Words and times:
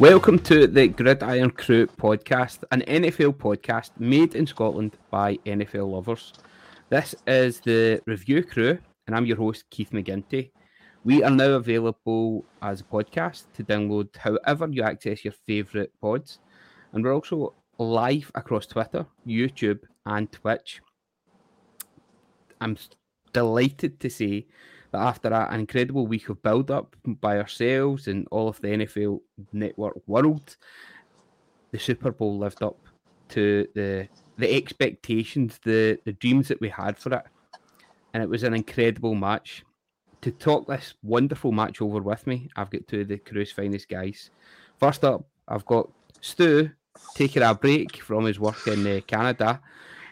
Welcome 0.00 0.38
to 0.44 0.66
the 0.66 0.88
Gridiron 0.88 1.50
Crew 1.50 1.86
podcast, 1.86 2.64
an 2.72 2.80
NFL 2.88 3.34
podcast 3.34 3.90
made 3.98 4.34
in 4.34 4.46
Scotland 4.46 4.96
by 5.10 5.36
NFL 5.44 5.92
lovers. 5.92 6.32
This 6.88 7.14
is 7.26 7.60
the 7.60 8.00
Review 8.06 8.42
Crew, 8.42 8.78
and 9.06 9.14
I'm 9.14 9.26
your 9.26 9.36
host, 9.36 9.66
Keith 9.68 9.90
McGinty. 9.90 10.52
We 11.04 11.22
are 11.22 11.30
now 11.30 11.50
available 11.50 12.46
as 12.62 12.80
a 12.80 12.84
podcast 12.84 13.52
to 13.52 13.62
download 13.62 14.16
however 14.16 14.68
you 14.70 14.84
access 14.84 15.22
your 15.22 15.34
favourite 15.46 15.90
pods. 16.00 16.38
And 16.94 17.04
we're 17.04 17.14
also 17.14 17.52
live 17.76 18.32
across 18.34 18.64
Twitter, 18.64 19.04
YouTube, 19.26 19.80
and 20.06 20.32
Twitch. 20.32 20.80
I'm 22.58 22.78
delighted 23.34 24.00
to 24.00 24.08
say 24.08 24.46
that 24.92 25.00
after 25.00 25.32
an 25.32 25.60
incredible 25.60 26.06
week 26.06 26.28
of 26.28 26.42
build 26.42 26.70
up 26.70 26.96
by 27.04 27.38
ourselves 27.38 28.08
and 28.08 28.26
all 28.30 28.48
of 28.48 28.60
the 28.60 28.68
NFL 28.68 29.20
network 29.52 29.96
world, 30.06 30.56
the 31.70 31.78
Super 31.78 32.10
Bowl 32.10 32.38
lived 32.38 32.62
up 32.62 32.78
to 33.30 33.66
the 33.74 34.08
the 34.36 34.56
expectations, 34.56 35.58
the 35.64 35.98
the 36.04 36.12
dreams 36.12 36.48
that 36.48 36.60
we 36.60 36.68
had 36.68 36.98
for 36.98 37.14
it. 37.14 37.24
And 38.12 38.22
it 38.22 38.28
was 38.28 38.42
an 38.42 38.54
incredible 38.54 39.14
match. 39.14 39.64
To 40.22 40.30
talk 40.30 40.66
this 40.66 40.94
wonderful 41.02 41.52
match 41.52 41.80
over 41.80 42.00
with 42.00 42.26
me, 42.26 42.50
I've 42.56 42.70
got 42.70 42.86
two 42.86 43.02
of 43.02 43.08
the 43.08 43.18
crew's 43.18 43.52
finest 43.52 43.88
guys. 43.88 44.30
First 44.78 45.04
up, 45.04 45.24
I've 45.48 45.64
got 45.64 45.90
Stu 46.20 46.70
taking 47.14 47.42
a 47.42 47.54
break 47.54 47.96
from 48.02 48.24
his 48.24 48.38
work 48.38 48.66
in 48.66 48.86
uh, 48.86 49.00
Canada. 49.06 49.60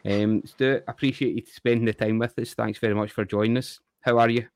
Um, 0.04 0.42
Stu, 0.46 0.80
appreciate 0.86 1.34
you 1.34 1.42
spending 1.46 1.84
the 1.84 1.92
time 1.92 2.18
with 2.18 2.38
us. 2.38 2.54
Thanks 2.54 2.78
very 2.78 2.94
much 2.94 3.12
for 3.12 3.24
joining 3.24 3.58
us. 3.58 3.80
How 4.00 4.18
are 4.18 4.30
you? 4.30 4.46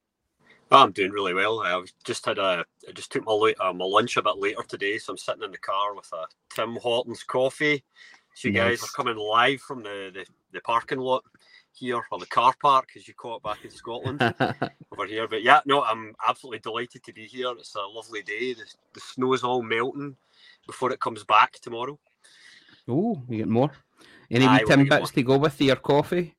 Oh, 0.72 0.84
I'm 0.84 0.92
doing 0.92 1.12
really 1.12 1.34
well. 1.34 1.60
I 1.60 1.84
just 2.02 2.24
had 2.24 2.38
a, 2.38 2.64
I 2.88 2.92
just 2.92 3.12
took 3.12 3.26
my 3.26 3.54
uh, 3.60 3.74
my 3.74 3.84
lunch 3.84 4.16
a 4.16 4.22
bit 4.22 4.38
later 4.38 4.62
today, 4.66 4.96
so 4.96 5.12
I'm 5.12 5.18
sitting 5.18 5.42
in 5.42 5.52
the 5.52 5.58
car 5.58 5.94
with 5.94 6.10
a 6.14 6.24
Tim 6.48 6.76
Hortons 6.76 7.22
coffee. 7.24 7.84
So 8.34 8.48
you 8.48 8.54
nice. 8.54 8.80
guys 8.80 8.84
are 8.84 8.92
coming 8.96 9.18
live 9.18 9.60
from 9.60 9.82
the, 9.82 10.10
the, 10.14 10.24
the 10.50 10.60
parking 10.62 10.98
lot 10.98 11.24
here, 11.74 12.00
or 12.10 12.18
the 12.18 12.24
car 12.24 12.54
park, 12.62 12.88
as 12.96 13.06
you 13.06 13.12
call 13.12 13.36
it 13.36 13.42
back 13.42 13.62
in 13.66 13.70
Scotland, 13.70 14.22
over 14.92 15.04
here. 15.06 15.28
But 15.28 15.42
yeah, 15.42 15.60
no, 15.66 15.82
I'm 15.82 16.14
absolutely 16.26 16.60
delighted 16.60 17.02
to 17.04 17.12
be 17.12 17.26
here. 17.26 17.52
It's 17.58 17.74
a 17.74 17.80
lovely 17.80 18.22
day. 18.22 18.54
The, 18.54 18.64
the 18.94 19.00
snow 19.00 19.34
is 19.34 19.44
all 19.44 19.62
melting 19.62 20.16
before 20.66 20.90
it 20.90 21.00
comes 21.00 21.22
back 21.22 21.52
tomorrow. 21.60 21.98
Oh, 22.88 23.22
you 23.28 23.38
get 23.38 23.48
more? 23.48 23.72
Any 24.30 24.48
wee 24.48 24.64
Timbits 24.64 25.12
to 25.12 25.22
go 25.22 25.36
with 25.36 25.60
your 25.60 25.76
coffee? 25.76 26.34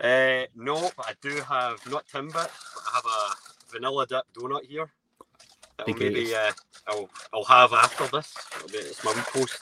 Uh, 0.00 0.42
no, 0.56 0.90
but 0.96 1.06
I 1.06 1.14
do 1.22 1.40
have 1.48 1.78
not 1.88 2.04
Timbits, 2.08 2.32
but 2.32 2.82
I 2.92 2.96
have 2.96 3.04
a 3.04 3.45
vanilla 3.76 4.06
dip 4.06 4.24
donut 4.34 4.64
here. 4.64 4.88
Maybe 5.86 6.34
uh, 6.34 6.52
I'll 6.88 7.08
I'll 7.32 7.44
have 7.44 7.72
after 7.72 8.06
this. 8.06 8.34
Be, 8.72 8.78
it's 8.78 9.04
my 9.04 9.12
post 9.12 9.58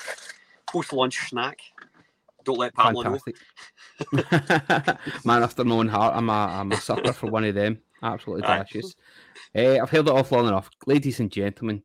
post 0.67 0.93
lunch 0.93 1.29
snack. 1.29 1.61
Don't 2.45 2.59
let 2.59 2.75
Pamela 2.75 3.05
Fantastic. 3.05 3.37
know. 4.13 4.95
Man 5.25 5.43
after 5.43 5.65
knowing 5.65 5.89
heart, 5.89 6.15
I'm 6.17 6.29
a 6.29 6.33
I'm 6.33 6.73
a 6.73 6.77
sucker 6.77 7.13
for 7.13 7.31
one 7.31 7.45
of 7.45 7.55
them. 7.55 7.79
Absolutely 8.03 8.43
delicious. 8.43 8.95
Uh, 9.57 9.79
I've 9.81 9.91
held 9.91 10.09
it 10.09 10.15
off 10.15 10.33
long 10.33 10.47
enough, 10.49 10.71
ladies 10.87 11.21
and 11.21 11.31
gentlemen. 11.31 11.83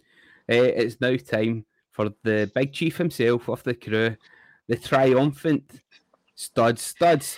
Uh, 0.50 0.56
it's 0.56 1.00
now 1.00 1.16
time 1.16 1.66
for 1.92 2.10
the 2.24 2.52
big 2.54 2.74
chief 2.74 2.98
himself 2.98 3.48
of 3.48 3.64
the 3.64 3.74
crew, 3.74 4.16
the 4.68 4.76
triumphant 4.76 5.82
Studs. 6.36 6.82
Studs, 6.82 7.38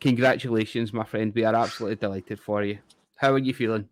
congratulations, 0.00 0.94
my 0.94 1.04
friend. 1.04 1.30
We 1.34 1.44
are 1.44 1.54
absolutely 1.54 1.96
delighted 1.96 2.40
for 2.40 2.62
you. 2.62 2.78
How 3.16 3.32
are 3.32 3.38
you 3.38 3.52
feeling? 3.52 3.86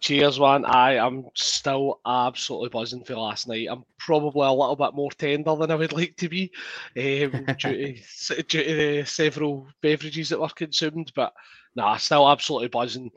Cheers, 0.00 0.38
man. 0.38 0.64
I 0.64 0.94
am 0.94 1.26
still 1.34 2.00
absolutely 2.06 2.68
buzzing 2.68 3.04
for 3.04 3.16
last 3.16 3.48
night. 3.48 3.66
I'm 3.68 3.84
probably 3.98 4.46
a 4.46 4.52
little 4.52 4.76
bit 4.76 4.94
more 4.94 5.10
tender 5.10 5.56
than 5.56 5.72
I 5.72 5.74
would 5.74 5.92
like 5.92 6.16
to 6.16 6.28
be 6.28 6.52
um, 6.96 7.44
due, 7.58 7.96
to, 8.26 8.42
due 8.44 8.64
to 8.64 8.76
the 8.76 9.04
several 9.06 9.66
beverages 9.82 10.28
that 10.28 10.40
were 10.40 10.48
consumed, 10.48 11.12
but 11.16 11.32
no, 11.74 11.84
nah, 11.84 11.96
still 11.96 12.30
absolutely 12.30 12.68
buzzing. 12.68 13.10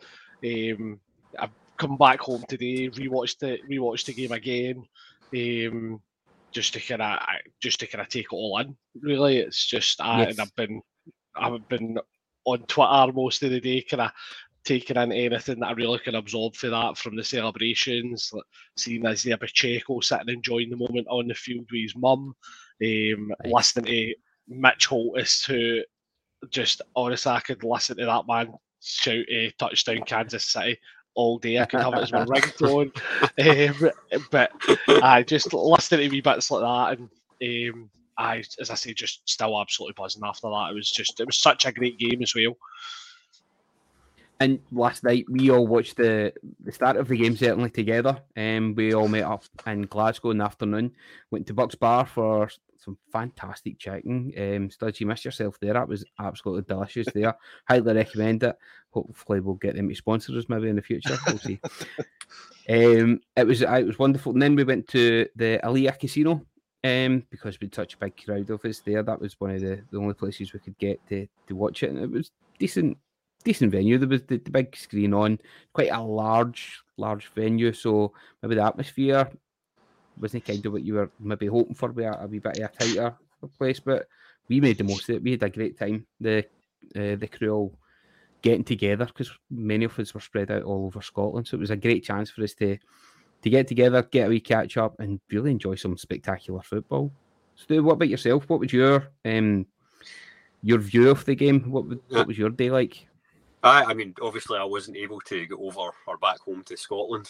Um, 0.43 0.99
I've 1.37 1.51
come 1.77 1.97
back 1.97 2.21
home 2.21 2.43
today, 2.47 2.89
rewatched 2.89 3.39
the 3.39 3.59
rewatched 3.69 4.05
the 4.05 4.13
game 4.13 4.31
again. 4.31 4.83
Um, 5.33 6.01
just 6.51 6.73
to 6.73 6.79
kind 6.79 7.01
of 7.01 7.19
just 7.61 7.79
to 7.79 7.87
kind 7.87 8.01
of 8.01 8.09
take 8.09 8.25
it 8.25 8.33
all 8.33 8.57
in. 8.59 8.75
Really, 8.99 9.37
it's 9.37 9.65
just 9.65 9.99
yes. 9.99 10.31
and 10.31 10.39
I've 10.39 10.55
been 10.55 10.81
I've 11.35 11.67
been 11.69 11.97
on 12.45 12.59
Twitter 12.63 13.13
most 13.13 13.43
of 13.43 13.51
the 13.51 13.61
day, 13.61 13.81
kind 13.81 14.01
of 14.01 14.11
taking 14.63 14.97
in 14.97 15.11
anything 15.11 15.59
that 15.59 15.67
I 15.67 15.71
really 15.71 15.99
can 15.99 16.15
absorb 16.15 16.55
for 16.55 16.69
that 16.69 16.97
from 16.97 17.15
the 17.15 17.23
celebrations, 17.23 18.29
like 18.33 18.43
seeing 18.77 19.05
Isaiah 19.05 19.37
Pacheco 19.37 19.99
sitting 20.01 20.29
enjoying 20.29 20.69
the 20.69 20.77
moment 20.77 21.07
on 21.09 21.27
the 21.27 21.33
field 21.33 21.67
with 21.71 21.81
his 21.81 21.95
mum, 21.95 22.35
um, 22.83 23.31
listening 23.45 23.85
to 23.85 24.15
Mitch 24.47 24.87
Holthus, 24.87 25.45
who 25.45 25.81
just 26.49 26.81
honestly 26.95 27.31
I 27.31 27.39
could 27.39 27.63
listen 27.63 27.97
to 27.97 28.05
that 28.05 28.27
man 28.27 28.53
shout 28.83 29.25
a 29.29 29.51
touchdown 29.57 30.03
Kansas 30.05 30.45
City 30.45 30.79
all 31.13 31.37
day. 31.37 31.59
I 31.59 31.65
could 31.65 31.81
have 31.81 31.93
it 31.93 32.01
as 32.01 32.11
my 32.11 32.25
ringtone. 32.25 32.91
Um, 33.39 33.91
but 34.31 34.51
I 35.03 35.23
just 35.23 35.53
listening 35.53 36.09
to 36.09 36.09
me 36.09 36.21
bits 36.21 36.51
like 36.51 36.61
that, 36.61 36.99
and 36.99 37.73
um, 37.73 37.89
I, 38.17 38.43
as 38.59 38.69
I 38.69 38.75
say, 38.75 38.93
just 38.93 39.27
still 39.27 39.59
absolutely 39.59 39.95
buzzing 39.97 40.23
after 40.25 40.49
that. 40.49 40.69
It 40.71 40.75
was 40.75 40.91
just, 40.91 41.19
it 41.19 41.25
was 41.25 41.41
such 41.41 41.65
a 41.65 41.71
great 41.71 41.97
game 41.97 42.21
as 42.21 42.33
well. 42.35 42.55
And 44.41 44.59
last 44.71 45.03
night 45.03 45.25
we 45.29 45.51
all 45.51 45.67
watched 45.67 45.97
the 45.97 46.33
the 46.63 46.71
start 46.71 46.97
of 46.97 47.07
the 47.07 47.15
game 47.15 47.37
certainly 47.37 47.69
together. 47.69 48.19
And 48.35 48.69
um, 48.69 48.75
we 48.75 48.91
all 48.91 49.07
met 49.07 49.23
up 49.23 49.43
in 49.67 49.83
Glasgow 49.83 50.31
in 50.31 50.39
the 50.39 50.45
afternoon. 50.45 50.93
Went 51.29 51.45
to 51.45 51.53
Bucks 51.53 51.75
Bar 51.75 52.07
for 52.07 52.49
some 52.75 52.97
fantastic 53.11 53.77
chicken. 53.77 54.33
Um, 54.35 54.71
Studs, 54.71 54.99
you 54.99 55.05
missed 55.05 55.25
yourself 55.25 55.59
there. 55.59 55.73
That 55.73 55.87
was 55.87 56.03
absolutely 56.17 56.63
delicious 56.63 57.05
there. 57.13 57.35
Highly 57.69 57.93
recommend 57.93 58.41
it. 58.41 58.57
Hopefully, 58.89 59.41
we'll 59.41 59.55
get 59.55 59.75
them 59.75 59.87
to 59.87 59.93
sponsor 59.93 60.35
us 60.35 60.49
maybe 60.49 60.69
in 60.69 60.75
the 60.75 60.81
future. 60.81 61.19
We'll 61.27 61.37
see. 61.37 61.59
um, 62.69 63.21
it 63.37 63.45
was 63.45 63.61
it 63.61 63.85
was 63.85 63.99
wonderful. 63.99 64.33
And 64.33 64.41
then 64.41 64.55
we 64.55 64.63
went 64.63 64.87
to 64.87 65.27
the 65.35 65.59
Alea 65.61 65.91
Casino 65.91 66.43
um, 66.83 67.27
because 67.29 67.59
we 67.59 67.67
had 67.67 67.75
such 67.75 67.93
a 67.93 67.97
big 67.97 68.17
crowd 68.25 68.49
of 68.49 68.65
us 68.65 68.79
there. 68.79 69.03
That 69.03 69.21
was 69.21 69.39
one 69.39 69.51
of 69.51 69.61
the, 69.61 69.83
the 69.91 69.99
only 69.99 70.15
places 70.15 70.51
we 70.51 70.59
could 70.61 70.79
get 70.79 70.99
to, 71.09 71.27
to 71.45 71.55
watch 71.55 71.83
it, 71.83 71.91
and 71.91 71.99
it 71.99 72.09
was 72.09 72.31
decent 72.57 72.97
decent 73.41 73.71
venue. 73.71 73.97
There 73.97 74.07
was 74.07 74.23
the, 74.23 74.37
the 74.37 74.51
big 74.51 74.75
screen 74.75 75.13
on, 75.13 75.39
quite 75.73 75.91
a 75.91 76.01
large, 76.01 76.79
large 76.97 77.27
venue. 77.27 77.73
So 77.73 78.13
maybe 78.41 78.55
the 78.55 78.65
atmosphere 78.65 79.29
wasn't 80.19 80.45
kind 80.45 80.65
of 80.65 80.73
what 80.73 80.83
you 80.83 80.95
were 80.95 81.11
maybe 81.19 81.47
hoping 81.47 81.75
for, 81.75 81.89
be 81.89 82.03
a, 82.03 82.13
a 82.13 82.27
wee 82.27 82.39
bit 82.39 82.59
of 82.59 82.71
a 82.71 82.77
tighter 82.77 83.15
place. 83.57 83.79
But 83.79 84.07
we 84.47 84.61
made 84.61 84.77
the 84.77 84.83
most 84.83 85.09
of 85.09 85.15
it. 85.15 85.23
We 85.23 85.31
had 85.31 85.43
a 85.43 85.49
great 85.49 85.77
time. 85.77 86.05
The 86.19 86.45
uh, 86.95 87.15
the 87.15 87.27
crew 87.27 87.49
all 87.49 87.79
getting 88.41 88.63
together 88.63 89.05
because 89.05 89.31
many 89.49 89.85
of 89.85 89.97
us 89.99 90.13
were 90.13 90.19
spread 90.19 90.51
out 90.51 90.63
all 90.63 90.85
over 90.85 91.01
Scotland. 91.01 91.47
So 91.47 91.55
it 91.55 91.59
was 91.59 91.69
a 91.69 91.75
great 91.75 92.03
chance 92.03 92.29
for 92.29 92.43
us 92.43 92.53
to 92.55 92.77
to 93.43 93.49
get 93.49 93.67
together, 93.67 94.03
get 94.03 94.27
a 94.27 94.29
wee 94.29 94.39
catch 94.39 94.77
up, 94.77 94.99
and 94.99 95.19
really 95.31 95.51
enjoy 95.51 95.75
some 95.75 95.97
spectacular 95.97 96.61
football. 96.61 97.11
So, 97.55 97.81
what 97.81 97.93
about 97.93 98.09
yourself? 98.09 98.47
What 98.47 98.59
was 98.59 98.73
your 98.73 99.07
um 99.25 99.65
your 100.61 100.79
view 100.79 101.09
of 101.09 101.25
the 101.25 101.35
game? 101.35 101.71
What 101.71 101.85
what 102.09 102.27
was 102.27 102.37
your 102.37 102.49
day 102.49 102.69
like? 102.69 103.07
I, 103.63 103.83
I 103.83 103.93
mean, 103.93 104.15
obviously, 104.21 104.57
I 104.57 104.63
wasn't 104.63 104.97
able 104.97 105.19
to 105.21 105.45
get 105.45 105.57
over 105.57 105.91
or 106.07 106.17
back 106.17 106.39
home 106.39 106.63
to 106.63 106.77
Scotland 106.77 107.29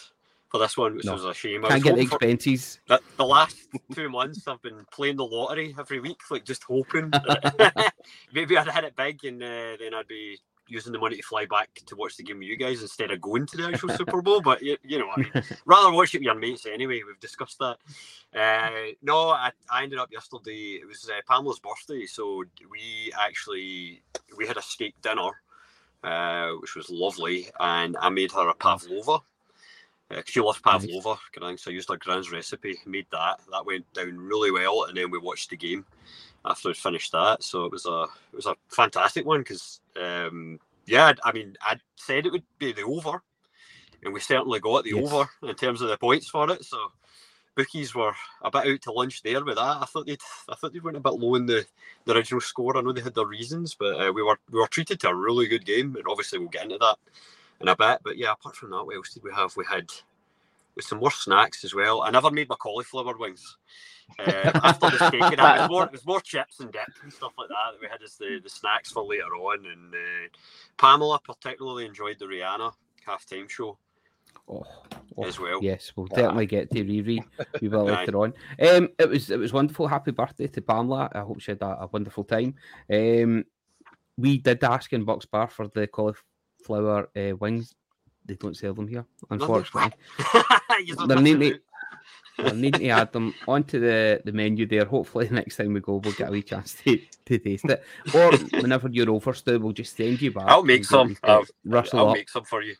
for 0.52 0.58
this 0.58 0.76
one, 0.76 0.96
which 0.96 1.06
no. 1.06 1.14
was 1.14 1.24
a 1.24 1.34
shame. 1.34 1.62
Can't 1.62 1.82
get 1.82 1.94
the 1.96 2.02
expenses. 2.02 2.78
The, 2.86 3.00
the, 3.16 3.24
last 3.24 3.56
two 3.94 4.10
months, 4.10 4.46
I've 4.46 4.62
been 4.62 4.84
playing 4.92 5.16
the 5.16 5.24
lottery 5.24 5.74
every 5.78 6.00
week, 6.00 6.20
like 6.30 6.44
just 6.44 6.62
hoping 6.64 7.10
maybe 8.32 8.56
I'd 8.56 8.70
hit 8.70 8.84
it 8.84 8.96
big, 8.96 9.24
and 9.24 9.42
uh, 9.42 9.76
then 9.80 9.94
I'd 9.94 10.08
be 10.08 10.38
using 10.68 10.92
the 10.92 10.98
money 10.98 11.16
to 11.16 11.22
fly 11.22 11.44
back 11.46 11.68
to 11.86 11.96
watch 11.96 12.16
the 12.16 12.22
game 12.22 12.38
with 12.38 12.48
you 12.48 12.56
guys 12.56 12.82
instead 12.82 13.10
of 13.10 13.20
going 13.20 13.46
to 13.46 13.56
the 13.56 13.66
actual 13.66 13.88
Super 13.96 14.22
Bowl. 14.22 14.40
But 14.40 14.62
you, 14.62 14.76
you 14.82 14.98
know, 14.98 15.08
I 15.14 15.20
mean, 15.20 15.30
rather 15.64 15.92
watch 15.92 16.14
it 16.14 16.18
with 16.18 16.24
your 16.24 16.34
mates 16.34 16.66
anyway. 16.66 17.02
We've 17.06 17.20
discussed 17.20 17.58
that. 17.58 17.76
Uh, 18.34 18.92
no, 19.02 19.30
I, 19.30 19.50
I 19.70 19.82
ended 19.82 19.98
up 19.98 20.10
yesterday. 20.12 20.80
It 20.80 20.86
was 20.86 21.08
uh, 21.08 21.20
Pamela's 21.28 21.60
birthday, 21.60 22.06
so 22.06 22.44
we 22.70 23.12
actually 23.18 24.02
we 24.36 24.46
had 24.46 24.56
a 24.56 24.62
steak 24.62 24.94
dinner 25.02 25.30
uh, 26.02 26.50
which 26.60 26.74
was 26.74 26.90
lovely. 26.90 27.48
And 27.60 27.96
I 28.00 28.08
made 28.08 28.32
her 28.32 28.48
a 28.48 28.54
pavlova. 28.54 29.20
Uh, 30.10 30.22
she 30.26 30.40
loves 30.40 30.60
pavlova, 30.60 31.16
Grant. 31.34 31.60
so 31.60 31.70
I 31.70 31.74
used 31.74 31.88
her 31.88 31.96
grand's 31.96 32.30
recipe, 32.30 32.78
made 32.86 33.06
that. 33.12 33.40
That 33.50 33.64
went 33.64 33.90
down 33.94 34.18
really 34.18 34.50
well, 34.50 34.84
and 34.84 34.96
then 34.96 35.10
we 35.10 35.18
watched 35.18 35.50
the 35.50 35.56
game 35.56 35.86
after 36.44 36.68
we 36.68 36.74
finished 36.74 37.12
that. 37.12 37.42
So 37.42 37.64
it 37.64 37.72
was 37.72 37.86
a 37.86 38.06
it 38.32 38.36
was 38.36 38.46
a 38.46 38.56
fantastic 38.68 39.24
one 39.24 39.40
because 39.40 39.80
um, 40.00 40.60
yeah, 40.86 41.12
I 41.24 41.32
mean 41.32 41.56
I 41.62 41.78
said 41.96 42.26
it 42.26 42.32
would 42.32 42.44
be 42.58 42.72
the 42.72 42.82
over, 42.82 43.22
and 44.04 44.12
we 44.12 44.20
certainly 44.20 44.60
got 44.60 44.84
the 44.84 44.90
yes. 44.90 45.10
over 45.10 45.30
in 45.42 45.54
terms 45.54 45.80
of 45.80 45.88
the 45.88 45.96
points 45.96 46.28
for 46.28 46.50
it. 46.50 46.64
So 46.64 46.92
bookies 47.54 47.94
were 47.94 48.14
a 48.42 48.50
bit 48.50 48.66
out 48.66 48.82
to 48.82 48.92
lunch 48.92 49.22
there 49.22 49.44
with 49.44 49.56
that. 49.56 49.78
I 49.82 49.84
thought 49.86 50.06
they'd 50.06 50.20
I 50.48 50.54
thought 50.54 50.72
they 50.72 50.80
went 50.80 50.96
a 50.96 51.00
bit 51.00 51.14
low 51.14 51.34
in 51.34 51.46
the, 51.46 51.64
the 52.04 52.14
original 52.14 52.40
score. 52.40 52.76
I 52.76 52.80
know 52.80 52.92
they 52.92 53.00
had 53.00 53.14
their 53.14 53.26
reasons, 53.26 53.74
but 53.74 54.00
uh, 54.00 54.12
we 54.12 54.22
were 54.22 54.38
we 54.50 54.60
were 54.60 54.66
treated 54.68 55.00
to 55.00 55.08
a 55.08 55.14
really 55.14 55.48
good 55.48 55.64
game, 55.64 55.94
and 55.96 56.04
obviously 56.08 56.38
we'll 56.38 56.48
get 56.48 56.64
into 56.64 56.78
that 56.78 56.96
in 57.60 57.68
a 57.68 57.76
bit. 57.76 58.00
But 58.02 58.16
yeah, 58.16 58.32
apart 58.32 58.56
from 58.56 58.70
that, 58.70 58.84
what 58.84 58.96
else 58.96 59.14
did 59.14 59.22
we 59.22 59.32
have? 59.34 59.56
We 59.56 59.64
had 59.68 59.90
with 60.74 60.84
some 60.84 60.98
more 60.98 61.10
snacks 61.10 61.64
as 61.64 61.74
well. 61.74 62.02
I 62.02 62.10
never 62.10 62.30
made 62.30 62.48
my 62.48 62.56
cauliflower 62.56 63.16
wings. 63.16 63.56
Uh, 64.18 64.50
after 64.62 64.90
the 64.90 65.08
steak, 65.08 65.22
and 65.22 65.32
it 65.34 65.38
was 65.38 65.70
more, 65.70 65.84
it 65.84 65.92
was 65.92 66.04
more 66.04 66.20
chips 66.20 66.60
and 66.60 66.70
dip 66.72 66.82
and 67.02 67.12
stuff 67.12 67.32
like 67.38 67.48
that 67.48 67.72
that 67.72 67.80
we 67.80 67.88
had 67.88 68.02
as 68.02 68.16
the, 68.16 68.40
the 68.42 68.48
snacks 68.50 68.90
for 68.90 69.04
later 69.04 69.34
on. 69.36 69.64
And 69.64 69.94
uh, 69.94 70.28
Pamela 70.76 71.18
particularly 71.20 71.86
enjoyed 71.86 72.18
the 72.18 72.26
Rihanna 72.26 72.72
halftime 73.06 73.48
show. 73.48 73.78
Oh, 74.48 74.64
oh, 75.16 75.24
as 75.24 75.38
well. 75.38 75.60
Yes, 75.62 75.92
we'll 75.96 76.06
definitely 76.06 76.46
get 76.46 76.70
to 76.70 76.84
Riri 76.84 77.24
we 77.60 77.68
will 77.68 77.84
later 77.84 78.18
on. 78.18 78.34
Um, 78.60 78.88
it 78.98 79.08
was 79.08 79.30
it 79.30 79.38
was 79.38 79.52
wonderful. 79.52 79.86
Happy 79.86 80.10
birthday 80.10 80.46
to 80.48 80.60
Pamela. 80.60 81.10
I 81.12 81.20
hope 81.20 81.40
she 81.40 81.52
had 81.52 81.62
a, 81.62 81.82
a 81.82 81.88
wonderful 81.92 82.24
time. 82.24 82.54
Um, 82.90 83.44
we 84.16 84.38
did 84.38 84.62
ask 84.64 84.92
in 84.92 85.04
Bucks 85.04 85.26
Bar 85.26 85.48
for 85.48 85.68
the 85.68 85.86
cauliflower 85.86 87.08
uh, 87.16 87.36
wings. 87.36 87.74
They 88.24 88.34
don't 88.34 88.56
sell 88.56 88.74
them 88.74 88.88
here, 88.88 89.06
unfortunately. 89.30 89.92
They're 91.06 91.20
neatly, 91.20 91.58
we'll 92.38 92.54
need 92.54 92.74
to 92.74 92.88
add 92.88 93.12
them 93.12 93.34
onto 93.48 93.80
the, 93.80 94.20
the 94.24 94.32
menu 94.32 94.66
there. 94.66 94.84
Hopefully, 94.84 95.26
the 95.26 95.34
next 95.34 95.56
time 95.56 95.72
we 95.72 95.80
go, 95.80 95.96
we'll 95.96 96.12
get 96.12 96.28
a 96.28 96.30
wee 96.30 96.42
chance 96.42 96.74
to, 96.84 97.00
to 97.26 97.38
taste 97.38 97.64
it. 97.64 97.82
Or 98.14 98.32
whenever 98.60 98.88
you're 98.88 99.10
over, 99.10 99.32
Stu, 99.34 99.58
we'll 99.58 99.72
just 99.72 99.96
send 99.96 100.22
you 100.22 100.30
back. 100.30 100.46
I'll 100.46 100.62
make 100.62 100.84
some. 100.84 101.16
I'll, 101.24 101.44
I'll 101.92 102.12
make 102.12 102.28
some 102.28 102.44
for 102.44 102.62
you. 102.62 102.76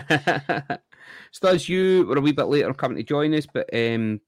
Stas, 1.32 1.68
you 1.68 2.06
were 2.06 2.18
a 2.18 2.20
wee 2.20 2.32
bit 2.32 2.46
later 2.46 2.72
coming 2.74 2.98
to 2.98 3.02
join 3.02 3.34
us, 3.34 3.46
but 3.46 3.68
um, 3.72 4.20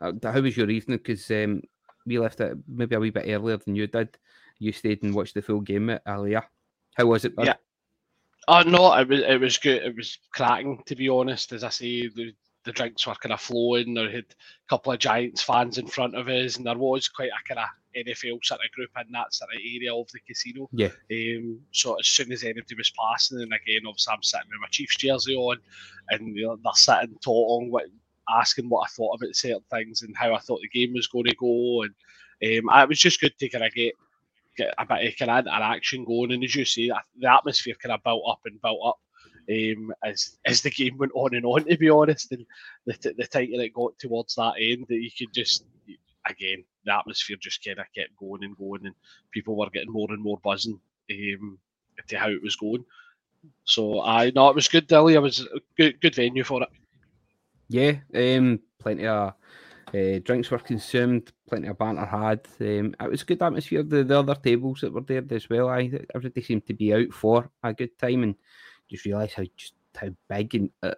uh, 0.00 0.12
how 0.22 0.40
was 0.40 0.56
your 0.56 0.70
evening? 0.70 0.98
Because 0.98 1.30
um, 1.30 1.62
we 2.06 2.18
left 2.18 2.40
it 2.40 2.56
maybe 2.68 2.94
a 2.94 3.00
wee 3.00 3.10
bit 3.10 3.26
earlier 3.28 3.56
than 3.56 3.74
you 3.74 3.86
did. 3.86 4.16
You 4.58 4.72
stayed 4.72 5.02
and 5.02 5.14
watched 5.14 5.34
the 5.34 5.42
full 5.42 5.60
game 5.60 5.96
Alea. 6.06 6.44
How 6.94 7.06
was 7.06 7.24
it? 7.24 7.34
Yeah. 7.38 7.54
Oh 8.46 8.62
no, 8.62 8.92
it 8.94 9.08
was 9.08 9.20
it 9.20 9.40
was 9.40 9.58
good. 9.58 9.82
It 9.82 9.96
was 9.96 10.18
cracking 10.32 10.82
to 10.86 10.94
be 10.94 11.08
honest. 11.08 11.52
As 11.52 11.64
I 11.64 11.70
say, 11.70 12.08
the 12.08 12.34
the 12.64 12.72
drinks 12.72 13.06
were 13.06 13.14
kind 13.14 13.32
of 13.32 13.40
flowing. 13.40 13.94
There 13.94 14.10
had 14.10 14.24
a 14.24 14.68
couple 14.68 14.92
of 14.92 14.98
Giants 14.98 15.42
fans 15.42 15.78
in 15.78 15.86
front 15.86 16.16
of 16.16 16.28
us, 16.28 16.56
and 16.56 16.66
there 16.66 16.76
was 16.76 17.08
quite 17.08 17.30
a 17.30 17.48
kind 17.48 17.60
of 17.60 17.68
NFL 17.96 18.44
sort 18.44 18.60
of 18.64 18.72
group 18.72 18.90
in 19.00 19.12
that 19.12 19.32
sort 19.32 19.50
of 19.52 19.60
area 19.60 19.94
of 19.94 20.08
the 20.12 20.20
casino. 20.26 20.68
Yeah. 20.72 20.88
Um, 21.10 21.60
so 21.72 21.94
as 21.94 22.06
soon 22.06 22.32
as 22.32 22.42
anybody 22.42 22.74
was 22.76 22.92
passing, 22.98 23.40
and 23.40 23.52
again, 23.52 23.86
obviously 23.86 24.12
I'm 24.12 24.22
sitting 24.22 24.48
with 24.50 24.60
my 24.60 24.68
Chiefs 24.68 24.96
jersey 24.96 25.36
on, 25.36 25.58
and 26.10 26.36
you 26.36 26.46
know, 26.46 26.58
they're 26.62 26.72
sitting 26.74 27.16
talking, 27.22 27.70
what, 27.70 27.84
asking 28.28 28.68
what 28.68 28.84
I 28.84 28.92
thought 28.92 29.20
about 29.20 29.36
certain 29.36 29.64
things 29.70 30.02
and 30.02 30.16
how 30.16 30.34
I 30.34 30.38
thought 30.38 30.60
the 30.62 30.68
game 30.68 30.94
was 30.94 31.06
going 31.06 31.26
to 31.26 31.36
go, 31.36 31.82
and 31.82 31.94
um, 32.42 32.80
it 32.80 32.88
was 32.88 32.98
just 32.98 33.20
good 33.20 33.38
to 33.38 33.48
kind 33.48 33.64
of 33.64 33.74
get 33.74 33.94
get 34.56 34.74
a 34.78 34.86
bit 34.86 35.08
of 35.08 35.18
kind 35.18 35.30
of 35.30 35.46
interaction 35.46 36.04
going. 36.04 36.32
And 36.32 36.44
as 36.44 36.54
you 36.54 36.64
see, 36.64 36.90
the 37.18 37.32
atmosphere 37.32 37.74
kind 37.82 37.92
of 37.92 38.02
built 38.02 38.22
up 38.28 38.40
and 38.44 38.60
built 38.62 38.80
up 38.84 38.98
um, 39.50 39.92
as 40.04 40.36
as 40.46 40.62
the 40.62 40.70
game 40.70 40.96
went 40.98 41.12
on 41.14 41.34
and 41.34 41.44
on. 41.44 41.64
To 41.64 41.76
be 41.76 41.90
honest, 41.90 42.32
and 42.32 42.46
the 42.86 43.14
the 43.16 43.26
tighter 43.26 43.60
it 43.60 43.74
got 43.74 43.98
towards 43.98 44.34
that 44.36 44.54
end, 44.58 44.86
that 44.88 45.02
you 45.02 45.10
could 45.16 45.32
just 45.32 45.64
again 46.28 46.64
the 46.84 46.94
atmosphere 46.94 47.36
just 47.40 47.64
kind 47.64 47.78
of 47.78 47.86
kept 47.94 48.16
going 48.16 48.44
and 48.44 48.56
going, 48.56 48.86
and 48.86 48.94
people 49.30 49.56
were 49.56 49.70
getting 49.70 49.92
more 49.92 50.10
and 50.10 50.22
more 50.22 50.38
buzzing 50.42 50.78
um, 51.10 51.58
to 52.08 52.18
how 52.18 52.28
it 52.28 52.42
was 52.42 52.56
going. 52.56 52.84
So 53.64 54.02
I 54.02 54.30
know 54.30 54.48
it 54.48 54.54
was 54.54 54.68
good, 54.68 54.86
Dilly. 54.86 55.14
It 55.14 55.22
was 55.22 55.40
a 55.40 55.60
good 55.76 56.00
good 56.00 56.14
venue 56.14 56.44
for 56.44 56.62
it. 56.62 56.68
Yeah, 57.68 57.94
um, 58.14 58.60
plenty 58.78 59.06
of 59.06 59.34
uh, 59.94 60.18
drinks 60.22 60.50
were 60.50 60.58
consumed, 60.58 61.32
plenty 61.48 61.68
of 61.68 61.78
banter 61.78 62.04
had. 62.04 62.46
Um, 62.60 62.94
it 63.00 63.10
was 63.10 63.22
a 63.22 63.26
good 63.26 63.42
atmosphere. 63.42 63.82
The, 63.82 64.04
the 64.04 64.18
other 64.18 64.34
tables 64.34 64.80
that 64.80 64.92
were 64.92 65.00
there 65.00 65.22
as 65.30 65.48
well, 65.48 65.68
I 65.68 65.90
everybody 66.14 66.42
seemed 66.42 66.66
to 66.66 66.74
be 66.74 66.92
out 66.92 67.12
for 67.12 67.50
a 67.62 67.72
good 67.72 67.98
time, 67.98 68.22
and 68.22 68.34
just 68.90 69.04
realise 69.04 69.32
how 69.32 69.44
just 69.56 69.74
how 69.96 70.08
big 70.28 70.54
and 70.54 70.70
uh, 70.82 70.94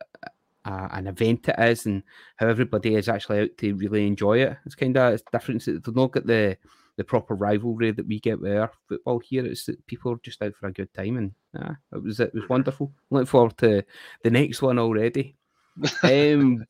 uh, 0.65 0.89
an 0.93 1.07
event 1.07 1.49
it 1.49 1.59
is, 1.59 1.87
and 1.87 2.03
how 2.37 2.49
everybody 2.49 2.95
is 2.95 3.09
actually 3.09 3.41
out 3.41 3.57
to 3.59 3.75
really 3.75 4.07
enjoy 4.07 4.39
it. 4.39 4.57
It's 4.67 4.75
kind 4.75 4.97
of 4.97 5.15
it's 5.15 5.23
different. 5.33 5.65
They 5.65 5.93
don't 5.93 6.13
get 6.13 6.27
the 6.27 6.57
the 6.97 7.05
proper 7.05 7.35
rivalry 7.35 7.91
that 7.91 8.07
we 8.07 8.19
get 8.21 8.41
with 8.41 8.57
our 8.57 8.71
football 8.89 9.19
here. 9.19 9.45
It's 9.45 9.67
that 9.67 9.87
people 9.87 10.13
are 10.13 10.21
just 10.23 10.43
out 10.43 10.55
for 10.57 10.69
a 10.69 10.73
good 10.73 10.93
time, 10.95 11.17
and 11.19 11.33
uh, 11.59 11.75
it 11.93 12.03
was 12.03 12.21
it 12.21 12.35
was 12.35 12.49
wonderful. 12.49 12.93
Looking 13.11 13.27
forward 13.27 13.59
to 13.59 13.85
the 14.23 14.31
next 14.31 14.63
one 14.63 14.79
already. 14.79 15.37
um, 16.03 16.65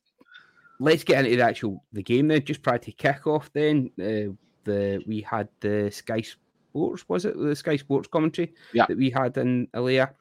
let's 0.81 1.05
get 1.05 1.25
into 1.25 1.37
the 1.37 1.45
actual 1.45 1.85
the 1.93 2.03
game 2.03 2.29
then. 2.29 2.45
Just 2.45 2.63
prior 2.63 2.79
to 2.79 2.93
kick 2.93 3.27
off, 3.27 3.51
then 3.53 3.91
uh, 4.01 4.35
the 4.65 5.03
we 5.07 5.21
had 5.21 5.49
the 5.61 5.91
Sky 5.91 6.23
Sports 6.23 7.09
was 7.09 7.25
it 7.25 7.39
the 7.39 7.57
Sky 7.57 7.77
Sports 7.77 8.09
commentary 8.09 8.53
yeah. 8.73 8.87
that 8.87 8.99
we 8.99 9.11
had 9.11 9.37
in 9.39 9.69
Alea. 9.75 10.13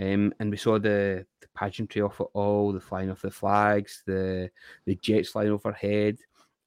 Um, 0.00 0.32
and 0.38 0.50
we 0.50 0.56
saw 0.56 0.78
the, 0.78 1.26
the 1.40 1.48
pageantry 1.54 2.02
off 2.02 2.20
it 2.20 2.28
all, 2.32 2.72
the 2.72 2.80
flying 2.80 3.10
of 3.10 3.20
the 3.20 3.30
flags, 3.30 4.02
the 4.06 4.50
the 4.84 4.94
jets 4.96 5.30
flying 5.30 5.50
overhead, 5.50 6.18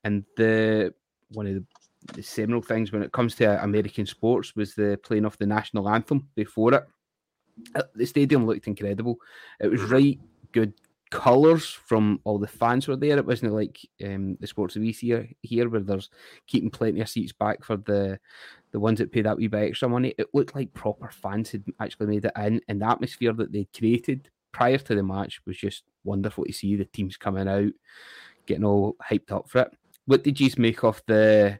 and 0.03 0.25
the 0.35 0.93
one 1.29 1.47
of 1.47 1.53
the, 1.53 1.65
the 2.13 2.23
seminal 2.23 2.61
things 2.61 2.91
when 2.91 3.03
it 3.03 3.11
comes 3.11 3.35
to 3.35 3.63
American 3.63 4.05
sports 4.05 4.55
was 4.55 4.75
the 4.75 4.99
playing 5.03 5.25
of 5.25 5.37
the 5.37 5.45
national 5.45 5.87
anthem 5.87 6.27
before 6.35 6.73
it. 6.73 6.83
Uh, 7.75 7.83
the 7.95 8.05
stadium 8.05 8.45
looked 8.45 8.67
incredible. 8.67 9.17
It 9.59 9.67
was 9.67 9.81
right 9.83 10.19
good 10.51 10.73
colours 11.11 11.69
from 11.69 12.19
all 12.23 12.39
the 12.39 12.47
fans 12.47 12.87
were 12.87 12.95
there. 12.95 13.17
It 13.17 13.25
wasn't 13.25 13.53
like 13.53 13.79
um, 14.03 14.37
the 14.39 14.47
sports 14.47 14.75
we 14.75 14.93
see 14.93 15.35
here 15.41 15.69
where 15.69 15.81
there's 15.81 16.09
keeping 16.47 16.71
plenty 16.71 17.01
of 17.01 17.09
seats 17.09 17.33
back 17.33 17.63
for 17.63 17.77
the 17.77 18.19
the 18.71 18.79
ones 18.79 18.99
that 18.99 19.11
pay 19.11 19.21
that 19.21 19.37
wee 19.37 19.47
bit 19.47 19.69
extra 19.69 19.89
money. 19.89 20.13
It 20.17 20.27
looked 20.33 20.55
like 20.55 20.73
proper 20.73 21.09
fans 21.09 21.51
had 21.51 21.63
actually 21.79 22.07
made 22.07 22.25
it 22.25 22.31
in, 22.37 22.61
and 22.67 22.81
the 22.81 22.89
atmosphere 22.89 23.33
that 23.33 23.51
they 23.51 23.67
created 23.77 24.29
prior 24.51 24.77
to 24.77 24.95
the 24.95 25.03
match 25.03 25.41
was 25.45 25.57
just 25.57 25.83
wonderful 26.03 26.45
to 26.45 26.53
see. 26.53 26.75
The 26.75 26.85
teams 26.85 27.17
coming 27.17 27.47
out, 27.47 27.71
getting 28.45 28.65
all 28.65 28.95
hyped 29.01 29.31
up 29.31 29.49
for 29.49 29.61
it. 29.63 29.77
What 30.05 30.23
did 30.23 30.39
you 30.39 30.49
make 30.57 30.83
of 30.83 31.01
the 31.07 31.59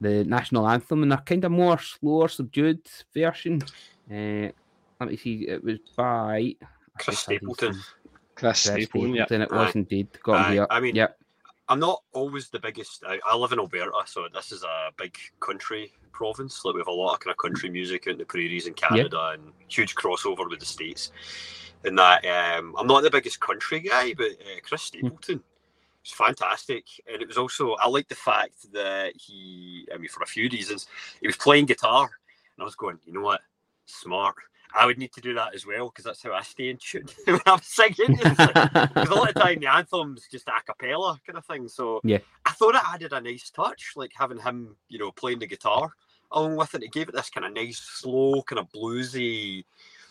the 0.00 0.24
national 0.24 0.68
anthem 0.68 1.04
and 1.04 1.12
a 1.12 1.18
kind 1.18 1.44
of 1.44 1.52
more 1.52 1.78
slower, 1.78 2.28
subdued 2.28 2.86
version? 3.14 3.62
Uh, 4.10 4.50
let 5.00 5.10
me 5.10 5.16
see. 5.16 5.46
It 5.48 5.62
was 5.62 5.78
by 5.96 6.56
Chris 6.98 7.20
Stapleton. 7.20 7.80
Chris 8.34 8.58
Stapleton, 8.60 9.14
yeah. 9.14 9.26
It 9.30 9.50
was 9.50 9.74
indeed. 9.74 10.08
Got 10.22 10.46
Aye. 10.46 10.52
here. 10.52 10.66
I 10.70 10.80
mean, 10.80 10.96
yeah. 10.96 11.08
I'm 11.68 11.78
not 11.80 12.02
always 12.12 12.48
the 12.48 12.58
biggest. 12.58 13.04
I, 13.06 13.20
I 13.26 13.36
live 13.36 13.52
in 13.52 13.58
Alberta, 13.58 14.02
so 14.06 14.26
this 14.32 14.52
is 14.52 14.62
a 14.62 14.90
big 14.96 15.16
country 15.40 15.92
province. 16.12 16.64
Like 16.64 16.74
we 16.74 16.80
have 16.80 16.88
a 16.88 16.92
lot 16.92 17.14
of 17.14 17.20
kind 17.20 17.32
of 17.32 17.38
country 17.38 17.70
music 17.70 18.06
out 18.06 18.12
in 18.12 18.18
the 18.18 18.24
prairies 18.24 18.66
in 18.66 18.74
Canada 18.74 19.30
and 19.34 19.52
huge 19.68 19.94
crossover 19.94 20.48
with 20.48 20.60
the 20.60 20.66
states. 20.66 21.12
And 21.84 21.98
that 21.98 22.24
um, 22.24 22.74
I'm 22.78 22.86
not 22.86 23.02
the 23.02 23.10
biggest 23.10 23.40
country 23.40 23.80
guy, 23.80 24.14
but 24.14 24.30
uh, 24.32 24.60
Chris 24.62 24.90
Hmm. 24.90 24.98
Stapleton 25.06 25.42
was 26.04 26.12
fantastic, 26.12 26.84
and 27.10 27.22
it 27.22 27.28
was 27.28 27.38
also 27.38 27.74
I 27.74 27.88
like 27.88 28.08
the 28.08 28.14
fact 28.14 28.72
that 28.72 29.14
he. 29.16 29.86
I 29.94 29.98
mean, 29.98 30.08
for 30.08 30.22
a 30.22 30.26
few 30.26 30.48
reasons, 30.48 30.86
he 31.20 31.26
was 31.26 31.36
playing 31.36 31.66
guitar, 31.66 32.02
and 32.02 32.62
I 32.62 32.64
was 32.64 32.74
going, 32.74 32.98
you 33.06 33.12
know 33.12 33.22
what, 33.22 33.40
smart. 33.86 34.34
I 34.78 34.86
would 34.86 34.98
need 34.98 35.12
to 35.12 35.20
do 35.20 35.34
that 35.34 35.54
as 35.54 35.66
well 35.66 35.88
because 35.88 36.04
that's 36.04 36.22
how 36.22 36.32
I 36.32 36.42
stay 36.42 36.70
in 36.70 36.78
tune 36.78 37.06
when 37.26 37.40
I'm 37.46 37.60
singing. 37.62 38.16
Because 38.16 39.08
a 39.08 39.14
lot 39.14 39.28
of 39.28 39.34
time 39.34 39.60
the 39.60 39.66
anthem's 39.66 40.26
just 40.30 40.48
a 40.48 40.52
cappella 40.64 41.20
kind 41.26 41.38
of 41.38 41.44
thing. 41.46 41.68
So 41.68 42.00
Yeah. 42.04 42.18
I 42.46 42.52
thought 42.52 42.74
it 42.74 42.82
added 42.86 43.12
a 43.12 43.20
nice 43.20 43.50
touch, 43.50 43.92
like 43.96 44.12
having 44.14 44.38
him, 44.38 44.76
you 44.88 44.98
know, 44.98 45.10
playing 45.12 45.40
the 45.40 45.46
guitar 45.46 45.92
along 46.32 46.56
with 46.56 46.74
it. 46.74 46.82
It 46.82 46.92
gave 46.92 47.08
it 47.08 47.14
this 47.14 47.30
kind 47.30 47.46
of 47.46 47.52
nice, 47.52 47.78
slow, 47.78 48.42
kind 48.42 48.58
of 48.58 48.70
bluesy. 48.72 49.64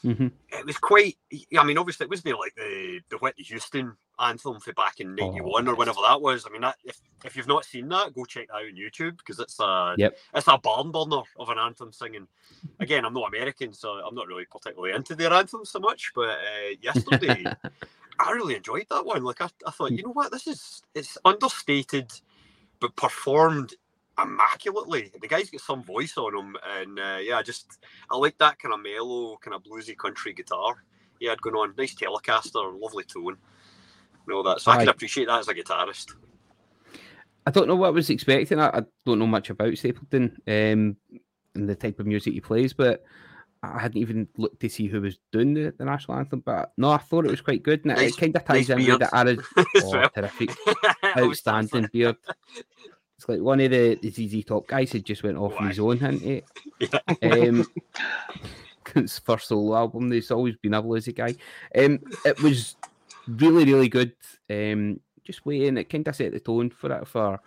Hmm 0.03 0.27
It 0.49 0.65
was 0.65 0.77
quite. 0.77 1.17
I 1.57 1.63
mean, 1.65 1.77
obviously, 1.77 2.05
it 2.05 2.09
wasn't 2.09 2.39
like 2.39 2.55
the 2.55 3.01
the 3.09 3.17
Whitney 3.17 3.43
Houston 3.45 3.97
anthem 4.19 4.59
for 4.61 4.73
back 4.73 4.99
in 5.01 5.15
'91 5.15 5.67
or 5.67 5.75
whenever 5.75 5.99
that 6.07 6.21
was. 6.21 6.45
I 6.47 6.51
mean, 6.51 6.61
that, 6.61 6.77
if 6.85 6.99
if 7.25 7.35
you've 7.35 7.47
not 7.47 7.65
seen 7.65 7.89
that, 7.89 8.13
go 8.15 8.25
check 8.25 8.47
that 8.47 8.55
out 8.55 8.63
on 8.65 8.75
YouTube 8.75 9.17
because 9.17 9.39
it's 9.39 9.59
a 9.59 9.97
Yep. 9.97 10.17
it's 10.35 10.47
a 10.47 10.57
barn 10.57 10.91
burner 10.91 11.23
of 11.37 11.49
an 11.49 11.59
anthem 11.59 11.91
singing. 11.93 12.27
Again, 12.79 13.05
I'm 13.05 13.13
not 13.13 13.29
American, 13.29 13.73
so 13.73 13.89
I'm 13.91 14.15
not 14.15 14.27
really 14.27 14.45
particularly 14.49 14.95
into 14.95 15.15
their 15.15 15.33
anthems 15.33 15.71
so 15.71 15.79
much. 15.79 16.11
But 16.15 16.29
uh, 16.29 16.75
yesterday, 16.81 17.51
I 18.19 18.31
really 18.31 18.55
enjoyed 18.55 18.87
that 18.91 19.05
one. 19.05 19.23
Like 19.23 19.41
I, 19.41 19.49
I 19.67 19.71
thought, 19.71 19.93
you 19.97 20.03
know 20.03 20.13
what, 20.13 20.31
this 20.31 20.47
is 20.47 20.83
it's 20.95 21.17
understated, 21.25 22.11
but 22.81 22.95
performed 22.95 23.75
immaculately. 24.21 25.11
The 25.19 25.27
guy's 25.27 25.49
got 25.49 25.61
some 25.61 25.83
voice 25.83 26.17
on 26.17 26.35
him, 26.35 26.55
and 26.77 26.99
uh, 26.99 27.17
yeah, 27.21 27.37
I 27.37 27.43
just 27.43 27.79
I 28.09 28.17
like 28.17 28.37
that 28.39 28.59
kind 28.59 28.73
of 28.73 28.81
mellow, 28.81 29.37
kind 29.37 29.55
of 29.55 29.63
bluesy 29.63 29.97
country 29.97 30.33
guitar. 30.33 30.83
He 31.19 31.27
had 31.27 31.41
going 31.41 31.55
on, 31.55 31.73
nice 31.77 31.95
Telecaster, 31.95 32.79
lovely 32.79 33.03
tone, 33.03 33.37
and 34.25 34.35
all 34.35 34.43
that. 34.43 34.61
So 34.61 34.71
I 34.71 34.77
can 34.77 34.89
appreciate 34.89 35.27
that 35.27 35.39
as 35.39 35.47
a 35.47 35.53
guitarist. 35.53 36.13
I 37.45 37.51
don't 37.51 37.67
know 37.67 37.75
what 37.75 37.87
I 37.87 37.91
was 37.91 38.09
expecting. 38.09 38.59
I, 38.59 38.67
I 38.67 38.81
don't 39.05 39.19
know 39.19 39.27
much 39.27 39.49
about 39.49 39.77
Stapleton 39.77 40.37
um, 40.47 40.95
and 41.55 41.69
the 41.69 41.75
type 41.75 41.99
of 41.99 42.05
music 42.05 42.33
he 42.33 42.39
plays, 42.41 42.73
but 42.73 43.03
I 43.63 43.79
hadn't 43.79 44.01
even 44.01 44.27
looked 44.37 44.59
to 44.61 44.69
see 44.69 44.87
who 44.87 45.01
was 45.01 45.19
doing 45.31 45.53
the, 45.53 45.73
the 45.77 45.85
national 45.85 46.17
anthem. 46.17 46.41
But 46.43 46.71
no, 46.77 46.91
I 46.91 46.97
thought 46.97 47.25
it 47.25 47.31
was 47.31 47.41
quite 47.41 47.63
good, 47.63 47.85
and 47.85 47.95
Nice- 47.95 48.13
it 48.13 48.17
kind 48.17 48.35
of 48.35 48.45
ties 48.45 48.69
nice 48.69 48.77
in 48.77 48.85
beard 48.85 48.99
with 48.99 49.09
the 49.09 49.17
arid, 49.17 49.39
as 49.57 49.83
oh, 49.83 50.07
terrific, 50.15 50.49
outstanding 51.17 51.89
beard. 51.91 52.17
It's 53.21 53.29
like 53.29 53.39
one 53.39 53.59
of 53.59 53.69
the, 53.69 53.99
the 54.01 54.09
ZZ 54.09 54.43
Top 54.43 54.65
guys 54.65 54.91
had 54.91 55.05
just 55.05 55.21
went 55.21 55.37
off 55.37 55.53
on 55.59 55.67
his 55.67 55.77
own, 55.77 55.99
hadn't 55.99 56.21
he? 56.21 56.41
Yeah. 56.79 56.99
Um, 57.21 57.67
his 58.95 59.19
first 59.19 59.47
solo 59.47 59.75
album. 59.75 60.11
He's 60.11 60.31
always 60.31 60.55
been 60.55 60.73
a 60.73 60.81
bluesy 60.81 61.15
guy. 61.15 61.35
Um, 61.77 61.99
it 62.25 62.41
was 62.41 62.77
really, 63.27 63.63
really 63.63 63.89
good. 63.89 64.13
Um, 64.49 64.99
just 65.23 65.45
waiting, 65.45 65.77
it 65.77 65.87
kind 65.87 66.07
of 66.07 66.15
set 66.15 66.31
the 66.31 66.39
tone 66.39 66.71
for 66.71 66.91
it 66.91 67.07
for 67.07 67.39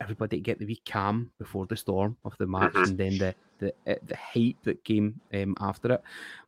everybody 0.00 0.38
to 0.38 0.42
get 0.42 0.58
the 0.58 0.64
wee 0.64 0.80
calm 0.88 1.30
before 1.38 1.66
the 1.66 1.76
storm 1.76 2.16
of 2.24 2.34
the 2.38 2.46
match, 2.46 2.72
mm-hmm. 2.72 2.84
and 2.84 2.98
then 2.98 3.18
the 3.18 3.34
the 3.58 3.92
uh, 3.92 3.98
the 4.06 4.16
hype 4.16 4.62
that 4.62 4.82
came 4.82 5.20
um, 5.34 5.54
after 5.60 5.92
it. 5.92 6.02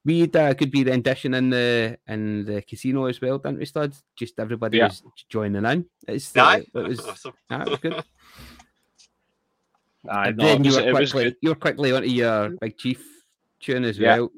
We 0.07 0.21
had 0.21 0.37
a 0.37 0.55
good 0.55 0.71
be 0.71 0.85
rendition 0.85 1.35
in 1.35 1.51
the 1.51 1.99
in 2.09 2.47
the 2.47 2.63
casino 2.63 3.05
as 3.05 3.21
well, 3.21 3.39
didn't 3.39 3.59
we, 3.59 3.67
Studs? 3.67 4.03
Just 4.17 4.41
everybody 4.41 4.79
yeah. 4.79 4.87
was 4.87 5.03
joining 5.29 5.67
in. 5.67 5.85
It's 6.09 6.35
uh, 6.37 6.61
it 6.75 6.89
was, 6.89 7.01
awesome. 7.07 7.35
it 7.51 7.69
was 7.69 7.79
good. 7.79 8.05
I 10.09 10.31
know, 10.31 10.45
then 10.45 10.65
you 10.65 10.75
were 10.75 10.93
quickly 10.93 11.37
you 11.41 11.49
were 11.51 11.55
quickly 11.55 11.93
onto 11.93 12.09
your 12.09 12.51
big 12.61 12.77
chief 12.77 13.05
tune 13.61 13.85
as 13.85 13.99
yeah. 13.99 14.19
well. 14.19 14.31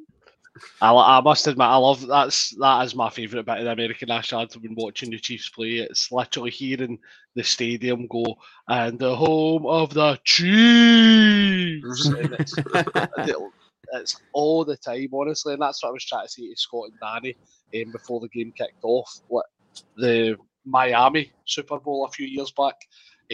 I, 0.80 1.18
I 1.18 1.20
must 1.20 1.46
admit, 1.46 1.66
I 1.66 1.76
love 1.76 2.06
that's 2.06 2.50
that 2.56 2.84
is 2.84 2.94
my 2.94 3.10
favourite 3.10 3.44
bit 3.44 3.58
of 3.58 3.64
the 3.64 3.72
American 3.72 4.08
national 4.08 4.42
anthem 4.42 4.62
when 4.62 4.74
watching 4.74 5.10
the 5.10 5.18
Chiefs 5.18 5.48
play. 5.48 5.78
It's 5.78 6.10
literally 6.10 6.50
hearing 6.50 6.98
the 7.34 7.44
stadium 7.44 8.06
go 8.06 8.38
and 8.68 8.98
the 8.98 9.14
home 9.14 9.66
of 9.66 9.92
the 9.92 10.18
Chiefs. 10.24 12.08
it's, 12.38 12.54
it's, 13.92 14.20
all 14.32 14.64
the 14.64 14.76
time, 14.76 15.08
honestly, 15.12 15.52
and 15.52 15.62
that's 15.62 15.82
what 15.82 15.90
I 15.90 15.92
was 15.92 16.04
trying 16.04 16.26
to 16.26 16.32
say 16.32 16.48
to 16.48 16.56
Scott 16.56 16.90
and 16.90 17.00
Danny 17.00 17.36
um, 17.82 17.92
before 17.92 18.20
the 18.20 18.28
game 18.28 18.52
kicked 18.56 18.82
off. 18.82 19.20
What 19.28 19.46
the 19.96 20.36
Miami 20.64 21.32
Super 21.44 21.78
Bowl 21.78 22.06
a 22.06 22.10
few 22.10 22.26
years 22.26 22.52
back, 22.52 22.76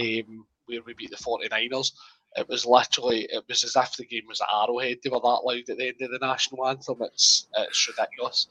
um, 0.00 0.46
where 0.66 0.82
we 0.86 0.94
beat 0.94 1.10
the 1.10 1.16
49ers 1.16 1.92
it 2.36 2.48
was 2.48 2.64
literally 2.64 3.26
it 3.30 3.44
was 3.48 3.64
as 3.64 3.76
if 3.76 3.96
the 3.96 4.04
game 4.04 4.24
was 4.28 4.40
at 4.40 4.48
Arrowhead. 4.52 4.98
They 5.02 5.10
were 5.10 5.20
that 5.20 5.42
loud 5.44 5.68
at 5.68 5.76
the 5.76 5.88
end 5.88 6.00
of 6.00 6.10
the 6.10 6.18
national 6.20 6.66
anthem. 6.66 6.98
It's 7.02 7.46
it's 7.56 7.88
ridiculous. 7.88 8.46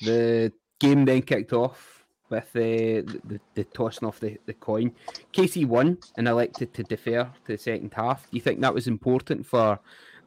The 0.00 0.52
game 0.78 1.04
then 1.04 1.22
kicked 1.22 1.52
off 1.52 2.04
with 2.28 2.44
uh, 2.56 2.58
the, 2.58 3.20
the, 3.24 3.40
the 3.54 3.64
tossing 3.64 4.08
off 4.08 4.18
the, 4.18 4.38
the 4.46 4.54
coin. 4.54 4.92
KC 5.32 5.66
won 5.66 5.98
and 6.16 6.26
elected 6.26 6.72
to 6.74 6.82
defer 6.82 7.24
to 7.24 7.52
the 7.52 7.58
second 7.58 7.92
half. 7.94 8.22
Do 8.22 8.36
you 8.36 8.40
think 8.40 8.60
that 8.60 8.74
was 8.74 8.88
important 8.88 9.46
for 9.46 9.78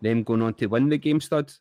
them 0.01 0.23
going 0.23 0.43
on 0.43 0.53
to 0.55 0.67
win 0.67 0.87
the 0.87 0.97
game, 0.97 1.19
studs? 1.19 1.59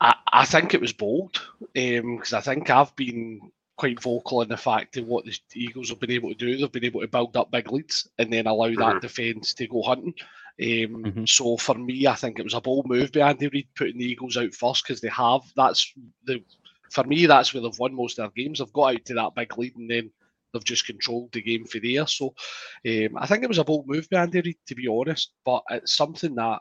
I, 0.00 0.14
I 0.32 0.44
think 0.44 0.74
it 0.74 0.80
was 0.80 0.92
bold 0.92 1.40
because 1.72 2.32
um, 2.32 2.38
I 2.38 2.40
think 2.40 2.68
I've 2.68 2.94
been 2.96 3.52
quite 3.82 4.00
vocal 4.00 4.42
in 4.42 4.48
the 4.48 4.56
fact 4.56 4.96
of 4.96 5.08
what 5.08 5.24
the 5.24 5.36
Eagles 5.56 5.88
have 5.88 5.98
been 5.98 6.12
able 6.12 6.28
to 6.28 6.36
do. 6.36 6.56
They've 6.56 6.70
been 6.70 6.84
able 6.84 7.00
to 7.00 7.08
build 7.08 7.36
up 7.36 7.50
big 7.50 7.72
leads 7.72 8.08
and 8.16 8.32
then 8.32 8.46
allow 8.46 8.68
mm-hmm. 8.68 8.80
that 8.80 9.02
defence 9.02 9.54
to 9.54 9.66
go 9.66 9.82
hunting. 9.82 10.14
Um, 10.60 11.02
mm-hmm. 11.02 11.24
So 11.24 11.56
for 11.56 11.74
me, 11.74 12.06
I 12.06 12.14
think 12.14 12.38
it 12.38 12.44
was 12.44 12.54
a 12.54 12.60
bold 12.60 12.88
move 12.88 13.10
by 13.10 13.22
Andy 13.22 13.48
Reid 13.48 13.66
putting 13.74 13.98
the 13.98 14.04
Eagles 14.04 14.36
out 14.36 14.54
first 14.54 14.84
because 14.84 15.00
they 15.00 15.08
have. 15.08 15.40
That's 15.56 15.92
the 16.24 16.44
for 16.92 17.02
me. 17.02 17.26
That's 17.26 17.52
where 17.52 17.60
they've 17.60 17.76
won 17.80 17.92
most 17.92 18.20
of 18.20 18.32
their 18.32 18.44
games. 18.44 18.60
They've 18.60 18.72
got 18.72 18.94
out 18.94 19.04
to 19.06 19.14
that 19.14 19.34
big 19.34 19.58
lead 19.58 19.74
and 19.74 19.90
then 19.90 20.12
they've 20.54 20.62
just 20.62 20.86
controlled 20.86 21.32
the 21.32 21.42
game 21.42 21.64
for 21.64 21.80
there. 21.80 22.06
So 22.06 22.34
um, 22.86 23.16
I 23.16 23.26
think 23.26 23.42
it 23.42 23.48
was 23.48 23.58
a 23.58 23.64
bold 23.64 23.88
move 23.88 24.08
by 24.12 24.18
Andy 24.18 24.42
Reid, 24.42 24.58
to 24.68 24.76
be 24.76 24.86
honest. 24.86 25.32
But 25.44 25.64
it's 25.70 25.96
something 25.96 26.36
that 26.36 26.60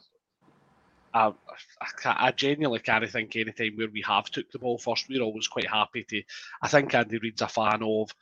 I, 1.13 1.33
I, 1.81 2.27
I, 2.27 2.31
genuinely 2.31 2.79
can't 2.79 3.09
think 3.09 3.35
any 3.35 3.51
time 3.51 3.73
where 3.75 3.89
we 3.89 4.01
have 4.01 4.29
took 4.31 4.51
the 4.51 4.59
ball 4.59 4.77
first. 4.77 5.09
We're 5.09 5.21
always 5.21 5.47
quite 5.47 5.69
happy 5.69 6.03
to. 6.05 6.23
I 6.61 6.67
think 6.67 6.93
Andy 6.93 7.17
Reid's 7.17 7.41
a 7.41 7.47
fan 7.47 7.81
of 7.83 8.13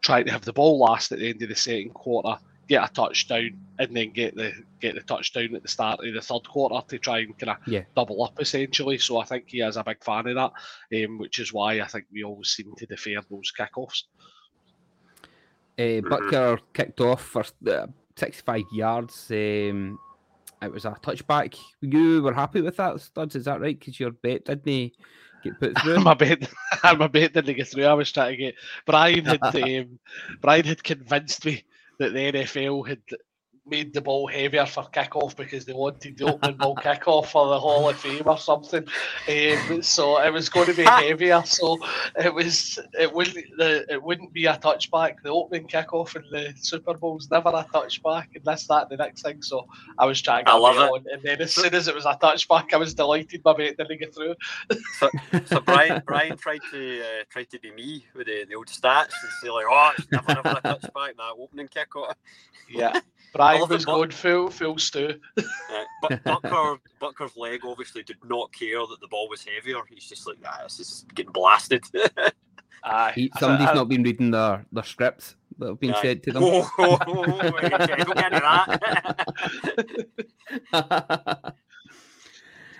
trying 0.00 0.26
to 0.26 0.32
have 0.32 0.44
the 0.44 0.52
ball 0.52 0.78
last 0.78 1.12
at 1.12 1.18
the 1.18 1.28
end 1.28 1.42
of 1.42 1.48
the 1.48 1.56
second 1.56 1.92
quarter, 1.94 2.38
get 2.68 2.88
a 2.88 2.92
touchdown, 2.92 3.58
and 3.78 3.96
then 3.96 4.10
get 4.10 4.34
the 4.36 4.52
get 4.80 4.94
the 4.94 5.02
touchdown 5.02 5.54
at 5.54 5.62
the 5.62 5.68
start 5.68 6.04
of 6.04 6.14
the 6.14 6.20
third 6.20 6.48
quarter 6.48 6.80
to 6.88 6.98
try 6.98 7.18
and 7.20 7.38
kind 7.38 7.50
of 7.50 7.56
yeah. 7.66 7.82
double 7.94 8.22
up 8.22 8.40
essentially. 8.40 8.98
So 8.98 9.18
I 9.18 9.24
think 9.24 9.44
he 9.48 9.60
is 9.60 9.76
a 9.76 9.84
big 9.84 10.02
fan 10.02 10.28
of 10.28 10.34
that, 10.36 11.04
um, 11.04 11.18
which 11.18 11.38
is 11.38 11.52
why 11.52 11.80
I 11.80 11.86
think 11.86 12.06
we 12.12 12.24
always 12.24 12.50
seem 12.50 12.74
to 12.76 12.86
defer 12.86 13.20
those 13.28 13.52
kickoffs. 13.58 14.04
Uh, 15.78 16.02
Butker 16.02 16.58
kicked 16.74 17.00
off 17.00 17.22
for 17.22 17.44
uh, 17.66 17.86
65 18.16 18.64
yards. 18.72 19.30
Um, 19.30 19.98
it 20.62 20.72
was 20.72 20.84
a 20.84 20.90
touchback. 20.90 21.58
You 21.80 22.22
were 22.22 22.34
happy 22.34 22.60
with 22.60 22.76
that, 22.76 23.00
Studs? 23.00 23.36
Is 23.36 23.46
that 23.46 23.60
right? 23.60 23.78
Because 23.78 23.98
your 23.98 24.12
bet 24.12 24.44
didn't 24.44 24.92
get 25.42 25.58
put 25.58 25.78
through. 25.82 26.00
my 26.00 26.14
bet, 26.14 26.50
my 26.84 27.06
bet 27.06 27.32
didn't 27.32 27.56
get 27.56 27.68
through. 27.68 27.84
I 27.84 27.94
was 27.94 28.12
trying 28.12 28.32
to 28.32 28.36
get 28.36 28.54
Brian 28.86 29.24
had 29.24 29.42
um, 29.42 29.98
Brian 30.40 30.64
had 30.64 30.84
convinced 30.84 31.44
me 31.44 31.64
that 31.98 32.12
the 32.12 32.32
NFL 32.32 32.88
had 32.88 33.00
made 33.66 33.92
the 33.92 34.00
ball 34.00 34.26
heavier 34.26 34.66
for 34.66 34.84
kickoff 34.84 35.36
because 35.36 35.64
they 35.64 35.72
wanted 35.72 36.16
the 36.16 36.24
opening 36.24 36.56
ball 36.56 36.76
kickoff 36.76 37.26
for 37.26 37.48
the 37.48 37.60
Hall 37.60 37.88
of 37.88 37.96
Fame 37.96 38.22
or 38.26 38.38
something. 38.38 38.84
Um, 39.28 39.82
so 39.82 40.20
it 40.20 40.32
was 40.32 40.48
going 40.48 40.66
to 40.66 40.74
be 40.74 40.82
heavier. 40.84 41.42
So 41.44 41.78
it 42.16 42.32
was 42.32 42.78
it 42.98 43.12
wouldn't 43.12 43.46
the, 43.56 43.84
it 43.88 44.02
wouldn't 44.02 44.32
be 44.32 44.46
a 44.46 44.56
touchback. 44.56 45.16
The 45.22 45.30
opening 45.30 45.68
kickoff 45.68 46.16
in 46.16 46.22
the 46.30 46.54
Super 46.56 46.94
Bowl 46.94 47.10
Bowl's 47.10 47.30
never 47.30 47.48
a 47.48 47.66
touchback, 47.72 48.26
and 48.34 48.44
this 48.44 48.66
that 48.66 48.88
the 48.88 48.96
next 48.96 49.22
thing. 49.22 49.42
So 49.42 49.66
I 49.98 50.06
was 50.06 50.20
trying 50.20 50.44
to 50.44 50.50
get 50.50 50.54
I 50.54 50.88
on, 50.88 51.04
and 51.12 51.22
then 51.22 51.40
as 51.40 51.54
soon 51.54 51.74
as 51.74 51.88
it 51.88 51.94
was 51.94 52.06
a 52.06 52.16
touchback, 52.20 52.72
I 52.72 52.76
was 52.76 52.94
delighted 52.94 53.42
my 53.44 53.56
mate 53.56 53.76
didn't 53.76 53.98
get 53.98 54.14
through. 54.14 54.34
so, 54.98 55.10
so 55.46 55.60
Brian 55.66 56.02
Brian 56.06 56.36
tried 56.36 56.60
to 56.70 57.00
uh, 57.00 57.24
tried 57.30 57.50
to 57.50 57.58
be 57.58 57.72
me 57.72 58.06
with 58.14 58.26
the, 58.26 58.44
the 58.48 58.54
old 58.54 58.68
stats 58.68 59.14
and 59.22 59.32
say 59.42 59.50
like, 59.50 59.66
oh, 59.68 59.92
it's 59.98 60.10
never 60.10 60.34
never 60.34 60.48
a 60.50 60.62
touchback 60.62 61.16
that 61.16 61.34
opening 61.38 61.68
kickoff. 61.68 62.14
Yeah. 62.68 63.00
Brian 63.32 63.68
was 63.68 63.84
going 63.84 64.10
full 64.10 64.50
full 64.50 64.78
Stu. 64.78 65.14
yeah, 65.36 65.44
but 66.02 66.24
Butker, 66.24 66.78
Butker's 67.00 67.36
leg 67.36 67.60
obviously 67.64 68.02
did 68.02 68.16
not 68.24 68.52
care 68.52 68.78
that 68.78 69.00
the 69.00 69.08
ball 69.08 69.28
was 69.28 69.44
heavier. 69.44 69.80
He's 69.88 70.08
just 70.08 70.26
like, 70.26 70.38
ah, 70.44 70.62
this 70.64 70.80
is 70.80 71.04
getting 71.14 71.32
blasted. 71.32 71.84
uh, 72.82 73.12
he, 73.12 73.30
somebody's 73.38 73.68
I, 73.68 73.72
I, 73.72 73.74
not 73.74 73.88
been 73.88 74.02
reading 74.02 74.30
their, 74.30 74.66
their 74.72 74.84
scripts 74.84 75.36
that 75.58 75.68
have 75.68 75.80
been 75.80 75.90
yeah. 75.90 76.02
said 76.02 76.22
to 76.24 76.32
them. 76.32 76.42
Oh, 76.44 76.70
oh, 76.78 76.98
oh, 77.06 77.24
don't 77.36 77.60
get 77.60 78.00
into 78.00 78.14
that. 80.72 81.54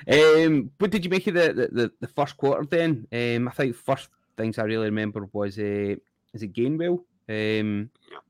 um, 0.09 0.71
what 0.78 0.90
did 0.90 1.04
you 1.04 1.11
make 1.11 1.26
of 1.26 1.35
the, 1.35 1.69
the, 1.71 1.92
the 2.00 2.09
first 2.09 2.37
quarter 2.37 2.64
then? 2.64 3.07
Um, 3.12 3.49
I 3.49 3.52
think 3.52 3.76
first 3.76 4.09
things 4.37 4.59
I 4.59 4.64
really 4.64 4.87
remember 4.87 5.28
was 5.33 5.59
uh, 5.59 5.95
is 6.33 6.42
it 6.42 6.52
Gainwell? 6.52 7.04
Um, 7.28 7.90
yeah 8.11 8.19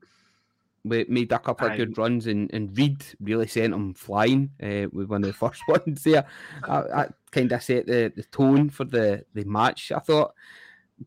made 0.83 1.31
a 1.31 1.39
couple 1.39 1.67
of 1.67 1.77
good 1.77 1.97
runs, 1.97 2.27
and, 2.27 2.51
and 2.53 2.75
Reid 2.77 3.03
really 3.19 3.47
sent 3.47 3.73
him 3.73 3.93
flying 3.93 4.51
uh, 4.61 4.87
with 4.91 5.09
one 5.09 5.23
of 5.23 5.27
the 5.27 5.33
first 5.47 5.61
ones 5.67 6.03
there. 6.03 6.25
I, 6.63 7.07
kind 7.31 7.51
of 7.51 7.63
set 7.63 7.87
the, 7.87 8.11
the 8.13 8.23
tone 8.23 8.69
for 8.69 8.83
the, 8.83 9.23
the 9.33 9.45
match. 9.45 9.91
I 9.91 9.99
thought 9.99 10.33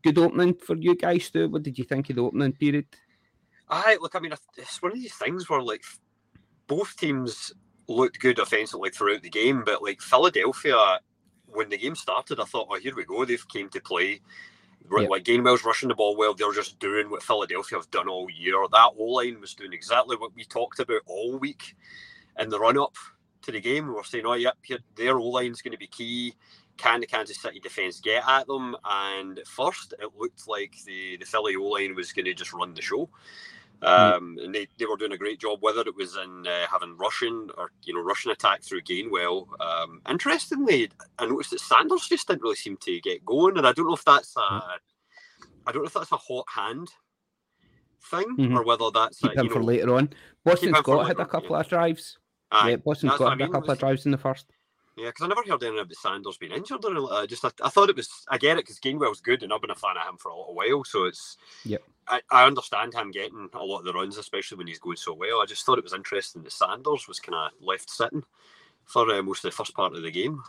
good 0.03 0.17
opening 0.17 0.55
for 0.55 0.75
you 0.75 0.95
guys, 0.95 1.29
too. 1.29 1.49
What 1.49 1.63
did 1.63 1.77
you 1.77 1.83
think 1.83 2.09
of 2.09 2.15
the 2.15 2.23
opening 2.23 2.53
period? 2.53 2.87
I 3.69 3.97
look. 3.99 4.15
I 4.15 4.19
mean, 4.19 4.33
it's 4.57 4.81
one 4.81 4.91
of 4.91 4.97
these 4.97 5.13
things 5.13 5.49
where 5.49 5.61
like 5.61 5.83
both 6.67 6.95
teams 6.97 7.53
looked 7.87 8.19
good 8.19 8.39
offensively 8.39 8.89
throughout 8.89 9.21
the 9.21 9.29
game, 9.29 9.63
but 9.65 9.83
like 9.83 10.01
Philadelphia, 10.01 10.99
when 11.47 11.69
the 11.69 11.77
game 11.77 11.95
started, 11.95 12.39
I 12.39 12.45
thought, 12.45 12.67
oh, 12.69 12.79
here 12.79 12.95
we 12.95 13.05
go. 13.05 13.25
They've 13.25 13.47
came 13.47 13.69
to 13.69 13.81
play. 13.81 14.21
Yep. 14.91 15.09
Like 15.09 15.23
Gainwell's 15.23 15.65
rushing 15.65 15.89
the 15.89 15.95
ball 15.95 16.15
well. 16.15 16.33
They're 16.33 16.53
just 16.53 16.79
doing 16.79 17.09
what 17.09 17.23
Philadelphia 17.23 17.77
have 17.77 17.91
done 17.91 18.07
all 18.07 18.29
year. 18.29 18.55
That 18.71 18.91
O 18.97 19.03
line 19.03 19.41
was 19.41 19.53
doing 19.53 19.73
exactly 19.73 20.15
what 20.15 20.35
we 20.35 20.45
talked 20.45 20.79
about 20.79 21.01
all 21.05 21.37
week 21.37 21.75
in 22.39 22.49
the 22.49 22.59
run 22.59 22.77
up 22.77 22.95
to 23.43 23.51
the 23.51 23.61
game. 23.61 23.87
We 23.87 23.93
were 23.93 24.03
saying, 24.03 24.25
oh, 24.25 24.33
yep, 24.33 24.57
here, 24.61 24.79
their 24.95 25.17
O 25.17 25.23
line's 25.23 25.61
going 25.61 25.71
to 25.73 25.77
be 25.77 25.87
key. 25.87 26.35
Can 26.77 26.99
the 26.99 27.07
Kansas 27.07 27.41
City 27.41 27.59
defense 27.59 27.99
get 27.99 28.27
at 28.27 28.47
them? 28.47 28.75
And 28.83 29.39
at 29.39 29.47
first, 29.47 29.93
it 29.99 30.11
looked 30.17 30.47
like 30.47 30.75
the, 30.85 31.17
the 31.17 31.25
Philly 31.25 31.55
O 31.55 31.63
line 31.63 31.95
was 31.95 32.11
going 32.11 32.25
to 32.25 32.33
just 32.33 32.53
run 32.53 32.73
the 32.73 32.81
show. 32.81 33.09
Um, 33.81 34.37
and 34.41 34.53
they, 34.53 34.67
they 34.79 34.85
were 34.85 34.97
doing 34.97 35.11
a 35.11 35.17
great 35.17 35.39
job, 35.39 35.59
whether 35.61 35.81
it 35.81 35.95
was 35.95 36.15
in 36.15 36.47
uh, 36.47 36.65
having 36.71 36.97
Russian 36.97 37.49
or 37.57 37.71
you 37.83 37.93
know 37.93 38.01
Russian 38.01 38.31
attack 38.31 38.63
through 38.63 38.81
Gainwell. 38.81 39.47
Um, 39.59 40.01
interestingly, 40.09 40.89
I 41.19 41.25
noticed 41.25 41.51
that 41.51 41.59
Sanders 41.59 42.07
just 42.07 42.27
didn't 42.27 42.41
really 42.41 42.55
seem 42.55 42.77
to 42.77 43.01
get 43.01 43.25
going, 43.25 43.57
and 43.57 43.67
I 43.67 43.73
don't 43.73 43.87
know 43.87 43.93
if 43.93 44.05
that's 44.05 44.35
a, 44.37 44.41
I 44.41 45.71
don't 45.71 45.83
know 45.83 45.87
if 45.87 45.93
that's 45.93 46.11
a 46.11 46.17
hot 46.17 46.45
hand 46.53 46.89
thing 48.09 48.35
mm-hmm. 48.37 48.57
or 48.57 48.63
whether 48.63 48.89
that's 48.91 49.19
keep 49.19 49.31
a, 49.31 49.39
him 49.39 49.47
know, 49.47 49.53
for 49.53 49.63
later 49.63 49.95
on. 49.95 50.09
Boston 50.43 50.73
Scott 50.75 51.07
had 51.07 51.19
a 51.19 51.25
couple 51.25 51.51
yeah. 51.51 51.59
of 51.59 51.67
drives. 51.67 52.17
Aye, 52.51 52.69
yeah, 52.71 52.75
Boston 52.77 53.11
Scott 53.13 53.39
had 53.39 53.49
a 53.49 53.51
couple 53.51 53.71
of 53.71 53.79
drives 53.79 54.05
in 54.05 54.11
the 54.11 54.17
first. 54.17 54.45
Yeah, 54.95 55.07
because 55.07 55.25
I 55.25 55.27
never 55.27 55.41
heard 55.41 55.61
anything 55.61 55.79
about 55.79 55.95
Sanders 55.95 56.37
being 56.37 56.53
injured. 56.53 56.85
Or, 56.85 57.13
uh, 57.13 57.27
just 57.27 57.43
I, 57.43 57.51
I, 57.61 57.69
thought 57.69 57.89
it 57.89 57.97
was. 57.97 58.09
I 58.29 58.37
get 58.37 58.57
it 58.57 58.65
because 58.65 58.79
Gainwell's 58.79 59.19
good, 59.19 59.43
and 59.43 59.51
I've 59.51 59.61
been 59.61 59.71
a 59.71 59.75
fan 59.75 59.97
of 59.97 60.07
him 60.07 60.17
for 60.17 60.29
a 60.29 60.37
little 60.37 60.55
while. 60.55 60.83
So 60.85 61.05
it's. 61.05 61.37
Yep. 61.65 61.83
I, 62.07 62.21
I 62.31 62.45
understand 62.45 62.93
him 62.93 63.11
getting 63.11 63.49
a 63.53 63.63
lot 63.63 63.79
of 63.79 63.85
the 63.85 63.93
runs, 63.93 64.17
especially 64.17 64.57
when 64.57 64.67
he's 64.67 64.79
going 64.79 64.97
so 64.97 65.13
well. 65.13 65.41
I 65.41 65.45
just 65.45 65.65
thought 65.65 65.79
it 65.79 65.83
was 65.83 65.93
interesting 65.93 66.43
that 66.43 66.51
Sanders 66.51 67.07
was 67.07 67.19
kind 67.19 67.35
of 67.35 67.51
left 67.59 67.89
sitting 67.89 68.23
for 68.85 69.09
uh, 69.11 69.23
most 69.23 69.43
of 69.43 69.51
the 69.51 69.57
first 69.57 69.73
part 69.73 69.95
of 69.95 70.03
the 70.03 70.11
game 70.11 70.41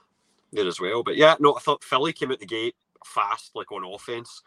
there 0.52 0.66
as 0.66 0.80
well. 0.80 1.02
But 1.02 1.16
yeah, 1.16 1.34
no, 1.40 1.56
I 1.56 1.60
thought 1.60 1.82
Philly 1.82 2.12
came 2.12 2.30
out 2.30 2.40
the 2.40 2.46
gate 2.46 2.76
fast, 3.04 3.52
like 3.54 3.72
on 3.72 3.84
offense. 3.84 4.42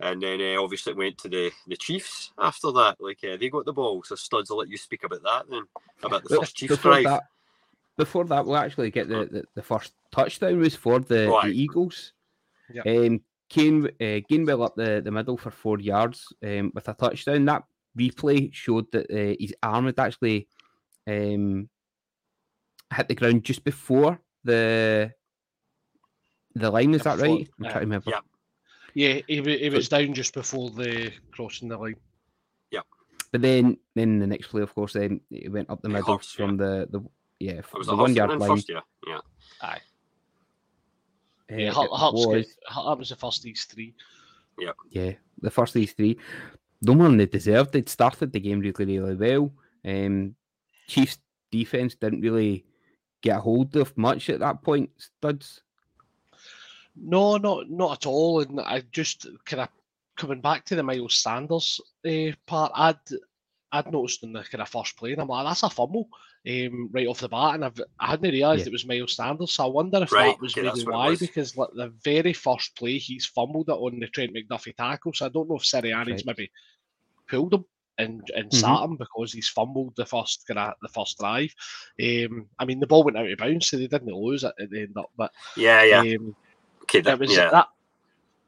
And 0.00 0.22
then 0.22 0.40
uh, 0.40 0.62
obviously 0.62 0.92
it 0.92 0.96
went 0.96 1.18
to 1.18 1.28
the, 1.28 1.52
the 1.66 1.76
Chiefs 1.76 2.32
after 2.38 2.72
that. 2.72 2.96
Like 2.98 3.18
uh, 3.24 3.36
they 3.36 3.48
got 3.48 3.64
the 3.64 3.72
ball. 3.72 4.02
So 4.04 4.14
Studs, 4.14 4.50
I'll 4.50 4.58
let 4.58 4.68
you 4.68 4.76
speak 4.76 5.04
about 5.04 5.22
that 5.22 5.44
then, 5.48 5.62
about 6.02 6.24
the 6.24 6.36
first 6.36 6.56
Chiefs 6.56 6.78
drive. 6.78 7.04
That, 7.04 7.24
before 7.96 8.24
that, 8.24 8.44
we'll 8.44 8.56
actually 8.56 8.90
get 8.90 9.08
the, 9.08 9.26
the, 9.26 9.44
the 9.54 9.62
first 9.62 9.92
touchdown 10.12 10.58
was 10.58 10.74
for 10.74 11.00
the, 11.00 11.28
right. 11.28 11.46
the 11.46 11.60
Eagles. 11.60 12.12
Yep. 12.72 12.86
Um, 12.86 13.20
Kane, 13.48 13.86
uh, 13.86 14.20
Gainwell 14.30 14.64
up 14.64 14.74
the, 14.74 15.00
the 15.04 15.10
middle 15.10 15.36
for 15.36 15.50
four 15.50 15.78
yards 15.78 16.32
um, 16.42 16.72
with 16.74 16.88
a 16.88 16.94
touchdown. 16.94 17.44
That 17.44 17.64
replay 17.96 18.52
showed 18.52 18.90
that 18.92 19.10
uh, 19.10 19.36
his 19.38 19.54
arm 19.62 19.86
had 19.86 19.98
actually 20.00 20.48
um, 21.06 21.68
hit 22.92 23.08
the 23.08 23.14
ground 23.14 23.44
just 23.44 23.62
before 23.64 24.18
the 24.42 25.12
the 26.54 26.70
line. 26.70 26.94
Is 26.94 27.02
that 27.02 27.18
Before- 27.18 27.36
right? 27.36 27.48
I'm 27.58 27.64
uh, 27.66 27.68
trying 27.68 27.80
to 27.80 27.86
remember. 27.86 28.10
yeah. 28.10 28.20
Yeah, 28.96 29.20
he, 29.26 29.40
wa- 29.40 29.48
he 29.48 29.70
was 29.70 29.88
down 29.88 30.14
just 30.14 30.34
before 30.34 30.70
the 30.70 31.10
crossing 31.32 31.68
the 31.68 31.76
line. 31.76 31.96
Yeah. 32.70 32.82
But 33.32 33.42
then, 33.42 33.76
then 33.96 34.20
the 34.20 34.26
next 34.28 34.46
play, 34.48 34.62
of 34.62 34.72
course, 34.72 34.92
then 34.92 35.20
it 35.32 35.50
went 35.50 35.68
up 35.68 35.82
the 35.82 35.88
middle 35.88 36.14
Hurts, 36.16 36.30
from 36.30 36.56
the 36.56 36.86
the 36.88 37.04
yeah 37.46 37.58
It 37.60 37.78
was 37.78 37.86
the 37.86 37.92
a 37.94 37.96
one 37.96 38.14
yard 38.14 38.38
line. 38.38 38.48
first, 38.50 38.68
yeah. 38.68 38.80
Yeah. 39.06 39.18
Aye. 39.62 39.80
Uh, 41.50 41.56
Yeah, 41.56 41.68
it 41.68 41.72
Hut- 41.74 41.90
Huts 41.90 42.24
got- 42.24 42.34
was- 42.34 42.56
that 42.74 42.98
was 42.98 43.08
the 43.10 43.16
first 43.16 43.38
of 43.38 43.44
these 43.44 43.64
three. 43.64 43.94
yeah, 44.58 44.72
Yeah, 44.90 45.12
the 45.40 45.50
first 45.50 45.74
of 45.74 45.80
these 45.80 45.92
three, 45.92 46.18
no 46.82 46.94
more 46.94 47.08
than 47.08 47.18
they 47.18 47.26
deserved. 47.26 47.72
They'd 47.72 47.88
started 47.88 48.32
the 48.32 48.40
game 48.40 48.60
really, 48.60 48.98
really 48.98 49.14
well. 49.16 49.52
Um, 49.84 50.34
Chiefs 50.86 51.18
defense 51.50 51.94
didn't 51.94 52.20
really 52.22 52.64
get 53.20 53.38
a 53.38 53.40
hold 53.40 53.74
of 53.76 53.96
much 53.96 54.28
at 54.30 54.40
that 54.40 54.62
point. 54.62 54.90
Studs. 54.98 55.62
No, 56.96 57.36
not 57.38 57.70
not 57.70 57.92
at 57.98 58.06
all. 58.06 58.40
And 58.40 58.60
I 58.60 58.82
just 58.92 59.26
kind 59.44 59.62
of 59.62 59.68
coming 60.16 60.40
back 60.40 60.64
to 60.66 60.76
the 60.76 60.82
Miles 60.82 61.16
Sanders 61.16 61.80
uh, 62.06 62.32
part. 62.46 62.72
I'd 62.74 62.96
I'd 63.74 63.92
noticed 63.92 64.22
in 64.22 64.32
the 64.32 64.42
kind 64.44 64.62
of 64.62 64.68
first 64.68 64.96
play, 64.96 65.12
and 65.12 65.20
I'm 65.20 65.28
like, 65.28 65.46
that's 65.46 65.62
a 65.62 65.70
fumble 65.70 66.08
um, 66.48 66.88
right 66.92 67.06
off 67.06 67.20
the 67.20 67.28
bat, 67.28 67.54
and 67.54 67.64
I've, 67.64 67.80
I 67.98 68.08
hadn't 68.08 68.30
realised 68.30 68.62
Yeah. 68.62 68.68
it 68.68 68.72
was 68.72 68.86
Miles 68.86 69.16
Sanders. 69.16 69.52
So 69.52 69.64
I 69.64 69.68
wonder 69.68 70.02
if 70.02 70.10
Right, 70.10 70.36
that 70.36 70.40
was 70.40 70.56
okay, 70.56 70.62
maybe 70.62 70.68
that's 70.68 70.86
what 70.86 70.92
it 70.92 70.96
why, 70.96 71.10
was. 71.10 71.20
because 71.20 71.56
like 71.56 71.70
the 71.74 71.92
very 72.04 72.32
first 72.32 72.76
play 72.76 72.98
he's 72.98 73.26
fumbled 73.26 73.68
it 73.68 73.72
on 73.72 73.98
the 73.98 74.06
Trent 74.08 74.34
McDuffie 74.34 74.76
tackle. 74.76 75.12
So 75.12 75.26
I 75.26 75.28
don't 75.30 75.48
know 75.48 75.56
if 75.56 75.62
Sirianni's 75.62 76.24
Right. 76.24 76.26
maybe 76.26 76.50
pulled 77.28 77.54
him 77.54 77.64
and 77.98 78.28
and 78.36 78.50
Mhm. 78.50 78.54
sat 78.60 78.82
him 78.84 78.96
because 78.96 79.32
he's 79.32 79.48
fumbled 79.48 79.94
the 79.96 80.06
first 80.06 80.46
kind 80.46 80.58
of 80.58 80.74
the 80.82 80.88
first 80.88 81.18
drive. 81.18 81.54
Um, 82.02 82.48
I 82.58 82.64
mean 82.64 82.80
the 82.80 82.86
ball 82.86 83.04
went 83.04 83.16
out 83.16 83.30
of 83.30 83.38
bounds, 83.38 83.68
so 83.68 83.76
they 83.76 83.86
didn't 83.86 84.12
lose 84.14 84.44
it 84.44 84.54
at 84.60 84.70
the 84.70 84.82
end 84.82 84.96
up, 84.96 85.10
but 85.16 85.32
Yeah, 85.56 85.82
yeah. 85.82 86.00
um, 86.00 86.36
okay, 86.82 86.98
it 86.98 87.04
that, 87.04 87.18
was 87.18 87.30
yeah. 87.30 87.50
that 87.50 87.68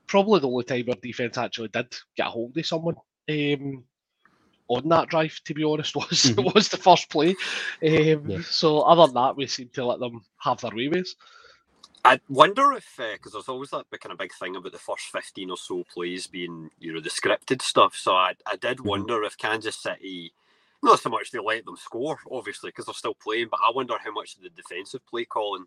probably 0.06 0.40
the 0.40 0.48
only 0.48 0.64
time 0.64 0.84
our 0.88 0.94
defense 0.96 1.38
actually 1.38 1.68
did 1.68 1.94
get 2.16 2.26
a 2.26 2.30
hold 2.30 2.56
of 2.56 2.66
someone 2.66 2.96
um, 3.28 3.84
on 4.68 4.88
that 4.90 5.08
drive. 5.10 5.40
To 5.46 5.54
be 5.54 5.64
honest, 5.64 5.96
was 5.96 6.32
Mhm. 6.34 6.38
was 6.38 6.68
the 6.70 6.78
first 6.78 7.10
play. 7.10 7.36
Um, 7.86 8.26
Yeah. 8.26 8.38
So 8.50 8.80
other 8.82 9.06
than 9.06 9.14
that, 9.14 9.36
we 9.36 9.46
seem 9.48 9.70
to 9.74 9.86
let 9.86 10.00
them 10.00 10.24
have 10.38 10.60
their 10.62 10.72
way 10.74 10.88
with. 10.88 11.02
us. 11.02 11.16
I 12.04 12.20
wonder 12.28 12.72
if 12.74 12.96
because 12.98 13.32
there's 13.34 13.48
always 13.48 13.70
that 13.70 13.86
kind 14.00 14.12
of 14.12 14.18
big 14.18 14.34
thing 14.34 14.56
about 14.56 14.72
the 14.72 14.78
first 14.80 15.06
fifteen 15.12 15.50
or 15.52 15.58
so 15.58 15.84
plays 15.84 16.26
being 16.26 16.70
you 16.80 16.94
know 16.94 17.00
the 17.00 17.10
scripted 17.10 17.62
stuff. 17.62 17.96
So 17.96 18.14
I, 18.16 18.34
I 18.46 18.56
did 18.56 18.80
Mhm. 18.84 18.86
wonder 18.86 19.22
if 19.24 19.38
Kansas 19.38 19.76
City, 19.76 20.34
not 20.82 21.00
so 21.00 21.10
much 21.10 21.30
they 21.32 21.40
let 21.40 21.66
them 21.66 21.76
score, 21.78 22.18
obviously, 22.32 22.70
because 22.70 22.86
they're 22.86 22.94
still 22.94 23.14
playing, 23.14 23.48
but 23.52 23.60
I 23.66 23.72
wonder 23.74 23.96
how 24.04 24.12
much 24.12 24.36
of 24.36 24.42
the 24.42 24.50
defensive 24.50 25.06
play 25.06 25.26
calling 25.26 25.66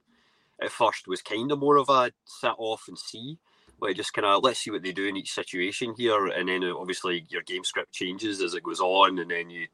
at 0.61 0.71
first 0.71 1.07
was 1.07 1.21
kind 1.23 1.51
of 1.51 1.59
more 1.59 1.77
of 1.77 1.89
a 1.89 2.11
sit 2.25 2.53
off 2.57 2.85
and 2.89 2.99
see, 2.99 3.39
like 3.81 3.95
just 3.95 4.13
kind 4.13 4.25
of 4.25 4.43
let's 4.43 4.59
see 4.59 4.71
what 4.71 4.83
they 4.83 4.91
do 4.91 5.07
in 5.07 5.17
each 5.17 5.33
situation 5.33 5.93
here, 5.97 6.27
and 6.27 6.49
then 6.49 6.63
uh, 6.63 6.75
obviously 6.75 7.25
your 7.29 7.41
game 7.43 7.63
script 7.63 7.93
changes 7.93 8.41
as 8.41 8.53
it 8.55 8.63
goes 8.63 8.79
on, 8.81 9.19
and 9.19 9.31
then 9.31 9.49
you 9.49 9.67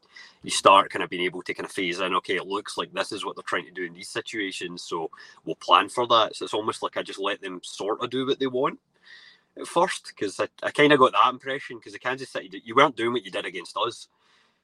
you 0.43 0.51
start 0.51 0.89
kind 0.91 1.03
of 1.03 1.09
being 1.09 1.25
able 1.25 1.41
to 1.43 1.53
kind 1.53 1.65
of 1.65 1.71
phase 1.71 2.00
in. 2.00 2.15
Okay, 2.15 2.35
it 2.35 2.47
looks 2.47 2.77
like 2.77 2.93
this 2.93 3.12
is 3.12 3.25
what 3.25 3.35
they're 3.35 3.43
trying 3.43 3.65
to 3.65 3.71
do 3.71 3.83
in 3.83 3.93
these 3.93 4.09
situations, 4.09 4.83
so 4.83 5.12
we'll 5.45 5.55
plan 5.55 5.89
for 5.89 6.07
that. 6.07 6.35
So 6.35 6.45
it's 6.45 6.53
almost 6.53 6.83
like 6.83 6.97
I 6.97 7.03
just 7.03 7.19
let 7.19 7.41
them 7.41 7.62
sort 7.63 8.03
of 8.03 8.09
do 8.09 8.25
what 8.25 8.39
they 8.39 8.47
want 8.47 8.79
at 9.59 9.67
first, 9.67 10.07
because 10.15 10.39
I, 10.39 10.47
I 10.63 10.71
kind 10.71 10.93
of 10.93 11.00
got 11.00 11.13
that 11.13 11.29
impression 11.31 11.77
because 11.77 11.93
the 11.93 12.00
Kansas 12.00 12.29
City 12.31 12.62
you 12.65 12.75
weren't 12.75 12.95
doing 12.97 13.13
what 13.13 13.25
you 13.25 13.31
did 13.31 13.46
against 13.46 13.77
us. 13.77 14.07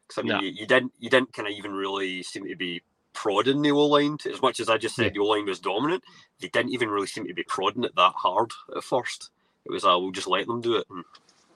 Because 0.08 0.20
I 0.24 0.24
mean, 0.24 0.38
Yeah. 0.38 0.42
you, 0.42 0.50
you 0.52 0.68
didn't 0.68 0.94
you 1.00 1.10
didn't 1.10 1.34
kind 1.34 1.48
of 1.48 1.54
even 1.56 1.74
really 1.74 2.24
seem 2.24 2.48
to 2.48 2.56
be 2.56 2.82
prodding 3.14 3.62
the 3.62 3.72
O 3.72 3.86
line 3.88 4.18
as 4.32 4.42
much 4.42 4.60
as 4.60 4.70
I 4.70 4.78
just 4.78 4.96
said 4.96 5.06
Yeah. 5.06 5.12
the 5.14 5.20
O 5.20 5.26
line 5.26 5.46
was 5.46 5.60
dominant. 5.60 6.04
They 6.40 6.48
didn't 6.48 6.74
even 6.74 6.90
really 6.90 7.08
seem 7.08 7.28
to 7.28 7.34
be 7.34 7.44
prodding 7.44 7.84
it 7.84 7.96
that 7.96 8.14
hard 8.16 8.52
at 8.76 8.84
first. 8.84 9.30
It 9.66 9.72
was 9.72 9.86
uh, 9.86 9.98
we'll 10.00 10.12
just 10.12 10.28
let 10.28 10.48
them 10.48 10.62
do 10.62 10.76
it 10.78 10.88
and 10.90 11.04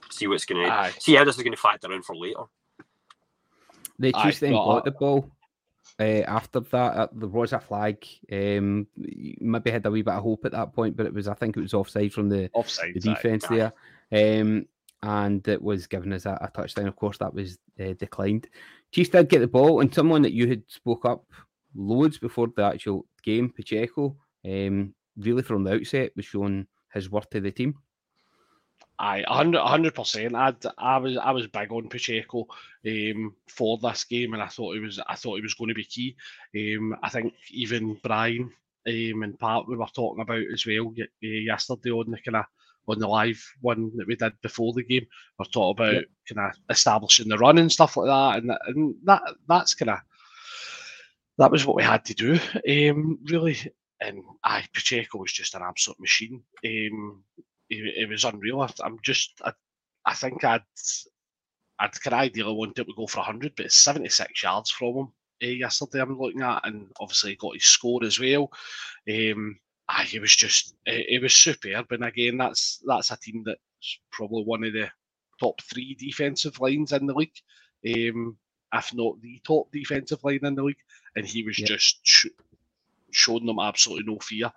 see 0.10 0.28
what's 0.28 0.46
going 0.46 0.66
to 0.66 0.94
see 1.00 1.16
how 1.16 1.24
this 1.24 1.38
is 1.38 1.44
going 1.44 1.54
to 1.54 1.58
factor 1.58 1.92
in 1.92 2.02
for 2.02 2.16
later. 2.16 2.44
They 3.98 4.14
Aye, 4.14 4.24
Chiefs 4.24 4.40
then 4.40 4.52
got 4.52 4.86
the 4.86 4.92
ball. 4.92 5.32
Uh, 5.98 6.24
after 6.28 6.60
that, 6.60 6.96
uh, 6.96 7.08
there 7.14 7.30
was 7.30 7.54
a 7.54 7.60
flag. 7.60 8.06
Um, 8.30 8.88
you 8.98 9.36
maybe 9.40 9.72
had 9.72 9.86
a 9.86 9.92
wee 9.92 10.02
bit 10.02 10.14
of 10.14 10.24
hope 10.24 10.44
at 10.44 10.52
that 10.52 10.74
point, 10.74 10.98
but 10.98 11.06
it 11.06 11.14
was 11.14 11.28
I 11.28 11.36
think 11.36 11.56
it 11.56 11.62
was 11.62 11.74
offside 11.74 12.12
from 12.12 12.28
the 12.28 12.50
Offside. 12.54 12.96
the 12.96 13.00
defense 13.00 13.46
Aye. 13.46 13.72
there, 14.12 14.42
um, 14.42 14.66
and 15.06 15.48
it 15.48 15.62
was 15.62 15.88
given 15.88 16.12
as 16.12 16.26
a, 16.26 16.38
a 16.42 16.50
touchdown. 16.50 16.88
Of 16.88 16.96
course, 16.96 17.18
that 17.20 17.34
was 17.34 17.58
uh, 17.80 17.94
declined. 17.94 18.48
Chiefs 18.92 19.10
did 19.10 19.30
get 19.30 19.40
the 19.40 19.48
ball, 19.48 19.82
and 19.82 19.94
someone 19.94 20.22
that 20.24 20.34
you 20.34 20.48
had 20.48 20.64
spoke 20.68 21.06
up 21.06 21.26
loads 21.76 22.18
before 22.18 22.48
the 22.56 22.64
actual 22.64 23.06
game, 23.24 23.50
Pacheco, 23.50 24.16
um, 24.46 24.94
really 25.18 25.44
from 25.44 25.64
the 25.64 25.76
outset 25.76 26.12
was 26.16 26.26
showing 26.26 26.66
his 26.94 27.10
worth 27.10 27.30
to 27.30 27.40
the 27.40 27.52
team. 27.52 27.76
Hundred 28.98 29.62
hundred 29.62 29.94
percent. 29.94 30.36
I 30.36 30.54
I 30.78 30.98
was 30.98 31.18
I 31.18 31.32
was 31.32 31.48
big 31.48 31.72
on 31.72 31.90
Pacheco 31.90 32.48
um, 32.88 33.36
for 33.48 33.78
this 33.78 34.06
game, 34.06 34.34
and 34.34 34.42
I 34.42 34.48
thought 34.48 34.74
he 34.74 34.80
was 34.80 35.00
I 35.08 35.16
thought 35.16 35.36
he 35.36 35.42
was 35.42 35.54
going 35.54 35.68
to 35.68 35.76
be 35.76 35.84
key. 35.84 36.16
Um, 36.56 36.96
I 37.04 37.10
think 37.10 37.34
even 37.52 38.00
Brian 38.02 38.52
um, 38.88 39.24
and 39.24 39.38
Pat 39.38 39.68
we 39.68 39.76
were 39.76 39.86
talking 39.94 40.22
about 40.22 40.44
as 40.54 40.66
well 40.66 40.94
y- 40.98 41.06
yesterday 41.22 41.92
on 41.92 42.12
the 42.12 42.18
kind 42.20 42.38
of 42.38 42.46
on 42.88 43.00
the 43.00 43.08
live 43.08 43.44
one 43.62 43.92
that 43.98 44.08
we 44.08 44.16
did 44.16 44.34
before 44.42 44.74
the 44.74 44.84
game. 44.84 45.06
Are 45.40 45.46
talking 45.46 45.84
about 45.84 46.04
kind 46.30 46.50
of 46.52 46.58
establishing 46.70 47.28
the 47.28 47.38
run 47.38 47.58
and 47.58 47.72
stuff 47.72 47.98
like 47.98 48.08
that, 48.08 48.44
and 48.44 48.52
and 48.68 48.96
that 49.04 49.22
that's 49.48 49.74
kind 49.74 49.92
of 49.92 50.00
that 51.38 51.52
was 51.52 51.66
what 51.66 51.76
we 51.76 51.84
had 51.84 52.06
to 52.06 52.14
do, 52.14 52.40
um, 52.92 53.20
really. 53.26 53.58
And 54.02 54.22
aye, 54.44 54.66
Pacheco 54.74 55.18
was 55.20 55.32
just 55.32 55.56
an 55.56 55.62
absolute 55.64 56.00
machine. 56.00 56.44
Um, 56.66 57.24
it, 57.70 58.04
it 58.04 58.10
was 58.10 58.24
unreal. 58.26 58.62
I- 58.62 58.70
I'm 58.84 58.98
just, 59.02 59.32
I, 59.44 59.52
I 60.06 60.14
think 60.14 60.44
I'd, 60.44 60.62
I'd 61.80 62.02
could 62.02 62.14
ideally 62.14 62.54
want 62.54 62.78
it 62.78 62.86
to 62.86 62.94
go 62.96 63.08
for 63.08 63.18
100, 63.20 63.54
but 63.56 63.66
it's 63.68 63.78
76 63.78 64.44
yards 64.44 64.70
from 64.72 64.96
him 64.96 65.08
uh, 65.44 65.48
yesterday. 65.48 66.02
I'm 66.02 66.18
looking 66.20 66.42
at, 66.42 66.66
and 66.66 66.88
obviously 67.00 67.32
he 67.32 67.36
got 67.38 67.56
his 67.56 67.66
score 67.66 68.04
as 68.04 68.20
well. 68.20 68.52
Um, 69.10 69.58
aye, 69.90 70.08
it 70.14 70.22
was 70.22 70.36
just, 70.36 70.76
it, 70.86 71.06
it 71.10 71.22
was 71.22 71.34
superb. 71.36 71.92
And 71.92 72.04
again, 72.04 72.38
that's 72.38 72.82
that's 72.86 73.12
a 73.12 73.18
team 73.18 73.44
that's 73.46 74.00
probably 74.12 74.44
one 74.44 74.64
of 74.64 74.74
the 74.74 74.90
top 75.40 75.62
three 75.62 75.96
defensive 75.96 76.60
lines 76.60 76.92
in 76.94 77.06
the 77.06 77.14
league, 77.14 77.38
um, 77.88 78.38
if 78.74 78.94
not 78.94 79.22
the 79.22 79.40
top 79.46 79.72
defensive 79.72 80.24
line 80.24 80.40
in 80.44 80.56
the 80.56 80.64
league. 80.64 80.78
And 81.16 81.26
he 81.26 81.44
was 81.44 81.60
Yeah. 81.60 81.68
just 81.68 82.00
sh- 82.04 82.28
showing 83.12 83.46
them 83.46 83.60
absolutely 83.60 84.12
no 84.12 84.20
fear. 84.20 84.52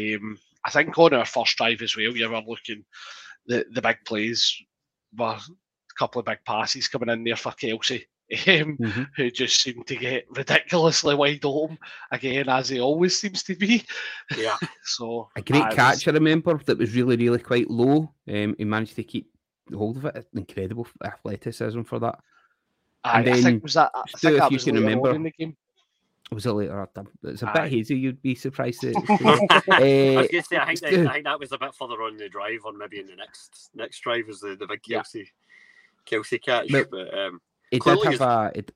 Um, 0.00 0.38
I 0.64 0.70
think 0.70 0.96
on 0.98 1.14
our 1.14 1.24
first 1.24 1.56
drive 1.56 1.82
as 1.82 1.96
well, 1.96 2.16
you 2.16 2.28
were 2.28 2.40
looking 2.46 2.84
the 3.46 3.66
the 3.72 3.82
big 3.82 3.98
plays 4.06 4.56
were 5.16 5.34
a 5.36 5.40
couple 5.98 6.20
of 6.20 6.26
big 6.26 6.38
passes 6.46 6.88
coming 6.88 7.08
in 7.08 7.24
there 7.24 7.36
for 7.36 7.52
Kelsey, 7.52 8.06
um, 8.32 8.76
Mhm. 8.78 9.08
who 9.16 9.30
just 9.30 9.60
seemed 9.62 9.86
to 9.86 9.96
get 9.96 10.26
ridiculously 10.30 11.14
wide 11.14 11.44
open 11.44 11.78
again, 12.10 12.48
as 12.48 12.68
he 12.70 12.80
always 12.80 13.18
seems 13.20 13.42
to 13.44 13.54
be. 13.54 13.84
Yeah, 14.36 14.56
So 14.84 15.28
A 15.36 15.42
great 15.42 15.60
aye, 15.62 15.64
it 15.64 15.66
was- 15.68 15.74
catch, 15.76 16.08
I 16.08 16.12
remember, 16.12 16.58
that 16.64 16.78
was 16.78 16.94
really, 16.94 17.16
really 17.16 17.38
quite 17.40 17.70
low. 17.70 18.12
Um, 18.28 18.54
he 18.58 18.64
managed 18.64 18.96
to 18.96 19.04
keep 19.04 19.28
hold 19.72 19.98
of 19.98 20.04
it. 20.06 20.26
Incredible 20.34 20.86
athleticism 21.04 21.82
for 21.82 21.98
that. 22.00 22.18
Aye, 23.04 23.20
and 23.20 23.28
I 23.28 23.32
then, 23.34 23.42
think 23.42 23.62
was 23.62 23.74
that. 23.74 23.90
I 23.94 24.02
Stu, 24.08 24.18
think 24.18 24.34
if 24.34 24.40
that 24.40 24.50
you 24.50 24.54
was 24.56 24.64
can 24.64 24.74
later 24.76 24.86
on 24.86 24.90
remember- 24.96 25.14
in 25.16 25.22
the 25.24 25.30
game. 25.32 25.56
Was 26.30 26.46
it 26.46 26.52
later? 26.52 26.88
It's 27.24 27.42
a 27.42 27.48
Aye. 27.50 27.52
bit 27.64 27.72
hazy. 27.72 27.98
You'd 27.98 28.22
be 28.22 28.34
surprised. 28.34 28.80
That 28.80 28.94
I 29.68 30.16
uh, 30.16 30.20
was 30.22 30.28
going 30.28 30.42
to 30.42 30.42
say 30.48 30.56
I 30.56 30.64
think, 30.64 30.80
that, 30.80 31.06
I 31.08 31.12
think 31.12 31.24
that 31.24 31.38
was 31.38 31.52
a 31.52 31.58
bit 31.58 31.74
further 31.74 32.02
on 32.02 32.16
the 32.16 32.28
drive, 32.30 32.60
or 32.64 32.72
maybe 32.72 33.00
in 33.00 33.06
the 33.06 33.16
next 33.16 33.68
next 33.74 34.00
drive 34.00 34.28
was 34.28 34.40
the, 34.40 34.56
the 34.56 34.66
big 34.66 34.80
Yeah. 34.86 35.00
Kelce 35.02 35.26
Kelce 36.06 36.42
catch. 36.42 36.68
But- 36.72 36.90
But 36.90 37.12
um, 37.18 37.40
He 37.72 37.78
did 37.78 38.04
have 38.04 38.20
a 38.20 38.52
it, 38.54 38.72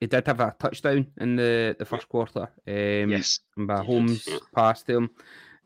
he 0.00 0.06
did 0.06 0.26
have 0.26 0.40
a 0.40 0.54
touchdown 0.58 1.06
in 1.18 1.36
the, 1.36 1.76
the 1.78 1.84
first 1.84 2.08
quarter. 2.08 2.42
Um, 2.66 3.10
Yes, 3.10 3.40
by 3.56 3.82
Holmes 3.82 4.26
yeah. 4.26 4.38
passed 4.54 4.88
him. 4.88 5.10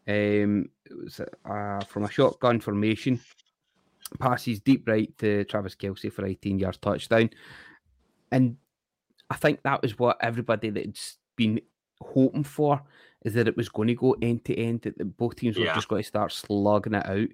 Um, 0.07 0.69
it 0.85 0.97
was 0.97 1.21
uh, 1.21 1.81
from 1.85 2.05
a 2.05 2.11
shotgun 2.11 2.61
formation. 2.61 3.21
Passes 4.19 4.61
deep 4.61 4.89
right 4.89 5.17
to 5.19 5.45
Travis 5.45 5.75
Kelce 5.75 6.13
for 6.13 6.27
18 6.27 6.59
yards 6.59 6.79
touchdown. 6.79 7.31
And 8.31 8.57
I 9.31 9.37
think 9.37 9.63
that 9.63 9.83
was 9.83 9.99
what 9.99 10.19
everybody 10.21 10.71
that's 10.71 11.19
been 11.37 11.61
hoping 12.01 12.45
for 12.45 12.83
is 13.25 13.35
that 13.35 13.49
it 13.49 13.57
was 13.57 13.69
going 13.69 13.89
to 13.89 13.95
go 13.95 14.15
end 14.21 14.45
to 14.45 14.57
end, 14.57 14.83
that 14.83 15.17
both 15.17 15.37
teams 15.37 15.57
were 15.57 15.65
just 15.67 15.89
going 15.89 16.03
to 16.03 16.09
start 16.09 16.33
slugging 16.33 16.95
it 16.95 17.07
out. 17.07 17.29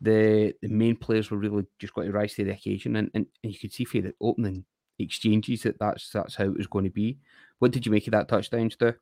The 0.00 0.54
the 0.62 0.68
main 0.68 0.96
players 0.96 1.30
were 1.30 1.38
really 1.38 1.64
just 1.78 1.94
going 1.94 2.06
to 2.06 2.12
rise 2.12 2.34
to 2.34 2.44
the 2.44 2.52
occasion, 2.52 2.96
and, 2.96 3.10
and, 3.14 3.26
and 3.42 3.52
you 3.52 3.58
could 3.58 3.72
see 3.72 3.84
for 3.84 4.00
the 4.00 4.14
opening 4.20 4.64
exchanges 4.98 5.62
that 5.62 5.78
that's 5.78 6.10
that's 6.10 6.36
how 6.36 6.44
it 6.44 6.56
was 6.56 6.66
going 6.66 6.84
to 6.84 6.90
be. 6.90 7.18
What 7.58 7.72
did 7.72 7.84
you 7.84 7.92
make 7.92 8.06
of 8.06 8.12
that 8.12 8.28
touchdown, 8.28 8.70
Stu? 8.70 8.94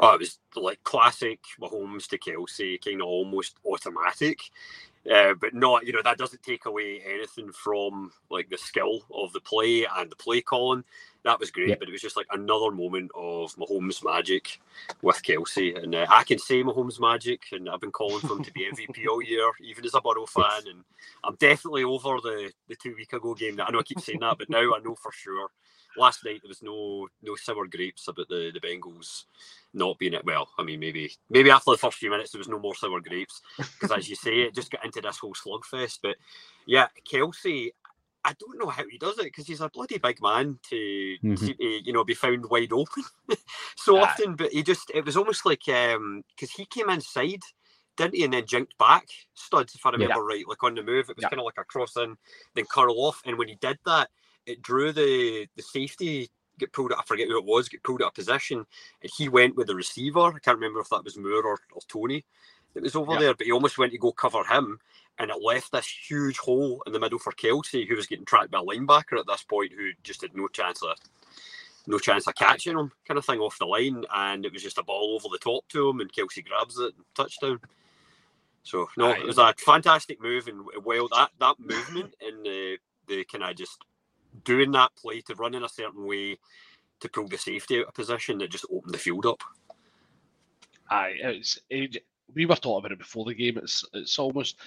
oh, 0.00 0.14
it 0.14 0.20
was 0.20 0.38
like 0.56 0.82
classic 0.82 1.40
Mahomes 1.60 2.08
to 2.08 2.18
Kelce, 2.18 2.82
kind 2.84 3.00
of 3.00 3.08
almost 3.08 3.58
automatic. 3.66 4.40
Uh, 5.12 5.34
but 5.34 5.52
not, 5.52 5.86
you 5.86 5.92
know, 5.92 6.00
that 6.02 6.16
doesn't 6.16 6.42
take 6.42 6.64
away 6.64 7.02
anything 7.06 7.52
from 7.52 8.10
like 8.30 8.48
the 8.48 8.56
skill 8.56 9.02
of 9.14 9.32
the 9.34 9.40
play 9.40 9.86
and 9.96 10.10
the 10.10 10.16
play 10.16 10.40
calling. 10.40 10.82
That 11.24 11.40
was 11.40 11.50
great, 11.50 11.78
but 11.78 11.88
it 11.88 11.92
was 11.92 12.02
just 12.02 12.16
like 12.16 12.26
another 12.32 12.70
moment 12.70 13.10
of 13.14 13.54
Mahomes 13.56 14.04
magic 14.04 14.60
with 15.00 15.22
Kelce. 15.22 15.82
And 15.82 15.94
uh, 15.94 16.06
I 16.10 16.22
can 16.24 16.38
say 16.38 16.62
Mahomes 16.62 17.00
magic, 17.00 17.44
and 17.52 17.68
I've 17.68 17.80
been 17.80 17.92
calling 17.92 18.20
for 18.20 18.34
him 18.34 18.44
to 18.44 18.52
be 18.52 18.68
MVP 18.72 19.06
all 19.08 19.22
year, 19.22 19.50
even 19.62 19.84
as 19.86 19.94
a 19.94 20.00
Burrow 20.02 20.26
fan. 20.26 20.68
And 20.68 20.84
I'm 21.22 21.36
definitely 21.36 21.84
over 21.84 22.20
the, 22.22 22.52
the 22.68 22.76
two 22.76 22.94
week 22.94 23.14
ago 23.14 23.34
game. 23.34 23.58
I 23.60 23.70
know 23.70 23.80
I 23.80 23.82
keep 23.82 24.00
saying 24.00 24.20
that, 24.20 24.36
but 24.38 24.50
now 24.50 24.74
I 24.74 24.80
know 24.84 24.94
for 24.94 25.12
sure. 25.12 25.48
Last 25.96 26.24
night 26.24 26.40
there 26.42 26.48
was 26.48 26.62
no 26.62 27.08
no 27.22 27.36
sour 27.36 27.66
grapes 27.66 28.08
about 28.08 28.28
the, 28.28 28.50
the 28.52 28.60
Bengals 28.60 29.24
not 29.72 29.98
being 29.98 30.14
it. 30.14 30.24
Well, 30.24 30.48
I 30.58 30.62
mean, 30.62 30.80
maybe 30.80 31.12
maybe 31.30 31.50
after 31.50 31.72
the 31.72 31.78
first 31.78 31.98
few 31.98 32.10
minutes 32.10 32.32
there 32.32 32.38
was 32.38 32.48
no 32.48 32.58
more 32.58 32.74
sour 32.74 33.00
grapes 33.00 33.42
because, 33.56 33.96
as 33.96 34.08
you 34.08 34.16
say, 34.16 34.42
it 34.42 34.54
just 34.54 34.70
got 34.70 34.84
into 34.84 35.00
this 35.00 35.18
whole 35.18 35.34
slugfest. 35.34 35.98
But 36.02 36.16
yeah, 36.66 36.88
Kelce, 37.10 37.70
I 38.24 38.32
don't 38.38 38.58
know 38.58 38.68
how 38.68 38.84
he 38.88 38.98
does 38.98 39.18
it 39.18 39.24
because 39.24 39.46
he's 39.46 39.60
a 39.60 39.68
bloody 39.68 39.98
big 39.98 40.22
man 40.22 40.58
to, 40.70 40.76
mm-hmm. 41.22 41.34
to, 41.34 41.54
you 41.58 41.92
know 41.92 42.04
be 42.04 42.14
found 42.14 42.48
wide 42.48 42.72
open 42.72 43.04
so 43.76 43.98
often. 43.98 44.34
But 44.36 44.52
he 44.52 44.62
just 44.62 44.90
it 44.94 45.04
was 45.04 45.16
almost 45.16 45.44
like 45.44 45.68
um 45.68 46.22
because 46.34 46.52
he 46.52 46.64
came 46.64 46.90
inside. 46.90 47.42
Didn't 47.96 48.16
he? 48.16 48.24
And 48.24 48.32
then 48.32 48.44
jinked 48.44 48.76
back 48.76 49.06
studs, 49.34 49.76
if 49.76 49.86
I 49.86 49.90
remember 49.90 50.14
yeah. 50.14 50.36
right, 50.36 50.48
like 50.48 50.64
on 50.64 50.74
the 50.74 50.82
move. 50.82 51.08
It 51.08 51.16
was 51.16 51.22
yeah. 51.22 51.28
kind 51.28 51.38
of 51.38 51.44
like 51.44 51.58
a 51.58 51.64
cross 51.64 51.96
in, 51.96 52.16
then 52.56 52.64
curl 52.64 52.98
off. 52.98 53.22
And 53.24 53.38
when 53.38 53.46
he 53.46 53.54
did 53.54 53.78
that, 53.86 54.10
it 54.46 54.62
drew 54.62 54.92
the 54.92 55.46
the 55.56 55.62
safety 55.62 56.30
get 56.58 56.72
pulled 56.72 56.92
out. 56.92 56.98
I 57.00 57.02
forget 57.02 57.28
who 57.28 57.38
it 57.38 57.44
was. 57.44 57.68
Get 57.68 57.82
pulled 57.82 58.02
out 58.02 58.08
of 58.08 58.14
position, 58.14 58.64
and 59.02 59.12
he 59.16 59.28
went 59.28 59.56
with 59.56 59.66
the 59.66 59.74
receiver. 59.74 60.20
I 60.20 60.38
can't 60.38 60.58
remember 60.58 60.80
if 60.80 60.88
that 60.90 61.04
was 61.04 61.16
Moore 61.16 61.44
or, 61.44 61.58
or 61.72 61.80
Toney 61.88 62.24
that 62.74 62.82
was 62.82 62.96
over 62.96 63.14
yeah. 63.14 63.18
there, 63.20 63.34
but 63.34 63.46
he 63.46 63.52
almost 63.52 63.78
went 63.78 63.92
to 63.92 63.98
go 63.98 64.12
cover 64.12 64.44
him, 64.44 64.78
and 65.18 65.30
it 65.30 65.42
left 65.42 65.72
this 65.72 65.86
huge 66.08 66.38
hole 66.38 66.82
in 66.86 66.92
the 66.92 67.00
middle 67.00 67.18
for 67.18 67.32
Kelce, 67.32 67.86
who 67.86 67.96
was 67.96 68.06
getting 68.06 68.24
tracked 68.24 68.50
by 68.50 68.58
a 68.58 68.62
linebacker 68.62 69.18
at 69.18 69.26
this 69.26 69.44
point, 69.44 69.72
who 69.72 69.90
just 70.02 70.22
had 70.22 70.34
no 70.34 70.48
chance 70.48 70.82
of 70.82 70.96
no 71.86 71.98
chance 71.98 72.26
of 72.26 72.34
catching 72.34 72.78
him, 72.78 72.90
kind 73.06 73.18
of 73.18 73.26
thing 73.26 73.40
off 73.40 73.58
the 73.58 73.66
line, 73.66 74.04
and 74.14 74.44
it 74.44 74.52
was 74.52 74.62
just 74.62 74.78
a 74.78 74.82
ball 74.82 75.14
over 75.14 75.28
the 75.30 75.38
top 75.38 75.68
to 75.68 75.88
him, 75.88 76.00
and 76.00 76.12
Kelce 76.12 76.44
grabs 76.44 76.78
it, 76.78 76.94
and 76.96 77.04
touchdown. 77.14 77.60
So 78.62 78.88
no, 78.96 79.10
it 79.10 79.26
was 79.26 79.38
a 79.38 79.54
fantastic 79.58 80.20
move, 80.20 80.48
and 80.48 80.62
well, 80.82 81.08
that 81.08 81.30
that 81.38 81.60
movement 81.60 82.14
and 82.20 82.44
the 82.44 82.78
the 83.06 83.24
kind 83.24 83.44
of 83.44 83.54
just 83.54 83.78
doing 84.42 84.72
that 84.72 84.90
play 84.96 85.20
to 85.22 85.34
run 85.34 85.54
in 85.54 85.64
a 85.64 85.68
certain 85.68 86.06
way 86.06 86.38
to 87.00 87.08
pull 87.08 87.28
the 87.28 87.38
safety 87.38 87.80
out 87.80 87.88
of 87.88 87.94
position 87.94 88.38
that 88.38 88.50
just 88.50 88.66
opened 88.72 88.94
the 88.94 88.98
field 88.98 89.26
up. 89.26 89.42
Aye, 90.90 91.14
it's 91.18 91.58
it, 91.70 92.04
we 92.34 92.46
were 92.46 92.56
talking 92.56 92.78
about 92.80 92.92
it 92.92 92.98
before 92.98 93.24
the 93.24 93.34
game. 93.34 93.58
It's 93.58 93.84
it's 93.92 94.18
almost 94.18 94.58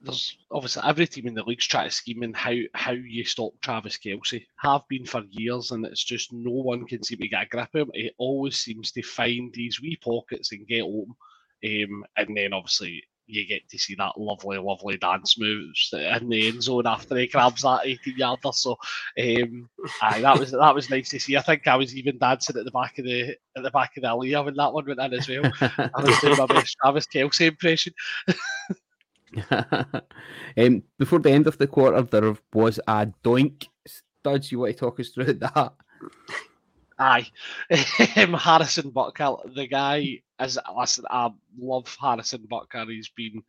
there's 0.00 0.36
obviously 0.50 0.82
every 0.84 1.06
team 1.06 1.26
in 1.26 1.34
the 1.34 1.42
league's 1.42 1.66
trying 1.66 1.88
to 1.88 1.94
scheme 1.94 2.22
in 2.22 2.34
how 2.34 2.54
how 2.74 2.92
you 2.92 3.24
stop 3.24 3.52
Travis 3.60 3.98
Kelce. 3.98 4.44
Have 4.56 4.82
been 4.88 5.06
for 5.06 5.22
years, 5.30 5.70
and 5.70 5.84
it's 5.84 6.04
just 6.04 6.32
no 6.32 6.50
one 6.50 6.86
can 6.86 7.02
seem 7.02 7.18
to 7.18 7.28
get 7.28 7.42
a 7.44 7.46
grip 7.46 7.74
of 7.74 7.88
him. 7.88 7.90
He 7.94 8.10
always 8.18 8.58
seems 8.58 8.92
to 8.92 9.02
find 9.02 9.52
these 9.52 9.80
wee 9.80 9.96
pockets 9.96 10.52
and 10.52 10.66
get 10.66 10.82
open. 10.82 11.14
Um, 11.64 12.04
and 12.16 12.36
then 12.36 12.52
obviously 12.52 13.02
you 13.26 13.46
get 13.46 13.68
to 13.68 13.78
see 13.78 13.94
that 13.94 14.18
lovely, 14.18 14.58
lovely 14.58 14.96
dance 14.96 15.38
moves 15.38 15.90
in 15.92 16.28
the 16.28 16.48
end 16.48 16.62
zone 16.62 16.86
after 16.86 17.16
he 17.16 17.26
grabs 17.26 17.62
that 17.62 17.80
18 17.84 18.16
yarder. 18.16 18.52
So 18.52 18.72
um, 19.18 19.68
aye, 20.02 20.20
that 20.20 20.38
was 20.38 20.50
that 20.50 20.74
was 20.74 20.90
nice 20.90 21.10
to 21.10 21.20
see. 21.20 21.36
I 21.36 21.42
think 21.42 21.66
I 21.66 21.76
was 21.76 21.96
even 21.96 22.18
dancing 22.18 22.56
at 22.56 22.64
the 22.64 22.70
back 22.70 22.98
of 22.98 23.04
the 23.04 23.36
at 23.56 23.62
the 23.62 23.70
back 23.70 23.96
of 23.96 24.02
the 24.02 24.12
Alea 24.12 24.42
when 24.42 24.54
that 24.54 24.72
one 24.72 24.86
went 24.86 25.00
in 25.00 25.14
as 25.14 25.28
well. 25.28 25.50
I 25.60 25.90
was 26.02 26.18
doing 26.20 26.36
my 26.36 26.46
best 26.46 26.76
Travis 26.80 27.06
Kelce 27.06 27.48
impression. 27.48 27.92
um, 30.56 30.82
before 30.98 31.18
the 31.18 31.30
end 31.30 31.46
of 31.46 31.58
the 31.58 31.66
quarter, 31.66 32.02
there 32.02 32.34
was 32.52 32.78
a 32.86 33.06
doink. 33.24 33.66
Studs, 33.86 34.52
you 34.52 34.60
want 34.60 34.72
to 34.72 34.78
talk 34.78 35.00
us 35.00 35.10
through 35.10 35.34
that? 35.34 35.72
Aye, 36.98 37.26
um, 38.16 38.34
Harrison 38.34 38.92
Butker, 38.92 39.54
the 39.54 39.66
guy 39.66 40.20
is. 40.40 40.58
Listen, 40.76 41.04
I 41.10 41.30
love 41.58 41.96
Harrison 42.00 42.46
Butker. 42.50 42.90
He's 42.90 43.08
been 43.08 43.42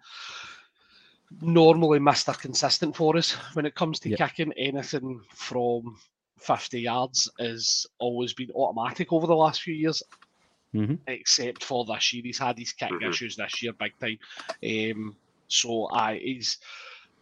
normally 1.41 1.99
Mr. 1.99 2.37
Consistent 2.37 2.95
for 2.95 3.17
us 3.17 3.31
when 3.53 3.65
it 3.65 3.75
comes 3.75 3.99
to 4.01 4.09
yep. 4.09 4.19
kicking. 4.19 4.53
Anything 4.53 5.21
from 5.33 5.97
50 6.39 6.81
yards 6.81 7.29
has 7.39 7.85
always 7.99 8.33
been 8.33 8.51
automatic 8.51 9.11
over 9.11 9.27
the 9.27 9.35
last 9.35 9.61
few 9.61 9.73
years, 9.73 10.03
mm-hmm. 10.73 10.95
except 11.07 11.63
for 11.63 11.85
this 11.85 12.13
year. 12.13 12.23
He's 12.25 12.37
had 12.37 12.57
his 12.57 12.73
kick 12.73 12.91
mm-hmm. 12.91 13.09
issues 13.09 13.35
this 13.35 13.61
year, 13.61 13.73
big 13.73 13.93
time. 13.99 14.19
Um, 14.63 15.15
so 15.47 15.87
I 15.91 16.17
he's 16.17 16.57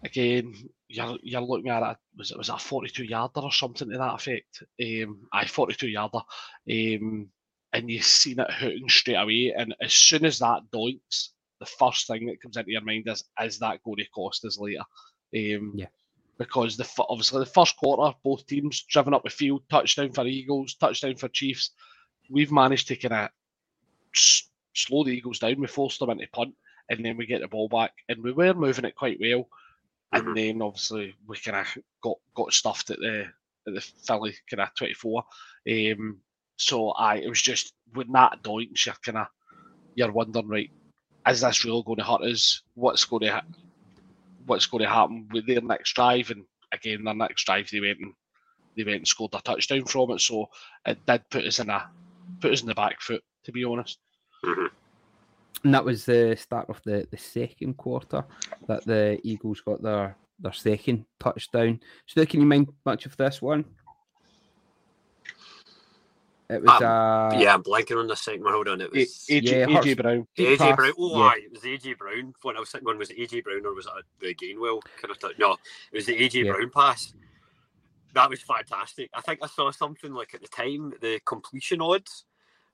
again 0.06 0.54
you're 0.88 1.18
you're 1.22 1.42
looking 1.42 1.70
at 1.70 1.92
it 1.92 1.98
was 2.18 2.32
it 2.32 2.38
was 2.38 2.50
a 2.50 2.58
42 2.58 3.06
yarder 3.06 3.42
or 3.42 3.52
something 3.52 3.90
to 3.90 3.98
that 3.98 4.14
effect. 4.14 4.64
Um, 4.82 5.28
I 5.32 5.46
42 5.46 5.88
yarder, 5.88 6.20
um, 6.70 7.30
and 7.74 7.90
you've 7.90 8.06
seen 8.06 8.40
it 8.40 8.52
hooting 8.52 8.90
straight 8.90 9.16
away. 9.16 9.54
And 9.56 9.76
as 9.82 9.94
soon 9.94 10.26
as 10.26 10.40
that 10.40 10.62
doinks, 10.74 11.30
the 11.60 11.66
first 11.66 12.08
thing 12.08 12.28
that 12.28 12.42
comes 12.42 12.58
into 12.58 12.72
your 12.72 12.82
mind 12.82 13.08
is 13.08 13.24
is 13.42 13.60
that 13.60 13.84
going 13.84 13.98
to 13.98 14.10
cost 14.10 14.46
us 14.46 14.60
later? 14.60 14.84
Um, 15.36 15.74
yeah. 15.76 15.88
Because 16.38 16.78
the 16.78 16.88
obviously 17.10 17.40
the 17.40 17.46
first 17.46 17.78
quarter, 17.78 18.16
both 18.24 18.46
teams 18.48 18.84
driven 18.84 19.14
up 19.14 19.24
the 19.24 19.30
field, 19.30 19.64
touchdown 19.70 20.12
for 20.12 20.26
Eagles, 20.26 20.76
touchdown 20.76 21.16
for 21.16 21.28
Chiefs. 21.30 21.72
We've 22.30 22.52
managed 22.52 22.88
to 22.88 22.96
kind 22.96 23.14
of 23.14 23.30
slow 24.14 25.04
the 25.04 25.12
Eagles 25.12 25.40
down. 25.40 25.60
We 25.60 25.68
forced 25.68 26.00
them 26.00 26.10
into 26.10 26.28
punt, 26.34 26.56
and 26.90 27.06
then 27.06 27.18
we 27.18 27.28
get 27.28 27.42
the 27.42 27.48
ball 27.48 27.70
back, 27.70 27.92
and 28.10 28.24
we 28.24 28.32
were 28.32 28.54
moving 28.54 28.86
it 28.86 28.96
quite 28.96 29.20
well 29.22 29.48
and 30.14 30.26
mm-hmm. 30.26 30.34
then 30.36 30.62
obviously 30.62 31.16
we 31.28 31.38
kind 31.38 31.58
of 31.58 31.84
got 32.02 32.18
got 32.36 32.54
stuffed 32.54 32.92
at 32.92 33.00
the 33.00 33.26
at 33.68 33.74
the 33.74 33.82
Philly 33.82 34.34
kind 34.50 34.62
of 34.62 34.76
24. 34.76 35.24
Um, 35.70 36.20
so 36.58 36.90
I 36.92 37.16
it 37.16 37.30
was 37.30 37.42
just 37.42 37.74
with 37.96 38.12
that 38.14 38.44
doinks, 38.44 38.86
you're 38.86 38.96
kind 39.06 39.20
of 39.20 39.28
you're 39.96 40.12
wondering 40.12 40.48
right, 40.48 40.72
is 41.28 41.42
this 41.42 41.66
really 41.66 41.84
going 41.86 41.98
to 42.00 42.04
hurt 42.04 42.22
us? 42.22 42.62
What's 42.76 43.06
going 43.06 43.24
to 43.24 43.44
what's 44.46 44.66
going 44.66 44.84
to 44.84 44.90
happen 44.90 45.28
with 45.32 45.48
their 45.48 45.62
next 45.62 45.94
drive? 45.94 46.32
And 46.32 46.46
again, 46.72 47.04
their 47.04 47.14
next 47.14 47.46
drive 47.46 47.70
they 47.72 47.80
went 47.80 48.00
and 48.00 48.14
they 48.76 48.84
went 48.84 48.98
and 48.98 49.08
scored 49.08 49.34
a 49.34 49.42
touchdown 49.42 49.86
from 49.86 50.12
it. 50.12 50.22
So 50.22 50.48
it 50.86 51.06
did 51.06 51.22
put 51.30 51.46
us 51.46 51.60
in 51.60 51.70
a 51.70 51.90
put 52.42 52.52
us 52.52 52.62
in 52.62 52.68
the 52.68 52.76
back 52.76 53.02
foot, 53.02 53.24
to 53.46 53.52
be 53.52 53.64
honest. 53.64 54.00
Mm-hmm. 54.44 54.68
And 55.64 55.74
that 55.74 55.86
was 55.86 56.06
the 56.06 56.36
start 56.38 56.70
of 56.70 56.82
the, 56.84 57.08
the 57.10 57.18
second 57.18 57.78
quarter 57.78 58.26
that 58.68 58.86
the 58.86 59.20
Eagles 59.24 59.62
got 59.62 59.82
their, 59.82 60.18
their 60.40 60.52
second 60.52 61.06
touchdown. 61.20 61.80
So, 62.06 62.26
can 62.26 62.42
you 62.42 62.46
mind 62.46 62.70
much 62.86 63.06
of 63.06 63.16
this 63.16 63.42
one? 63.42 63.64
It 66.50 66.62
was 66.62 66.82
um, 66.82 66.84
uh, 66.84 67.40
yeah, 67.40 67.54
I'm 67.54 67.64
blanking 67.64 67.98
on 67.98 68.08
the 68.08 68.16
second 68.16 68.44
one. 68.44 68.54
Hold 68.54 68.68
on, 68.68 68.82
it 68.82 68.92
was 68.92 69.26
AJ, 69.30 69.44
yeah, 69.44 69.66
AJ 69.66 69.98
Brown. 70.02 70.28
AJ 70.38 70.76
Brown. 70.76 70.94
Oh, 71.00 71.18
yeah. 71.18 71.24
aye, 71.24 71.42
it 71.46 71.52
was 71.52 71.62
AJ 71.62 71.98
Brown. 71.98 72.34
When 72.42 72.58
I 72.58 72.60
was 72.60 72.70
thinking, 72.70 72.86
one 72.86 72.98
was 72.98 73.10
AJ 73.10 73.44
Brown 73.44 73.66
or 73.66 73.74
was 73.74 73.88
it 73.88 74.06
the 74.20 74.36
Gainwell 74.36 74.82
kind 75.02 75.12
of? 75.12 75.20
T- 75.20 75.40
no, 75.40 75.54
it 75.92 75.96
was 75.96 76.06
the 76.06 76.18
AJ 76.18 76.46
yeah. 76.46 76.52
Brown 76.52 76.70
pass. 76.70 77.14
That 78.14 78.30
was 78.30 78.42
fantastic. 78.42 79.10
I 79.14 79.22
think 79.22 79.40
I 79.42 79.48
saw 79.48 79.72
something 79.72 80.14
like 80.14 80.34
at 80.36 80.42
the 80.42 80.48
time 80.48 80.94
the 81.02 81.20
completion 81.26 81.82
odds 81.82 82.26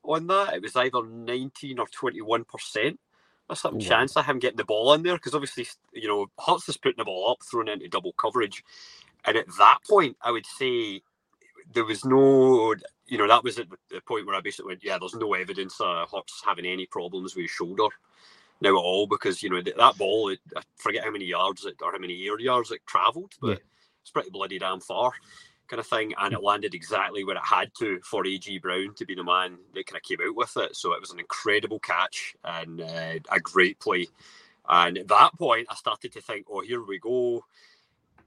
on 0.04 0.28
that. 0.28 0.56
It 0.56 0.64
was 0.64 0.76
either 0.76 1.06
19 1.06 1.80
or 1.80 1.88
21 1.88 2.44
percent. 2.46 3.00
There's 3.48 3.62
some 3.62 3.76
oh, 3.76 3.80
chance 3.80 4.16
wow. 4.16 4.22
of 4.22 4.26
him 4.26 4.40
getting 4.40 4.58
the 4.58 4.66
ball 4.66 4.94
in 4.94 5.04
there 5.04 5.16
because 5.16 5.34
obviously, 5.34 5.68
you 5.94 6.08
know, 6.08 6.28
Hurts 6.46 6.70
is 6.70 6.78
putting 6.78 6.98
the 6.98 7.06
ball 7.06 7.32
up, 7.32 7.38
throwing 7.44 7.68
into 7.68 7.88
double 7.88 8.14
coverage. 8.14 8.64
And 9.26 9.38
at 9.38 9.48
that 9.58 9.80
point, 9.90 10.18
I 10.22 10.32
would 10.32 10.46
say 10.46 11.02
there 11.74 11.86
was 11.86 12.06
no, 12.06 12.76
you 13.08 13.18
know, 13.18 13.28
that 13.28 13.44
was 13.44 13.60
at 13.60 13.68
the 13.90 14.02
point 14.02 14.26
where 14.26 14.36
I 14.36 14.42
basically 14.42 14.70
went, 14.70 14.84
yeah, 14.84 14.98
there's 15.00 15.16
no 15.16 15.34
evidence 15.34 15.76
of 15.80 16.10
Hurts 16.12 16.42
having 16.46 16.66
any 16.66 16.86
problems 16.86 17.36
with 17.36 17.44
his 17.44 17.52
shoulder 17.52 17.88
now 18.62 18.72
at 18.72 18.82
all 18.82 19.08
because, 19.08 19.42
you 19.42 19.50
know, 19.50 19.62
that 19.62 19.98
ball, 19.98 20.36
I 20.56 20.62
forget 20.78 21.04
how 21.04 21.12
many 21.12 21.26
yards 21.26 21.66
it, 21.66 21.76
or 21.82 21.92
how 21.92 22.00
many 22.00 22.26
air 22.28 22.40
yards 22.40 22.72
it 22.72 22.86
travelled, 22.86 23.34
but 23.42 23.48
yeah. 23.48 23.64
it's 24.02 24.12
pretty 24.12 24.30
bloody 24.30 24.60
damn 24.60 24.80
far 24.80 25.12
kind 25.70 25.80
of 25.80 25.88
thing, 25.88 26.14
and 26.18 26.34
it 26.34 26.44
landed 26.44 26.74
exactly 26.74 27.24
where 27.24 27.36
it 27.36 27.46
had 27.46 27.72
to 27.76 28.00
for 28.04 28.24
AJ 28.24 28.62
Brown 28.62 28.94
to 28.96 29.06
be 29.06 29.16
the 29.16 29.24
man 29.24 29.58
that 29.74 29.86
kind 29.86 29.98
of 29.98 30.04
came 30.04 30.28
out 30.28 30.36
with 30.36 30.58
it. 30.58 30.76
So 30.76 30.94
it 30.94 31.00
was 31.00 31.12
an 31.12 31.20
incredible 31.20 31.80
catch 31.80 32.36
and 32.44 32.82
uh, 32.82 33.20
a 33.32 33.40
great 33.40 33.80
play. 33.80 34.08
And 34.68 34.98
at 34.98 35.08
that 35.08 35.38
point, 35.38 35.68
I 35.70 35.76
started 35.76 36.12
to 36.14 36.22
think, 36.22 36.48
oh, 36.50 36.62
here 36.62 36.84
we 36.84 37.00
go. 37.00 37.46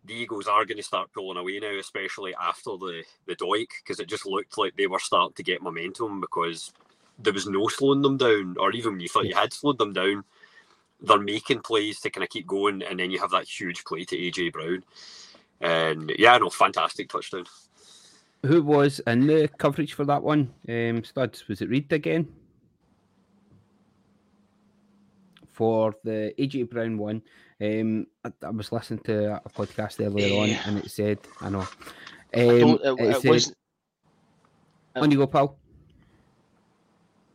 The 0.05 0.15
Eagles 0.15 0.49
are 0.49 0.65
going 0.65 0.79
to 0.79 0.83
start 0.83 1.13
pulling 1.13 1.39
away 1.39 1.61
now, 1.61 1.79
especially 1.79 2.35
after 2.35 2.77
the 2.77 3.05
the 3.27 3.37
doink, 3.37 3.69
because 3.83 4.01
it 4.01 4.09
just 4.09 4.27
looked 4.27 4.59
like 4.59 4.77
they 4.77 4.87
were 4.87 4.99
starting 4.99 5.35
to 5.35 5.43
get 5.43 5.63
momentum 5.63 6.21
because 6.21 6.73
there 7.19 7.33
was 7.33 7.47
no 7.47 7.69
slowing 7.69 8.03
them 8.03 8.17
down, 8.17 8.57
or 8.59 8.73
even 8.73 8.93
when 8.93 9.01
you 9.01 9.09
thought 9.09 9.27
you 9.27 9.35
had 9.35 9.53
slowed 9.53 9.79
them 9.79 9.93
down, 9.93 10.25
they're 11.01 11.19
making 11.19 11.61
plays 11.61 12.01
to 12.01 12.11
kind 12.11 12.25
of 12.25 12.31
keep 12.31 12.47
going, 12.47 12.83
and 12.83 12.99
then 12.99 13.11
you 13.11 13.19
have 13.21 13.31
that 13.31 13.49
huge 13.49 13.85
play 13.85 14.05
to 14.05 14.17
AJ 14.17 14.53
Brown. 14.53 14.85
And 15.61 16.13
yeah, 16.19 16.37
no, 16.39 16.51
fantastic 16.51 17.09
touchdown. 17.09 17.45
Who 18.45 18.63
was 18.63 18.99
in 19.07 19.27
the 19.27 19.49
coverage 19.59 19.93
for 19.93 20.05
that 20.07 20.23
one? 20.23 20.53
Um, 20.69 21.05
Studs, 21.05 21.47
was 21.47 21.63
it 21.63 21.69
Reed 21.69 21.93
again? 21.93 22.27
For 25.53 25.95
the 26.05 26.35
AJ 26.39 26.71
Brown 26.71 26.99
one. 26.99 27.23
Um, 27.61 28.07
I, 28.25 28.33
I 28.45 28.51
was 28.51 28.73
listening 28.73 29.01
to 29.05 29.37
a 29.45 29.49
podcast 29.51 30.05
earlier 30.05 30.43
on, 30.43 30.49
and 30.67 30.79
it 30.85 30.91
said, 30.91 31.19
I 31.41 31.49
know. 31.51 31.67
I 32.35 32.41
Um, 32.43 32.59
don't- 32.59 32.81
it, 33.01 33.05
it 33.05 33.11
it 33.17 33.21
said, 33.23 33.31
was 33.31 33.55
on 34.97 35.11
you 35.11 35.19
go, 35.19 35.27
pal. 35.27 35.57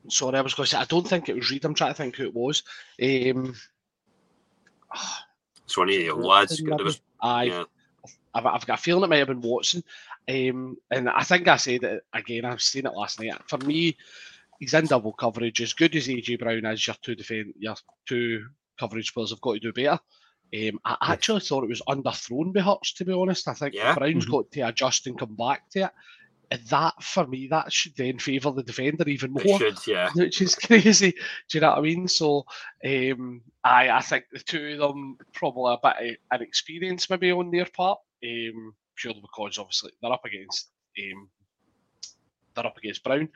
sorry, 0.10 0.38
I 0.38 0.42
was 0.42 0.54
going 0.54 0.66
to 0.66 0.70
say 0.72 0.78
I 0.78 0.86
don't 0.86 1.08
think 1.08 1.30
it 1.30 1.36
was 1.36 1.50
Reed. 1.50 1.64
I'm 1.66 1.74
trying 1.74 1.92
to 1.92 1.98
think 1.98 2.16
who 2.16 2.26
it 2.26 2.34
was. 2.36 2.64
Um, 3.02 3.56
It's 5.66 5.78
one 5.78 5.90
of 5.90 5.96
the 5.96 6.12
lads. 6.14 6.62
Maybe. 6.62 6.76
There 6.78 6.86
was, 6.86 7.02
I 7.22 7.44
yeah, 7.44 7.64
I've, 8.34 8.46
I've 8.46 8.66
got 8.66 8.80
a 8.80 8.82
feeling 8.82 9.04
it 9.04 9.10
might 9.10 9.18
have 9.18 9.28
been 9.28 9.42
Watson. 9.42 9.84
Um, 10.30 10.78
and 10.92 11.10
I 11.10 11.24
think 11.24 11.48
I 11.48 11.58
said 11.58 11.84
it 11.84 12.04
again, 12.14 12.46
I've 12.46 12.62
seen 12.62 12.86
it 12.86 12.94
last 12.94 13.20
night. 13.20 13.34
For 13.48 13.58
me, 13.60 13.98
he's 14.60 14.74
in 14.74 14.86
double 14.86 15.14
coverage. 15.14 15.62
As 15.62 15.74
good 15.74 15.96
as 15.96 16.08
AJ 16.08 16.40
Brown 16.40 16.66
as 16.66 16.86
your 16.86 16.96
two 17.02 17.16
defend 17.16 17.54
your 17.58 17.76
two 18.08 18.46
coverage 18.80 19.14
players 19.14 19.32
have 19.32 19.42
got 19.42 19.54
to 19.54 19.60
do 19.60 19.74
better. 19.74 20.00
Um, 20.56 20.80
I 20.86 21.14
actually 21.14 21.42
thought 21.42 21.64
it 21.66 21.70
was 21.70 21.82
underthrown 21.90 22.54
by 22.54 22.62
Hurts, 22.62 22.94
to 22.94 23.06
be 23.06 23.12
honest. 23.12 23.48
I 23.48 23.54
think 23.54 23.74
Yeah. 23.76 23.94
Brown's 23.96 24.26
Mhm. 24.26 24.32
got 24.32 24.52
to 24.52 24.62
adjust 24.62 25.08
and 25.08 25.20
come 25.20 25.36
back 25.36 25.70
to 25.72 25.82
it. 25.86 25.92
And 26.50 26.62
that, 26.70 27.04
for 27.04 27.28
me, 27.28 27.48
that 27.48 27.74
should 27.74 27.94
then 27.98 28.20
favour 28.20 28.52
the 28.52 28.64
defender 28.64 29.04
even 29.10 29.36
it 29.38 29.46
more 29.46 29.60
should, 29.60 29.78
yeah. 29.86 30.10
which 30.16 30.42
is 30.42 30.56
crazy. 30.56 31.12
Do 31.12 31.18
you 31.58 31.60
know 31.60 31.72
what 31.72 31.80
I 31.80 31.82
mean? 31.82 32.08
So, 32.08 32.46
um, 32.86 33.42
I 33.66 33.90
I 33.90 34.00
think 34.00 34.24
the 34.32 34.40
two 34.40 34.78
of 34.82 34.94
them 34.94 35.18
probably 35.34 35.74
a 35.74 35.78
bit 35.84 36.20
of 36.32 36.40
an 36.40 36.48
experience 36.48 37.10
maybe 37.10 37.34
on 37.34 37.52
their 37.52 37.66
part, 37.66 38.00
um, 38.24 38.74
purely 38.96 39.20
because 39.20 39.58
obviously 39.58 39.92
they're 40.02 40.14
up 40.14 40.24
against 40.24 40.72
um, 40.98 41.30
they're 42.58 42.68
up 42.68 42.78
against 42.78 43.04
Brown 43.04 43.30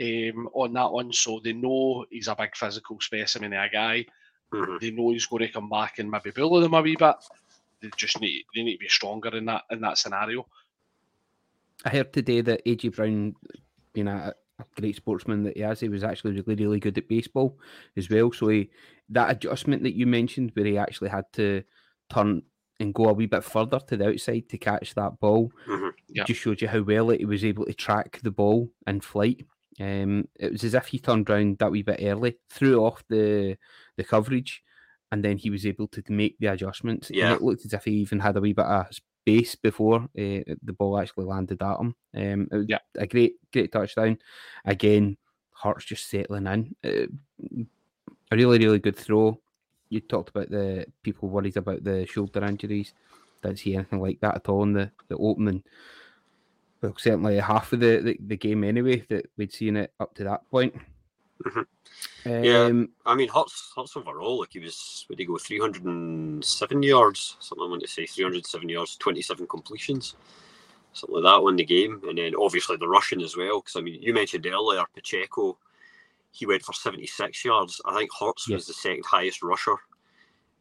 um, 0.00 0.48
on 0.54 0.72
that 0.74 0.92
one, 0.92 1.12
so 1.12 1.40
they 1.42 1.52
know 1.52 2.04
he's 2.10 2.28
a 2.28 2.36
big 2.36 2.54
physical 2.54 3.00
specimen 3.00 3.52
of 3.52 3.64
a 3.64 3.68
guy. 3.68 4.06
Mhm. 4.52 4.80
They 4.80 4.90
know 4.92 5.10
he's 5.10 5.26
going 5.26 5.46
to 5.46 5.52
come 5.52 5.68
back 5.68 5.98
and 5.98 6.10
maybe 6.10 6.30
bully 6.30 6.62
them 6.62 6.74
a 6.74 6.82
wee 6.82 6.96
bit. 6.96 7.16
They 7.82 7.90
just 7.96 8.20
need 8.20 8.44
they 8.54 8.62
need 8.62 8.74
to 8.74 8.78
be 8.78 8.88
stronger 8.88 9.36
in 9.36 9.46
that 9.46 9.64
in 9.70 9.80
that 9.80 9.98
scenario. 9.98 10.46
I 11.84 11.90
heard 11.90 12.12
today 12.12 12.40
that 12.42 12.64
AJ 12.64 12.94
Brown, 12.96 13.34
being 13.92 14.08
a, 14.08 14.34
a 14.58 14.64
great 14.80 14.96
sportsman 14.96 15.42
that 15.44 15.56
he 15.56 15.62
has, 15.62 15.80
he 15.80 15.88
was 15.88 16.04
actually 16.04 16.40
really, 16.40 16.64
really 16.64 16.80
good 16.80 16.96
at 16.96 17.08
baseball 17.08 17.58
as 17.96 18.08
well. 18.08 18.32
So 18.32 18.48
he, 18.48 18.70
that 19.10 19.30
adjustment 19.30 19.82
that 19.82 19.94
you 19.94 20.06
mentioned, 20.06 20.52
where 20.54 20.64
he 20.64 20.78
actually 20.78 21.10
had 21.10 21.24
to 21.34 21.62
turn 22.08 22.42
and 22.80 22.94
go 22.94 23.08
a 23.08 23.12
wee 23.12 23.26
bit 23.26 23.44
further 23.44 23.78
to 23.80 23.96
the 23.96 24.08
outside 24.08 24.48
to 24.48 24.58
catch 24.58 24.94
that 24.94 25.18
ball, 25.20 25.50
Mhm. 25.66 25.92
Yeah. 26.08 26.24
just 26.24 26.40
showed 26.40 26.60
you 26.60 26.68
how 26.68 26.82
well 26.82 27.08
he 27.10 27.24
was 27.24 27.44
able 27.44 27.64
to 27.66 27.74
track 27.74 28.20
the 28.22 28.30
ball 28.30 28.70
in 28.86 29.00
flight. 29.00 29.46
Um, 29.80 30.28
it 30.36 30.52
was 30.52 30.64
as 30.64 30.74
if 30.74 30.86
he 30.86 30.98
turned 30.98 31.28
round 31.28 31.58
that 31.58 31.70
wee 31.70 31.82
bit 31.82 32.00
early, 32.02 32.38
threw 32.50 32.84
off 32.84 33.02
the 33.08 33.56
the 33.96 34.04
coverage, 34.04 34.62
and 35.12 35.24
then 35.24 35.38
he 35.38 35.50
was 35.50 35.64
able 35.66 35.88
to 35.88 36.02
make 36.08 36.36
the 36.38 36.46
adjustments. 36.48 37.08
And 37.10 37.18
Yeah. 37.18 37.34
it 37.34 37.42
looked 37.42 37.64
as 37.64 37.72
if 37.72 37.84
he 37.84 37.92
even 37.92 38.20
had 38.20 38.36
a 38.36 38.40
wee 38.40 38.52
bit 38.52 38.64
of 38.66 38.86
space 38.94 39.54
before 39.54 40.02
uh, 40.04 40.08
the 40.62 40.74
ball 40.78 40.98
actually 40.98 41.24
landed 41.26 41.62
at 41.62 41.78
him. 41.80 41.94
Um, 42.14 42.48
it 42.52 42.56
was 42.56 42.66
Yeah. 42.68 42.78
a 42.96 43.06
great, 43.06 43.36
great 43.52 43.72
touchdown. 43.72 44.18
Again, 44.64 45.16
Hurts 45.62 45.86
just 45.86 46.08
settling 46.10 46.46
in. 46.46 46.76
Uh, 46.84 47.06
a 48.30 48.36
really, 48.36 48.58
really 48.58 48.78
good 48.78 48.96
throw. 48.96 49.40
You 49.88 50.00
talked 50.00 50.30
about 50.30 50.50
the 50.50 50.86
people 51.02 51.28
worried 51.28 51.56
about 51.56 51.84
the 51.84 52.06
shoulder 52.06 52.44
injuries. 52.44 52.92
Didn't 53.42 53.58
see 53.58 53.74
anything 53.74 54.00
like 54.00 54.20
that 54.20 54.36
at 54.36 54.48
all 54.48 54.62
in 54.64 54.72
the, 54.72 54.90
the 55.08 55.16
opening. 55.16 55.62
Well, 56.82 56.94
certainly 56.98 57.36
half 57.36 57.72
of 57.72 57.80
the, 57.80 58.00
the, 58.00 58.18
the 58.26 58.36
game 58.36 58.64
anyway 58.64 59.04
that 59.08 59.26
we'd 59.36 59.52
seen 59.52 59.76
it 59.76 59.92
up 60.00 60.14
to 60.16 60.24
that 60.24 60.48
point. 60.50 60.74
Mhm. 61.44 61.66
Yeah. 62.24 62.64
Um, 62.64 62.88
I 63.04 63.14
mean, 63.14 63.28
Hurts, 63.28 63.72
Hurts 63.76 63.96
overall, 63.96 64.40
like 64.40 64.52
he 64.52 64.58
was, 64.58 65.06
would 65.08 65.18
he 65.18 65.24
go 65.24 65.38
307 65.38 66.82
yards? 66.82 67.36
Something 67.40 67.66
I 67.66 67.70
want 67.70 67.82
to 67.82 67.88
say, 67.88 68.06
307 68.06 68.68
yards, 68.68 68.96
27 68.96 69.46
completions, 69.46 70.16
something 70.92 71.14
like 71.14 71.24
that 71.24 71.42
won 71.42 71.56
the 71.56 71.64
game. 71.64 72.00
And 72.08 72.18
then 72.18 72.34
obviously 72.38 72.76
the 72.76 72.88
rushing 72.88 73.22
as 73.22 73.36
well, 73.36 73.60
because 73.60 73.76
I 73.76 73.80
mean, 73.80 74.02
you 74.02 74.12
mentioned 74.12 74.46
earlier 74.46 74.84
Pacheco, 74.94 75.58
he 76.36 76.44
went 76.46 76.62
for 76.62 76.74
76 76.74 77.44
yards. 77.44 77.80
I 77.86 77.96
think 77.96 78.10
Hurts 78.12 78.46
Yeah. 78.48 78.56
was 78.56 78.66
the 78.66 78.74
second 78.74 79.06
highest 79.06 79.42
rusher 79.42 79.76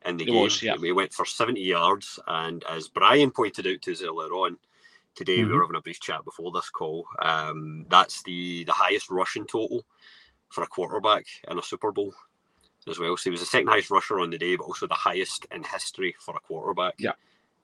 in 0.05 0.15
the 0.17 0.23
He 0.25 0.31
game. 0.31 0.41
was, 0.41 0.61
yeah. 0.63 0.77
He 0.77 0.91
went 0.93 1.13
for 1.13 1.25
70 1.25 1.59
yards. 1.61 2.17
And 2.27 2.63
as 2.63 2.87
Brian 2.87 3.29
pointed 3.31 3.67
out 3.67 3.81
to 3.81 3.91
us 3.91 4.01
earlier 4.01 4.31
on, 4.33 4.57
today 5.15 5.43
we 5.43 5.49
Mhm. 5.49 5.53
were 5.55 5.61
having 5.63 5.75
a 5.75 5.81
brief 5.81 5.99
chat 5.99 6.23
before 6.23 6.51
this 6.51 6.69
call. 6.69 7.05
Um, 7.19 7.85
that's 7.89 8.23
the, 8.23 8.63
the 8.63 8.71
highest 8.71 9.09
rushing 9.09 9.45
total 9.45 9.85
for 10.49 10.63
a 10.63 10.67
quarterback 10.67 11.25
in 11.49 11.59
a 11.59 11.63
Super 11.63 11.91
Bowl 11.91 12.13
as 12.87 12.97
well. 12.99 13.17
So 13.17 13.23
he 13.25 13.31
was 13.31 13.41
the 13.41 13.45
second 13.45 13.67
highest 13.67 13.89
rusher 13.91 14.19
on 14.21 14.29
the 14.29 14.37
day, 14.37 14.55
but 14.55 14.63
also 14.65 14.87
the 14.87 14.93
highest 14.93 15.45
in 15.51 15.63
history 15.63 16.15
for 16.19 16.37
a 16.37 16.39
quarterback 16.39 16.93
Yeah. 16.99 17.13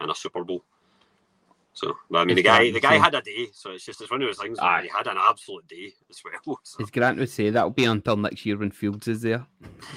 in 0.01 0.09
a 0.09 0.15
Super 0.15 0.43
Bowl. 0.43 0.65
So, 1.73 1.95
I 2.13 2.25
mean, 2.25 2.35
the 2.35 2.43
guy, 2.43 2.69
the 2.69 2.81
guy 2.81 2.97
had 2.97 3.15
a 3.15 3.21
day. 3.21 3.47
So 3.53 3.71
it's 3.71 3.85
just 3.85 4.01
it's 4.01 4.11
one 4.11 4.21
of 4.21 4.27
those 4.27 4.37
things. 4.37 4.59
Where 4.59 4.69
Aye. 4.69 4.81
he 4.83 4.87
had 4.89 5.07
an 5.07 5.17
absolute 5.17 5.67
day 5.67 5.93
as 6.09 6.21
well. 6.23 6.59
So. 6.63 6.83
as 6.83 6.91
Grant 6.91 7.17
would 7.17 7.29
say, 7.29 7.49
that'll 7.49 7.69
be 7.69 7.85
until 7.85 8.17
next 8.17 8.45
year 8.45 8.57
when 8.57 8.71
Fields 8.71 9.07
is 9.07 9.21
there. 9.21 9.45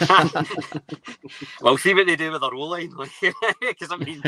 well, 1.60 1.76
see 1.76 1.94
what 1.94 2.06
they 2.06 2.16
do 2.16 2.30
with 2.32 2.40
their 2.40 2.54
O 2.54 2.60
line, 2.62 2.92
because 3.60 3.90
I 3.90 3.96
mean, 3.96 4.22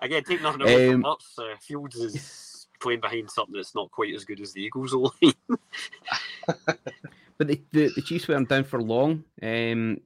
again, 0.00 0.24
take 0.24 0.42
nothing 0.42 0.62
away 0.62 0.88
Um, 0.88 1.02
from 1.02 1.10
Hurts. 1.10 1.38
Uh, 1.38 1.56
Fields 1.60 1.96
is 1.96 2.66
playing 2.80 3.00
behind 3.00 3.30
something 3.30 3.54
that's 3.54 3.74
not 3.74 3.90
quite 3.90 4.14
as 4.14 4.24
good 4.24 4.40
as 4.40 4.52
the 4.52 4.62
Eagles' 4.62 4.94
O 4.94 5.12
line. 5.22 5.58
But 7.38 7.46
the, 7.46 7.62
the, 7.70 7.92
the 7.94 8.02
Chiefs 8.02 8.26
weren't 8.26 8.48
down 8.48 8.64
for 8.64 8.82
long. 8.82 9.22
Um, 9.40 10.00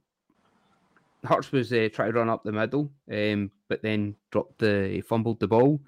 Hurts 1.23 1.51
was 1.51 1.71
uh, 1.73 1.89
trying 1.93 2.11
to 2.11 2.19
run 2.19 2.29
up 2.29 2.43
the 2.43 2.51
middle, 2.51 2.91
um, 3.11 3.51
but 3.69 3.81
then 3.81 4.15
dropped 4.31 4.59
the 4.59 5.01
fumbled 5.07 5.39
the 5.39 5.47
ball. 5.47 5.79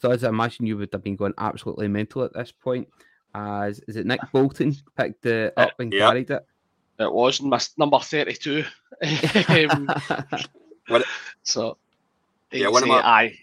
So 0.00 0.10
as 0.10 0.24
I 0.24 0.28
imagine 0.28 0.66
you 0.66 0.76
would 0.78 0.90
have 0.92 1.02
been 1.02 1.16
going 1.16 1.34
absolutely 1.38 1.88
mental 1.88 2.22
at 2.24 2.32
this 2.32 2.52
point. 2.52 2.88
As 3.34 3.80
is 3.88 3.96
it 3.96 4.06
Nick 4.06 4.20
Bolton 4.32 4.74
picked 4.96 5.26
it 5.26 5.52
Uh, 5.56 5.60
up 5.62 5.80
and 5.80 5.92
yeah. 5.92 6.08
carried 6.08 6.30
it. 6.30 6.46
It 6.98 7.12
was 7.12 7.40
my 7.42 7.60
number 7.76 7.98
32. 7.98 8.64
um, 9.70 9.88
so, 11.42 11.76
Yeah, 12.50 12.68
one 12.68 12.82
of 12.82 12.88
uh, 12.90 12.92
my- 12.94 13.06
aye. 13.06 13.38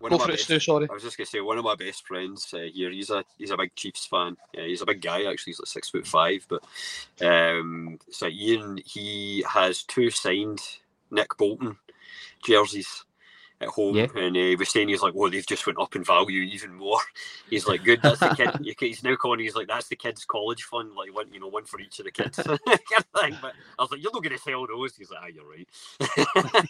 One 0.00 0.10
Go 0.10 0.16
of 0.16 0.20
my 0.20 0.26
for 0.26 0.32
it, 0.32 0.34
best- 0.34 0.44
Stu, 0.44 0.60
sorry. 0.60 0.86
I 0.90 0.92
was 0.92 1.02
just 1.02 1.16
gonna 1.16 1.26
say 1.26 1.40
one 1.40 1.56
of 1.56 1.64
my 1.64 1.74
best 1.76 2.06
friends 2.06 2.52
uh, 2.52 2.58
here. 2.72 2.90
He's 2.90 3.08
a 3.08 3.24
he's 3.38 3.50
a 3.50 3.56
big 3.56 3.74
Chiefs 3.74 4.04
fan. 4.04 4.36
Yeah, 4.52 4.64
he's 4.66 4.82
a 4.82 4.86
big 4.86 5.00
guy 5.00 5.24
actually. 5.24 5.52
He's 5.52 5.60
like 5.60 5.66
six 5.66 5.88
foot 5.88 6.06
five. 6.06 6.46
But 6.46 6.62
um, 7.26 7.98
so 8.10 8.26
Ian, 8.26 8.78
he 8.84 9.42
has 9.48 9.82
two 9.84 10.10
signed 10.10 10.60
Nick 11.10 11.36
Bolton 11.38 11.76
jerseys 12.44 13.04
at 13.60 13.68
home, 13.68 13.94
Yeah. 13.96 14.06
and 14.16 14.36
uh, 14.36 14.40
he 14.40 14.56
was 14.56 14.68
saying 14.68 14.88
he's 14.88 15.00
like, 15.02 15.14
"Well, 15.14 15.30
they've 15.30 15.46
just 15.46 15.66
went 15.66 15.78
up 15.80 15.94
in 15.94 16.02
value 16.04 16.42
even 16.42 16.74
more." 16.74 16.98
He's 17.50 17.66
like, 17.68 17.84
"Good, 17.84 18.00
that's 18.02 18.18
the 18.20 18.30
kid." 18.34 18.76
He's 18.80 19.04
now 19.04 19.14
calling. 19.14 19.40
He's 19.40 19.54
like, 19.54 19.68
"That's 19.68 19.86
the 19.88 19.94
kids' 19.96 20.24
college 20.24 20.64
fund, 20.64 20.90
like 20.96 21.14
one, 21.14 21.32
you 21.32 21.38
know, 21.38 21.46
one 21.48 21.64
for 21.64 21.78
each 21.80 21.98
of 22.00 22.04
the 22.04 22.10
kids." 22.10 22.36
kind 22.44 22.58
of 22.58 23.20
thing. 23.20 23.36
But 23.40 23.52
I 23.78 23.82
was 23.82 23.92
like, 23.92 24.02
"You're 24.02 24.12
not 24.12 24.24
going 24.24 24.36
to 24.36 24.42
sell 24.42 24.66
those." 24.66 24.96
He's 24.96 25.10
like, 25.10 25.20
"Ah, 25.22 25.28
you're 25.32 25.48
right." 25.48 26.66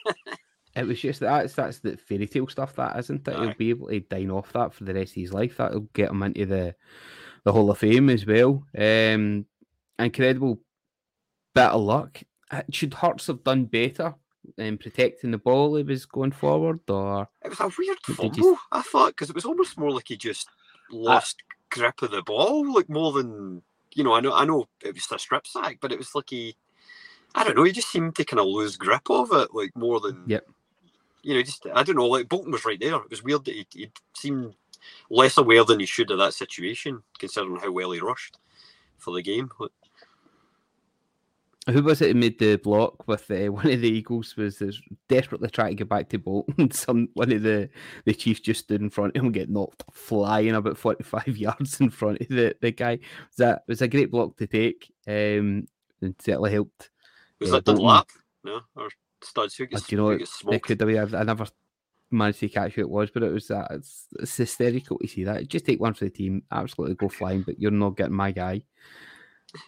It 0.77 0.87
was 0.89 1.01
just 1.01 1.21
that's 1.21 1.55
that's 1.55 1.79
the 1.79 1.97
fairy 1.97 2.27
tale 2.27 2.49
stuff, 2.49 2.75
that 2.77 2.99
isn't 2.99 3.27
it? 3.29 3.35
He'll 3.39 3.55
be 3.55 3.71
able 3.71 3.89
to 3.89 4.01
dine 4.01 4.31
off 4.33 4.53
that 4.55 4.75
for 4.75 4.83
the 4.83 4.93
rest 4.93 5.13
of 5.13 5.23
his 5.23 5.33
life. 5.33 5.57
That'll 5.57 5.89
get 5.93 6.11
him 6.11 6.23
into 6.25 6.47
the 6.47 6.75
the 7.45 7.53
Hall 7.53 7.71
of 7.71 7.79
Fame 7.79 8.11
as 8.11 8.27
well. 8.27 8.65
Um, 8.77 9.47
incredible 9.99 10.59
bit 11.55 11.65
of 11.71 11.81
luck. 11.81 12.21
Should 12.71 12.95
Hurts 12.95 13.29
have 13.29 13.45
done 13.45 13.67
better 13.67 14.15
in 14.59 14.79
protecting 14.79 15.31
the 15.31 15.39
ball 15.39 15.77
he 15.77 15.83
was 15.83 16.07
going 16.07 16.33
forward, 16.33 16.81
or 16.89 17.29
It 17.45 17.49
was 17.49 17.61
a 17.61 17.71
weird 17.79 17.99
fumble, 18.03 18.37
you- 18.37 18.59
I 18.73 18.83
thought, 18.83 19.09
because 19.09 19.31
it 19.31 19.35
was 19.35 19.45
almost 19.45 19.79
more 19.79 19.91
like 19.91 20.09
he 20.09 20.17
just 20.17 20.49
lost 20.91 21.43
grip 21.71 22.03
of 22.03 22.11
the 22.11 22.23
ball, 22.23 22.73
like 22.73 22.89
more 22.89 23.13
than 23.13 23.63
you 23.95 24.05
know. 24.05 24.13
I 24.15 24.21
know, 24.21 24.33
I 24.35 24.45
know, 24.45 24.69
it 24.83 24.95
was 24.95 25.11
a 25.11 25.19
strip 25.19 25.47
sack, 25.47 25.79
but 25.81 25.93
it 25.93 25.99
was 25.99 26.15
like 26.15 26.31
he, 26.31 26.57
I 27.35 27.45
don't 27.45 27.57
know, 27.57 27.65
he 27.65 27.73
just 27.73 27.91
seemed 27.91 28.15
to 28.17 28.25
kind 28.25 28.41
of 28.41 28.47
lose 28.47 28.77
grip 28.77 29.09
of 29.11 29.33
it, 29.33 29.55
like 29.55 29.75
more 29.77 30.01
than. 30.01 30.25
Yep. 30.27 30.47
You 31.23 31.35
know, 31.35 31.43
just 31.43 31.67
I 31.73 31.83
don't 31.83 31.97
know. 31.97 32.07
Like 32.07 32.29
Bolton 32.29 32.53
was 32.53 32.67
right 32.67 32.79
there. 32.79 32.97
It 32.97 33.09
was 33.11 33.23
weird 33.25 33.47
that 33.47 33.55
he, 33.55 33.67
he 33.73 33.91
seemed 34.15 34.55
less 35.09 35.39
aware 35.39 35.65
than 35.65 35.81
he 35.81 35.87
should 35.87 36.11
of 36.11 36.19
that 36.19 36.35
situation, 36.35 37.03
considering 37.19 37.57
how 37.61 37.71
well 37.73 37.93
he 37.93 38.01
rushed 38.01 38.37
for 38.99 39.15
the 39.15 39.23
game. 39.23 39.51
Who 41.71 41.83
was 41.83 42.03
it 42.03 42.09
who 42.13 42.21
made 42.21 42.39
the 42.39 42.57
block 42.57 43.09
with 43.09 43.31
uh, 43.31 43.47
one 43.53 43.71
of 43.71 43.81
the 43.81 43.89
Eagles 43.89 44.37
was 44.37 44.63
desperately 45.09 45.49
trying 45.49 45.71
to 45.71 45.75
get 45.77 45.89
back 45.89 46.09
to 46.11 46.19
Bolton. 46.19 46.71
Some 46.73 47.09
one 47.15 47.33
of 47.33 47.43
the 47.43 47.71
the 48.05 48.13
Chiefs 48.15 48.41
just 48.41 48.65
stood 48.65 48.83
in 48.83 48.91
front 48.91 49.17
of 49.17 49.21
him, 49.21 49.27
and 49.27 49.35
get 49.35 49.49
knocked 49.49 49.83
flying 49.93 50.51
about 50.55 50.77
forty 50.77 51.05
five 51.05 51.27
yards 51.37 51.81
in 51.81 51.89
front 51.91 52.21
of 52.21 52.29
the, 52.29 52.55
the 52.61 52.71
guy. 52.71 52.99
Was 53.29 53.37
that 53.39 53.63
was 53.67 53.81
a 53.83 53.89
great 53.89 54.11
block 54.11 54.37
to 54.37 54.47
take. 54.47 54.93
Um, 55.07 55.67
and 56.03 56.15
certainly 56.21 56.53
helped. 56.53 56.91
was 57.41 57.49
Yeah, 57.49 57.57
that 57.57 57.65
Dunlap? 57.65 58.09
Bolton- 58.45 58.63
No, 58.77 58.83
or 58.83 58.89
Studs? 59.23 59.57
Who 59.57 59.65
Uh, 59.65 59.67
gets, 59.69 59.91
you 59.91 59.97
know 59.97 60.05
who 60.09 60.11
it- 60.13 60.19
gets 60.19 60.43
It 60.47 60.63
could 60.63 60.81
have 60.81 60.89
been. 60.89 60.99
I've- 60.99 61.17
I 61.17 61.23
never 61.23 61.47
managed 62.11 62.41
to 62.41 62.49
catch 62.51 62.75
who 62.75 62.83
it 62.83 62.91
was, 62.91 63.11
but 63.11 63.23
it 63.23 63.33
was 63.33 63.49
that. 63.49 63.71
It's, 63.71 64.07
it's 64.21 64.37
hysterical 64.37 64.99
to 64.99 65.09
see 65.09 65.25
that. 65.25 65.49
Just 65.49 65.65
take 65.65 65.81
one 65.81 65.95
for 65.95 66.05
the 66.05 66.11
team, 66.11 66.43
absolutely 66.53 66.97
go 66.97 67.09
flying, 67.09 67.41
but 67.41 67.59
you're 67.59 67.71
not 67.71 67.97
getting 67.97 68.13
my 68.15 68.33
guy. 68.33 68.63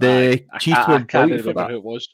The 0.01 0.45
I 0.53 0.59
Chiefs 0.59 0.77
can't- 0.79 0.89
were 0.89 0.95
I 0.95 1.27
brilliant 1.27 1.45
for 1.45 1.53
that. 1.55 1.71
who 1.71 1.77
it 1.77 1.85
was. 1.85 2.09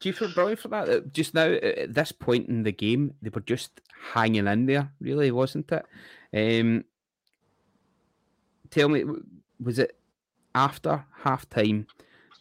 Chiefs 0.00 0.20
were 0.20 0.28
brilliant 0.28 0.60
for 0.60 0.68
that. 0.68 1.12
Just 1.12 1.34
now, 1.34 1.46
at 1.46 1.94
this 1.94 2.12
point 2.12 2.48
in 2.48 2.62
the 2.62 2.72
game, 2.72 3.14
they 3.22 3.30
were 3.30 3.40
just 3.40 3.80
hanging 4.12 4.46
in 4.46 4.66
there, 4.66 4.92
really, 5.00 5.30
wasn't 5.30 5.70
it? 5.72 5.84
Um, 6.34 6.84
tell 8.70 8.88
me, 8.88 9.04
was 9.62 9.78
it 9.78 9.96
after 10.54 11.04
half 11.22 11.48
time 11.48 11.86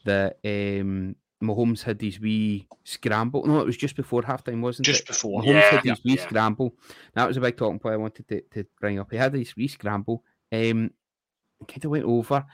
that 0.06 0.38
um, 0.44 1.16
Mahomes 1.42 1.82
had 1.84 1.98
these 2.00 2.20
wee 2.20 2.68
scramble? 2.84 3.46
No, 3.46 3.60
it 3.60 3.66
was 3.66 3.78
just 3.78 3.96
before 3.96 4.24
half 4.24 4.44
time, 4.44 4.62
wasn't 4.62 4.86
Just 4.86 5.02
it? 5.04 5.08
Just 5.08 5.22
before. 5.22 5.42
Mahomes 5.42 5.48
Yeah, 5.54 5.70
had 5.72 5.84
these 5.84 6.04
wee 6.04 6.16
yeah. 6.16 6.24
scramble. 6.28 6.76
That 7.14 7.28
was 7.28 7.38
a 7.38 7.42
big 7.42 7.56
talking 7.58 7.80
point 7.80 7.94
I 7.94 7.98
wanted 7.98 8.28
to, 8.28 8.42
to 8.54 8.66
bring 8.82 9.00
up. 9.00 9.12
He 9.12 9.18
had 9.18 9.32
this 9.32 9.56
wee 9.56 9.68
scramble, 9.70 10.24
um, 10.52 10.92
kind 11.68 11.86
of 11.86 11.92
went 11.92 12.06
over 12.06 12.46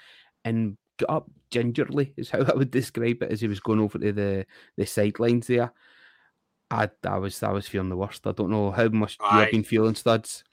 and 0.46 0.78
got 1.02 1.10
up 1.10 1.32
gingerly, 1.50 2.14
is 2.18 2.30
how 2.30 2.40
I 2.48 2.54
would 2.54 2.72
describe 2.72 3.22
it, 3.24 3.32
as 3.32 3.42
he 3.42 3.48
was 3.48 3.60
going 3.60 3.80
over 3.80 4.00
to 4.00 4.12
the, 4.12 4.46
the 4.78 4.86
sidelines 4.86 5.48
there. 5.48 5.72
I, 6.70 6.90
I 7.06 7.18
was 7.18 7.44
I 7.44 7.52
was 7.52 7.68
feeling 7.68 7.90
the 7.90 7.98
worst. 7.98 8.26
I 8.26 8.32
don't 8.32 8.50
know 8.50 8.72
how 8.72 8.88
much 8.88 9.18
you 9.20 9.40
have 9.40 9.52
been 9.52 9.64
feeling, 9.64 9.96
studs. 9.96 10.44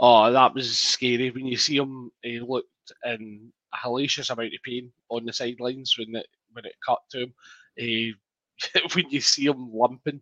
Oh, 0.00 0.30
that 0.32 0.52
was 0.52 0.76
scary 0.76 1.30
when 1.30 1.46
you 1.46 1.56
see 1.56 1.76
him. 1.76 2.10
He 2.22 2.40
looked 2.40 2.68
in 3.04 3.52
a 3.72 3.76
hellacious 3.76 4.30
amount 4.30 4.54
of 4.54 4.62
pain 4.64 4.90
on 5.08 5.24
the 5.24 5.32
sidelines 5.32 5.96
when 5.96 6.16
it 6.16 6.26
when 6.52 6.64
it 6.64 6.74
cut 6.84 6.98
to 7.10 7.22
him. 7.22 7.34
He, 7.76 8.14
when 8.94 9.08
you 9.10 9.20
see 9.20 9.46
him 9.46 9.70
limping 9.72 10.20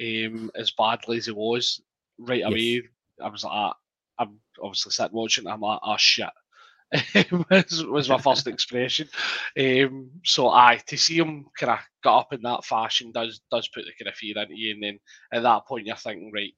um, 0.00 0.50
as 0.54 0.70
badly 0.70 1.18
as 1.18 1.26
he 1.26 1.32
was, 1.32 1.82
right 2.18 2.38
Yes. 2.38 2.48
away, 2.48 2.82
I 3.22 3.28
was 3.28 3.44
like, 3.44 3.52
ah, 3.52 3.74
I'm 4.18 4.38
obviously 4.62 4.92
sitting 4.92 5.16
watching. 5.16 5.46
I'm 5.46 5.60
like, 5.60 5.80
oh 5.82 5.96
shit. 5.98 6.30
was, 7.50 7.84
was 7.86 8.08
my 8.08 8.18
first 8.18 8.46
expression. 8.46 9.08
Um, 9.58 10.10
so 10.24 10.48
aye, 10.48 10.80
to 10.86 10.96
see 10.96 11.18
him 11.18 11.46
kind 11.58 11.72
of 11.72 11.78
got 12.04 12.18
up 12.20 12.32
in 12.32 12.42
that 12.42 12.64
fashion 12.64 13.12
does 13.12 13.40
does 13.50 13.68
put 13.68 13.84
the 13.84 13.92
kind 13.98 14.08
of 14.10 14.14
fear 14.14 14.38
into 14.38 14.54
you, 14.56 14.72
and 14.74 14.82
then 14.82 14.98
at 15.32 15.42
that 15.42 15.66
point 15.66 15.86
you're 15.86 15.96
thinking, 15.96 16.30
right, 16.34 16.52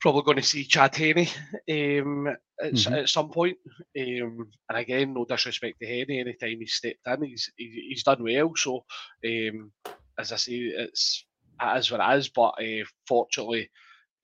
probably 0.00 0.22
going 0.22 0.36
to 0.36 0.42
see 0.42 0.64
Chad 0.64 0.94
Henne 0.94 1.26
um, 1.70 2.28
at, 2.62 2.72
Mhm. 2.72 3.02
at 3.02 3.08
some 3.08 3.30
point. 3.30 3.56
Um, 3.98 4.48
and 4.68 4.78
again, 4.78 5.14
no 5.14 5.24
disrespect 5.24 5.78
to 5.80 5.86
Henne, 5.86 6.10
anytime 6.10 6.58
he's 6.60 6.74
stepped 6.74 7.06
in, 7.06 7.24
he's 7.24 7.50
he, 7.56 7.86
he's 7.88 8.04
done 8.04 8.22
well. 8.22 8.52
So 8.56 8.84
um, 9.26 9.72
as 10.18 10.32
I 10.32 10.36
say, 10.36 10.52
it's 10.52 11.24
it 11.60 11.78
is 11.78 11.90
what 11.90 12.00
it 12.00 12.18
is. 12.18 12.28
But 12.28 12.54
uh, 12.60 12.84
fortunately, 13.08 13.70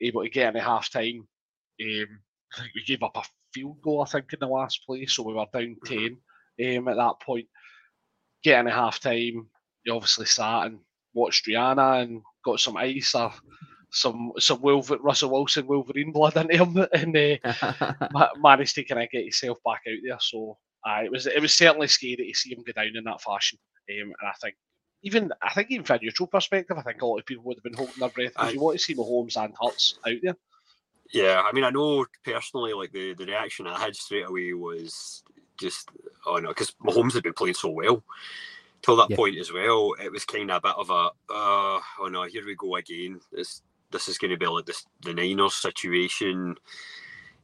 able 0.01 0.23
to 0.23 0.29
get 0.31 0.51
in 0.51 0.57
at 0.57 0.63
half 0.65 0.91
time. 0.91 1.27
Um, 1.81 2.21
I 2.55 2.61
think 2.63 2.71
we 2.75 2.85
gave 2.85 3.03
up 3.03 3.17
a 3.17 3.23
field 3.53 3.81
goal, 3.83 4.03
I 4.03 4.07
think, 4.07 4.33
in 4.33 4.39
the 4.41 4.47
last 4.47 4.85
play, 4.87 5.07
so 5.07 5.23
we 5.23 5.35
were 5.35 5.47
down 5.53 5.77
Mhm. 5.85 6.17
10 6.59 6.79
um, 6.79 6.89
at 6.89 6.97
that 6.97 7.21
point. 7.21 7.47
Getting 8.43 8.71
a 8.71 8.75
half 8.75 9.01
time, 9.01 9.49
you 9.85 9.95
obviously 9.95 10.27
sat 10.27 10.67
and 10.67 10.79
watched 11.15 11.47
Rihanna 11.47 12.03
and 12.03 12.23
got 12.45 12.61
some 12.61 12.77
ice 12.77 13.15
or 13.15 13.33
some 13.91 14.33
some 14.39 14.61
Wolver- 14.61 14.99
Russell 14.99 15.31
Wilson 15.31 15.67
Wolverine 15.67 16.13
blood 16.13 16.37
into 16.37 16.57
him 16.65 16.87
and 16.93 17.17
uh, 17.17 18.09
ma- 18.13 18.29
managed 18.37 18.75
to 18.77 18.85
kind 18.85 19.03
of 19.03 19.11
get 19.11 19.25
yourself 19.25 19.59
back 19.65 19.83
out 19.89 19.99
there. 20.05 20.19
So 20.21 20.57
uh, 20.89 21.01
it 21.05 21.11
was 21.11 21.27
it 21.27 21.41
was 21.41 21.55
certainly 21.55 21.89
scary 21.89 22.17
to 22.17 22.35
see 22.35 22.53
him 22.55 22.63
go 22.65 22.73
down 22.73 22.97
in 22.97 23.05
that 23.05 23.21
fashion. 23.23 23.59
Um, 23.91 24.13
and 24.21 24.29
I 24.29 24.33
think 24.41 24.55
even 25.03 25.33
I 25.43 25.53
think 25.53 25.71
even 25.71 25.85
from 25.85 25.97
a 25.97 26.03
neutral 26.03 26.27
perspective, 26.29 26.77
I 26.79 26.83
think 26.83 27.03
a 27.03 27.07
lot 27.07 27.19
of 27.19 27.27
people 27.27 27.45
would 27.45 27.57
have 27.57 27.65
been 27.65 27.75
holding 27.75 27.95
their 27.99 28.09
breath 28.11 28.35
because 28.35 28.53
you 28.55 28.61
want 28.61 28.79
to 28.79 28.85
see 28.85 28.95
Mahomes 28.95 29.37
and 29.43 29.55
Hurts 29.61 29.99
out 30.07 30.17
there. 30.23 30.37
Yeah, 31.11 31.43
I 31.45 31.53
mean, 31.53 31.65
I 31.65 31.71
know 31.71 32.05
personally, 32.25 32.73
like 32.75 32.93
the, 32.93 33.15
the 33.15 33.27
reaction 33.27 33.67
I 33.67 33.79
had 33.79 33.97
straight 33.97 34.27
away 34.27 34.53
was 34.53 35.23
just, 35.59 35.89
oh 36.27 36.37
no, 36.37 36.49
because 36.49 36.73
Mahomes 36.85 37.15
had 37.15 37.23
been 37.23 37.33
playing 37.33 37.55
so 37.55 37.71
well 37.71 38.03
till 38.83 38.97
that 38.97 39.11
Yeah. 39.11 39.17
point 39.17 39.39
as 39.39 39.53
well. 39.53 39.95
It 40.03 40.13
was 40.13 40.25
kind 40.25 40.51
of 40.51 40.59
a 40.59 40.69
bit 40.69 40.77
of 40.77 40.91
a, 40.91 41.11
uh, 41.33 41.81
oh 42.01 42.09
no, 42.11 42.25
here 42.25 42.45
we 42.45 42.55
go 42.57 42.77
again. 42.77 43.21
This 43.33 43.63
this 43.91 44.07
is 44.07 44.19
going 44.19 44.31
to 44.33 44.37
be 44.37 44.47
like 44.47 44.67
this 44.67 44.85
the 45.01 45.15
Niners 45.15 45.55
situation 45.55 46.57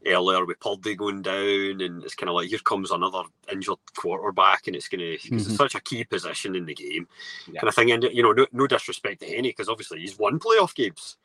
earlier 0.07 0.45
with 0.45 0.61
Purdy 0.61 0.95
going 0.95 1.23
down, 1.23 1.81
and 1.81 2.05
it's 2.05 2.15
kind 2.15 2.29
of 2.29 2.35
like 2.35 2.51
here 2.51 2.59
comes 2.59 2.91
another 2.91 3.23
injured 3.51 3.79
quarterback, 3.97 4.67
and 4.67 4.77
it's 4.77 4.89
going 4.89 5.01
to 5.01 5.19
because 5.23 5.47
Mhm. 5.47 5.49
it's 5.49 5.57
such 5.57 5.75
a 5.75 5.81
key 5.81 6.05
position 6.05 6.55
in 6.55 6.67
the 6.67 6.75
game, 6.75 7.09
Yeah. 7.51 7.61
kind 7.61 7.69
of 7.69 7.75
thing. 7.75 7.93
And 7.93 8.05
you 8.13 8.23
know, 8.23 8.33
no, 8.33 8.47
no 8.53 8.67
disrespect 8.67 9.21
to 9.21 9.27
Henne, 9.27 9.45
because 9.45 9.71
obviously 9.71 10.01
he's 10.01 10.19
won 10.19 10.39
playoff 10.39 10.75
games 10.75 11.17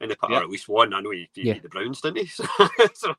in 0.00 0.08
the 0.08 0.16
Yeah. 0.28 0.38
or 0.38 0.42
at 0.42 0.50
least 0.50 0.68
one. 0.68 0.92
I 0.94 1.00
know 1.00 1.10
he, 1.10 1.28
he 1.34 1.44
Yeah. 1.44 1.54
beat 1.54 1.62
the 1.62 1.68
Browns, 1.68 2.00
didn't 2.00 2.18
he? 2.18 2.26
So, 2.94 3.10
um, 3.10 3.16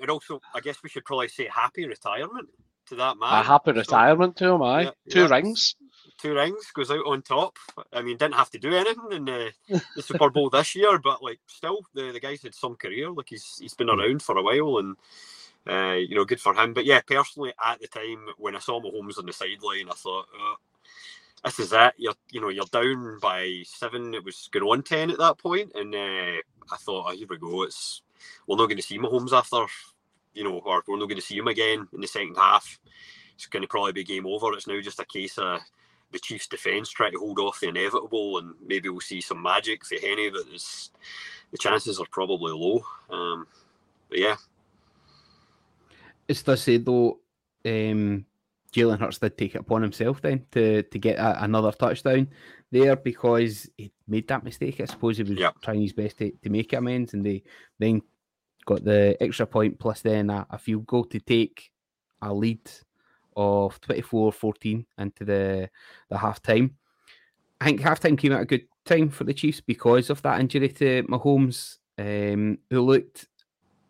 and 0.00 0.10
also, 0.10 0.40
I 0.54 0.60
guess 0.60 0.82
we 0.82 0.88
should 0.88 1.04
probably 1.04 1.28
say 1.28 1.48
happy 1.52 1.86
retirement 1.86 2.48
to 2.86 2.96
that 2.96 3.18
man. 3.18 3.40
a 3.40 3.42
happy 3.42 3.72
So, 3.72 3.78
retirement 3.78 4.36
to 4.36 4.46
him, 4.52 4.62
aye. 4.62 4.84
yeah, 4.84 4.90
Two 5.10 5.28
rings. 5.28 5.76
two 6.18 6.34
rings 6.34 6.70
goes 6.72 6.90
out 6.90 7.06
on 7.06 7.22
top. 7.22 7.56
I 7.92 8.02
mean, 8.02 8.16
didn't 8.16 8.34
have 8.34 8.50
to 8.50 8.58
do 8.58 8.74
anything 8.74 9.12
in 9.12 9.24
the, 9.24 9.52
the 9.94 10.02
Super 10.02 10.30
Bowl 10.30 10.50
this 10.50 10.74
year, 10.74 10.98
but 10.98 11.22
like 11.22 11.40
still, 11.46 11.80
the, 11.94 12.12
the 12.12 12.20
guy's 12.20 12.42
had 12.42 12.54
some 12.54 12.76
career. 12.76 13.10
Like 13.10 13.28
he's 13.30 13.58
he's 13.60 13.74
been 13.74 13.88
Mm. 13.88 13.98
around 13.98 14.22
for 14.22 14.36
a 14.36 14.42
while, 14.42 14.78
and 14.78 14.96
uh, 15.68 15.94
you 15.96 16.14
know, 16.14 16.24
good 16.24 16.40
for 16.40 16.54
him. 16.54 16.72
But 16.74 16.84
yeah, 16.86 17.00
personally, 17.06 17.52
at 17.64 17.80
the 17.80 17.88
time 17.88 18.26
when 18.38 18.56
I 18.56 18.60
saw 18.60 18.80
Mahomes 18.80 19.18
on 19.18 19.26
the 19.26 19.32
sideline, 19.32 19.88
I 19.90 19.94
thought, 19.94 20.26
oh, 20.38 20.54
this 21.44 21.58
is 21.60 21.72
it. 21.72 21.94
You're 21.96 22.14
you 22.30 22.40
know 22.40 22.48
you're 22.48 22.64
down 22.66 23.18
by 23.20 23.62
seven. 23.66 24.14
It 24.14 24.24
was 24.24 24.48
going 24.52 24.64
on 24.64 24.82
ten 24.82 25.10
at 25.10 25.18
that 25.18 25.38
point, 25.38 25.72
and 25.74 25.94
uh, 25.94 26.40
I 26.72 26.76
thought, 26.78 27.06
oh, 27.08 27.16
here 27.16 27.26
we 27.28 27.38
go. 27.38 27.62
It's 27.62 28.02
we're 28.46 28.56
not 28.56 28.66
going 28.66 28.76
to 28.76 28.82
see 28.82 28.98
Mahomes 28.98 29.32
after, 29.32 29.66
you 30.34 30.44
know, 30.44 30.58
or 30.58 30.82
we're 30.86 30.98
not 30.98 31.08
going 31.08 31.20
to 31.20 31.26
see 31.26 31.38
him 31.38 31.48
again 31.48 31.86
in 31.92 32.00
the 32.00 32.06
second 32.06 32.34
half. 32.36 32.78
It's 33.34 33.46
going 33.46 33.62
to 33.62 33.68
probably 33.68 33.92
be 33.92 34.04
game 34.04 34.26
over. 34.26 34.52
It's 34.52 34.66
now 34.66 34.80
just 34.80 35.00
a 35.00 35.04
case 35.04 35.38
of 35.38 35.60
the 36.10 36.18
Chiefs' 36.18 36.48
defence 36.48 36.90
trying 36.90 37.12
to 37.12 37.18
hold 37.18 37.38
off 37.38 37.60
the 37.60 37.68
inevitable, 37.68 38.38
and 38.38 38.54
maybe 38.66 38.88
we'll 38.88 39.00
see 39.00 39.20
some 39.20 39.42
magic 39.42 39.84
for 39.84 39.96
Henne, 39.96 40.32
but 40.32 40.44
the 41.50 41.58
chances 41.58 42.00
are 42.00 42.06
probably 42.10 42.52
low. 42.52 42.82
Um, 43.10 43.46
but 44.08 44.18
yeah, 44.18 44.36
it's 46.26 46.42
to 46.42 46.56
say 46.56 46.78
though, 46.78 47.18
um, 47.64 48.24
Jalen 48.74 48.98
Hurts 49.00 49.18
did 49.18 49.36
take 49.38 49.54
it 49.54 49.60
upon 49.60 49.82
himself 49.82 50.20
then 50.20 50.44
to 50.52 50.82
to 50.82 50.98
get 50.98 51.18
a, 51.18 51.42
another 51.44 51.72
touchdown 51.72 52.28
there 52.70 52.96
because 52.96 53.68
he 53.78 53.90
made 54.06 54.28
that 54.28 54.44
mistake. 54.44 54.80
I 54.80 54.84
suppose 54.84 55.16
he 55.16 55.22
was 55.22 55.38
Yeah. 55.38 55.52
trying 55.62 55.80
his 55.80 55.92
best 55.94 56.18
to, 56.18 56.30
to 56.30 56.50
make 56.50 56.72
amends, 56.74 57.14
and 57.14 57.24
they 57.24 57.42
then 57.78 58.02
got 58.66 58.84
the 58.84 59.16
extra 59.20 59.46
point 59.46 59.78
plus 59.78 60.02
then 60.02 60.28
a, 60.30 60.46
a 60.50 60.58
field 60.58 60.86
goal 60.86 61.04
to 61.04 61.18
take 61.20 61.70
a 62.20 62.32
lead 62.34 62.60
of 63.36 63.80
24-14 63.82 64.84
into 64.98 65.24
the 65.24 65.70
the 66.10 66.18
half 66.18 66.42
time. 66.42 66.76
I 67.60 67.64
think 67.66 67.80
halftime 67.80 68.18
came 68.18 68.32
at 68.32 68.42
a 68.42 68.46
good 68.46 68.66
time 68.84 69.08
for 69.08 69.24
the 69.24 69.34
Chiefs 69.34 69.60
because 69.60 70.10
of 70.10 70.20
that 70.22 70.40
injury 70.40 70.68
to 70.68 71.02
Mahomes, 71.04 71.78
um, 71.98 72.58
who 72.70 72.80
looked 72.82 73.28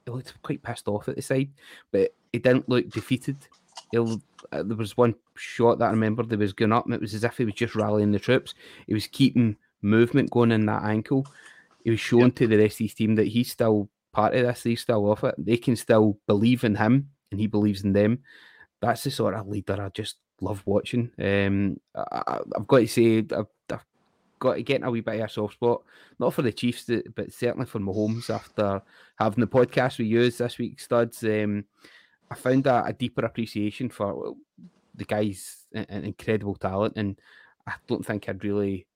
he 0.06 0.12
looked 0.12 0.40
quite 0.42 0.62
pissed 0.62 0.86
off 0.88 1.08
at 1.08 1.16
the 1.16 1.22
side, 1.22 1.50
but 1.90 2.14
he 2.32 2.38
didn't 2.38 2.68
look 2.68 2.88
defeated. 2.90 3.36
He'll, 3.90 4.20
uh, 4.52 4.62
there 4.62 4.76
was 4.76 4.96
one 4.96 5.14
shot 5.36 5.78
that 5.78 5.86
I 5.86 5.90
remember 5.90 6.22
that 6.22 6.38
was 6.38 6.52
going 6.52 6.72
up, 6.72 6.84
and 6.84 6.94
it 6.94 7.00
was 7.00 7.14
as 7.14 7.24
if 7.24 7.36
he 7.36 7.44
was 7.44 7.54
just 7.54 7.74
rallying 7.74 8.12
the 8.12 8.18
troops. 8.18 8.54
He 8.86 8.94
was 8.94 9.06
keeping 9.06 9.56
movement 9.82 10.30
going 10.30 10.52
in 10.52 10.66
that 10.66 10.84
ankle. 10.84 11.26
He 11.84 11.90
was 11.90 12.00
showing 12.00 12.32
to 12.32 12.46
the 12.46 12.58
rest 12.58 12.74
of 12.74 12.86
his 12.86 12.94
team 12.94 13.14
that 13.16 13.28
he's 13.28 13.50
still 13.50 13.88
part 14.12 14.34
of 14.34 14.46
this. 14.46 14.62
He's 14.62 14.80
still 14.80 15.10
off 15.10 15.24
it. 15.24 15.34
They 15.38 15.56
can 15.56 15.76
still 15.76 16.18
believe 16.26 16.64
in 16.64 16.74
him, 16.74 17.10
and 17.30 17.40
he 17.40 17.46
believes 17.46 17.84
in 17.84 17.92
them. 17.92 18.20
That's 18.80 19.04
the 19.04 19.10
sort 19.10 19.34
of 19.34 19.48
leader 19.48 19.80
I 19.80 19.88
just 19.90 20.16
love 20.40 20.62
watching. 20.66 21.10
Um, 21.18 21.80
I, 21.94 22.40
I've 22.56 22.66
got 22.66 22.78
to 22.78 22.86
say, 22.86 23.18
I've, 23.18 23.46
I've 23.70 23.84
got 24.38 24.54
to 24.54 24.62
get 24.62 24.80
in 24.80 24.84
a 24.84 24.90
wee 24.90 25.00
bit 25.00 25.20
of 25.20 25.26
a 25.26 25.28
soft 25.28 25.54
spot, 25.54 25.82
not 26.18 26.34
for 26.34 26.42
the 26.42 26.52
Chiefs, 26.52 26.90
but 27.14 27.32
certainly 27.32 27.66
for 27.66 27.80
Mahomes 27.80 28.30
after 28.30 28.82
having 29.18 29.40
the 29.40 29.46
podcast 29.46 29.98
we 29.98 30.06
used 30.06 30.38
this 30.38 30.58
week, 30.58 30.80
studs. 30.80 31.22
Um, 31.24 31.64
I 32.30 32.34
found 32.34 32.66
a, 32.66 32.84
a 32.84 32.92
deeper 32.92 33.24
appreciation 33.24 33.88
for 33.88 34.14
well, 34.14 34.36
the 34.94 35.04
guy's 35.04 35.66
an, 35.72 36.04
incredible 36.04 36.56
talent, 36.56 36.94
and 36.96 37.18
I 37.66 37.74
don't 37.86 38.04
think 38.04 38.28
I'd 38.28 38.44
really 38.44 38.86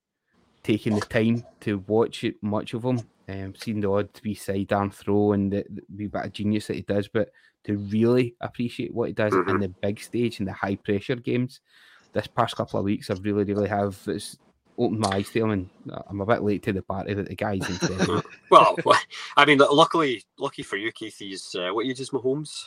taken 0.63 0.95
the 0.95 1.01
time 1.01 1.45
to 1.61 1.79
watch 1.87 2.25
it 2.25 2.37
much 2.43 2.75
of 2.75 2.85
him. 2.85 3.01
Um, 3.29 3.55
seen 3.55 3.81
the 3.81 3.91
odd 3.91 4.09
wee 4.25 4.35
sidearm 4.35 4.91
throw 4.91 5.33
and 5.33 5.53
the, 5.53 5.65
the 5.71 5.83
wee 5.97 6.09
bit 6.09 6.25
of 6.27 6.33
genius 6.33 6.67
that 6.67 6.77
he 6.77 6.83
does, 6.83 7.09
but 7.09 7.31
to 7.65 7.77
really 7.77 8.35
appreciate 8.41 8.93
what 8.93 9.09
he 9.09 9.15
does 9.15 9.33
in 9.35 9.45
Mhm. 9.45 9.61
the 9.61 9.69
big 9.69 10.01
stage 10.01 10.41
and 10.41 10.49
the 10.49 10.53
high 10.53 10.75
pressure 10.77 11.17
games, 11.17 11.61
this 12.13 12.27
past 12.27 12.57
couple 12.57 12.79
of 12.81 12.85
weeks, 12.85 13.11
I've 13.11 13.25
really, 13.25 13.45
really 13.45 13.69
have. 13.69 13.99
It's 14.07 14.37
opened 14.77 15.01
my 15.01 15.17
eyes 15.17 15.31
to 15.31 15.45
him, 15.45 15.51
and 15.51 15.71
I'm 16.09 16.21
a 16.21 16.27
bit 16.27 16.43
late 16.43 16.63
to 16.65 16.73
the 16.73 16.83
party, 16.83 17.15
but 17.15 17.29
the 17.29 17.37
guy's 17.37 17.61
incredible. 17.69 18.23
well, 18.51 18.77
I 19.37 19.45
mean, 19.47 19.59
luckily, 19.59 20.25
lucky 20.39 20.63
for 20.63 20.77
you, 20.77 20.91
Keith, 20.93 21.19
he's 21.19 21.55
uh, 21.55 21.71
what 21.71 21.87
age 21.87 22.01
is 22.01 22.11
Mahomes? 22.11 22.65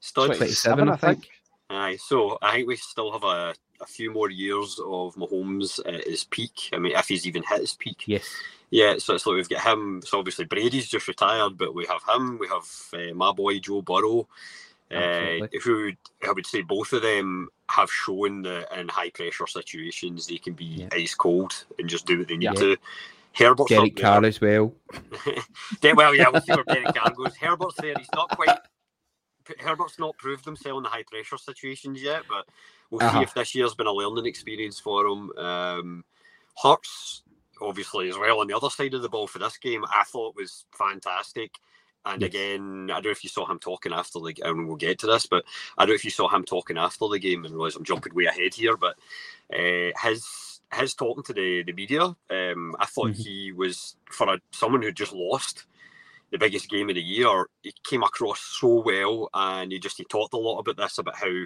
Stud. 0.00 0.34
27, 0.34 0.88
I 0.88 0.96
think. 0.96 1.28
Aye, 1.68 1.96
so 1.96 2.38
I 2.42 2.56
think 2.56 2.68
we 2.68 2.76
still 2.76 3.12
have 3.12 3.22
a, 3.22 3.54
a 3.80 3.86
few 3.86 4.12
more 4.12 4.28
years 4.28 4.80
of 4.80 5.14
Mahomes 5.14 5.78
at 5.86 6.06
his 6.06 6.24
peak. 6.24 6.70
I 6.72 6.78
mean, 6.78 6.96
if 6.96 7.06
he's 7.06 7.26
even 7.26 7.44
hit 7.48 7.60
his 7.60 7.74
peak. 7.74 8.02
Yes. 8.06 8.26
Yeah, 8.70 8.96
so 8.98 9.14
it's 9.14 9.26
like 9.26 9.36
we've 9.36 9.48
got 9.48 9.62
him. 9.62 10.02
So 10.04 10.18
obviously 10.18 10.44
Brady's 10.44 10.88
just 10.88 11.06
retired, 11.08 11.58
but 11.58 11.74
we 11.74 11.86
have 11.86 12.02
him. 12.08 12.38
We 12.38 12.48
have 12.48 12.68
uh, 12.92 13.14
my 13.14 13.32
boy 13.32 13.58
Joe 13.58 13.82
Burrow. 13.82 14.26
Uh, 14.92 15.46
who 15.62 15.92
I 16.26 16.32
would 16.32 16.46
say 16.46 16.62
both 16.62 16.92
of 16.92 17.02
them 17.02 17.48
have 17.68 17.88
shown 17.92 18.42
that 18.42 18.76
in 18.76 18.88
high 18.88 19.10
pressure 19.10 19.46
situations 19.46 20.26
they 20.26 20.38
can 20.38 20.54
be 20.54 20.64
yeah. 20.64 20.88
ice 20.92 21.14
cold 21.14 21.64
and 21.78 21.88
just 21.88 22.06
do 22.06 22.18
what 22.18 22.26
they 22.26 22.36
need 22.36 22.46
yeah. 22.46 22.52
to. 22.54 22.76
Herbert's 23.32 23.70
Derek 23.70 23.94
Carr 23.94 24.24
as 24.24 24.40
well. 24.40 24.74
well, 25.94 26.14
yeah, 26.14 26.28
we'll 26.30 26.40
see 26.40 26.52
where 26.52 26.64
Derek 26.64 26.94
Carr 26.94 27.12
goes. 27.12 27.36
Herbert's 27.36 27.76
there. 27.76 27.94
He's 27.96 28.08
not 28.12 28.30
quite. 28.30 28.58
Herbert's 29.58 29.98
not 29.98 30.16
proved 30.18 30.44
himself 30.44 30.78
in 30.78 30.82
the 30.82 30.88
high 30.88 31.04
pressure 31.04 31.38
situations 31.38 32.02
yet, 32.02 32.22
but 32.28 32.46
we'll 32.90 33.02
uh-huh. 33.02 33.18
see 33.18 33.22
if 33.22 33.34
this 33.34 33.54
year's 33.54 33.74
been 33.74 33.86
a 33.86 33.92
learning 33.92 34.26
experience 34.26 34.78
for 34.78 35.06
him. 35.06 35.30
Um, 35.36 36.04
Hurts, 36.62 37.22
obviously, 37.60 38.08
as 38.08 38.18
well 38.18 38.40
on 38.40 38.46
the 38.46 38.56
other 38.56 38.70
side 38.70 38.94
of 38.94 39.02
the 39.02 39.08
ball 39.08 39.26
for 39.26 39.38
this 39.38 39.58
game, 39.58 39.84
I 39.84 40.04
thought 40.04 40.36
was 40.36 40.64
fantastic. 40.72 41.58
And 42.04 42.22
yes. 42.22 42.28
again, 42.28 42.88
I 42.90 42.94
don't 42.94 43.06
know 43.06 43.10
if 43.10 43.24
you 43.24 43.30
saw 43.30 43.50
him 43.50 43.58
talking 43.58 43.92
after 43.92 44.20
the 44.20 44.34
and 44.42 44.66
we'll 44.66 44.76
get 44.76 44.98
to 45.00 45.06
this, 45.06 45.26
but 45.26 45.44
I 45.76 45.82
don't 45.82 45.90
know 45.90 45.96
if 45.96 46.04
you 46.04 46.10
saw 46.10 46.28
him 46.28 46.44
talking 46.44 46.78
after 46.78 47.08
the 47.08 47.18
game 47.18 47.44
and 47.44 47.54
realize 47.54 47.76
I'm 47.76 47.84
jumping 47.84 48.14
way 48.14 48.24
ahead 48.24 48.54
here, 48.54 48.76
but 48.76 48.96
uh, 49.52 49.92
his 50.02 50.60
his 50.72 50.94
talking 50.94 51.24
to 51.24 51.32
the, 51.32 51.62
the 51.64 51.72
media, 51.72 52.02
um, 52.02 52.76
I 52.78 52.86
thought 52.86 53.10
mm-hmm. 53.10 53.22
he 53.22 53.52
was 53.52 53.96
for 54.06 54.34
a, 54.34 54.40
someone 54.50 54.82
who 54.82 54.92
just 54.92 55.12
lost 55.12 55.66
the 56.30 56.38
biggest 56.38 56.70
game 56.70 56.88
of 56.88 56.94
the 56.94 57.02
year. 57.02 57.46
He 57.62 57.72
came 57.84 58.02
across 58.02 58.40
so 58.40 58.82
well, 58.82 59.28
and 59.34 59.72
he 59.72 59.78
just 59.78 59.96
he 59.96 60.04
talked 60.04 60.34
a 60.34 60.38
lot 60.38 60.58
about 60.58 60.76
this 60.76 60.98
about 60.98 61.16
how 61.16 61.44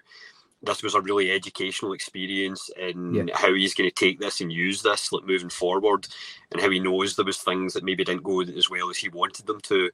this 0.65 0.83
was 0.83 0.95
a 0.95 1.01
really 1.01 1.31
educational 1.31 1.93
experience 1.93 2.71
and 2.81 3.29
yeah. 3.29 3.37
how 3.37 3.53
he's 3.53 3.75
going 3.75 3.89
to 3.89 3.95
take 3.95 4.19
this 4.19 4.41
and 4.41 4.53
use 4.53 4.83
this 4.83 5.13
like 5.13 5.25
moving 5.25 5.51
forward 5.51 6.07
and 6.53 6.61
how 6.61 6.71
he 6.71 6.81
knows 6.81 7.17
there 7.17 7.25
was 7.25 7.39
things 7.39 7.75
that 7.75 7.85
maybe 7.85 8.05
didn't 8.05 8.23
go 8.23 8.41
as 8.41 8.71
well 8.71 8.91
as 8.91 8.97
he 8.97 9.09
wanted 9.11 9.47
them 9.47 9.61
to 9.61 9.91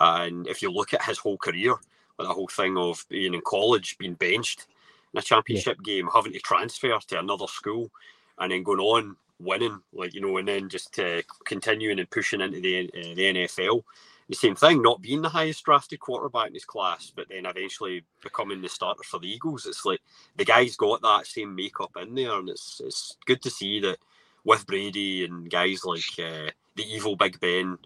and 0.00 0.46
if 0.46 0.62
you 0.62 0.70
look 0.70 0.92
at 0.94 1.02
his 1.02 1.18
whole 1.18 1.38
career 1.38 1.74
like 2.18 2.28
the 2.28 2.34
whole 2.34 2.48
thing 2.48 2.76
of 2.76 3.04
being 3.08 3.34
in 3.34 3.40
college 3.46 3.96
being 3.98 4.14
benched 4.14 4.66
in 5.14 5.18
a 5.18 5.22
championship 5.22 5.78
yeah. 5.84 5.94
game 5.94 6.08
having 6.12 6.32
to 6.32 6.38
transfer 6.40 6.98
to 7.06 7.18
another 7.18 7.46
school 7.46 7.90
and 8.38 8.52
then 8.52 8.62
going 8.62 8.80
on 8.80 9.16
winning 9.38 9.80
like 9.92 10.14
you 10.14 10.20
know 10.20 10.36
and 10.36 10.48
then 10.48 10.68
just 10.68 10.98
uh, 10.98 11.22
continuing 11.44 11.98
and 11.98 12.10
pushing 12.10 12.40
into 12.40 12.60
the, 12.60 12.88
uh, 12.88 13.14
the 13.14 13.34
NFL 13.34 13.82
the 14.30 14.36
same 14.36 14.54
thing, 14.54 14.80
not 14.80 15.02
being 15.02 15.22
the 15.22 15.28
highest 15.28 15.64
drafted 15.64 15.98
quarterback 15.98 16.48
in 16.48 16.54
his 16.54 16.64
class, 16.64 17.12
but 17.14 17.28
then 17.28 17.46
eventually 17.46 18.04
becoming 18.22 18.62
the 18.62 18.68
starter 18.68 19.02
for 19.02 19.18
the 19.18 19.28
Eagles. 19.28 19.66
It's 19.66 19.84
like 19.84 20.00
the 20.36 20.44
guy's 20.44 20.76
got 20.76 21.02
that 21.02 21.26
same 21.26 21.54
makeup 21.54 21.90
in 22.00 22.14
there, 22.14 22.38
and 22.38 22.48
it's 22.48 22.80
it's 22.84 23.16
good 23.26 23.42
to 23.42 23.50
see 23.50 23.80
that 23.80 23.98
with 24.44 24.66
Brady 24.68 25.24
and 25.24 25.50
guys 25.50 25.84
like 25.84 26.04
uh, 26.18 26.50
the 26.76 26.84
evil 26.88 27.16
Big 27.16 27.40
Ben 27.40 27.76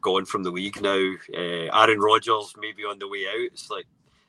gone 0.00 0.24
from 0.24 0.42
the 0.42 0.50
league 0.50 0.82
now, 0.82 1.12
uh, 1.34 1.70
Aaron 1.72 2.00
Rodgers 2.00 2.52
maybe 2.58 2.84
on 2.84 2.98
the 2.98 3.08
way 3.08 3.26
out. 3.28 3.52
It's 3.52 3.70
like 3.70 3.86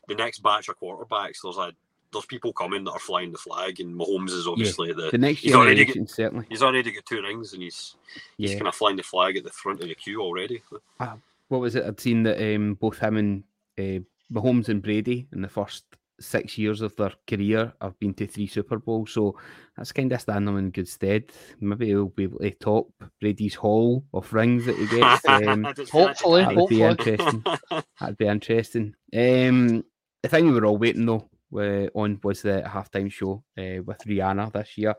the 0.07 0.15
next 0.15 0.43
batch 0.43 0.69
of 0.69 0.80
quarterbacks. 0.80 1.39
There's 1.41 1.57
a 1.57 1.74
there's 2.11 2.26
people 2.28 2.53
coming 2.53 2.84
that 2.84 2.91
are 2.91 2.99
flying 2.99 3.32
the 3.32 3.39
flag, 3.39 3.80
and 3.80 3.99
Mahomes 3.99 4.30
is 4.30 4.47
obviously 4.47 4.89
yeah, 4.89 5.05
the, 5.05 5.09
the 5.09 5.17
next 5.17 5.39
he's 5.39 5.55
already 5.55 5.86
get, 5.86 6.07
certainly. 6.07 6.45
He's 6.49 6.61
already 6.61 6.91
got 6.91 7.05
two 7.07 7.24
rings, 7.24 7.53
and 7.53 7.63
he's 7.63 7.95
yeah. 8.38 8.49
he's 8.49 8.57
kind 8.57 8.67
of 8.67 8.76
flying 8.76 8.97
the 8.97 9.01
flag 9.01 9.38
at 9.38 9.43
the 9.43 9.49
front 9.49 9.82
of 9.82 9.89
the 9.89 9.95
queue 9.95 10.21
already. 10.21 10.61
Uh, 10.99 11.15
what 11.54 11.62
was 11.62 11.76
it? 11.76 11.86
I'd 11.86 11.99
seen 11.99 12.24
that 12.24 12.56
um, 12.56 12.74
both 12.74 12.97
him 12.97 13.16
and 13.18 13.43
uh, 13.78 14.04
Mahomes 14.34 14.70
and 14.70 14.82
Brady 14.82 15.28
in 15.32 15.43
the 15.43 15.47
first 15.47 15.86
six 16.20 16.58
years 16.58 16.82
of 16.82 16.95
their 16.95 17.14
career 17.28 17.72
have 17.80 17.97
been 17.99 18.16
to 18.16 18.26
three 18.26 18.47
Super 18.47 18.80
Bowls, 18.80 19.12
so 19.12 19.38
that's 19.78 19.91
kind 19.91 20.12
of 20.12 20.20
standing 20.20 20.45
them 20.45 20.58
in 20.58 20.72
good 20.72 20.88
stead. 20.88 21.26
Maybe 21.60 21.88
he'll 21.88 22.08
be 22.08 22.24
able 22.24 22.39
to 22.39 22.49
top 22.56 22.88
Brady's 23.22 23.54
haul 23.54 24.04
of 24.16 24.34
rings 24.34 24.66
that 24.66 24.76
he 24.76 24.88
gets. 24.88 25.24
Um, 25.30 25.64
hopefully, 25.91 26.41
that'd 26.41 26.58
hopefully. 26.58 26.80
be 26.80 26.84
interesting. 26.84 27.43
that'd 27.99 28.18
be 28.18 28.26
interesting. 28.26 28.95
Um, 29.16 29.84
the 30.24 30.30
thing 30.30 30.45
we 30.47 30.60
were 30.60 30.66
all 30.66 30.78
waiting 30.78 31.06
though 31.06 31.30
uh, 31.56 31.88
on 31.93 32.20
was 32.24 32.41
the 32.41 32.64
halftime 32.66 33.12
show 33.12 33.43
uh, 33.60 33.84
with 33.84 33.99
Rihanna 34.08 34.51
this 34.54 34.76
year. 34.76 34.95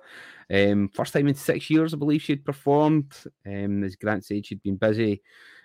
Um, 0.53 0.89
first 0.89 1.13
time 1.13 1.27
in 1.27 1.35
six 1.35 1.69
years, 1.69 1.95
I 1.95 1.97
believe 1.97 2.23
she'd 2.23 2.45
performed. 2.45 3.13
Um, 3.45 3.83
as 3.83 3.97
Grant 3.97 4.25
said, 4.25 4.47
she'd 4.47 4.63
been 4.63 4.77
busy 4.77 5.21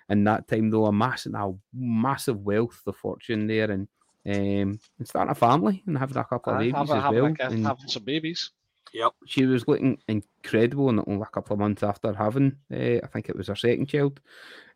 in 0.10 0.24
that 0.24 0.48
time 0.48 0.70
though 0.70 0.86
a 0.86 0.92
massive 0.92 1.34
a 1.34 1.54
massive 1.74 2.40
wealth 2.42 2.82
of 2.88 2.96
fortune 2.96 3.48
there 3.48 3.72
and 3.72 3.88
um 4.26 4.80
and 4.98 5.08
starting 5.08 5.32
a 5.32 5.36
family 5.36 5.84
and 5.88 5.98
having 5.98 6.18
a 6.18 6.24
couple 6.24 6.54
of 6.54 6.60
babies 6.60 6.76
have, 6.76 6.90
as 6.92 7.12
well 7.12 7.26
and 7.26 7.66
having 7.66 7.88
some 7.88 8.04
babies 8.04 8.52
yep 8.94 9.12
she 9.26 9.46
was 9.46 9.68
looking 9.68 9.98
incredible 10.08 10.90
and 10.90 11.00
only 11.08 11.22
a 11.22 11.26
couple 11.26 11.54
of 11.54 11.60
months 11.60 11.84
after 11.84 12.14
having 12.14 12.56
uh, 12.74 13.00
i 13.04 13.08
think 13.12 13.30
it 13.30 13.36
was 13.36 13.48
her 13.48 13.56
second 13.56 13.88
child 13.88 14.20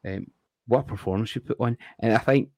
um, 0.07 0.25
what 0.67 0.81
a 0.81 0.83
performance 0.83 1.29
she 1.29 1.39
put 1.39 1.59
on 1.59 1.77
and 1.99 2.13
i 2.13 2.17
think 2.17 2.49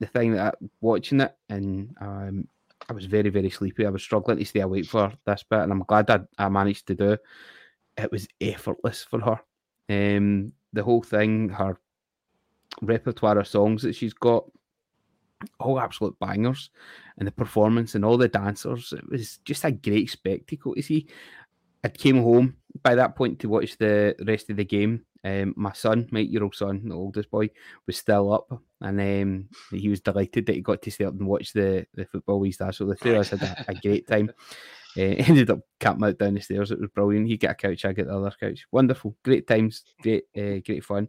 the 0.00 0.06
thing 0.06 0.32
that 0.32 0.56
watching 0.80 1.20
it 1.20 1.36
and 1.48 1.94
um 2.00 2.48
I 2.88 2.92
was 2.92 3.06
very, 3.06 3.30
very 3.30 3.50
sleepy. 3.50 3.86
I 3.86 3.90
was 3.90 4.02
struggling 4.02 4.38
to 4.38 4.44
stay 4.44 4.60
awake 4.60 4.86
for 4.86 5.12
this 5.24 5.44
bit, 5.48 5.60
and 5.60 5.72
I'm 5.72 5.82
glad 5.82 6.06
that 6.06 6.26
I 6.38 6.48
managed 6.48 6.86
to 6.88 6.94
do. 6.94 7.16
It 7.96 8.12
was 8.12 8.28
effortless 8.40 9.02
for 9.02 9.20
her. 9.20 9.40
Um, 9.88 10.52
the 10.72 10.82
whole 10.82 11.02
thing, 11.02 11.48
her 11.48 11.78
repertoire 12.82 13.38
of 13.38 13.48
songs 13.48 13.82
that 13.82 13.94
she's 13.94 14.14
got, 14.14 14.44
all 15.60 15.80
absolute 15.80 16.18
bangers, 16.18 16.70
and 17.18 17.26
the 17.26 17.32
performance 17.32 17.94
and 17.94 18.04
all 18.04 18.16
the 18.16 18.28
dancers. 18.28 18.92
It 18.96 19.08
was 19.10 19.38
just 19.44 19.64
a 19.64 19.72
great 19.72 20.10
spectacle 20.10 20.74
to 20.74 20.82
see. 20.82 21.06
I 21.84 21.88
came 21.88 22.22
home 22.22 22.56
by 22.82 22.94
that 22.94 23.14
point 23.14 23.38
to 23.40 23.48
watch 23.48 23.76
the 23.78 24.16
rest 24.26 24.50
of 24.50 24.56
the 24.56 24.64
game. 24.64 25.04
Um, 25.24 25.54
my 25.56 25.72
son, 25.72 26.08
my 26.10 26.20
eight-year-old 26.20 26.54
son, 26.54 26.88
the 26.88 26.94
oldest 26.94 27.30
boy, 27.30 27.50
was 27.86 27.96
still 27.96 28.32
up, 28.32 28.60
and 28.80 29.00
um, 29.00 29.48
he 29.70 29.88
was 29.88 30.00
delighted 30.00 30.46
that 30.46 30.54
he 30.54 30.62
got 30.62 30.82
to 30.82 30.90
stay 30.90 31.04
up 31.04 31.14
and 31.14 31.26
watch 31.26 31.52
the, 31.52 31.86
the 31.94 32.04
football 32.06 32.40
we 32.40 32.52
dad. 32.52 32.74
So 32.74 32.86
the 32.86 32.94
three 32.94 33.14
of 33.14 33.18
us 33.18 33.30
had 33.30 33.42
a, 33.42 33.64
a 33.68 33.74
great 33.74 34.06
time. 34.06 34.30
Ended 35.28 35.50
up 35.50 35.60
camping 35.78 36.04
out 36.04 36.18
down 36.18 36.34
the 36.34 36.40
stairs. 36.40 36.70
It 36.70 36.80
was 36.80 36.90
brilliant. 36.90 37.26
He 37.26 37.36
got 37.36 37.52
a 37.52 37.54
couch, 37.54 37.84
I 37.84 37.92
get 37.92 38.06
the 38.06 38.16
other 38.16 38.32
couch. 38.38 38.66
Wonderful, 38.72 39.14
great 39.22 39.46
times, 39.46 39.84
great, 40.00 40.24
uh, 40.36 40.60
great 40.64 40.84
fun. 40.84 41.08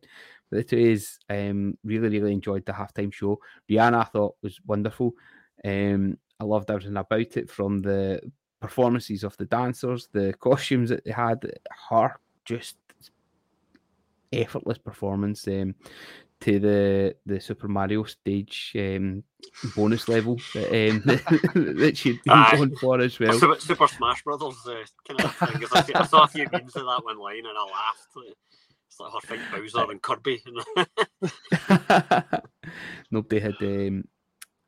But 0.50 0.58
the 0.58 0.64
two 0.64 0.78
is 0.78 1.20
um, 1.30 1.78
really, 1.84 2.10
really 2.10 2.34
enjoyed 2.34 2.66
the 2.66 2.74
halftime 2.74 3.14
show. 3.14 3.40
Rihanna, 3.70 4.02
I 4.02 4.04
thought 4.06 4.36
was 4.42 4.60
wonderful. 4.66 5.14
Um, 5.64 6.18
I 6.40 6.44
loved 6.44 6.70
everything 6.70 6.98
about 6.98 7.38
it 7.38 7.50
from 7.50 7.82
the 7.82 8.22
performances 8.60 9.24
of 9.24 9.36
the 9.38 9.46
dancers, 9.46 10.10
the 10.12 10.34
costumes 10.40 10.90
that 10.90 11.06
they 11.06 11.12
had, 11.12 11.50
her 11.90 12.20
just 12.46 12.76
effortless 14.34 14.78
performance 14.78 15.48
um, 15.48 15.76
to 16.42 16.60
the 16.60 17.16
the 17.26 17.40
Super 17.40 17.68
Mario 17.68 18.04
stage 18.04 18.74
um, 18.78 19.24
bonus 19.76 20.08
level 20.08 20.38
that, 20.54 20.68
um, 20.68 21.02
that 21.78 21.98
she'd 21.98 22.22
been 22.24 22.34
Aye. 22.34 22.56
going 22.56 22.76
for 22.76 23.02
as 23.02 23.20
well. 23.20 23.40
Super, 23.40 23.60
Super 23.60 23.88
Smash 23.88 24.24
Brothers 24.24 24.56
uh, 24.68 24.84
kind 25.08 25.22
of 25.22 25.36
thing. 25.86 25.96
I 25.96 26.06
saw 26.06 26.24
a 26.24 26.28
few 26.28 26.48
memes 26.52 26.76
of 26.76 26.86
that 26.86 27.04
one 27.04 27.20
line 27.20 27.46
and 27.46 27.58
I 27.58 27.64
laughed. 27.64 28.08
It's 28.88 29.00
like 29.00 29.14
her 29.14 29.22
fight 29.22 29.40
Bowser 29.52 29.92
and 29.92 30.02
Kirby. 30.02 30.42
Nobody 33.12 33.40
had 33.40 33.56
um, 33.62 34.08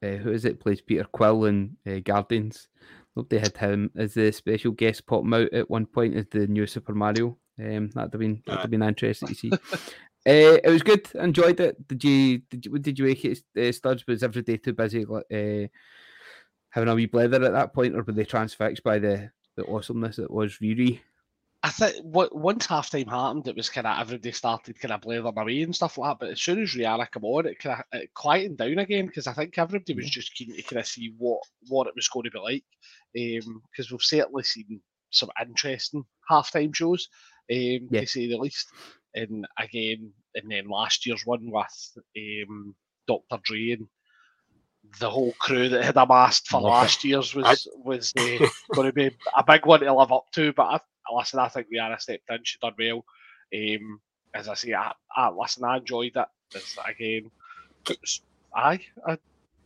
uh, 0.03 0.17
who 0.17 0.31
is 0.31 0.45
it 0.45 0.59
plays 0.59 0.81
Peter 0.81 1.05
Quill 1.05 1.45
in 1.45 1.77
uh, 1.87 1.99
Guardians. 2.03 2.67
Nobody 3.15 3.39
had 3.39 3.57
him 3.57 3.91
as 3.95 4.13
the 4.13 4.31
special 4.31 4.71
guest 4.71 5.05
pop 5.05 5.25
out 5.33 5.53
at 5.53 5.69
one 5.69 5.85
point 5.85 6.15
as 6.15 6.25
the 6.31 6.47
new 6.47 6.65
Super 6.65 6.93
Mario. 6.93 7.37
Um, 7.59 7.89
that'd 7.89 8.13
have 8.13 8.19
been 8.19 8.41
that'd 8.45 8.61
have 8.61 8.71
been 8.71 8.83
interesting 8.83 9.27
to 9.27 9.35
see. 9.35 9.51
Uh, 10.29 10.61
it 10.63 10.69
was 10.69 10.83
good. 10.83 11.09
Enjoyed 11.15 11.59
it. 11.59 11.87
Did 11.87 12.03
you? 12.03 12.37
Did 12.51 12.65
you? 12.65 12.77
Did 12.77 12.99
you 12.99 13.05
make 13.05 13.25
it? 13.25 13.39
Uh, 13.59 13.71
Studs 13.71 14.05
was 14.05 14.21
every 14.21 14.43
day 14.43 14.57
too 14.57 14.73
busy 14.73 15.03
uh, 15.03 15.67
having 16.69 16.89
a 16.89 16.93
wee 16.93 17.07
blether 17.07 17.43
at 17.43 17.53
that 17.53 17.73
point, 17.73 17.95
or 17.95 18.03
were 18.03 18.13
they 18.13 18.25
transfixed 18.25 18.83
by 18.83 18.99
the 18.99 19.31
the 19.55 19.65
awesomeness 19.65 20.17
that 20.17 20.29
was 20.29 20.59
Riri? 20.59 20.99
I 21.63 21.69
think 21.71 21.95
what 22.03 22.35
once 22.35 22.67
halftime 22.67 23.09
happened, 23.09 23.47
it 23.47 23.55
was 23.55 23.69
kind 23.69 23.87
of 23.87 23.99
everybody 23.99 24.31
started 24.31 24.79
kind 24.79 24.93
of 24.93 25.01
blathering 25.01 25.33
away 25.35 25.63
and 25.63 25.75
stuff 25.75 25.97
like 25.97 26.11
that. 26.11 26.19
But 26.19 26.31
as 26.33 26.41
soon 26.41 26.61
as 26.61 26.75
Rihanna 26.75 27.11
came 27.11 27.25
on, 27.25 27.47
it 27.47 27.57
kind 27.57 27.79
of 27.91 27.99
it 27.99 28.13
quietened 28.13 28.59
down 28.59 28.77
again 28.77 29.07
because 29.07 29.25
I 29.25 29.33
think 29.33 29.57
everybody 29.57 29.95
was 29.95 30.11
just 30.11 30.35
keen 30.35 30.55
to 30.55 30.61
kind 30.61 30.79
of 30.79 30.85
see 30.85 31.15
what 31.17 31.41
what 31.69 31.87
it 31.87 31.95
was 31.95 32.07
going 32.07 32.25
to 32.25 32.31
be 32.31 32.39
like. 32.39 32.63
Because 33.13 33.87
um, 33.91 33.91
we've 33.91 34.01
certainly 34.01 34.43
seen 34.43 34.79
some 35.09 35.29
interesting 35.41 36.05
halftime 36.29 36.75
shows, 36.75 37.09
um, 37.51 37.89
yeah. 37.89 38.01
to 38.01 38.05
say 38.05 38.27
the 38.27 38.37
least. 38.37 38.67
And 39.15 39.47
again, 39.57 40.13
and 40.35 40.51
then 40.51 40.69
last 40.69 41.05
year's 41.05 41.25
one 41.25 41.51
with 41.51 41.97
um, 42.17 42.75
Dr. 43.07 43.41
Dre 43.43 43.71
and 43.71 43.87
the 44.99 45.09
whole 45.09 45.33
crew 45.39 45.69
that 45.69 45.83
had 45.83 45.97
amassed 45.97 46.47
for 46.47 46.61
last 46.61 47.03
year's 47.03 47.35
was 47.35 47.67
was 47.83 48.13
uh, 48.17 48.47
going 48.73 48.87
to 48.87 48.93
be 48.93 49.11
a 49.35 49.43
big 49.43 49.65
one 49.65 49.81
to 49.81 49.93
live 49.93 50.11
up 50.11 50.25
to. 50.33 50.53
But 50.53 50.63
I 50.63 50.79
listen, 51.15 51.39
I 51.39 51.47
think 51.49 51.67
Rihanna 51.73 51.99
stepped 51.99 52.29
in. 52.29 52.39
She 52.43 52.57
done 52.61 52.73
well. 52.77 53.05
Um, 53.53 53.99
as 54.33 54.47
I 54.47 54.53
say, 54.53 54.73
I, 54.73 54.93
I 55.15 55.29
listen, 55.29 55.63
I 55.63 55.77
enjoyed 55.77 56.13
it. 56.15 56.27
It's, 56.53 56.77
again, 56.87 57.31
it's, 57.89 58.21
aye, 58.55 58.81
I, 59.05 59.17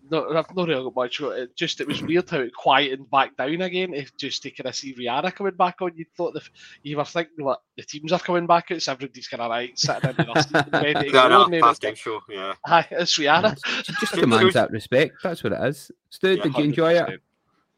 no, 0.10 0.30
I've 0.30 0.54
not 0.56 0.68
really 0.68 0.84
got 0.84 0.96
much. 0.96 1.22
It 1.22 1.56
just 1.56 1.80
it 1.82 1.88
was 1.88 2.02
weird 2.02 2.30
how 2.30 2.40
it 2.40 2.54
quietened 2.54 3.10
back 3.10 3.36
down 3.38 3.62
again. 3.62 3.94
If 3.94 4.16
just 4.18 4.44
to 4.44 4.52
kind 4.52 4.68
of 4.68 4.76
see 4.76 4.94
Rihanna 4.94 5.34
coming 5.34 5.56
back 5.56 5.82
on, 5.82 5.92
you 5.96 6.06
thought 6.18 6.34
the 6.34 6.42
you 6.84 6.98
were 6.98 7.06
thinking 7.06 7.46
what 7.46 7.62
the 7.78 7.84
teams 7.84 8.12
are 8.12 8.20
coming 8.20 8.46
back 8.46 8.72
out, 8.72 8.82
so 8.82 8.92
everybody's 8.92 9.28
kind 9.28 9.42
of 9.42 9.50
right 9.50 9.78
sitting 9.78 10.10
in 10.10 10.16
their 10.26 10.44
seat 10.44 10.66
ready 10.74 10.94
to 10.94 11.06
Yeah, 11.06 11.12
go. 11.12 11.28
no, 11.30 11.44
and 11.46 11.54
then 11.54 11.62
past 11.62 11.72
it's 11.72 11.80
game 11.80 11.96
show. 11.96 12.22
Yeah. 12.30 12.54
Hi, 12.66 12.86
it's 12.92 13.18
Rihanna. 13.18 13.58
She 13.86 13.94
just 13.94 14.14
commands 14.14 14.54
that 14.56 14.72
respect. 14.72 15.16
That's 15.24 15.44
what 15.44 15.54
it 15.54 15.64
is. 15.64 15.92
Stu, 16.10 16.34
Yeah, 16.36 16.44
did 16.44 16.58
you 16.58 16.64
enjoy 16.66 16.94
it? 16.94 17.22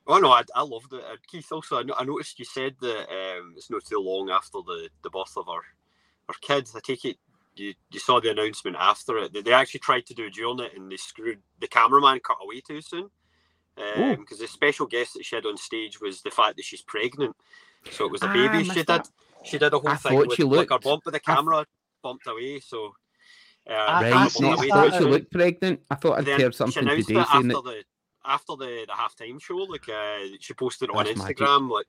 Oh 0.07 0.19
no, 0.19 0.31
I, 0.31 0.43
I 0.55 0.61
loved 0.61 0.93
it. 0.93 1.03
Uh, 1.03 1.15
Keith, 1.27 1.51
also, 1.51 1.77
I, 1.77 1.83
I 1.97 2.03
noticed 2.03 2.37
you 2.39 2.45
said 2.45 2.75
that 2.81 3.07
um, 3.09 3.53
it's 3.57 3.69
not 3.71 3.83
too 3.85 3.99
long 3.99 4.29
after 4.29 4.59
the, 4.65 4.89
the 5.03 5.09
birth 5.09 5.35
of 5.37 5.49
our 5.49 5.61
our 6.29 6.35
kids. 6.41 6.75
I 6.75 6.79
take 6.83 7.05
it 7.05 7.17
you, 7.55 7.73
you 7.91 7.99
saw 7.99 8.19
the 8.19 8.31
announcement 8.31 8.75
after 8.79 9.17
it. 9.17 9.33
They, 9.33 9.41
they 9.41 9.53
actually 9.53 9.79
tried 9.81 10.05
to 10.07 10.13
do 10.13 10.29
during 10.29 10.59
it, 10.59 10.73
and 10.75 10.91
they 10.91 10.97
screwed 10.97 11.39
the 11.59 11.67
cameraman 11.67 12.19
cut 12.19 12.37
away 12.43 12.61
too 12.61 12.81
soon. 12.81 13.09
Because 13.75 14.39
the 14.39 14.47
special 14.47 14.85
guest 14.85 15.15
that 15.15 15.25
she 15.25 15.35
had 15.35 15.45
on 15.45 15.57
stage 15.57 15.99
was 15.99 16.21
the 16.21 16.31
fact 16.31 16.55
that 16.55 16.63
she's 16.65 16.81
pregnant, 16.81 17.35
so 17.91 18.05
it 18.05 18.11
was 18.11 18.23
a 18.23 18.27
Ah, 18.27 18.33
baby 18.33 18.63
she 18.63 18.73
did. 18.73 18.87
that. 18.87 19.09
She 19.43 19.57
did 19.57 19.73
a 19.73 19.77
whole 19.79 19.89
I 19.89 19.95
thing 19.97 20.13
thought 20.13 20.27
with 20.29 20.37
she 20.37 20.43
like 20.43 20.69
her 20.69 20.79
bump, 20.79 21.03
but 21.03 21.11
the 21.13 21.21
I- 21.27 21.35
camera 21.35 21.65
bumped 22.01 22.25
away. 22.25 22.59
So 22.61 22.93
uh, 23.69 23.73
I- 23.73 24.07
I 24.07 24.09
bumped 24.11 24.31
see 24.31 24.43
no, 24.43 24.49
I 24.51 24.53
away 24.55 24.67
that, 24.67 24.73
thought 24.73 24.93
she 24.93 24.97
soon. 24.99 25.11
looked 25.11 25.31
pregnant. 25.31 25.81
I 25.91 25.95
thought 25.95 26.17
I'd 26.19 26.27
heard 26.27 26.55
something 26.55 26.83
announced 26.83 27.07
today 27.09 27.23
saying 27.31 27.51
after 27.51 27.61
that. 27.61 27.63
the 27.63 27.83
after 28.25 28.55
the 28.55 28.85
the 28.87 28.93
halftime 28.93 29.41
show. 29.41 29.57
Like 29.57 29.89
uh, 29.89 30.19
she 30.39 30.53
posted 30.53 30.89
it 30.89 30.95
on 30.95 31.03
That's 31.05 31.17
magic. 31.17 31.37
Instagram. 31.37 31.69
Like 31.69 31.85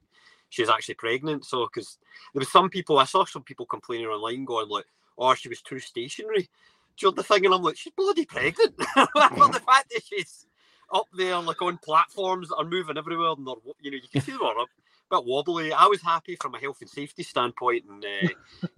she's 0.48 0.68
actually 0.68 0.94
pregnant. 0.96 1.44
So 1.44 1.66
because 1.72 1.98
there 2.34 2.40
was 2.40 2.50
some 2.50 2.68
people, 2.68 2.98
I 2.98 3.04
saw 3.04 3.24
some 3.24 3.42
people 3.44 3.64
complaining 3.66 4.06
online, 4.08 4.44
going 4.44 4.68
like, 4.68 4.84
"Oh, 5.18 5.34
she 5.34 5.48
was 5.48 5.62
too 5.62 5.78
stationary." 5.78 6.48
Do 6.96 7.06
you 7.06 7.10
know 7.10 7.14
the 7.16 7.22
thing? 7.22 7.44
And 7.44 7.54
I'm 7.54 7.62
like, 7.62 7.76
she's 7.76 7.92
bloody 7.94 8.24
pregnant. 8.24 8.74
but 8.94 9.52
the 9.52 9.60
fact 9.64 9.90
that 9.90 10.02
she's 10.08 10.46
up 10.92 11.06
there, 11.16 11.38
like 11.40 11.60
on 11.60 11.78
platforms 11.78 12.48
that 12.48 12.56
are 12.56 12.64
moving 12.64 12.96
everywhere, 12.96 13.32
and 13.36 13.46
they're, 13.46 13.54
you 13.80 13.90
know, 13.90 13.96
you 13.96 14.08
can 14.10 14.22
see 14.22 14.32
them 14.32 14.42
are 14.42 14.58
a 14.58 14.66
bit 15.10 15.24
wobbly. 15.26 15.72
I 15.72 15.86
was 15.86 16.00
happy 16.00 16.36
from 16.40 16.54
a 16.54 16.58
health 16.58 16.78
and 16.80 16.88
safety 16.88 17.22
standpoint, 17.22 17.84
and 17.88 18.04
uh, 18.04 18.28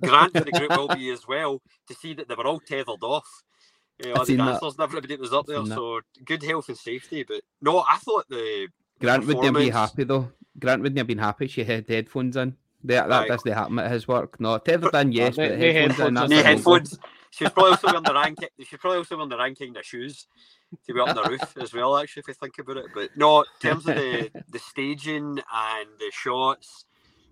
Grant 0.05 0.33
for 0.33 0.45
the 0.45 0.53
group 0.53 0.71
will 0.71 0.89
be 0.89 1.11
as 1.11 1.29
well 1.29 1.63
to 1.87 1.95
see 1.95 2.15
that 2.15 2.29
they 2.29 2.35
were 2.35 2.47
all 2.47 2.61
tethered 2.61 3.03
off. 3.03 3.45
You 3.99 4.13
know, 4.13 4.21
I've 4.21 4.27
the 4.27 4.37
dancers 4.37 4.75
and 4.75 4.83
everybody 4.83 5.15
that 5.15 5.21
was 5.21 5.33
up 5.33 5.47
there, 5.47 5.65
so 5.67 6.01
good 6.25 6.43
health 6.43 6.69
and 6.69 6.79
safety. 6.79 7.25
But 7.25 7.43
no, 7.61 7.79
I 7.81 7.99
thought 7.99 8.29
the 8.29 8.69
Grant 9.01 9.27
wouldn't 9.27 9.45
have 9.45 9.55
been 9.55 9.73
happy 9.73 10.05
though. 10.05 10.33
Grant 10.59 10.83
wouldn't 10.83 10.99
have 10.99 11.07
been 11.07 11.19
happy. 11.19 11.47
She 11.47 11.65
had 11.65 11.89
headphones 11.89 12.37
in. 12.37 12.57
That, 12.85 13.09
that 13.09 13.19
Right. 13.21 13.29
doesn't 13.29 13.53
happen 13.53 13.79
at 13.81 13.91
his 13.91 14.07
work. 14.07 14.39
No, 14.41 14.57
tethered 14.59 14.95
in, 14.95 15.13
yes, 15.13 15.37
no- 15.37 15.49
but 15.49 15.59
no 15.59 15.65
headphones 15.73 15.99
in. 15.99 16.15
headphones 16.15 16.15
That's 16.15 16.25
in. 16.25 16.29
knee 16.31 16.37
a 16.37 16.43
no-go. 16.43 16.49
headphones. 16.57 16.99
She 17.31 17.45
was 17.45 17.53
probably 17.53 17.71
also 17.73 17.87
wearing 17.89 18.03
the 18.05 18.15
rank. 18.15 18.39
She 18.41 18.75
was 18.75 18.81
probably 18.81 18.99
also 18.99 19.17
wearing 19.17 19.29
the 19.29 19.37
ranking 19.37 19.67
kind 19.69 19.77
of 19.77 19.85
shoes 19.85 20.27
to 20.87 20.95
be 20.95 21.01
up 21.01 21.09
on 21.11 21.15
the 21.17 21.25
roof 21.25 21.57
as 21.61 21.75
well. 21.75 21.97
Actually, 21.99 22.21
if 22.21 22.29
you 22.29 22.35
think 22.35 22.59
about 22.59 22.77
it, 22.79 22.87
but 22.95 23.11
no, 23.17 23.41
in 23.41 23.47
terms 23.61 23.87
of 23.89 23.97
the 23.97 24.31
the 24.51 24.59
staging 24.59 25.39
and 25.53 25.89
the 25.99 26.11
shots, 26.13 26.85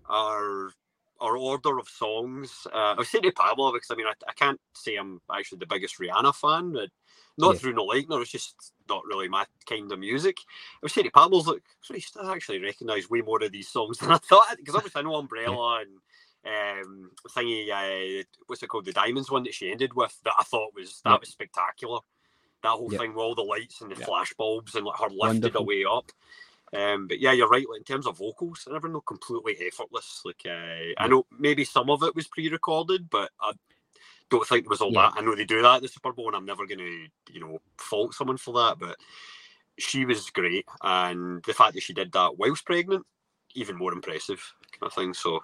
our 0.09 0.71
our 1.19 1.35
order 1.35 1.79
of 1.79 1.87
songs. 1.89 2.67
Uh, 2.71 2.77
I 2.77 2.93
was 2.95 3.09
saying 3.09 3.23
to 3.23 3.31
Pablo 3.31 3.71
because 3.71 3.89
I 3.89 3.95
mean 3.95 4.05
I, 4.05 4.13
I 4.27 4.33
can't 4.33 4.59
say 4.73 4.95
I'm 4.97 5.19
actually 5.33 5.59
the 5.59 5.65
biggest 5.65 5.97
Rihanna 5.99 6.35
fan. 6.35 6.73
But 6.73 6.89
not 7.37 7.55
Yeah. 7.55 7.59
through 7.59 7.73
no 7.73 7.85
like, 7.85 8.09
no, 8.09 8.21
it's 8.21 8.31
just 8.31 8.55
not 8.89 9.05
really 9.05 9.27
my 9.29 9.45
kind 9.67 9.91
of 9.91 9.99
music. 9.99 10.37
I 10.75 10.79
was 10.83 10.93
saying 10.93 11.05
to 11.05 11.11
Pablo's 11.11 11.47
like, 11.47 11.63
sorry, 11.81 12.03
I 12.23 12.33
actually 12.33 12.61
recognise 12.61 13.09
way 13.09 13.21
more 13.21 13.43
of 13.43 13.51
these 13.51 13.69
songs 13.69 13.97
than 13.99 14.11
I 14.11 14.17
thought 14.19 14.57
because 14.57 14.75
obviously 14.75 14.99
I 15.01 15.03
know 15.03 15.15
Umbrella 15.15 15.81
and 15.81 15.91
um 16.45 17.11
thingy 17.35 17.69
uh 17.71 18.23
what's 18.47 18.63
it 18.63 18.67
called 18.67 18.85
the 18.85 18.93
diamonds 18.93 19.31
one 19.31 19.43
that 19.43 19.53
she 19.55 19.71
ended 19.71 19.93
with 19.95 20.17
that 20.25 20.33
I 20.39 20.43
thought 20.43 20.73
was 20.75 21.01
that 21.05 21.19
Yep. 21.19 21.21
was 21.21 21.29
spectacular 21.29 21.99
that 22.63 22.69
whole 22.71 22.89
Yep. 22.89 22.91
thing 22.91 23.11
with 23.13 23.19
all 23.23 23.35
the 23.35 23.43
lights 23.43 23.81
and 23.81 23.91
the 23.91 23.95
Yep. 23.97 24.07
flash 24.07 24.33
bulbs 24.35 24.75
and 24.75 24.85
like 24.85 24.99
her 24.99 25.09
lifted 25.09 25.55
Wonderful. 25.55 25.55
away 25.55 25.85
up 25.89 26.11
um 26.75 27.07
but 27.07 27.19
yeah 27.19 27.31
you're 27.33 27.49
right 27.49 27.67
like 27.69 27.79
in 27.79 27.83
terms 27.85 28.07
of 28.07 28.17
vocals 28.17 28.67
never 28.71 28.89
no 28.89 29.01
completely 29.01 29.57
effortless 29.67 30.21
like 30.25 30.43
uh, 30.45 30.93
I 30.99 31.07
know 31.09 31.25
maybe 31.39 31.65
some 31.65 31.89
of 31.89 32.03
it 32.03 32.15
was 32.15 32.27
pre-recorded 32.27 33.09
but 33.09 33.31
I 33.41 33.53
don't 34.29 34.45
think 34.47 34.63
there 34.65 34.69
was 34.69 34.81
all 34.81 34.91
Yeah. 34.91 35.09
that 35.09 35.13
I 35.17 35.21
know 35.21 35.35
they 35.35 35.45
do 35.45 35.61
that 35.61 35.75
at 35.77 35.81
the 35.81 35.87
Super 35.87 36.11
Bowl 36.13 36.27
and 36.27 36.35
I'm 36.35 36.45
never 36.45 36.65
gonna 36.65 36.83
you 36.83 37.39
know 37.39 37.59
fault 37.77 38.13
someone 38.13 38.37
for 38.37 38.53
that 38.55 38.77
but 38.79 38.97
she 39.77 40.05
was 40.05 40.29
great 40.31 40.65
and 40.81 41.43
the 41.43 41.53
fact 41.53 41.73
that 41.75 41.83
she 41.83 41.93
did 41.93 42.11
that 42.13 42.37
whilst 42.37 42.65
pregnant 42.65 43.05
even 43.55 43.75
more 43.77 43.93
impressive 43.93 44.41
kind 44.71 44.89
of 44.89 44.93
thing 44.93 45.13
so 45.13 45.39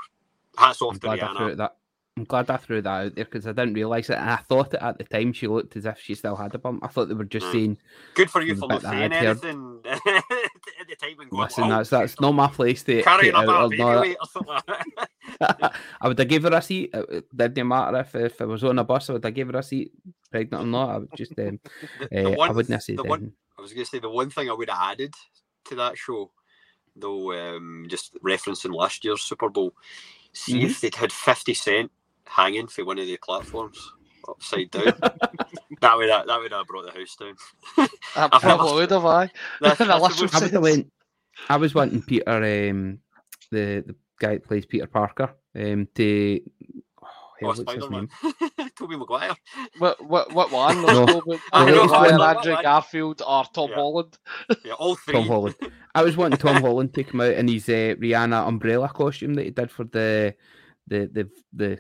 hats 0.57 0.81
off 0.81 0.95
I'm 0.95 0.99
to 0.99 1.07
Rihanna 1.07 1.57
that. 1.57 1.75
I'm 2.16 2.26
glad 2.26 2.51
I 2.51 2.57
threw 2.57 2.80
that 2.84 2.89
out 2.89 3.16
there 3.16 3.26
because 3.26 3.47
I 3.47 3.53
didn't 3.53 3.74
realise 3.74 4.07
it, 4.11 4.18
and 4.20 4.30
I 4.30 4.36
thought 4.36 4.76
it 4.76 4.82
at 4.84 4.99
the 4.99 5.03
time. 5.03 5.34
She 5.34 5.47
looked 5.47 5.76
as 5.76 5.86
if 5.86 5.99
she 5.99 6.14
still 6.14 6.36
had 6.36 6.53
a 6.53 6.59
bump. 6.59 6.84
I 6.86 6.88
thought 6.88 7.07
they 7.07 7.16
were 7.16 7.24
just 7.24 7.47
Mm. 7.47 7.51
saying, 7.51 7.78
good 8.14 8.30
for 8.30 8.41
you 8.41 8.55
for 8.55 8.68
not 8.68 8.84
saying 8.84 9.11
anything 9.11 9.82
at 9.86 9.99
the 10.05 10.95
time 11.01 11.20
and 11.22 11.30
going 11.32 11.41
"Listen, 11.43 11.64
"Oh, 11.64 11.70
that's 11.70 11.89
that's 11.89 12.20
not 12.22 12.34
my 12.34 12.47
place 12.47 12.84
to." 12.84 13.01
carrying 13.01 13.34
to 13.34 13.39
up 13.39 13.49
out 13.49 13.74
a 13.74 13.76
or 13.76 13.78
not." 13.78 14.07
or. 14.36 14.59
I 16.01 16.07
would 16.07 16.20
have 16.20 16.28
gave 16.28 16.43
her 16.43 16.53
a 16.53 16.61
seat. 16.61 16.91
It 16.93 17.09
it 17.09 17.38
didn't 17.38 17.68
matter 17.68 17.97
if, 18.01 18.14
if 18.14 18.39
I 18.41 18.45
was 18.45 18.64
on 18.64 18.78
a 18.78 18.84
bus. 18.84 19.09
I 19.09 19.14
would 19.14 19.24
have 19.26 19.34
gave 19.34 19.47
her 19.51 19.57
a 19.57 19.64
seat, 19.64 19.91
pregnant 20.30 20.64
or 20.66 20.68
not. 20.68 20.89
I 20.89 20.97
would 20.99 21.09
just, 21.18 21.32
um, 21.39 21.59
The- 21.99 22.07
the 22.11 22.26
uh, 22.28 22.30
I 22.30 22.36
one- 22.36 22.55
wouldn't 22.55 22.74
have 22.74 22.84
said 22.84 22.97
the 22.97 23.03
one- 23.05 23.34
I 23.57 23.61
was 23.64 23.74
going 23.74 23.86
to 23.86 23.89
say 23.89 23.97
the 23.99 24.09
one 24.09 24.30
thing 24.30 24.51
I 24.51 24.53
would 24.53 24.70
have 24.70 24.91
added 24.91 25.16
to 25.66 25.76
that 25.76 25.97
show, 25.97 26.32
though, 26.95 27.34
um, 27.34 27.86
just 27.89 28.14
referencing 28.22 28.74
last 28.74 29.03
year's 29.03 29.22
Super 29.24 29.49
Bowl, 29.49 29.74
see 30.32 30.59
Mhm. 30.59 30.66
if 30.66 30.82
they'd 30.82 30.95
had 30.95 31.11
50 31.11 31.53
Cent 31.55 31.91
hanging 32.26 32.67
for 32.67 32.86
one 32.86 32.99
of 32.99 33.05
the 33.07 33.17
platforms 33.24 33.91
upside 34.28 34.71
down. 34.71 34.86
that 35.82 35.97
would 35.97 36.09
have, 36.09 36.28
that 36.28 36.39
would 36.39 36.51
have 36.51 36.67
brought 36.67 36.86
the 36.86 36.99
house 36.99 37.15
down. 37.15 37.36
I 38.15 38.39
probably 38.39 38.74
would 38.76 38.91
have, 38.91 39.05
I. 39.05 39.30
That's, 39.61 39.78
that's 39.80 39.89
last 40.01 40.19
the 40.19 40.30
I 40.34 40.39
most- 40.51 40.61
went. 40.61 40.91
I 41.49 41.57
was 41.57 41.74
wanting 41.74 42.03
Peter, 42.03 42.30
um, 42.30 42.99
the 43.51 43.84
the 43.88 43.95
guy 44.19 44.36
that 44.36 44.45
plays 44.47 44.65
Peter 44.65 44.86
Parker, 44.88 45.34
um, 45.55 45.88
to. 45.95 46.39
Oh, 47.03 47.07
oh, 47.07 47.47
what's 47.47 47.59
his 47.59 47.65
Spider-Man. 47.67 48.07
name? 48.24 48.69
Tobey 48.78 48.95
Maguire. 48.95 49.36
What, 49.80 50.05
what, 50.05 50.32
what 50.32 50.51
one? 50.51 50.82
No. 50.84 51.03
Let's 51.03 51.11
go 51.13 51.21
with 51.26 51.41
I 51.51 51.65
Tobey 51.65 51.71
know, 51.76 51.84
Maguire, 51.86 52.17
one- 52.19 52.38
Andrew 52.38 52.53
one- 52.53 52.63
Garfield, 52.63 53.21
or 53.28 53.43
Tom 53.53 53.69
Yeah. 53.71 53.76
Holland. 53.76 54.17
Yeah, 54.63 54.74
all 54.74 54.95
three. 54.95 55.13
Tom 55.15 55.28
Holland. 55.28 55.55
I 55.95 56.03
was 56.03 56.15
wanting 56.15 56.38
Tom 56.38 56.61
Holland 56.61 56.93
to 56.93 57.03
come 57.03 57.21
out 57.21 57.34
in 57.34 57.47
his 57.47 57.67
uh, 57.67 57.95
Rihanna 57.99 58.47
umbrella 58.47 58.89
costume 58.89 59.34
that 59.34 59.43
he 59.45 59.49
did 59.51 59.71
for 59.71 59.84
the 59.86 60.36
the 60.88 61.09
the 61.11 61.30
the 61.51 61.80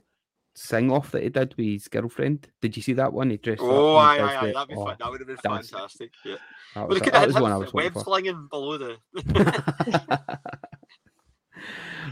sing 0.55 0.91
off 0.91 1.11
that 1.11 1.23
he 1.23 1.29
did 1.29 1.55
with 1.57 1.65
his 1.65 1.87
girlfriend. 1.87 2.47
Did 2.61 2.75
you 2.77 2.83
see 2.83 2.93
that 2.93 3.11
one? 3.11 3.29
He 3.29 3.37
dressed 3.37 3.61
Oh, 3.63 3.95
up. 3.95 4.07
aye, 4.07 4.19
aye, 4.19 4.37
aye. 4.37 4.51
That'd 4.53 4.69
be 4.69 4.75
oh, 4.75 4.85
fun. 4.85 4.95
That 4.99 5.11
would 5.11 5.19
have 5.21 5.27
been 5.27 5.37
fantastic. 5.37 6.11
Yeah. 6.23 6.35
That 6.75 6.87
was, 6.87 7.01
that 7.01 7.27
was 7.27 7.35
one 7.35 7.51
I 7.51 7.57
was 7.57 7.73
web 7.73 7.93
slinging 7.97 8.47
below 8.49 8.77
the. 8.77 8.97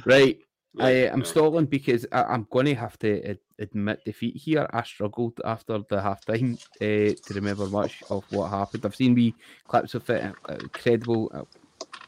right. 0.06 0.40
I, 0.80 1.10
I'm 1.10 1.20
right. 1.20 1.28
stalling 1.28 1.66
because 1.66 2.06
I, 2.12 2.24
I'm 2.24 2.48
going 2.50 2.68
to 2.68 2.76
have 2.76 2.98
to 3.00 3.22
ad- 3.30 3.40
admit 3.60 4.06
defeat 4.06 4.38
here. 4.38 4.68
I 4.72 4.84
struggled 4.84 5.42
after 5.44 5.80
the 5.90 6.02
half 6.02 6.24
time 6.24 6.58
uh, 6.80 6.86
to 6.86 7.34
remember 7.34 7.68
much 7.68 8.02
of 8.10 8.24
what 8.32 8.50
happened. 8.50 8.86
I've 8.86 8.96
seen 8.96 9.14
wee 9.14 9.36
clips 9.68 9.96
of 9.96 10.10
it, 10.10 10.34
uh, 10.48 10.54
incredible 10.54 11.30
uh, 11.34 11.44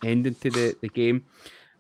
ending 0.03 0.35
to 0.35 0.49
the, 0.49 0.75
the 0.81 0.87
game. 0.87 1.25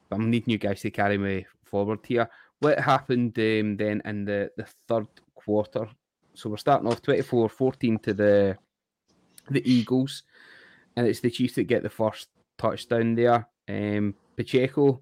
But 0.09 0.17
I'm 0.17 0.29
needing 0.29 0.51
you 0.51 0.57
guys 0.57 0.81
to 0.81 0.91
carry 0.91 1.17
me 1.17 1.45
forward 1.63 1.99
here. 2.05 2.29
What 2.63 2.79
happened 2.79 3.37
um, 3.39 3.75
then 3.75 4.01
in 4.05 4.23
the, 4.23 4.49
the 4.55 4.65
third 4.87 5.07
quarter? 5.35 5.85
So 6.33 6.49
we're 6.49 6.55
starting 6.55 6.87
off 6.87 7.01
24 7.01 7.49
14 7.49 7.99
to 7.99 8.13
the 8.13 8.57
the 9.49 9.69
Eagles, 9.69 10.23
and 10.95 11.05
it's 11.05 11.19
the 11.19 11.29
Chiefs 11.29 11.55
that 11.55 11.65
get 11.65 11.83
the 11.83 11.89
first 11.89 12.29
touchdown 12.57 13.15
there. 13.15 13.49
Um, 13.67 14.15
Pacheco 14.37 15.01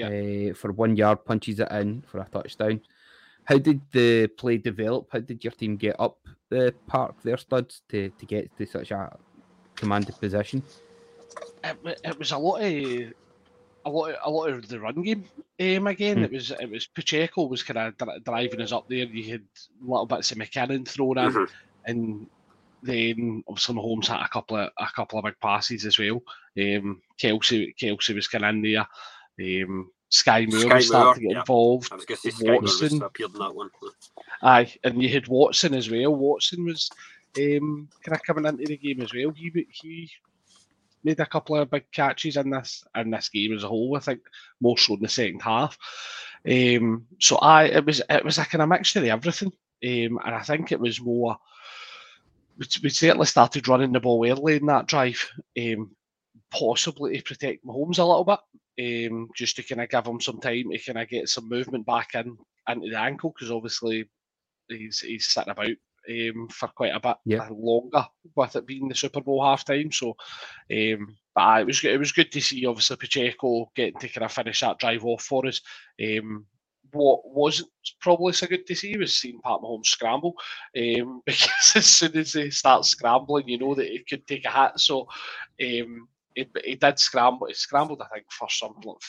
uh, 0.00 0.54
for 0.54 0.70
one 0.70 0.94
yard 0.94 1.24
punches 1.24 1.58
it 1.58 1.72
in 1.72 2.02
for 2.06 2.20
a 2.20 2.28
touchdown. 2.32 2.80
How 3.46 3.58
did 3.58 3.80
the 3.90 4.28
play 4.28 4.58
develop? 4.58 5.08
How 5.10 5.18
did 5.18 5.42
your 5.42 5.54
team 5.54 5.76
get 5.76 5.96
up 5.98 6.18
the 6.50 6.72
park 6.86 7.16
there, 7.24 7.36
studs, 7.36 7.82
to, 7.88 8.10
to 8.10 8.26
get 8.26 8.56
to 8.58 8.64
such 8.64 8.92
a 8.92 9.18
commanded 9.74 10.20
position? 10.20 10.62
It, 11.64 12.00
it 12.04 12.16
was 12.16 12.30
a 12.30 12.38
lot 12.38 12.62
of 12.62 13.12
a 13.86 13.90
lot 13.90 14.10
of, 14.10 14.16
a 14.24 14.30
lot 14.30 14.50
of 14.50 14.68
the 14.68 14.80
run 14.80 15.00
game. 15.02 15.24
Um, 15.60 15.86
again, 15.86 16.18
Hmm. 16.18 16.24
it 16.24 16.32
was 16.32 16.50
it 16.50 16.70
was 16.70 16.86
Pacheco 16.88 17.46
was 17.46 17.62
kind 17.62 17.78
of 17.78 17.96
dri- 17.96 18.20
driving 18.24 18.60
us 18.60 18.72
up 18.72 18.88
there. 18.88 19.04
You 19.06 19.30
had 19.32 19.44
little 19.80 20.06
bits 20.06 20.32
of 20.32 20.38
McKinnon 20.38 20.86
thrown 20.86 21.18
in, 21.18 21.32
Mhm. 21.32 21.50
and 21.86 22.26
then 22.82 23.42
obviously 23.48 23.74
Mahomes 23.74 24.06
had 24.08 24.20
a 24.24 24.28
couple 24.28 24.56
of 24.58 24.70
a 24.78 24.86
couple 24.94 25.18
of 25.18 25.24
big 25.24 25.38
passes 25.40 25.86
as 25.86 25.98
well. 25.98 26.22
Um, 26.58 27.00
Kelce 27.20 27.74
Kelce 27.76 28.14
was 28.14 28.28
kind 28.28 28.44
of 28.44 28.50
in 28.54 28.62
there. 28.62 28.86
Um, 29.64 29.90
Skyy 30.10 30.48
Moore 30.50 30.60
Skyy 30.70 30.74
was 30.74 30.86
starting 30.86 31.04
Moore, 31.06 31.14
to 31.14 31.20
get 31.20 31.30
yeah. 31.32 31.38
involved. 31.40 31.92
I 31.92 31.96
was 31.96 32.04
going 32.04 32.18
to 32.22 32.30
say 32.30 32.44
Skyy 32.44 32.46
Moore 32.52 32.60
was 32.60 32.80
Watson. 32.80 33.02
appeared 33.02 33.32
in 33.34 33.38
that 33.40 33.54
one. 33.54 33.70
Aye, 34.42 34.74
and 34.84 35.02
you 35.02 35.08
had 35.08 35.26
Watson 35.28 35.74
as 35.74 35.90
well. 35.90 36.14
Watson 36.14 36.64
was 36.64 36.90
um, 37.38 37.88
kind 38.04 38.14
of 38.16 38.22
coming 38.22 38.46
into 38.46 38.64
the 38.66 38.76
game 38.76 39.00
as 39.02 39.12
well. 39.14 39.30
He 39.30 39.50
he 39.70 40.10
made 41.06 41.20
a 41.20 41.26
couple 41.26 41.56
of 41.56 41.70
big 41.70 41.90
catches 41.92 42.36
in 42.36 42.50
this 42.50 42.84
in 42.94 43.10
this 43.10 43.30
game 43.30 43.54
as 43.54 43.64
a 43.64 43.68
whole. 43.68 43.96
I 43.96 44.00
think 44.00 44.20
more 44.60 44.76
so 44.76 44.94
in 44.94 45.00
the 45.00 45.08
second 45.08 45.40
half. 45.40 45.78
Um, 46.46 47.06
so 47.20 47.36
I 47.36 47.64
it 47.64 47.86
was 47.86 48.02
it 48.10 48.24
was 48.24 48.38
a 48.38 48.44
kind 48.44 48.62
of 48.62 48.68
mixture 48.68 48.98
of 49.00 49.06
everything, 49.06 49.48
um, 49.48 50.20
and 50.24 50.34
I 50.34 50.42
think 50.42 50.72
it 50.72 50.80
was 50.80 51.00
more 51.00 51.38
we, 52.82 52.88
certainly 52.88 53.26
started 53.26 53.68
running 53.68 53.92
the 53.92 54.00
ball 54.00 54.26
early 54.26 54.56
in 54.56 54.66
that 54.66 54.86
drive, 54.86 55.30
um, 55.58 55.90
possibly 56.50 57.16
to 57.16 57.22
protect 57.22 57.64
Mahomes 57.64 57.98
a 57.98 58.04
little 58.04 58.24
bit, 58.24 59.10
um, 59.10 59.28
just 59.34 59.56
to 59.56 59.62
kind 59.62 59.82
of 59.82 59.88
give 59.88 60.06
him 60.06 60.20
some 60.20 60.40
time 60.40 60.70
to 60.70 60.78
kind 60.78 60.98
of 60.98 61.08
get 61.08 61.28
some 61.28 61.48
movement 61.48 61.86
back 61.86 62.14
in 62.14 62.36
into 62.68 62.88
the 62.90 62.98
ankle 62.98 63.32
because 63.34 63.50
obviously 63.50 64.08
he's 64.68 65.00
he's 65.00 65.28
sitting 65.28 65.50
about 65.50 65.70
um, 66.10 66.48
for 66.48 66.68
quite 66.68 66.92
a 66.94 67.00
bit 67.00 67.16
longer 67.50 68.06
with 68.34 68.56
it 68.56 68.66
being 68.66 68.88
the 68.88 68.94
Super 68.94 69.20
Bowl 69.20 69.40
halftime. 69.42 69.92
So, 69.92 70.10
um, 70.70 71.16
but 71.34 71.40
aye, 71.40 71.60
it 71.60 71.66
was 71.66 71.80
good- 71.80 71.92
it 71.94 71.98
was 71.98 72.12
good 72.12 72.32
to 72.32 72.40
see 72.40 72.64
obviously 72.66 72.96
Pacheco 72.96 73.70
getting 73.74 73.98
to 74.00 74.08
kind 74.08 74.24
of 74.24 74.32
finish 74.32 74.60
that 74.60 74.78
drive 74.78 75.04
off 75.04 75.22
for 75.22 75.46
us. 75.46 75.60
Um, 76.02 76.46
what 76.92 77.28
wasn't 77.28 77.68
probably 78.00 78.32
so 78.32 78.46
good 78.46 78.64
to 78.66 78.74
see 78.74 78.96
was 78.96 79.12
seeing 79.12 79.40
Pat 79.42 79.58
Mahomes 79.60 79.86
scramble 79.86 80.34
um, 80.78 81.20
because 81.26 81.72
as 81.76 81.86
soon 81.86 82.16
as 82.16 82.32
he 82.32 82.50
starts 82.50 82.88
scrambling, 82.88 83.48
you 83.48 83.58
know 83.58 83.74
that 83.74 83.88
he 83.88 83.98
could 84.08 84.26
take 84.26 84.44
a 84.44 84.50
hit. 84.50 84.78
So 84.80 85.08
um, 85.60 86.08
he, 86.34 86.46
he 86.64 86.74
did 86.76 86.98
scramble. 86.98 87.48
He 87.48 87.54
scrambled, 87.54 88.02
I 88.02 88.06
think, 88.14 88.26
for 88.30 88.48
something 88.48 88.82
like 88.84 89.02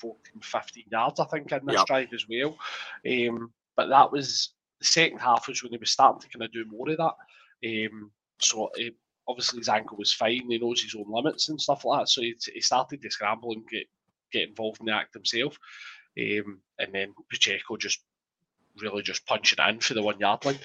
14, 0.00 0.40
15 0.42 0.84
yards, 0.90 1.20
I 1.20 1.24
think, 1.26 1.52
in 1.52 1.64
this 1.64 1.76
Yep. 1.76 1.86
drive 1.86 2.08
as 2.12 2.26
well. 2.28 2.58
Um, 3.08 3.52
but 3.76 3.88
that 3.88 4.10
was 4.12 4.50
the 4.82 4.88
second 4.88 5.18
half 5.18 5.48
was 5.48 5.62
when 5.62 5.72
he 5.72 5.78
was 5.78 5.90
starting 5.90 6.20
to 6.20 6.28
kind 6.28 6.44
of 6.44 6.52
do 6.52 6.64
more 6.68 6.90
of 6.90 6.96
that. 6.98 7.14
Um, 7.88 8.10
so 8.40 8.70
it, 8.74 8.94
obviously 9.28 9.58
his 9.58 9.68
ankle 9.68 9.96
was 9.96 10.12
fine. 10.12 10.50
He 10.50 10.58
knows 10.58 10.82
his 10.82 10.94
own 10.94 11.06
limits 11.08 11.48
and 11.48 11.60
stuff 11.60 11.84
like 11.84 12.00
that. 12.00 12.08
So 12.08 12.22
he, 12.22 12.34
he 12.52 12.60
started 12.60 13.00
to 13.00 13.10
scramble 13.10 13.52
and 13.52 13.66
get 13.68 13.86
get 14.32 14.48
involved 14.48 14.80
in 14.80 14.86
the 14.86 14.92
act 14.92 15.14
himself. 15.14 15.56
Um, 16.18 16.60
and 16.78 16.92
then 16.92 17.14
Pacheco 17.30 17.76
just 17.76 18.00
really 18.80 19.02
just 19.02 19.26
punching 19.26 19.58
in 19.66 19.80
for 19.80 19.94
the 19.94 20.02
one 20.02 20.18
yard 20.18 20.44
line. 20.44 20.58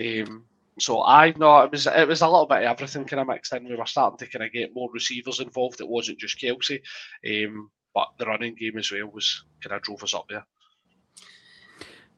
Um, 0.00 0.46
so 0.78 1.02
I 1.04 1.32
know 1.36 1.60
it 1.60 1.70
was 1.70 1.86
it 1.86 2.08
was 2.08 2.22
a 2.22 2.28
little 2.28 2.46
bit 2.46 2.58
of 2.58 2.64
everything 2.64 3.04
kind 3.04 3.20
of 3.20 3.28
mixed 3.28 3.52
in. 3.52 3.68
We 3.68 3.76
were 3.76 3.86
starting 3.86 4.18
to 4.18 4.26
kind 4.26 4.44
of 4.44 4.52
get 4.52 4.74
more 4.74 4.90
receivers 4.92 5.40
involved. 5.40 5.80
It 5.80 5.88
wasn't 5.88 6.18
just 6.18 6.40
Kelce, 6.40 6.80
um, 7.26 7.70
but 7.94 8.08
the 8.18 8.26
running 8.26 8.54
game 8.54 8.78
as 8.78 8.90
well 8.90 9.10
was 9.12 9.44
kind 9.62 9.76
of 9.76 9.82
drove 9.82 10.02
us 10.02 10.14
up 10.14 10.26
there. 10.28 10.44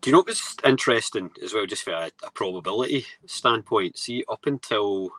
Do 0.03 0.11
you 0.11 0.14
know 0.14 0.20
what 0.20 0.28
was 0.28 0.57
interesting 0.64 1.30
as 1.44 1.55
well, 1.55 1.66
just 1.66 1.84
for 1.84 1.92
a, 1.92 2.11
a 2.24 2.32
probability 2.32 3.07
standpoint? 3.26 3.98
See, 3.98 4.24
up 4.30 4.46
until 4.46 5.12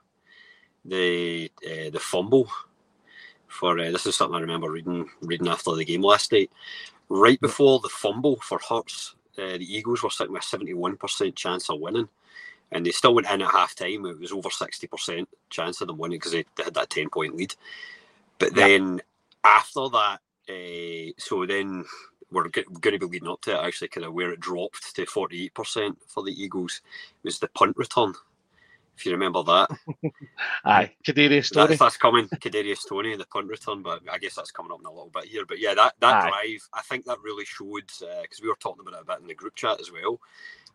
the 0.85 1.51
uh, 1.65 1.91
the 1.91 1.99
fumble 1.99 2.49
for 3.47 3.79
uh, 3.79 3.91
this 3.91 4.07
is 4.07 4.15
something 4.15 4.37
I 4.37 4.41
remember 4.41 4.71
reading 4.71 5.09
reading 5.21 5.49
after 5.49 5.75
the 5.75 5.85
game 5.85 6.03
last 6.03 6.31
night. 6.33 6.51
Right 7.09 7.41
before 7.41 7.79
the 7.81 7.89
fumble 7.89 8.37
for 8.37 8.59
Hurts, 8.59 9.15
uh, 9.37 9.57
the 9.57 9.67
Eagles 9.77 10.03
were 10.03 10.09
sitting 10.11 10.33
with 10.33 10.43
a 10.43 10.47
seventy 10.47 10.73
one 10.73 10.97
percent 10.97 11.35
chance 11.35 11.69
of 11.69 11.79
winning, 11.79 12.09
and 12.71 12.85
they 12.85 12.91
still 12.91 13.15
went 13.15 13.29
in 13.29 13.41
at 13.43 13.51
half 13.51 13.75
time. 13.75 14.05
It 14.05 14.19
was 14.19 14.31
over 14.33 14.49
sixty 14.51 14.87
percent 14.87 15.29
chance 15.49 15.81
of 15.81 15.87
them 15.87 15.99
winning 15.99 16.17
because 16.19 16.33
they, 16.33 16.45
they 16.57 16.63
had 16.65 16.75
that 16.75 16.89
ten 16.91 17.09
point 17.09 17.35
lead. 17.37 17.55
But 18.39 18.55
Yeah. 18.55 18.69
then 18.69 19.01
after 19.43 19.89
that, 19.89 20.19
uh, 20.49 21.13
so 21.19 21.45
then 21.45 21.85
we're 22.33 22.49
going 22.49 22.65
to 22.81 22.99
be 22.99 23.05
leading 23.05 23.29
up 23.29 23.41
to 23.41 23.51
it 23.51 23.65
actually, 23.65 23.89
kind 23.89 24.05
of 24.05 24.13
where 24.13 24.31
it 24.31 24.39
dropped 24.39 24.95
to 24.95 25.05
48% 25.05 25.95
for 26.07 26.23
the 26.23 26.31
Eagles 26.31 26.81
was 27.23 27.39
the 27.39 27.47
punt 27.49 27.77
return. 27.77 28.13
If 28.95 29.05
you 29.05 29.11
remember 29.13 29.41
that, 29.43 29.69
Aye, 30.65 30.91
Kadarius 31.03 31.51
Toney. 31.51 31.67
that's, 31.67 31.79
that's 31.79 31.97
coming. 31.97 32.27
Kadarius 32.27 32.87
Toney, 32.87 33.15
the 33.15 33.25
punt 33.25 33.47
return, 33.47 33.81
but 33.81 34.01
I 34.11 34.19
guess 34.19 34.35
that's 34.35 34.51
coming 34.51 34.71
up 34.71 34.81
in 34.81 34.85
a 34.85 34.91
little 34.91 35.09
bit 35.09 35.25
here. 35.25 35.45
But 35.47 35.59
yeah, 35.59 35.73
that, 35.73 35.95
that 35.99 36.25
Aye. 36.25 36.29
drive, 36.29 36.69
I 36.73 36.81
think 36.83 37.05
that 37.05 37.17
really 37.23 37.45
showed 37.45 37.89
uh, 38.03 38.21
because 38.21 38.41
we 38.41 38.49
were 38.49 38.57
talking 38.59 38.81
about 38.81 38.99
it 38.99 39.01
a 39.01 39.05
bit 39.05 39.21
in 39.21 39.27
the 39.27 39.33
group 39.33 39.55
chat 39.55 39.79
as 39.81 39.91
well. 39.91 40.19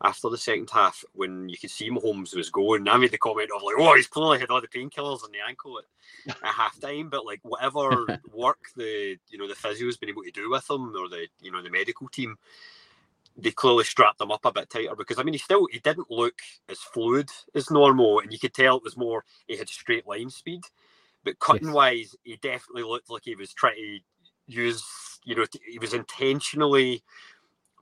After 0.03 0.31
the 0.31 0.39
second 0.39 0.71
half, 0.71 1.05
when 1.15 1.49
you 1.49 1.59
could 1.59 1.71
see 1.73 1.91
Mahomes 1.91 2.37
was 2.37 2.51
going, 2.51 2.89
I 2.89 2.99
made 2.99 3.13
the 3.13 3.19
comment 3.19 3.51
of 3.55 3.63
like, 3.65 3.77
"Oh, 3.79 3.97
he's 3.97 4.07
clearly 4.09 4.39
had 4.41 4.51
all 4.51 4.61
the 4.61 4.69
painkillers 4.69 5.25
on 5.25 5.33
the 5.33 5.41
ankle 5.47 5.79
at, 5.81 5.87
at 6.49 6.55
half 6.55 6.79
time." 6.81 7.11
But 7.11 7.27
like, 7.27 7.41
whatever 7.43 8.09
work 8.33 8.59
the 8.77 9.19
you 9.29 9.39
know 9.39 9.49
the 9.49 9.55
physio's 9.57 9.97
been 9.99 10.11
able 10.11 10.23
to 10.25 10.31
do 10.33 10.51
with 10.51 10.71
him, 10.71 10.95
or 10.97 11.09
the 11.09 11.29
you 11.41 11.53
know 11.53 11.63
the 11.63 11.71
medical 11.71 12.09
team, 12.09 12.37
they 13.37 13.51
clearly 13.53 13.85
strapped 13.85 14.21
him 14.21 14.33
up 14.33 14.45
a 14.45 14.53
bit 14.53 14.71
tighter 14.71 14.97
because 14.97 15.19
I 15.19 15.25
mean 15.25 15.35
he 15.35 15.39
still 15.39 15.69
he 15.73 15.81
didn't 15.81 16.11
look 16.11 16.39
as 16.69 16.79
fluid 16.81 17.31
as 17.55 17.71
normal, 17.71 18.21
and 18.21 18.33
you 18.33 18.39
could 18.39 18.55
tell 18.55 18.77
it 18.79 18.85
was 18.85 18.97
more 18.97 19.25
he 19.49 19.57
had 19.59 19.69
straight 19.69 20.07
line 20.09 20.31
speed, 20.31 20.63
but 21.25 21.41
cutting 21.41 21.73
Yes. 21.73 21.73
wise 21.73 22.17
he 22.25 22.37
definitely 22.37 22.85
looked 22.85 23.11
like 23.11 23.25
he 23.25 23.37
was 23.37 23.55
trying 23.55 23.77
to 23.77 24.01
use 24.47 24.85
you 25.25 25.35
know 25.37 25.47
he 25.71 25.79
was 25.79 25.95
intentionally 25.95 27.03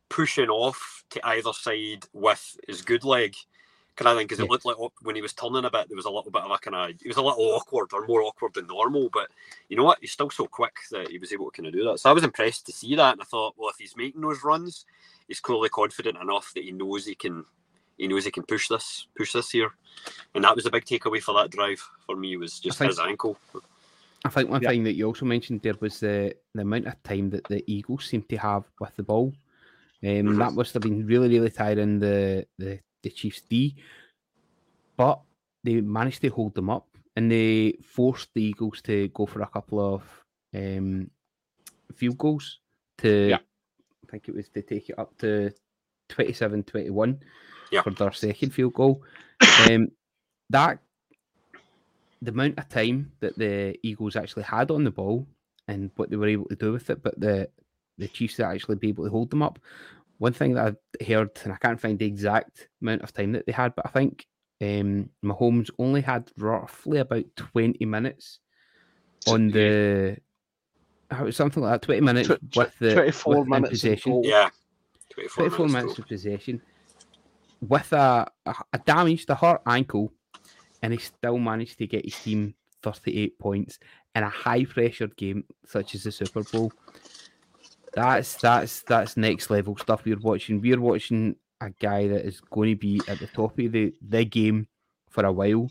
pushing 0.09 0.49
off 0.49 1.05
to 1.11 1.27
either 1.27 1.53
side 1.53 2.05
with 2.13 2.59
his 2.67 2.83
good 2.83 3.05
leg. 3.05 3.35
Can 3.97 4.07
I 4.07 4.15
think 4.15 4.29
because 4.29 4.45
it 4.45 4.51
looked 4.51 4.67
like 4.67 4.77
when 5.03 5.17
he 5.17 5.23
was 5.23 5.33
turning 5.33 5.65
a 5.65 5.71
bit, 5.71 5.89
there 5.89 5.97
was 5.97 6.05
a 6.05 6.11
little 6.11 6.31
bit 6.31 6.43
of 6.43 6.51
a 6.51 6.59
kind 6.59 6.75
of 6.75 7.01
he 7.01 7.09
was 7.09 7.17
a 7.17 7.23
little 7.23 7.41
awkward 7.43 7.89
or 7.95 8.07
more 8.07 8.23
awkward 8.23 8.53
than 8.53 8.67
normal. 8.67 9.09
But 9.11 9.29
you 9.71 9.77
know 9.77 9.85
what? 9.85 9.99
He's 10.03 10.13
still 10.13 10.29
so 10.29 10.47
quick 10.47 10.75
that 10.91 11.09
he 11.09 11.19
was 11.19 11.33
able 11.33 11.51
to 11.51 11.57
kind 11.57 11.67
of 11.67 11.73
do 11.73 11.85
that. 11.85 12.01
So 12.01 12.11
I 12.11 12.13
was 12.13 12.23
impressed 12.25 12.67
to 12.67 12.73
see 12.73 12.95
that, 12.97 13.13
and 13.13 13.23
I 13.23 13.25
thought, 13.25 13.55
well, 13.57 13.71
if 13.71 13.77
he's 13.79 13.97
making 13.97 14.21
those 14.21 14.45
runs, 14.45 14.85
he's 15.29 15.41
clearly 15.41 15.71
confident 15.71 16.19
enough 16.21 16.53
that 16.55 16.65
he 16.65 16.73
knows 16.73 17.07
he 17.07 17.15
can. 17.15 17.45
He 17.97 18.07
knows 18.07 18.27
he 18.27 18.31
can 18.31 18.43
push 18.43 18.69
this, 18.69 19.07
push 19.17 19.33
this 19.33 19.51
here, 19.51 19.71
and 20.35 20.45
that 20.45 20.55
was 20.55 20.67
a 20.67 20.71
big 20.71 20.85
takeaway 20.85 21.23
for 21.23 21.33
that 21.33 21.49
drive 21.51 21.81
for 22.05 22.15
me. 22.15 22.37
Was 22.37 22.61
just 22.61 22.77
think- 22.77 22.91
his 22.91 22.99
ankle. 22.99 23.39
I 24.27 24.29
think 24.29 24.51
one 24.51 24.61
Yeah. 24.61 24.71
thing 24.71 24.85
that 24.85 24.95
you 24.95 25.07
also 25.07 25.25
mentioned 25.25 25.63
there 25.63 25.77
was 25.81 26.01
the, 26.01 26.35
the 26.55 26.63
amount 26.63 26.87
of 26.89 27.03
time 27.05 27.31
that 27.31 27.45
the 27.45 27.63
Eagles 27.67 28.05
seem 28.07 28.23
to 28.25 28.37
have 28.37 28.65
with 28.81 28.95
the 28.97 29.03
ball. 29.05 29.33
Um. 30.07 30.37
That 30.39 30.53
must 30.53 30.75
have 30.75 30.83
been 30.83 31.07
really, 31.07 31.29
really 31.29 31.51
tiring 31.51 31.99
the, 31.99 32.47
the, 32.59 32.81
the 33.03 33.11
Chiefs 33.11 33.43
D. 33.43 33.77
But 34.97 35.21
they 35.65 35.81
managed 35.81 36.23
to 36.23 36.29
hold 36.29 36.55
them 36.55 36.71
up 36.71 36.87
and 37.17 37.31
they 37.31 37.77
forced 37.83 38.29
the 38.35 38.43
Eagles 38.43 38.81
to 38.83 39.09
go 39.09 39.27
for 39.27 39.43
a 39.43 39.47
couple 39.47 39.95
of 39.95 40.03
um, 40.55 41.11
field 41.95 42.19
goals 42.19 42.61
to, 42.99 43.29
Yeah. 43.31 43.39
I 44.07 44.11
think 44.11 44.29
it 44.29 44.35
was 44.35 44.49
to 44.51 44.63
take 44.63 44.89
it 44.91 44.99
up 44.99 45.17
to 45.19 45.53
27 46.09 46.63
21 46.63 47.21
Yeah. 47.73 47.83
for 47.83 47.91
their 47.91 48.13
second 48.13 48.51
field 48.51 48.75
goal. 48.75 49.03
um, 49.71 49.89
that 50.51 50.79
the 52.23 52.31
amount 52.31 52.59
of 52.59 52.69
time 52.69 53.13
that 53.21 53.37
the 53.37 53.79
Eagles 53.83 54.17
actually 54.17 54.45
had 54.45 54.71
on 54.71 54.85
the 54.85 54.91
ball 54.91 55.27
and 55.69 55.91
what 55.97 56.11
they 56.11 56.17
were 56.17 56.29
able 56.29 56.47
to 56.47 56.57
do 56.57 56.73
with 56.73 56.89
it, 56.91 57.03
but 57.03 57.19
the 57.21 57.49
the 57.99 58.09
Chiefs 58.09 58.37
to 58.37 58.45
actually 58.45 58.77
be 58.77 58.89
able 58.89 59.05
to 59.05 59.11
hold 59.11 59.31
them 59.31 59.43
up. 59.43 59.59
One 60.19 60.33
thing 60.33 60.55
that 60.55 60.67
I've 60.67 61.07
heard, 61.07 61.31
and 61.45 61.53
I 61.53 61.57
can't 61.57 61.81
find 61.81 61.99
the 61.99 62.07
exact 62.07 62.69
amount 62.81 63.03
of 63.03 63.13
time 63.13 63.33
that 63.33 63.45
they 63.47 63.53
had, 63.53 63.75
but 63.75 63.87
I 63.87 63.91
think 63.91 64.27
um, 64.63 65.11
Mahomes 65.25 65.69
only 65.79 66.01
had 66.01 66.31
roughly 66.39 66.99
about 66.99 67.25
20 67.37 67.85
minutes 67.85 68.41
on 69.29 69.49
the. 69.49 70.17
It 71.11 71.23
was 71.23 71.37
something 71.37 71.63
like 71.63 71.81
that, 71.81 71.87
20 71.87 72.01
minutes 72.01 72.29
Tw- 72.29 72.53
tw- 72.53 72.57
with 72.57 72.79
the 72.79 72.95
24 72.95 73.39
with 73.39 73.49
minutes 73.49 73.69
in 73.69 73.71
possession. 73.71 74.13
goal. 74.13 74.23
Yeah, 74.25 74.49
twenty-four, 75.11 75.45
24 75.49 75.67
minutes 75.67 75.75
minutes. 75.85 75.99
of 75.99 76.09
possession 76.09 76.63
with 77.61 77.93
a, 77.93 78.27
a, 78.47 78.55
a 78.73 78.79
damaged, 78.79 79.31
a 79.31 79.35
hurt 79.35 79.63
ankle, 79.67 80.13
and 80.83 80.93
he 80.93 80.99
still 80.99 81.39
managed 81.39 81.79
to 81.79 81.87
get 81.87 82.05
his 82.05 82.15
team 82.19 82.55
38 82.83 83.39
points 83.39 83.79
in 84.15 84.23
a 84.23 84.29
high 84.29 84.65
pressured 84.65 85.17
game 85.17 85.45
such 85.67 85.95
as 85.95 86.05
the 86.05 86.13
Super 86.13 86.43
Bowl. 86.43 86.73
That's 87.97 88.35
that's 88.35 88.83
that's 88.83 89.17
next 89.17 89.49
level 89.49 89.75
stuff 89.79 90.05
we're 90.05 90.19
watching. 90.19 90.61
We're 90.61 90.79
watching 90.79 91.35
a 91.63 91.71
guy 91.71 92.07
that 92.09 92.27
is 92.27 92.43
going 92.43 92.69
to 92.69 92.77
be 92.77 93.01
at 93.09 93.19
the 93.19 93.27
top 93.27 93.59
of 93.59 93.73
the, 93.73 93.95
the 94.07 94.25
game 94.27 94.69
for 95.09 95.25
a 95.25 95.33
while. 95.33 95.71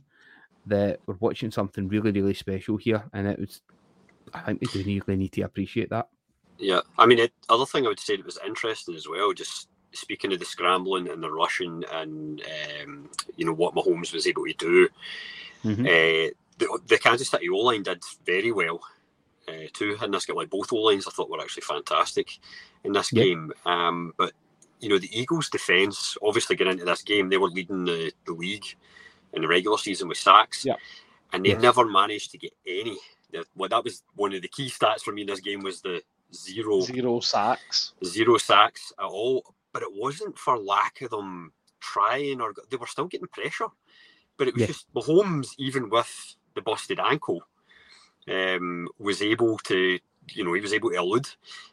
That 0.65 0.99
we're 1.05 1.17
watching 1.19 1.51
something 1.51 1.87
really, 1.87 2.11
really 2.11 2.33
special 2.33 2.77
here, 2.77 3.03
and 3.13 3.27
it 3.27 3.39
was. 3.39 3.61
I 4.33 4.41
think 4.41 4.61
we 4.61 4.83
do 4.83 5.01
really 5.05 5.19
need 5.19 5.33
to 5.33 5.41
appreciate 5.41 5.91
that. 5.91 6.07
Yeah, 6.57 6.79
I 6.97 7.05
mean, 7.05 7.19
it, 7.19 7.31
other 7.47 7.67
thing 7.67 7.85
I 7.85 7.89
would 7.89 7.99
say 7.99 8.15
that 8.15 8.25
was 8.25 8.39
interesting 8.43 8.95
as 8.95 9.07
well, 9.07 9.31
just 9.31 9.69
speaking 9.91 10.33
of 10.33 10.39
the 10.39 10.45
scrambling 10.45 11.07
and 11.07 11.21
the 11.21 11.31
rushing 11.31 11.83
and 11.93 12.41
um, 12.81 13.07
you 13.37 13.45
know 13.45 13.53
what 13.53 13.75
Mahomes 13.75 14.11
was 14.11 14.25
able 14.25 14.45
to 14.45 14.53
do. 14.53 14.89
Mhm. 15.63 15.81
Uh, 15.81 16.33
the, 16.57 16.79
the 16.87 16.97
Kansas 16.97 17.29
City 17.29 17.49
O 17.49 17.57
line 17.57 17.83
did 17.83 18.01
very 18.25 18.51
well 18.51 18.81
uh, 19.47 19.67
too 19.73 19.97
in 20.01 20.11
this 20.11 20.25
game. 20.25 20.35
Like 20.35 20.49
both 20.49 20.71
O 20.73 20.77
lines, 20.77 21.07
I 21.07 21.11
thought 21.11 21.29
were 21.29 21.41
actually 21.41 21.61
fantastic 21.63 22.39
in 22.83 22.91
this 22.93 23.11
Yeah. 23.11 23.23
game. 23.23 23.53
Um, 23.65 24.13
but 24.17 24.33
you 24.79 24.89
know, 24.89 24.99
the 24.99 25.09
Eagles' 25.17 25.49
defense 25.49 26.17
obviously 26.21 26.55
getting 26.55 26.73
into 26.73 26.85
this 26.85 27.01
game, 27.01 27.29
they 27.29 27.37
were 27.37 27.49
leading 27.49 27.85
the, 27.85 28.11
the 28.25 28.33
league 28.33 28.65
in 29.33 29.41
the 29.41 29.47
regular 29.47 29.77
season 29.77 30.07
with 30.07 30.17
sacks, 30.17 30.65
Yeah. 30.65 30.75
and 31.33 31.45
they 31.45 31.55
never 31.55 31.85
managed 31.85 32.31
to 32.31 32.37
get 32.37 32.53
any. 32.67 32.97
Well, 33.55 33.69
that 33.69 33.83
was 33.83 34.03
one 34.15 34.33
of 34.33 34.41
the 34.41 34.47
key 34.47 34.69
stats 34.69 35.01
for 35.01 35.11
me 35.11 35.21
in 35.21 35.27
this 35.27 35.41
game 35.41 35.61
was 35.61 35.81
the 35.81 36.01
zero 36.33 36.81
Zero 36.81 37.19
sacks. 37.19 37.93
zero 38.03 38.37
sacks 38.37 38.93
at 38.99 39.05
all. 39.05 39.55
But 39.73 39.83
it 39.83 39.91
wasn't 39.93 40.37
for 40.37 40.57
lack 40.57 41.01
of 41.01 41.09
them 41.09 41.51
trying 41.81 42.39
or 42.39 42.53
they 42.69 42.77
were 42.77 42.87
still 42.87 43.07
getting 43.07 43.27
pressure. 43.27 43.67
But 44.37 44.47
it 44.47 44.53
was 44.53 44.61
Yeah. 44.61 44.67
just 44.67 44.93
Mahomes, 44.93 45.49
even 45.57 45.89
with 45.89 46.35
the 46.53 46.61
busted 46.61 46.99
ankle, 46.99 47.45
um, 48.29 48.87
was 48.99 49.21
able 49.21 49.57
to, 49.59 49.99
you 50.31 50.43
know, 50.43 50.53
he 50.53 50.61
was 50.61 50.73
able 50.73 50.89
to 50.89 50.97
elude 50.97 51.27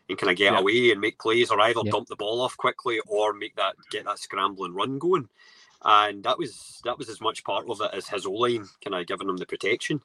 and 0.09 0.18
kind 0.18 0.30
of 0.30 0.36
get 0.36 0.53
Yeah. 0.53 0.59
away 0.59 0.90
and 0.90 1.00
make 1.00 1.18
plays 1.18 1.50
or 1.50 1.61
either 1.61 1.80
Yeah. 1.84 1.92
dump 1.92 2.09
the 2.09 2.16
ball 2.16 2.40
off 2.40 2.57
quickly 2.57 3.00
or 3.07 3.32
make 3.32 3.57
that 3.57 3.76
get 3.90 4.05
that 4.05 4.18
scrambling 4.18 4.74
run 4.74 4.98
going. 4.98 5.28
and 5.84 6.22
that 6.22 6.38
was 6.38 6.80
that 6.84 6.96
was 6.96 7.09
as 7.09 7.20
much 7.20 7.42
part 7.42 7.68
of 7.68 7.80
it 7.80 7.90
as 7.92 8.07
his 8.09 8.24
O 8.26 8.30
line 8.32 8.68
kind 8.84 8.94
of 8.94 9.07
giving 9.07 9.28
him 9.28 9.36
the 9.36 9.46
protection 9.46 10.00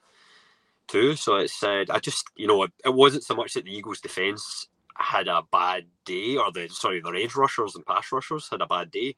too. 0.87 1.15
So 1.15 1.35
it 1.35 1.49
said, 1.49 1.89
I 1.91 1.99
just 1.99 2.25
you 2.35 2.47
know 2.47 2.63
it, 2.63 2.71
it 2.83 2.93
wasn't 2.93 3.23
so 3.23 3.35
much 3.35 3.53
that 3.53 3.65
the 3.65 3.75
Eagles' 3.75 4.01
defense 4.01 4.67
had 4.95 5.27
a 5.27 5.43
bad 5.51 5.85
day, 6.05 6.37
or 6.37 6.51
the 6.51 6.67
sorry, 6.69 6.99
their 7.01 7.15
edge 7.15 7.35
rushers 7.35 7.75
and 7.75 7.85
pass 7.85 8.11
rushers 8.11 8.49
had 8.49 8.61
a 8.61 8.65
bad 8.65 8.89
day. 8.89 9.15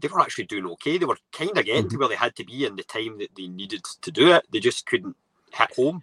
They 0.00 0.08
were 0.08 0.20
actually 0.20 0.46
doing 0.46 0.66
okay. 0.66 0.98
They 0.98 1.04
were 1.06 1.18
kind 1.30 1.56
of 1.56 1.64
getting 1.64 1.84
mm-hmm. 1.84 1.90
to 1.90 1.98
where 1.98 2.08
they 2.08 2.16
had 2.16 2.34
to 2.36 2.44
be 2.44 2.64
in 2.64 2.74
the 2.74 2.82
time 2.82 3.18
that 3.18 3.36
they 3.36 3.46
needed 3.46 3.84
to 4.00 4.10
do 4.10 4.32
it. 4.32 4.44
They 4.50 4.58
just 4.58 4.86
couldn't 4.86 5.16
hit 5.52 5.72
home 5.76 6.02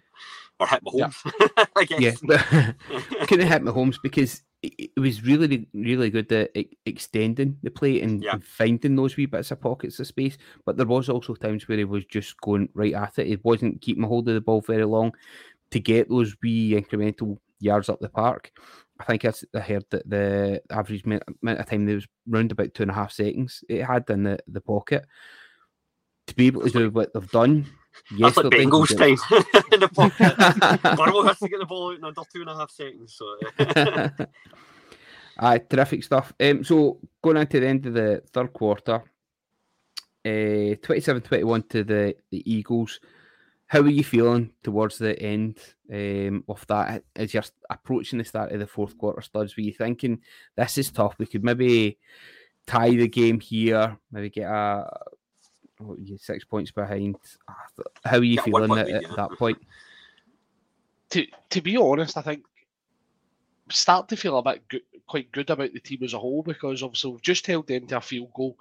or 0.60 0.66
hit 0.66 0.84
Mahomes. 0.84 1.14
Yeah, 1.56 1.64
I 1.76 1.84
guess. 1.84 2.20
yeah. 2.22 2.72
couldn't 3.26 3.48
hit 3.48 3.62
Mahomes 3.62 3.96
because 4.02 4.42
it 4.62 4.90
was 4.96 5.24
really, 5.24 5.66
really 5.72 6.10
good 6.10 6.30
at 6.32 6.50
extending 6.84 7.56
the 7.62 7.70
play 7.70 8.02
and, 8.02 8.22
yeah. 8.22 8.34
and, 8.34 8.44
finding 8.44 8.94
those 8.94 9.16
wee 9.16 9.24
bits 9.24 9.50
of 9.50 9.60
pockets 9.60 9.98
of 9.98 10.06
space. 10.06 10.36
But 10.66 10.76
there 10.76 10.86
was 10.86 11.08
also 11.08 11.34
times 11.34 11.66
where 11.66 11.78
he 11.78 11.84
was 11.84 12.04
just 12.04 12.38
going 12.42 12.68
right 12.74 12.92
at 12.92 13.18
it. 13.18 13.26
He 13.26 13.38
wasn't 13.42 13.80
keeping 13.80 14.04
a 14.04 14.06
hold 14.06 14.28
of 14.28 14.34
the 14.34 14.40
ball 14.40 14.60
very 14.60 14.84
long 14.84 15.14
to 15.70 15.80
get 15.80 16.10
those 16.10 16.36
wee 16.42 16.72
incremental 16.72 17.38
yards 17.58 17.88
up 17.88 18.00
the 18.00 18.10
park. 18.10 18.52
I 18.98 19.04
think 19.04 19.24
I 19.24 19.60
heard 19.60 19.86
that 19.90 20.08
the 20.08 20.62
average 20.70 21.04
amount 21.04 21.22
of 21.42 21.66
time 21.66 21.86
there 21.86 21.94
was 21.94 22.06
round 22.28 22.52
about 22.52 22.74
two 22.74 22.82
and 22.82 22.90
a 22.90 22.94
half 22.94 23.12
seconds 23.12 23.64
it 23.66 23.82
had 23.82 24.04
in 24.10 24.24
the, 24.24 24.38
the 24.46 24.60
pocket. 24.60 25.06
To 26.26 26.34
be 26.34 26.48
able 26.48 26.62
to 26.62 26.70
do 26.70 26.90
what 26.90 27.12
they've 27.14 27.30
done 27.30 27.66
Yes, 28.16 28.34
That's 28.34 28.44
like 28.44 28.46
Bengals 28.46 28.96
time 28.96 29.16
in 29.72 29.80
the 29.80 29.88
pocket. 29.88 30.96
Burrow 30.96 31.22
has 31.22 31.38
to 31.38 31.48
get 31.48 31.60
the 31.60 31.66
ball 31.66 31.90
out 31.90 31.98
in 31.98 32.04
under 32.04 32.22
two 32.32 32.40
and 32.40 32.50
a 32.50 32.56
half 32.56 32.70
seconds. 32.70 33.16
So. 33.16 33.36
Aye, 35.38 35.58
terrific 35.58 36.04
stuff. 36.04 36.32
Um, 36.40 36.64
so 36.64 36.98
going 37.22 37.36
into 37.36 37.60
the 37.60 37.68
end 37.68 37.86
of 37.86 37.94
the 37.94 38.22
third 38.32 38.52
quarter, 38.52 39.02
uh, 40.24 40.76
27-21 40.76 41.68
to 41.70 41.84
the, 41.84 42.16
the 42.30 42.52
Eagles. 42.52 43.00
How 43.66 43.80
are 43.80 43.88
you 43.88 44.02
feeling 44.02 44.50
towards 44.64 44.98
the 44.98 45.16
end 45.22 45.58
um, 45.92 46.42
of 46.48 46.66
that 46.66 47.04
as 47.14 47.32
you're 47.32 47.44
approaching 47.70 48.18
the 48.18 48.24
start 48.24 48.50
of 48.50 48.58
the 48.58 48.66
fourth 48.66 48.98
quarter 48.98 49.22
studs? 49.22 49.56
Were 49.56 49.62
you 49.62 49.72
thinking 49.72 50.20
this 50.56 50.76
is 50.76 50.90
tough? 50.90 51.14
We 51.18 51.26
could 51.26 51.44
maybe 51.44 51.98
tie 52.66 52.90
the 52.90 53.06
game 53.06 53.38
here, 53.38 53.96
maybe 54.10 54.30
get 54.30 54.50
a 54.50 54.90
what 55.80 55.98
you 55.98 56.18
six 56.18 56.44
points 56.44 56.70
behind. 56.70 57.16
How 58.04 58.18
are 58.18 58.24
you 58.24 58.34
yeah, 58.34 58.42
feeling 58.42 58.78
at, 58.78 58.88
at 58.88 59.16
that 59.16 59.30
point? 59.38 59.58
To 61.10 61.26
to 61.50 61.60
be 61.60 61.76
honest, 61.76 62.16
I 62.16 62.22
think 62.22 62.44
start 63.70 64.08
to 64.08 64.16
feel 64.16 64.38
a 64.38 64.42
bit 64.42 64.66
good, 64.68 64.82
quite 65.06 65.32
good 65.32 65.50
about 65.50 65.72
the 65.72 65.80
team 65.80 66.02
as 66.02 66.14
a 66.14 66.18
whole 66.18 66.42
because 66.42 66.82
obviously 66.82 67.12
we've 67.12 67.22
just 67.22 67.46
held 67.46 67.66
them 67.66 67.86
to 67.86 67.96
a 67.96 68.00
field 68.00 68.32
goal. 68.34 68.56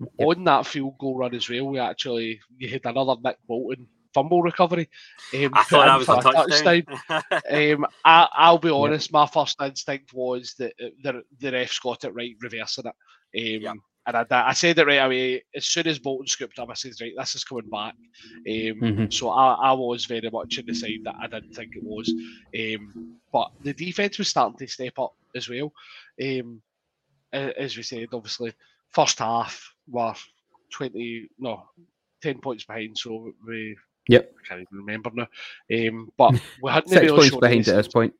Yep. 0.00 0.28
On 0.28 0.44
that 0.44 0.66
field 0.66 0.96
goal 0.98 1.18
run 1.18 1.34
as 1.34 1.48
well, 1.48 1.66
we 1.66 1.78
actually 1.78 2.40
you 2.58 2.68
had 2.68 2.86
another 2.86 3.20
Nick 3.22 3.38
Bolton 3.46 3.86
fumble 4.12 4.42
recovery. 4.42 4.88
Um, 5.34 5.50
I 5.52 5.62
thought 5.64 5.86
that 5.86 5.98
was 5.98 6.08
a 6.08 6.22
touchdown. 6.32 6.82
touchdown. 7.08 7.72
um, 7.82 7.86
I, 8.04 8.50
will 8.50 8.58
be 8.58 8.70
honest, 8.70 9.08
yep. 9.08 9.12
my 9.12 9.26
first 9.26 9.60
instinct 9.60 10.12
was 10.12 10.54
that 10.54 10.74
the, 11.02 11.22
the 11.38 11.50
refs 11.50 11.82
got 11.82 12.04
it 12.04 12.14
right, 12.14 12.36
reversing 12.40 12.86
it. 12.86 13.56
Um, 13.56 13.62
yep. 13.62 13.76
And 14.06 14.16
I, 14.16 14.26
I, 14.30 14.52
said 14.54 14.78
it 14.78 14.86
right 14.86 14.96
away. 14.96 15.42
As 15.54 15.66
soon 15.66 15.86
as 15.86 15.98
Bolton 15.98 16.26
scooped 16.26 16.58
up, 16.58 16.70
I 16.70 16.74
said, 16.74 16.92
right, 17.00 17.12
this 17.16 17.34
is 17.34 17.44
coming 17.44 17.68
back. 17.68 17.94
Um, 18.34 18.44
mm-hmm. 18.44 19.10
So 19.10 19.30
I, 19.30 19.52
I, 19.54 19.72
was 19.72 20.06
very 20.06 20.28
much 20.30 20.58
in 20.58 20.66
the 20.66 20.74
side 20.74 21.00
that 21.04 21.16
I 21.20 21.26
didn't 21.26 21.54
think 21.54 21.76
it 21.76 21.82
was. 21.84 22.12
Um, 22.58 23.18
but 23.32 23.50
the 23.62 23.74
defence 23.74 24.18
was 24.18 24.28
starting 24.28 24.58
to 24.58 24.66
step 24.66 24.98
up 24.98 25.14
as 25.36 25.48
well. 25.48 25.72
Um, 26.22 26.62
as 27.32 27.76
we 27.76 27.82
said, 27.82 28.08
obviously, 28.12 28.54
first 28.88 29.18
half 29.18 29.74
were 29.86 30.14
20, 30.70 31.28
no, 31.38 31.68
10 32.22 32.40
points 32.40 32.64
behind. 32.64 32.96
So 32.96 33.32
we 33.46 33.76
Yep. 34.08 34.32
I 34.32 34.48
can't 34.48 34.60
even 34.62 34.84
remember 34.84 35.10
now. 35.14 35.28
Um, 35.72 36.10
but 36.16 36.40
we 36.62 36.70
hadn't 36.70 36.88
six 36.88 37.02
really 37.02 37.16
points 37.16 37.36
behind 37.36 37.68
at 37.68 37.76
this 37.76 37.88
point. 37.88 38.14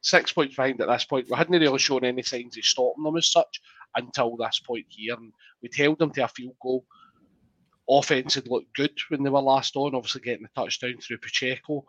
Six 0.00 0.32
points 0.32 0.56
behind 0.56 0.80
at 0.80 0.88
this 0.88 1.04
point. 1.04 1.28
We 1.28 1.36
hadn't 1.36 1.60
really 1.60 1.78
shown 1.78 2.04
any 2.04 2.22
signs 2.22 2.56
of 2.56 2.64
stopping 2.64 3.04
them 3.04 3.16
as 3.16 3.30
such 3.30 3.60
until 3.94 4.36
this 4.36 4.60
point 4.60 4.86
here. 4.88 5.14
And 5.14 5.32
we'd 5.62 5.74
held 5.74 5.98
them 5.98 6.10
to 6.12 6.24
a 6.24 6.28
field 6.28 6.56
goal. 6.62 6.84
Offense 7.88 8.34
had 8.34 8.48
looked 8.48 8.74
good 8.74 8.92
when 9.08 9.22
they 9.22 9.30
were 9.30 9.40
last 9.40 9.76
on, 9.76 9.94
obviously 9.94 10.20
getting 10.22 10.42
the 10.42 10.60
touchdown 10.60 10.96
through 11.00 11.18
Pacheco. 11.18 11.84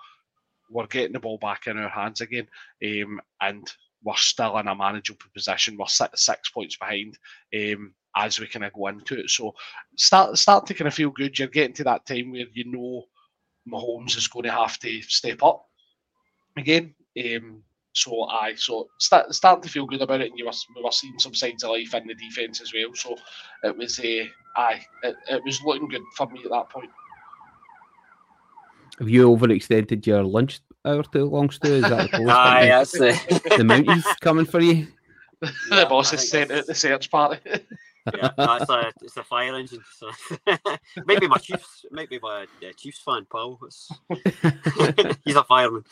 We're 0.69 0.85
getting 0.87 1.13
the 1.13 1.19
ball 1.19 1.37
back 1.39 1.67
in 1.67 1.77
our 1.77 1.89
hands 1.89 2.21
again. 2.21 2.47
Um, 2.83 3.19
and 3.41 3.67
we're 4.03 4.15
still 4.15 4.57
in 4.57 4.67
a 4.67 4.75
manageable 4.75 5.25
position. 5.33 5.77
We're 5.77 5.87
six, 5.87 6.25
six 6.25 6.49
points 6.49 6.77
behind 6.77 7.17
um, 7.55 7.93
as 8.15 8.39
we 8.39 8.47
kind 8.47 8.65
of 8.65 8.73
go 8.73 8.87
into 8.87 9.19
it. 9.19 9.29
So 9.29 9.53
start 9.95 10.37
start 10.37 10.65
to 10.67 10.73
kind 10.73 10.87
of 10.87 10.93
feel 10.93 11.09
good. 11.09 11.37
You're 11.37 11.47
getting 11.47 11.73
to 11.75 11.83
that 11.85 12.05
time 12.05 12.31
where 12.31 12.45
you 12.53 12.71
know 12.71 13.05
Mahomes 13.67 14.17
is 14.17 14.27
going 14.27 14.43
to 14.43 14.51
have 14.51 14.77
to 14.79 15.01
step 15.01 15.43
up 15.43 15.65
again. 16.57 16.93
Um, 17.17 17.63
so 17.97 18.23
I 18.25 18.53
so 18.55 18.89
start, 18.99 19.33
starting 19.33 19.63
to 19.63 19.69
feel 19.69 19.87
good 19.87 20.01
about 20.01 20.21
it, 20.21 20.29
and 20.29 20.37
you 20.37 20.45
were 20.45 20.51
we 20.75 20.83
were 20.83 20.91
seeing 20.91 21.17
some 21.17 21.33
signs 21.33 21.63
of 21.63 21.71
life 21.71 21.93
in 21.95 22.07
the 22.07 22.13
defence 22.13 22.61
as 22.61 22.71
well. 22.73 22.93
So 22.93 23.15
it 23.63 23.75
was 23.75 23.99
a 23.99 24.21
uh, 24.21 24.25
aye, 24.57 24.85
it, 25.03 25.15
it 25.29 25.43
was 25.43 25.61
looking 25.63 25.87
good 25.87 26.03
for 26.15 26.27
me 26.27 26.41
at 26.45 26.51
that 26.51 26.69
point. 26.69 26.91
Have 28.99 29.09
you 29.09 29.27
overextended 29.29 30.05
your 30.05 30.23
lunch 30.23 30.59
hour 30.85 31.03
too 31.03 31.25
long, 31.25 31.49
Stu? 31.49 31.67
Is 31.67 31.89
that 31.89 32.11
the 32.11 32.23
Aye, 32.29 32.67
that's 32.67 32.91
the 33.03 33.11
the 33.57 33.63
Mounties 33.63 34.19
coming 34.19 34.45
for 34.45 34.59
you. 34.59 34.87
the 35.41 35.87
boss 35.89 36.11
has 36.11 36.29
sent 36.29 36.51
out 36.51 36.67
the 36.67 36.75
search 36.75 37.09
party. 37.09 37.39
yeah, 38.15 38.29
that's 38.37 38.69
a 38.69 38.93
it's 39.01 39.17
a 39.17 39.23
fire 39.23 39.55
engine. 39.55 39.83
So 39.97 40.11
maybe 41.05 41.27
my 41.27 41.37
Chiefs, 41.37 41.85
maybe 41.91 42.19
my 42.21 42.43
uh, 42.43 42.73
Chiefs 42.75 43.01
fan, 43.01 43.25
pal. 43.31 43.59
He's 45.25 45.35
a 45.35 45.43
fireman. 45.43 45.83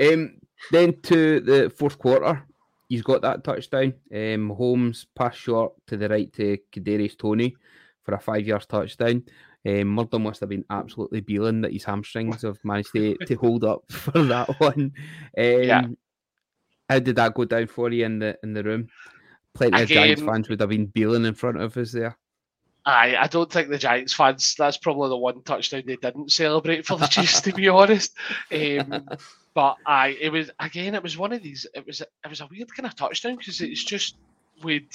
Um, 0.00 0.40
then 0.70 1.00
to 1.02 1.40
the 1.40 1.70
fourth 1.70 1.98
quarter, 1.98 2.42
he's 2.88 3.02
got 3.02 3.22
that 3.22 3.44
touchdown. 3.44 3.94
Um, 4.14 4.50
Holmes 4.50 5.06
pass 5.14 5.34
short 5.34 5.74
to 5.86 5.96
the 5.96 6.08
right 6.08 6.32
to 6.34 6.58
Kadarius 6.72 7.18
Toney 7.18 7.56
for 8.02 8.14
a 8.14 8.20
five 8.20 8.46
yards 8.46 8.66
touchdown. 8.66 9.24
Um, 9.66 9.88
Murdo 9.88 10.18
must 10.18 10.40
have 10.40 10.48
been 10.48 10.64
absolutely 10.70 11.20
beeling 11.20 11.60
that 11.62 11.72
his 11.72 11.84
hamstrings 11.84 12.42
have 12.42 12.58
managed 12.64 12.92
to, 12.94 13.16
to 13.16 13.34
hold 13.34 13.64
up 13.64 13.82
for 13.90 14.22
that 14.22 14.48
one. 14.60 14.92
Um, 15.36 15.62
yeah. 15.62 15.86
How 16.88 17.00
did 17.00 17.16
that 17.16 17.34
go 17.34 17.44
down 17.44 17.66
for 17.66 17.90
you 17.90 18.04
in 18.04 18.20
the 18.20 18.38
in 18.44 18.52
the 18.54 18.62
room? 18.62 18.88
Plenty 19.54 19.82
of 19.82 19.88
Giants 19.88 20.22
fans 20.22 20.48
would 20.48 20.60
have 20.60 20.68
been 20.68 20.86
beeling 20.86 21.24
in 21.24 21.34
front 21.34 21.60
of 21.60 21.76
us 21.76 21.90
there. 21.90 22.16
I 22.84 23.16
I 23.16 23.26
don't 23.26 23.50
think 23.50 23.68
the 23.68 23.78
Giants 23.78 24.12
fans. 24.12 24.54
That's 24.56 24.76
probably 24.76 25.08
the 25.08 25.16
one 25.16 25.42
touchdown 25.42 25.82
they 25.84 25.96
didn't 25.96 26.30
celebrate 26.30 26.86
for 26.86 26.96
the 26.96 27.06
Chiefs, 27.08 27.40
to 27.40 27.52
be 27.52 27.68
honest. 27.68 28.14
Um, 28.52 29.08
but 29.56 29.78
I, 29.86 30.08
it 30.20 30.30
was 30.30 30.50
again, 30.60 30.94
it 30.94 31.02
was 31.02 31.16
one 31.16 31.32
of 31.32 31.42
these. 31.42 31.66
It 31.74 31.86
was 31.86 32.02
it 32.02 32.28
was 32.28 32.42
a 32.42 32.48
weird 32.50 32.68
kind 32.76 32.86
of 32.86 32.94
touchdown 32.94 33.36
because 33.36 33.62
it's 33.62 33.82
just 33.82 34.18
we'd 34.62 34.94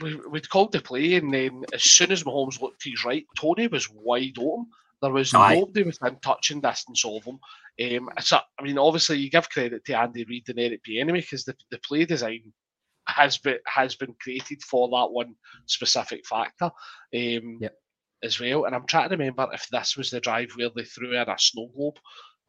we, 0.00 0.16
we'd 0.16 0.50
called 0.50 0.72
the 0.72 0.80
play, 0.80 1.14
and 1.14 1.32
then 1.32 1.64
as 1.72 1.84
soon 1.84 2.10
as 2.10 2.24
Mahomes 2.24 2.60
looked 2.60 2.80
to 2.82 2.90
his 2.90 3.04
right, 3.04 3.24
Toney 3.38 3.68
was 3.68 3.88
wide 3.88 4.38
open. 4.40 4.66
There 5.00 5.12
was 5.12 5.32
Aye. 5.32 5.54
nobody 5.54 5.84
within 5.84 6.16
touching 6.16 6.60
distance 6.60 7.04
of 7.04 7.22
him. 7.22 7.38
Um, 7.80 8.10
so, 8.20 8.40
I 8.58 8.62
mean, 8.64 8.76
obviously, 8.76 9.18
you 9.18 9.30
give 9.30 9.48
credit 9.48 9.84
to 9.84 9.98
Andy 10.00 10.24
Reid 10.24 10.48
and 10.48 10.58
Eric 10.58 10.80
Bieniemy 10.82 11.20
because 11.20 11.44
the, 11.44 11.54
the 11.70 11.78
play 11.78 12.06
design 12.06 12.52
has 13.06 13.38
been 13.38 13.58
has 13.66 13.94
been 13.94 14.16
created 14.20 14.64
for 14.64 14.88
that 14.88 15.12
one 15.12 15.36
specific 15.66 16.26
factor 16.26 16.72
um, 17.14 17.58
yep. 17.60 17.76
as 18.24 18.40
well. 18.40 18.64
And 18.64 18.74
I'm 18.74 18.86
trying 18.86 19.10
to 19.10 19.16
remember 19.16 19.48
if 19.52 19.68
this 19.68 19.96
was 19.96 20.10
the 20.10 20.18
drive 20.18 20.50
where 20.56 20.70
they 20.74 20.82
threw 20.82 21.12
in 21.12 21.28
a 21.28 21.38
snow 21.38 21.70
globe 21.72 21.98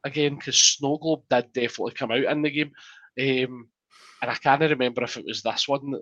again 0.05 0.35
because 0.35 0.57
snow 0.57 0.97
globe 0.97 1.23
did 1.29 1.51
definitely 1.51 1.93
come 1.93 2.11
out 2.11 2.23
in 2.23 2.41
the 2.41 2.51
game. 2.51 2.71
Um, 3.19 3.67
and 4.21 4.31
I 4.31 4.35
can't 4.35 4.61
remember 4.61 5.03
if 5.03 5.17
it 5.17 5.25
was 5.25 5.41
this 5.41 5.67
one 5.67 5.91
that, 5.91 6.01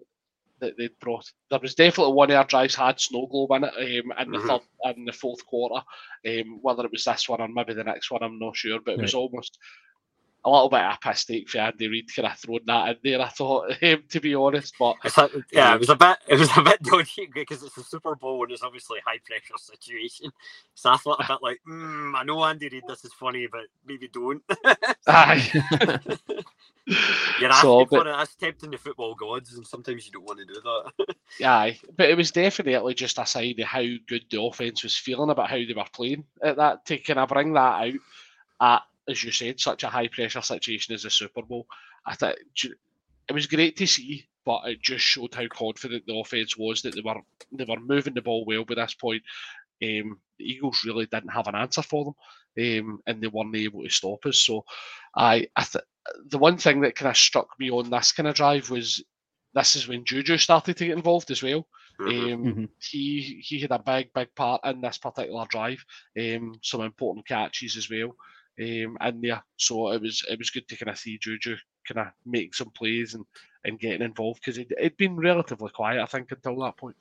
that 0.59 0.77
they 0.77 0.89
brought. 0.99 1.25
There 1.49 1.59
was 1.59 1.73
definitely 1.73 2.13
one 2.13 2.29
of 2.29 2.37
our 2.37 2.45
drives 2.45 2.75
had 2.75 2.99
snow 2.99 3.27
globe 3.27 3.51
in 3.51 3.63
it 3.63 3.73
um, 3.75 4.11
in 4.19 4.31
the 4.31 4.37
mm-hmm. 4.37 4.47
third 4.47 4.97
in 4.97 5.05
the 5.05 5.11
fourth 5.11 5.45
quarter. 5.45 5.83
Um, 6.27 6.59
whether 6.61 6.85
it 6.85 6.91
was 6.91 7.03
this 7.03 7.27
one 7.27 7.41
or 7.41 7.47
maybe 7.47 7.73
the 7.73 7.83
next 7.83 8.11
one, 8.11 8.21
I'm 8.21 8.37
not 8.37 8.55
sure. 8.55 8.79
But 8.85 8.91
it 8.91 8.97
right. 8.97 9.03
was 9.03 9.15
almost 9.15 9.57
a 10.45 10.49
little 10.49 10.69
bit 10.69 10.81
of 10.81 10.97
a 11.03 11.09
mistake 11.09 11.49
for 11.49 11.59
Andy 11.59 11.87
Reid 11.87 12.13
kind 12.13 12.27
of 12.27 12.37
thrown 12.37 12.59
that 12.65 12.89
in 12.89 12.97
there. 13.03 13.21
I 13.21 13.29
thought, 13.29 13.71
um, 13.83 14.03
to 14.09 14.19
be 14.19 14.35
honest, 14.35 14.73
but 14.77 14.97
yeah, 15.51 15.69
um, 15.69 15.75
it 15.75 15.79
was 15.79 15.89
a 15.89 15.95
bit, 15.95 16.17
it 16.27 16.39
was 16.39 16.49
a 16.57 16.61
bit 16.61 16.83
dodgy 16.83 17.29
because 17.33 17.63
it's 17.63 17.77
a 17.77 17.83
Super 17.83 18.15
Bowl 18.15 18.43
and 18.43 18.51
it's 18.51 18.63
obviously 18.63 18.99
a 18.99 19.09
high 19.09 19.19
pressure 19.25 19.57
situation. 19.57 20.31
So 20.75 20.91
I 20.91 20.97
thought 20.97 21.23
a 21.23 21.27
bit 21.27 21.41
like, 21.41 21.59
mm, 21.67 22.13
I 22.15 22.23
know 22.23 22.43
Andy 22.43 22.69
Reid, 22.69 22.83
this 22.87 23.05
is 23.05 23.13
funny, 23.13 23.47
but 23.51 23.61
maybe 23.85 24.09
don't. 24.09 24.43
Aye. 25.07 25.51
You're 27.39 27.49
asking 27.49 27.61
so, 27.61 27.85
but, 27.85 28.03
for 28.03 28.09
it. 28.09 28.11
That's 28.11 28.35
tempting 28.35 28.71
the 28.71 28.77
football 28.77 29.15
gods, 29.15 29.55
and 29.55 29.65
sometimes 29.65 30.05
you 30.05 30.11
don't 30.11 30.25
want 30.25 30.39
to 30.39 30.45
do 30.45 30.59
that. 30.61 31.15
aye, 31.45 31.79
but 31.95 32.09
it 32.09 32.17
was 32.17 32.31
definitely 32.31 32.93
just 32.93 33.17
a 33.17 33.25
sign 33.25 33.55
of 33.59 33.65
how 33.65 33.83
good 34.07 34.25
the 34.29 34.41
offense 34.41 34.83
was 34.83 34.97
feeling 34.97 35.29
about 35.29 35.49
how 35.49 35.55
they 35.55 35.73
were 35.73 35.85
playing 35.93 36.25
at 36.43 36.57
that 36.57 36.85
to 36.87 36.97
kind 36.97 37.19
of 37.19 37.29
bring 37.29 37.53
that 37.53 37.59
out 37.59 37.93
at 38.59 38.81
as 39.07 39.23
you 39.23 39.31
said, 39.31 39.59
such 39.59 39.83
a 39.83 39.89
high 39.89 40.07
pressure 40.07 40.41
situation 40.41 40.93
as 40.93 41.03
the 41.03 41.09
Super 41.09 41.41
Bowl. 41.41 41.67
I 42.05 42.15
thought 42.15 42.35
it 43.29 43.33
was 43.33 43.47
great 43.47 43.77
to 43.77 43.87
see 43.87 44.27
but 44.45 44.61
it 44.65 44.81
just 44.81 45.03
showed 45.05 45.33
how 45.33 45.47
confident 45.47 46.05
the 46.05 46.15
offense 46.17 46.57
was 46.57 46.81
that 46.81 46.95
they 46.95 47.01
were 47.01 47.21
they 47.51 47.65
were 47.65 47.79
moving 47.79 48.13
the 48.13 48.21
ball 48.21 48.45
well 48.45 48.65
by 48.65 48.75
this 48.75 48.93
point. 48.93 49.23
Um, 49.83 50.19
the 50.37 50.45
Eagles 50.45 50.83
really 50.85 51.05
didn't 51.07 51.31
have 51.31 51.47
an 51.47 51.55
answer 51.55 51.81
for 51.81 52.13
them, 52.57 52.87
um, 52.89 52.99
and 53.07 53.21
they 53.21 53.27
weren't 53.27 53.55
able 53.55 53.83
to 53.83 53.89
stop 53.89 54.25
us. 54.25 54.39
So, 54.39 54.63
I, 55.15 55.47
I 55.55 55.63
th- 55.63 55.83
the 56.27 56.37
one 56.37 56.57
thing 56.57 56.81
that 56.81 56.95
kind 56.95 57.09
of 57.09 57.17
struck 57.17 57.47
me 57.59 57.69
on 57.69 57.89
this 57.89 58.11
kind 58.11 58.27
of 58.27 58.35
drive 58.35 58.69
was 58.69 59.03
this 59.53 59.75
is 59.75 59.87
when 59.87 60.05
Juju 60.05 60.37
started 60.37 60.77
to 60.77 60.85
get 60.85 60.97
involved 60.97 61.31
as 61.31 61.43
well. 61.43 61.67
Mhm. 61.99 62.33
Um, 62.33 62.43
Mhm. 62.45 62.69
He 62.79 63.41
he 63.45 63.59
had 63.59 63.71
a 63.71 63.79
big 63.79 64.13
big 64.13 64.33
part 64.35 64.61
in 64.65 64.81
this 64.81 64.97
particular 64.97 65.45
drive. 65.49 65.83
Um, 66.19 66.59
some 66.61 66.81
important 66.81 67.27
catches 67.27 67.77
as 67.77 67.89
well. 67.89 68.15
Um, 68.59 68.97
in 69.01 69.21
there, 69.21 69.43
so 69.57 69.91
it 69.91 70.01
was 70.01 70.23
it 70.29 70.37
was 70.37 70.51
good 70.51 70.67
to 70.67 70.75
kind 70.77 70.89
of 70.91 70.97
see 70.99 71.17
Juju 71.17 71.55
kind 71.87 72.07
of 72.07 72.13
make 72.25 72.53
some 72.53 72.69
plays 72.69 73.15
and, 73.15 73.25
and 73.65 73.79
getting 73.79 74.03
involved 74.03 74.41
because 74.41 74.59
it 74.59 74.71
had 74.79 74.95
been 74.95 75.15
relatively 75.17 75.69
quiet, 75.71 76.01
I 76.03 76.05
think, 76.05 76.31
until 76.31 76.59
that 76.59 76.77
point. 76.77 76.95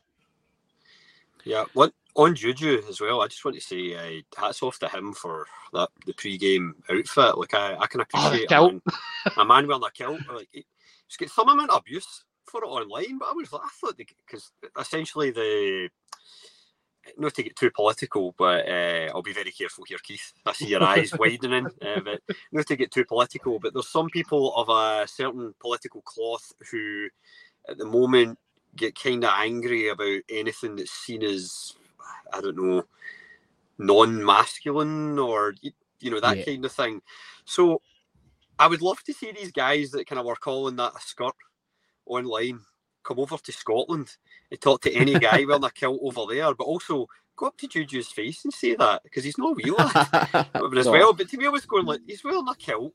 Yeah, 1.44 1.64
what 1.74 1.92
on 2.14 2.34
Juju 2.34 2.82
as 2.88 3.00
well. 3.00 3.20
I 3.20 3.26
just 3.26 3.44
want 3.44 3.56
to 3.56 3.60
say 3.60 3.94
uh, 3.94 4.40
hats 4.40 4.62
off 4.62 4.78
to 4.78 4.88
him 4.88 5.12
for 5.12 5.46
that 5.72 5.88
the 6.06 6.14
pre-game 6.14 6.74
outfit. 6.90 7.36
Like 7.36 7.54
I, 7.54 7.76
I 7.76 7.86
can 7.86 8.00
Oh, 8.00 8.04
appreciate 8.04 8.44
a, 8.44 8.48
kilt. 8.48 8.72
man, 8.72 8.82
a 9.36 9.44
man 9.44 9.66
wearing 9.66 9.82
a 9.84 9.90
kilt. 9.90 10.20
Like 10.32 10.48
he- 10.52 10.66
he's 11.06 11.16
got 11.18 11.28
some 11.28 11.48
amount 11.48 11.70
of 11.70 11.78
abuse 11.78 12.24
for 12.46 12.64
it 12.64 12.66
online, 12.66 13.18
but 13.18 13.28
I 13.28 13.32
was 13.32 13.52
like, 13.52 13.62
I 13.64 13.68
thought 13.80 13.96
because 13.98 14.52
essentially 14.78 15.30
the 15.32 15.90
not 17.16 17.34
to 17.34 17.42
get 17.42 17.56
too 17.56 17.70
political, 17.70 18.34
but 18.38 18.68
uh, 18.68 19.08
I'll 19.14 19.22
be 19.22 19.32
very 19.32 19.50
careful 19.50 19.84
here, 19.84 19.98
Keith. 20.02 20.32
I 20.46 20.52
see 20.52 20.68
your 20.68 20.82
eyes 20.82 21.12
widening, 21.18 21.66
uh, 21.82 22.00
but 22.00 22.20
not 22.52 22.66
to 22.68 22.76
get 22.76 22.90
too 22.90 23.04
political. 23.04 23.58
But 23.58 23.74
there's 23.74 23.88
some 23.88 24.08
people 24.08 24.54
of 24.54 24.68
a 24.68 25.06
certain 25.06 25.54
political 25.60 26.02
cloth 26.02 26.52
who, 26.70 27.08
at 27.68 27.78
the 27.78 27.86
moment, 27.86 28.38
get 28.76 28.98
kind 28.98 29.24
of 29.24 29.30
angry 29.36 29.88
about 29.88 30.20
anything 30.30 30.76
that's 30.76 30.92
seen 30.92 31.22
as, 31.22 31.74
I 32.32 32.40
don't 32.40 32.56
know, 32.56 32.84
non-masculine 33.78 35.18
or 35.18 35.54
you 36.00 36.10
know 36.10 36.20
that 36.20 36.38
Yeah. 36.38 36.44
kind 36.44 36.64
of 36.64 36.72
thing. 36.72 37.02
So, 37.44 37.80
I 38.58 38.66
would 38.68 38.82
love 38.82 39.02
to 39.04 39.12
see 39.12 39.32
these 39.32 39.52
guys 39.52 39.90
that 39.90 40.06
kind 40.06 40.18
of 40.18 40.26
were 40.26 40.36
calling 40.36 40.76
that 40.76 40.92
a 40.96 41.00
skirt 41.00 41.34
online 42.06 42.60
come 43.02 43.18
over 43.18 43.36
to 43.36 43.52
Scotland 43.52 44.16
and 44.50 44.60
talk 44.60 44.82
to 44.82 44.92
any 44.92 45.18
guy 45.18 45.44
wearing 45.44 45.64
a 45.64 45.70
kilt 45.70 46.00
over 46.02 46.32
there, 46.32 46.54
but 46.54 46.64
also 46.64 47.06
go 47.36 47.46
up 47.46 47.56
to 47.58 47.68
Juju's 47.68 48.08
face 48.08 48.44
and 48.44 48.52
say 48.52 48.74
that 48.74 49.02
because 49.02 49.24
he's 49.24 49.38
not 49.38 49.56
real 49.56 49.76
but 50.32 50.78
as 50.78 50.88
well. 50.88 51.12
But 51.12 51.28
to 51.30 51.36
me, 51.36 51.46
I 51.46 51.50
was 51.50 51.66
going 51.66 51.86
like 51.86 52.00
he's 52.06 52.24
wearing 52.24 52.46
a 52.48 52.54
kilt, 52.54 52.92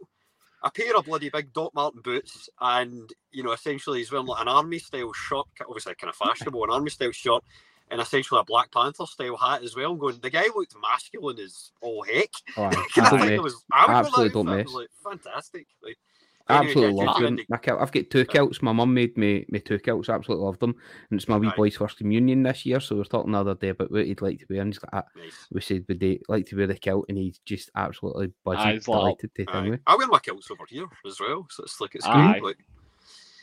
a 0.63 0.71
pair 0.71 0.95
of 0.95 1.05
bloody 1.05 1.29
big 1.29 1.53
Doc 1.53 1.73
Martin 1.73 2.01
boots, 2.01 2.49
and 2.59 3.11
you 3.31 3.43
know, 3.43 3.51
essentially 3.51 3.99
he's 3.99 4.11
wearing 4.11 4.27
like 4.27 4.41
an 4.41 4.47
army 4.47 4.79
style 4.79 5.13
shirt, 5.13 5.45
obviously 5.67 5.95
kind 5.95 6.09
of 6.09 6.15
fashionable, 6.15 6.63
an 6.63 6.71
army 6.71 6.89
style 6.89 7.11
shirt, 7.11 7.43
and 7.89 8.01
essentially 8.01 8.39
a 8.39 8.43
Black 8.43 8.71
Panther 8.71 9.05
style 9.05 9.37
hat 9.37 9.63
as 9.63 9.75
well. 9.75 9.91
I'm 9.91 9.97
going, 9.97 10.19
the 10.21 10.29
guy 10.29 10.45
looked 10.55 10.75
masculine 10.81 11.39
as 11.39 11.71
all 11.81 12.03
heck. 12.03 12.31
Oh, 12.57 12.63
I 12.63 12.69
Don't 12.95 13.09
think 13.09 13.21
mess. 13.21 13.29
it 13.31 13.43
was, 13.43 13.63
I 13.71 13.85
would 13.87 13.95
Absolutely 13.95 14.29
don't 14.29 14.49
I 14.49 14.63
was 14.63 14.73
like, 14.73 14.89
fantastic. 15.03 15.67
Like, 15.81 15.97
I 15.97 16.06
absolutely 16.49 16.97
yeah, 16.97 17.03
love 17.05 17.15
Juju 17.17 17.25
them. 17.25 17.37
and 17.39 17.45
My 17.49 17.57
kilt, 17.57 17.81
I've 17.81 17.91
got 17.91 18.09
two 18.09 18.25
kilts. 18.25 18.61
My 18.61 18.71
mum 18.71 18.93
made 18.93 19.17
me, 19.17 19.45
me 19.49 19.59
two 19.59 19.79
kilts. 19.79 20.09
Absolutely 20.09 20.45
love 20.45 20.59
them. 20.59 20.75
And 21.09 21.19
it's 21.19 21.27
my 21.27 21.37
wee 21.37 21.47
Aye. 21.47 21.53
boy's 21.55 21.75
first 21.77 21.97
communion 21.97 22.43
this 22.43 22.65
year. 22.65 22.79
So 22.79 22.95
we 22.95 22.99
were 22.99 23.05
talking 23.05 23.31
the 23.31 23.39
other 23.39 23.55
day 23.55 23.69
about 23.69 23.91
what 23.91 24.05
he'd 24.05 24.21
like 24.21 24.39
to 24.39 24.45
wear. 24.49 24.61
And 24.61 24.73
he's 24.73 24.79
like, 24.81 25.05
the- 25.13 25.21
Nice. 25.21 25.47
we 25.51 25.61
said, 25.61 25.85
would 25.87 25.99
they 25.99 26.19
like 26.27 26.45
to 26.47 26.57
wear 26.57 26.67
the 26.67 26.75
kilt? 26.75 27.05
And 27.09 27.17
he's 27.17 27.39
just 27.45 27.69
absolutely 27.75 28.31
buzzing, 28.43 28.61
Aye, 28.61 28.71
it's 28.73 28.87
like- 28.87 28.99
delighted 28.99 29.35
to 29.35 29.45
tell 29.45 29.73
Aye. 29.73 29.79
I 29.87 29.95
wear 29.95 30.07
my 30.07 30.19
kilts 30.19 30.49
over 30.51 30.65
here 30.67 30.87
as 31.05 31.19
well, 31.19 31.47
so 31.49 31.63
it's 31.63 31.79
like 31.81 31.95
it's 31.95 32.05
Aye. 32.05 32.31
great. 32.39 32.43
Like, 32.43 32.57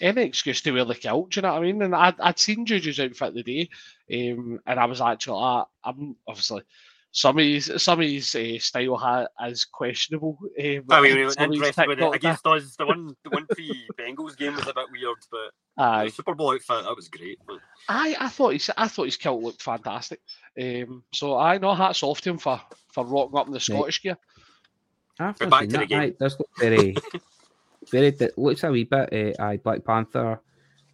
Any 0.00 0.22
excuse 0.22 0.61
to 0.62 0.72
wear 0.72 0.84
the 0.84 0.94
kilt, 0.94 1.30
do 1.30 1.38
you 1.38 1.42
know 1.42 1.52
what 1.55 1.62
I 1.62 1.66
mean? 1.66 1.82
And 1.82 1.94
I'd, 1.94 2.20
I'd 2.20 2.38
seen 2.38 2.66
Juju's 2.66 2.98
outfit 3.00 3.34
the 3.34 3.42
day, 3.44 3.68
um, 4.32 4.59
and 4.66 4.80
I 4.80 4.84
was 4.86 5.00
actually, 5.00 5.40
uh, 5.42 5.64
I'm 5.84 6.16
obviously, 6.26 6.62
some 7.16 7.38
of 7.38 7.44
his, 7.44 7.72
some 7.76 8.00
of 8.00 8.08
his 8.08 8.34
uh, 8.34 8.58
style 8.58 8.96
ha- 8.96 9.28
is 9.46 9.64
questionable. 9.64 10.36
Um, 10.42 10.82
I 10.90 11.00
mean, 11.00 11.16
and 11.18 11.32
some 11.32 11.52
interested 11.52 11.86
with 11.86 12.00
it 12.00 12.02
TikTok 12.02 12.16
against 12.16 12.46
us. 12.46 12.74
The 12.76 12.86
one, 12.86 13.14
the 13.22 13.30
one 13.30 13.46
pre 13.50 13.86
Bengals 13.96 14.36
game 14.36 14.56
was 14.56 14.66
a 14.66 14.74
bit 14.74 14.86
weird, 14.90 15.16
but 15.30 15.82
Aye. 15.82 16.06
the 16.06 16.10
Super 16.10 16.34
Bowl 16.34 16.52
outfit 16.52 16.84
that 16.84 16.96
was 16.96 17.08
great. 17.08 17.38
Like, 17.48 17.60
I 17.88 18.16
I 18.18 18.28
thought 18.28 18.54
his 18.54 18.68
I 18.76 18.88
thought 18.88 19.04
his 19.04 19.16
kilt 19.16 19.40
looked 19.44 19.62
fantastic. 19.62 20.20
Um, 20.60 21.04
so 21.14 21.38
I 21.38 21.58
know 21.58 21.72
hats 21.74 22.02
off 22.02 22.20
to 22.22 22.30
him 22.30 22.38
for 22.38 22.60
for 22.92 23.06
rocking 23.06 23.38
up 23.38 23.46
in 23.46 23.52
the 23.52 23.60
Scottish 23.60 24.02
gear. 24.02 24.18
I've 25.20 25.38
back 25.38 25.60
seen 25.60 25.68
to 25.68 25.72
the 25.72 25.78
that. 25.78 25.88
game. 25.88 26.00
Aye, 26.00 26.04
it 26.06 26.18
does 26.18 26.36
look 26.36 26.50
very, 26.58 26.96
very, 27.92 28.08
it 28.08 28.36
looks 28.36 28.64
a 28.64 28.72
wee 28.72 28.82
bit, 28.82 29.38
uh, 29.38 29.42
aye, 29.44 29.58
Black 29.58 29.84
Panther, 29.84 30.40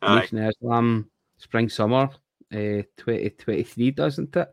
Aye. 0.02 0.20
Nation 0.20 0.38
of 0.38 0.50
Islam, 0.50 1.10
Spring 1.38 1.70
Summer, 1.70 2.10
uh, 2.52 2.84
2023, 2.98 3.90
doesn't 3.92 4.36
it? 4.36 4.50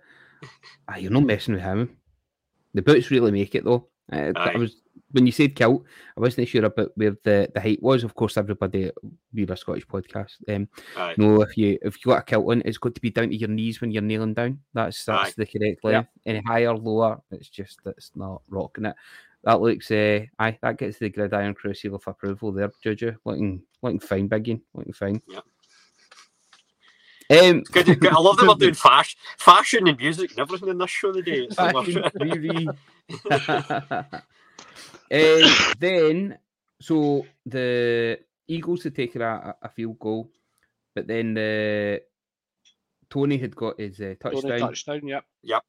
Aye, 0.88 0.98
you're 1.00 1.12
not 1.12 1.24
messing 1.24 1.54
with 1.56 1.64
him. 1.64 1.98
The 2.74 2.82
boots 2.82 3.12
really 3.12 3.32
make 3.32 3.56
it 3.56 3.64
though. 3.66 3.88
Uh, 4.12 4.32
I 4.36 4.56
was 4.58 4.82
when 5.12 5.26
you 5.26 5.32
said 5.32 5.56
kilt, 5.56 5.84
I 6.18 6.20
wasn't 6.22 6.48
sure 6.48 6.66
about 6.66 6.92
where 6.96 7.18
the, 7.24 7.50
the 7.54 7.62
height 7.62 7.82
was. 7.82 8.04
Of 8.04 8.14
course, 8.16 8.38
everybody 8.38 8.92
we're 9.34 9.52
a 9.52 9.58
Scottish 9.58 9.88
podcast. 9.88 10.36
Um, 10.50 10.68
Aye. 10.98 11.16
no, 11.18 11.42
if 11.42 11.58
you 11.58 11.78
if 11.82 11.98
you 11.98 12.12
got 12.12 12.20
a 12.20 12.24
kilt 12.24 12.50
on, 12.50 12.62
it's 12.66 12.78
got 12.78 12.96
to 12.96 13.02
be 13.02 13.10
down 13.10 13.30
to 13.30 13.36
your 13.36 13.50
knees 13.50 13.80
when 13.82 13.92
you're 13.92 14.02
kneeling 14.02 14.34
down. 14.34 14.60
That's 14.74 15.04
that's 15.06 15.30
Aye. 15.30 15.34
the 15.38 15.46
correct 15.46 15.80
Yeah. 15.84 15.90
length. 15.90 16.10
Any 16.26 16.42
higher, 16.46 16.76
lower, 16.76 17.22
it's 17.32 17.50
just 17.50 17.80
it's 17.86 18.12
not 18.16 18.42
rocking 18.50 18.86
it. 18.86 18.96
That 19.44 19.62
looks, 19.62 19.90
uh, 19.92 20.22
aye, 20.40 20.58
that 20.62 20.78
gets 20.78 20.98
the 20.98 21.10
gridiron 21.10 21.54
crew 21.54 21.74
seal 21.74 21.96
of 21.96 22.04
approval 22.08 22.52
there, 22.52 22.72
Juju. 22.84 23.14
Looking, 23.24 23.62
looking 23.82 24.00
fine, 24.00 24.28
Biggie. 24.28 24.60
Looking 24.74 24.94
fine. 24.94 25.22
Yeah. 25.28 25.40
Um, 27.30 27.64
Good, 27.64 27.86
good. 28.00 28.08
I 28.08 28.20
love 28.20 28.38
that 28.42 28.48
we're 28.48 28.56
doing 28.56 28.74
fashion, 28.74 29.20
fashion 29.38 29.88
and 29.88 29.98
music 29.98 30.32
and 30.32 30.40
everything 30.40 30.70
in 30.70 30.78
this 30.78 30.90
show 30.90 31.12
today. 31.12 31.44
It's 31.46 31.56
so 31.58 31.70
much- 31.72 31.88
Fashion 31.88 32.04
TV. 32.16 32.78
uh, 35.12 35.74
then, 35.80 36.38
so 36.82 37.26
the 37.46 38.20
Eagles 38.48 38.84
had 38.84 38.96
taken 38.96 39.22
a, 39.22 39.56
a 39.62 39.70
field 39.70 40.00
goal, 40.00 40.30
but 40.96 41.08
then 41.08 41.34
the 41.34 42.02
Toney 43.10 43.38
had 43.38 43.56
got 43.56 43.80
his 43.80 44.00
uh, 44.00 44.16
Toney 44.22 44.42
touchdown. 44.42 44.60
touchdown, 44.60 45.22
yep. 45.44 45.64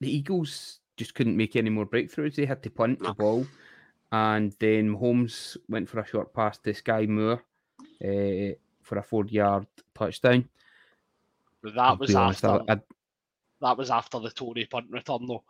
The 0.00 0.14
Eagles 0.14 0.80
just 0.96 1.14
couldn't 1.14 1.36
make 1.36 1.56
any 1.56 1.70
more 1.70 1.86
breakthroughs. 1.86 2.36
They 2.36 2.46
had 2.46 2.62
to 2.64 2.70
punt 2.70 3.00
No. 3.00 3.08
the 3.08 3.14
ball, 3.14 3.46
and 4.12 4.54
then 4.60 4.94
Holmes 4.94 5.56
went 5.68 5.88
for 5.88 6.00
a 6.00 6.06
short 6.06 6.34
pass 6.34 6.58
to 6.58 6.72
Skyy 6.72 7.08
Moore 7.08 7.42
uh, 8.04 8.54
for 8.88 8.98
a 8.98 9.02
four-yard 9.02 9.66
touchdown. 9.94 10.48
But 11.62 11.76
I'll 11.78 11.96
that 11.96 12.00
was 12.00 12.10
be 12.10 12.16
honest, 12.16 12.44
after 12.44 12.70
I- 12.70 12.74
I- 12.74 12.80
that 13.60 13.76
was 13.76 13.90
after 13.90 14.18
the 14.20 14.30
Toney 14.30 14.64
punt 14.64 14.86
return 14.90 15.26
though. 15.26 15.44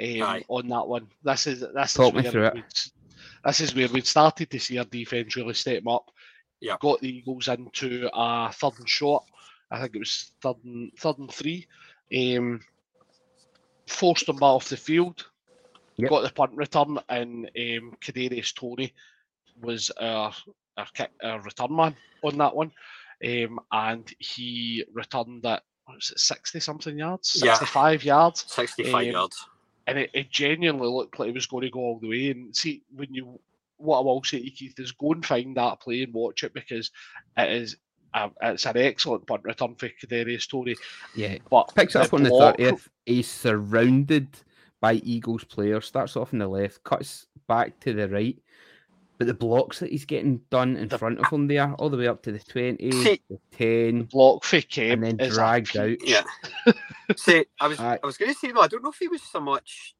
Um, 0.00 0.42
on 0.48 0.68
that 0.68 0.86
one, 0.86 1.08
this 1.22 1.46
is 1.46 1.60
this 1.60 1.94
Talk 1.94 2.14
is 2.16 2.32
where 2.34 2.52
we'd- 2.54 2.66
this 3.44 3.60
is 3.60 3.74
where 3.74 3.88
we'd 3.88 4.06
started 4.06 4.50
to 4.50 4.58
see 4.58 4.78
our 4.78 4.84
defense 4.84 5.36
really 5.36 5.54
step 5.54 5.86
up. 5.86 6.10
Yeah. 6.60 6.76
got 6.80 7.00
the 7.00 7.08
Eagles 7.18 7.48
into 7.48 8.08
a 8.14 8.50
third 8.52 8.78
and 8.78 8.88
short. 8.88 9.24
I 9.70 9.80
think 9.82 9.96
it 9.96 9.98
was 9.98 10.32
third 10.40 10.56
and 10.64 10.92
third 10.98 11.18
and 11.18 11.30
three. 11.32 11.66
Um, 12.16 12.60
forced 13.86 14.26
them 14.26 14.42
off 14.42 14.68
the 14.70 14.76
field. 14.76 15.26
Yep. 15.96 16.10
Got 16.10 16.22
the 16.22 16.32
punt 16.32 16.52
return, 16.54 16.98
and 17.08 17.46
um, 17.46 17.96
Kadarius 18.00 18.54
Toney 18.54 18.94
was 19.60 19.90
our 20.00 20.32
our, 20.76 20.86
kick, 20.94 21.10
our 21.22 21.40
return 21.42 21.74
man 21.74 21.94
on 22.22 22.38
that 22.38 22.54
one, 22.54 22.72
um, 23.24 23.60
and 23.72 24.12
he 24.18 24.84
returned 24.92 25.44
it. 25.44 25.60
What 25.86 25.96
was 25.96 26.10
it, 26.10 26.18
sixty 26.18 26.60
something 26.60 26.96
yards, 26.98 27.40
Yeah. 27.42 27.52
sixty-five 27.54 28.04
yards, 28.04 28.44
65 28.48 28.94
Um, 28.94 29.12
yards. 29.12 29.46
and 29.86 29.98
it, 29.98 30.10
it 30.14 30.30
genuinely 30.30 30.88
looked 30.88 31.18
like 31.18 31.28
it 31.28 31.34
was 31.34 31.46
going 31.46 31.62
to 31.64 31.70
go 31.70 31.80
all 31.80 31.98
the 32.00 32.08
way. 32.08 32.30
And 32.30 32.56
see, 32.56 32.82
when 32.94 33.12
you, 33.12 33.38
what 33.76 33.98
I 33.98 34.02
will 34.02 34.22
say 34.24 34.38
to 34.38 34.44
you, 34.44 34.50
Keith, 34.50 34.78
is 34.80 34.92
go 34.92 35.12
and 35.12 35.24
find 35.24 35.56
that 35.56 35.80
play 35.80 36.02
and 36.02 36.14
watch 36.14 36.42
it 36.44 36.54
because 36.54 36.90
it 37.36 37.52
is. 37.52 37.76
A, 38.16 38.30
it's 38.42 38.64
an 38.64 38.76
excellent 38.76 39.26
punt 39.26 39.42
return 39.42 39.74
for 39.74 39.88
Kadarius 39.88 40.48
Toney, 40.48 40.76
yeah, 41.16 41.38
but 41.50 41.74
picks 41.74 41.96
it 41.96 42.02
up 42.02 42.14
on 42.14 42.22
the 42.22 42.30
thirtieth. 42.30 42.88
He's 43.04 43.28
surrounded 43.28 44.28
by 44.80 44.94
Eagles 44.94 45.42
players. 45.42 45.86
Starts 45.86 46.16
off 46.16 46.32
on 46.32 46.38
the 46.38 46.46
left, 46.46 46.84
cuts 46.84 47.26
back 47.48 47.80
to 47.80 47.92
the 47.92 48.08
right. 48.08 48.38
But 49.16 49.28
the 49.28 49.34
blocks 49.34 49.78
that 49.78 49.90
he's 49.90 50.04
getting 50.04 50.38
done 50.50 50.76
in 50.76 50.88
The- 50.88 50.98
front 50.98 51.20
of 51.20 51.26
him 51.32 51.46
there, 51.46 51.72
all 51.74 51.88
the 51.88 51.96
way 51.96 52.08
up 52.08 52.22
to 52.24 52.32
the 52.32 52.40
20, 52.40 52.90
See- 52.90 53.22
the 53.30 53.38
10, 53.52 54.02
block 54.04 54.44
for 54.44 54.60
Kemp 54.60 55.04
and 55.04 55.20
then 55.20 55.20
is 55.20 55.32
a 55.32 55.36
dragged 55.36 55.76
out. 55.76 55.96
Yeah. 56.02 56.24
See, 57.16 57.44
I 57.60 57.68
was 57.68 57.78
Aye. 57.78 58.00
I 58.02 58.06
was 58.06 58.16
going 58.18 58.32
to 58.32 58.38
say 58.38 58.50
though, 58.50 58.60
I 58.60 58.66
don't 58.68 58.82
know 58.82 58.90
if 58.90 58.98
he 58.98 59.08
was 59.08 59.22
so 59.22 59.40
much 59.40 59.94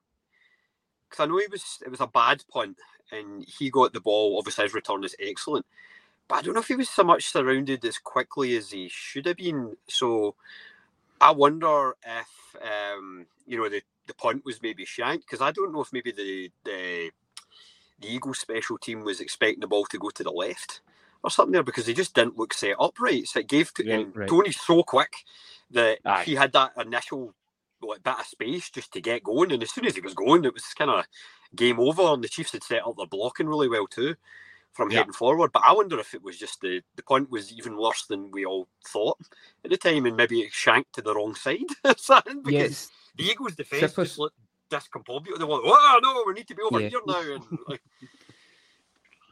because 1.08 1.22
I 1.22 1.26
know 1.28 1.38
he 1.38 1.46
was. 1.50 1.78
It 1.86 1.90
was 1.90 2.00
a 2.00 2.08
bad 2.08 2.42
punt, 2.52 2.76
and 3.12 3.44
he 3.44 3.70
got 3.70 3.92
the 3.92 4.00
ball. 4.00 4.36
Obviously, 4.38 4.64
his 4.64 4.74
return 4.74 5.04
is 5.04 5.14
excellent, 5.20 5.64
but 6.26 6.36
I 6.36 6.42
don't 6.42 6.54
know 6.54 6.60
if 6.60 6.66
he 6.68 6.74
was 6.74 6.88
so 6.88 7.04
much 7.04 7.26
surrounded 7.30 7.84
as 7.84 7.98
quickly 7.98 8.56
as 8.56 8.70
he 8.72 8.88
should 8.88 9.26
have 9.26 9.36
been. 9.36 9.76
So, 9.88 10.34
I 11.20 11.30
wonder 11.30 11.94
if 12.04 12.56
um, 12.60 13.26
you 13.46 13.58
know 13.58 13.68
the 13.68 13.82
the 14.08 14.14
punt 14.14 14.44
was 14.44 14.60
maybe 14.60 14.84
shanked 14.84 15.26
because 15.26 15.40
I 15.40 15.52
don't 15.52 15.72
know 15.72 15.82
if 15.82 15.92
maybe 15.92 16.10
the 16.10 16.50
the 16.64 17.10
the 18.00 18.08
Eagles 18.12 18.38
special 18.38 18.78
team 18.78 19.02
was 19.04 19.20
expecting 19.20 19.60
the 19.60 19.66
ball 19.68 19.86
to 19.86 19.98
go 19.98 20.10
to 20.10 20.22
the 20.24 20.30
left. 20.32 20.80
or 21.22 21.30
something 21.30 21.52
there 21.52 21.62
because 21.62 21.86
they 21.86 21.94
just 21.94 22.14
didn't 22.14 22.38
look 22.38 22.54
set 22.54 22.76
up 22.80 22.98
right. 23.00 23.26
So 23.26 23.40
it 23.40 23.48
gave 23.48 23.72
to 23.74 23.84
Yeah, 23.84 24.04
right. 24.14 24.28
Toney's 24.28 24.60
so 24.60 24.82
quick 24.82 25.12
that 25.70 26.00
Aye. 26.04 26.24
he 26.24 26.34
had 26.34 26.52
that 26.52 26.72
initial 26.78 27.34
like 27.82 28.02
bit 28.02 28.20
of 28.20 28.26
space 28.26 28.70
just 28.70 28.92
to 28.94 29.00
get 29.00 29.24
going, 29.24 29.52
and 29.52 29.62
as 29.62 29.70
soon 29.72 29.86
as 29.86 29.94
he 29.94 30.00
was 30.00 30.14
going, 30.14 30.44
it 30.44 30.54
was 30.54 30.64
kind 30.78 30.90
of 30.90 31.06
game 31.56 31.80
over. 31.80 32.02
And 32.02 32.24
the 32.24 32.28
Chiefs 32.28 32.52
had 32.52 32.64
set 32.64 32.86
up 32.86 32.96
their 32.96 33.06
blocking 33.06 33.48
really 33.48 33.68
well 33.68 33.86
too 33.86 34.16
from 34.72 34.90
Yeah. 34.90 34.98
heading 34.98 35.12
forward. 35.12 35.52
But 35.52 35.62
I 35.64 35.72
wonder 35.72 35.98
if 36.00 36.14
it 36.14 36.22
was 36.22 36.38
just 36.38 36.60
the 36.60 36.82
the 36.96 37.02
punt 37.02 37.30
was 37.30 37.52
even 37.52 37.76
worse 37.76 38.06
than 38.06 38.30
we 38.30 38.44
all 38.46 38.68
thought 38.86 39.18
at 39.64 39.70
the 39.70 39.76
time, 39.76 40.06
and 40.06 40.16
maybe 40.16 40.40
it 40.40 40.52
shanked 40.52 40.94
to 40.94 41.02
the 41.02 41.14
wrong 41.14 41.34
side. 41.34 41.60
or 41.84 41.94
something, 41.98 42.42
because 42.42 42.70
Yes, 42.70 42.90
the 43.16 43.24
Eagles' 43.24 43.54
just 44.00 44.18
looked 44.18 44.36
discombobulated. 44.74 45.38
They 45.38 45.44
were 45.44 45.54
like, 45.54 45.62
"Oh 45.66 46.00
no, 46.02 46.24
we 46.26 46.32
need 46.34 46.48
to 46.48 46.54
be 46.54 46.62
over 46.62 46.80
Yeah. 46.80 46.88
here 46.88 47.00
now." 47.06 47.20
And 47.34 47.44
like, 47.68 47.82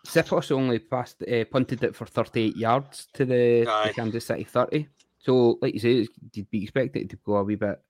Siposs 0.06 0.50
only 0.50 0.78
passed, 0.80 1.22
uh, 1.22 1.44
punted 1.44 1.82
it 1.84 1.94
for 1.94 2.06
38 2.06 2.56
yards 2.56 3.06
to 3.14 3.24
the, 3.24 3.64
the 3.86 3.92
Kansas 3.94 4.26
City 4.26 4.44
30. 4.44 4.88
So, 5.18 5.58
like 5.62 5.74
you 5.74 5.80
say, 5.80 6.08
you'd 6.34 6.50
be 6.50 6.62
expected 6.64 7.08
to 7.10 7.16
go 7.24 7.36
a 7.36 7.44
wee 7.44 7.54
bit 7.54 7.80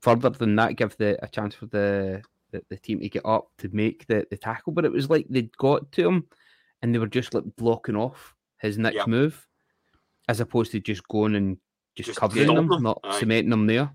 further 0.00 0.30
than 0.30 0.56
that, 0.56 0.74
give 0.76 0.96
the 0.96 1.16
a 1.24 1.28
chance 1.28 1.54
for 1.54 1.66
the, 1.66 2.22
the, 2.50 2.62
the 2.70 2.76
team 2.76 2.98
to 3.00 3.08
get 3.08 3.24
up 3.24 3.48
to 3.58 3.68
make 3.72 4.04
the, 4.08 4.26
the 4.30 4.36
tackle. 4.36 4.72
But 4.72 4.84
it 4.84 4.90
was 4.92 5.08
like 5.08 5.26
they'd 5.30 5.56
got 5.56 5.92
to 5.92 6.08
him 6.08 6.26
and 6.82 6.92
they 6.92 6.98
were 6.98 7.06
just 7.06 7.32
like 7.34 7.44
blocking 7.56 7.96
off 7.96 8.34
his 8.58 8.76
next 8.76 8.96
Yep. 8.96 9.06
move, 9.06 9.46
as 10.28 10.40
opposed 10.40 10.72
to 10.72 10.80
just 10.80 11.06
going 11.06 11.36
and 11.36 11.56
just, 11.94 12.08
Just 12.08 12.18
covering 12.18 12.48
them, 12.48 12.66
them. 12.66 12.82
not 12.82 12.98
Aye. 13.04 13.20
cementing 13.20 13.50
them 13.50 13.66
there. 13.68 13.90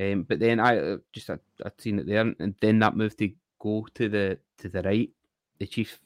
Um, 0.00 0.24
but 0.24 0.40
then 0.40 0.58
I 0.60 0.78
uh, 0.78 0.96
just 1.12 1.30
I, 1.30 1.38
I'd 1.64 1.80
seen 1.80 1.98
it 2.00 2.06
there, 2.06 2.20
and 2.20 2.54
then 2.60 2.78
that 2.80 2.96
move 2.96 3.16
to 3.18 3.30
go 3.60 3.86
to 3.94 4.08
the 4.08 4.38
to 4.58 4.68
the 4.68 4.82
right, 4.82 5.10
the 5.58 5.66
Chiefs 5.66 5.98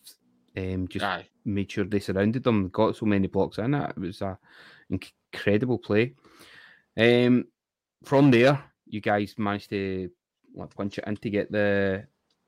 um, 0.57 0.89
just 0.89 1.05
Aye. 1.05 1.27
made 1.45 1.71
sure 1.71 1.85
they 1.85 2.01
surrounded 2.01 2.43
them, 2.45 2.69
got 2.69 2.97
so 2.97 3.07
many 3.07 3.29
blocks 3.29 3.59
in 3.59 3.75
it. 3.75 3.91
It 3.91 3.99
was 4.01 4.21
a 4.23 4.39
incredible 4.91 5.79
play. 5.79 6.15
Um, 6.97 7.47
from 8.05 8.31
there, 8.31 8.63
you 8.87 9.01
guys 9.01 9.35
managed 9.39 9.71
to 9.71 10.11
like, 10.55 10.75
punch 10.75 10.99
it 10.99 11.05
in 11.07 11.17
to 11.17 11.31
get 11.31 11.51
the 11.53 12.07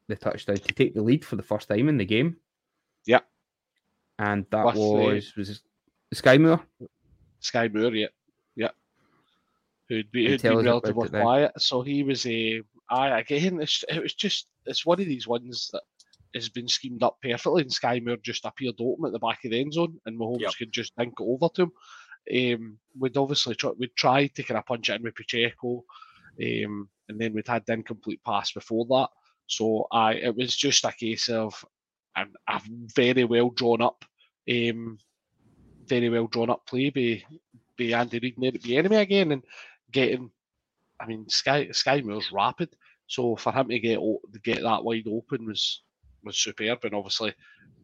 the 0.09 0.17
touchdown 0.17 0.57
to 0.57 0.75
take 0.75 0.93
the 0.95 1.03
lead 1.03 1.25
for 1.25 1.37
the 1.37 1.43
first 1.43 1.69
time 1.69 1.89
in 1.89 1.97
the 1.97 2.05
game. 2.05 2.37
Yeah, 3.07 3.21
and 4.19 4.45
that 4.51 4.67
With 4.67 4.75
the- 4.75 4.81
was 4.81 5.37
was 5.37 5.51
it 5.51 5.61
Skyy 6.15 6.41
Moore. 6.41 6.61
Skyy 7.41 7.73
Moore, 7.73 7.95
yeah, 7.95 8.09
yeah, 8.57 8.71
who'd, 9.91 10.11
be, 10.11 10.27
who'd 10.29 10.41
tell 10.41 10.57
been 10.57 10.65
relatively 10.65 11.07
it 11.09 11.13
then. 11.13 11.23
quiet. 11.23 11.53
So 11.59 11.83
he 11.83 12.03
was 12.03 12.25
a. 12.25 12.63
I 12.89 13.21
again, 13.21 13.61
it's, 13.61 13.85
it 13.89 14.03
was 14.03 14.15
just 14.15 14.47
it's 14.65 14.87
one 14.87 15.01
of 15.01 15.07
these 15.07 15.29
ones 15.29 15.69
that 15.73 15.83
has 16.35 16.49
been 16.49 16.69
schemed 16.69 17.03
up 17.03 17.19
perfectly, 17.23 17.63
and 17.63 17.71
Skyy 17.71 18.05
Moore 18.05 18.17
just 18.23 18.47
appeared 18.47 18.77
open 18.81 19.05
at 19.07 19.13
the 19.13 19.19
back 19.19 19.45
of 19.45 19.51
the 19.51 19.61
end 19.61 19.75
zone, 19.75 20.01
and 20.07 20.19
Mahomes 20.19 20.41
Yep. 20.41 20.53
could 20.59 20.73
just 20.73 20.97
dink 20.97 21.15
it 21.21 21.23
over 21.25 21.49
to 21.55 21.63
him. 21.63 21.73
Um, 22.33 22.79
we'd 22.99 23.17
obviously 23.17 23.55
try, 23.55 23.71
we'd 23.79 23.97
tried 23.97 24.35
to 24.37 24.43
kind 24.43 24.59
of 24.59 24.67
punch 24.67 24.89
it 24.89 24.97
in 24.97 25.03
with 25.03 25.15
Pacheco, 25.15 25.85
um, 26.41 26.89
and 27.09 27.21
then 27.21 27.33
we'd 27.33 27.49
had 27.49 27.65
the 27.67 27.73
incomplete 27.73 28.21
pass 28.25 28.53
before 28.53 28.87
that. 28.87 29.09
So 29.47 29.87
I, 29.91 30.15
it 30.15 30.37
was 30.37 30.55
just 30.55 30.85
a 30.85 30.93
case 30.93 31.29
of 31.29 31.65
a, 32.17 32.27
a 32.49 32.61
very 32.95 33.25
well 33.25 33.51
drawn 33.51 33.83
up, 33.83 34.05
um, 34.49 34.99
very 35.87 36.09
well 36.09 36.29
drawn 36.29 36.51
up 36.51 36.67
play 36.67 36.91
by, 36.91 37.23
by 37.79 37.99
Andy 37.99 38.21
Reid 38.21 38.37
and 38.37 38.47
Eric 38.47 38.63
Bieniemy 38.63 39.01
again, 39.01 39.33
and 39.33 39.43
getting. 39.93 40.31
I 41.01 41.07
mean, 41.07 41.27
Skyy 41.27 41.71
Skyy 41.71 42.05
Moore's 42.05 42.33
rapid, 42.33 42.71
so 43.07 43.37
for 43.37 43.53
him 43.53 43.69
to 43.69 43.79
get 43.81 44.01
get 44.45 44.63
that 44.63 44.85
wide 44.85 45.07
open 45.11 45.47
was 45.47 45.83
was 46.25 46.39
superb, 46.39 46.81
and 46.85 46.95
obviously 46.95 47.35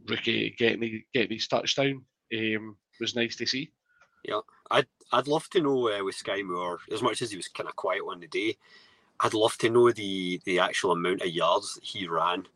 rookie 0.08 0.54
getting 0.58 1.04
getting 1.14 1.32
his 1.36 1.48
touchdown 1.48 2.04
um, 2.34 2.76
was 3.00 3.16
nice 3.16 3.36
to 3.36 3.46
see. 3.46 3.72
Yeah, 4.24 4.40
I'd 4.70 4.86
I'd 5.12 5.28
love 5.28 5.48
to 5.50 5.62
know 5.62 5.90
uh, 5.90 6.04
with 6.04 6.16
Skyy 6.16 6.44
Moore, 6.44 6.80
as 6.92 7.02
much 7.02 7.22
as 7.22 7.30
he 7.30 7.36
was 7.36 7.48
kind 7.48 7.68
of 7.68 7.76
quiet 7.76 8.02
on 8.02 8.20
the 8.20 8.28
day, 8.28 8.56
I'd 9.20 9.34
love 9.34 9.56
to 9.58 9.70
know 9.70 9.92
the 9.92 10.40
the 10.44 10.58
actual 10.60 10.92
amount 10.92 11.22
of 11.22 11.28
yards 11.28 11.74
that 11.74 11.84
he 11.84 12.08
ran 12.08 12.48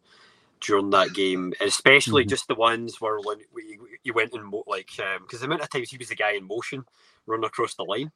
during 0.61 0.91
that 0.91 1.13
game, 1.15 1.55
especially 1.61 2.25
Mhm. 2.25 2.29
just 2.29 2.49
the 2.49 2.55
ones 2.55 3.01
where 3.01 3.21
when 3.21 3.39
he 4.03 4.11
went 4.13 4.35
in 4.35 4.45
mo- 4.45 4.65
like 4.67 4.91
because 4.97 5.41
the 5.41 5.47
amount 5.47 5.63
of 5.63 5.71
times 5.71 5.91
he 5.91 5.99
was 5.99 6.09
the 6.09 6.17
guy 6.17 6.33
in 6.33 6.47
motion 6.47 6.85
running 7.27 7.47
across 7.47 7.75
the 7.75 7.85
line. 7.85 8.13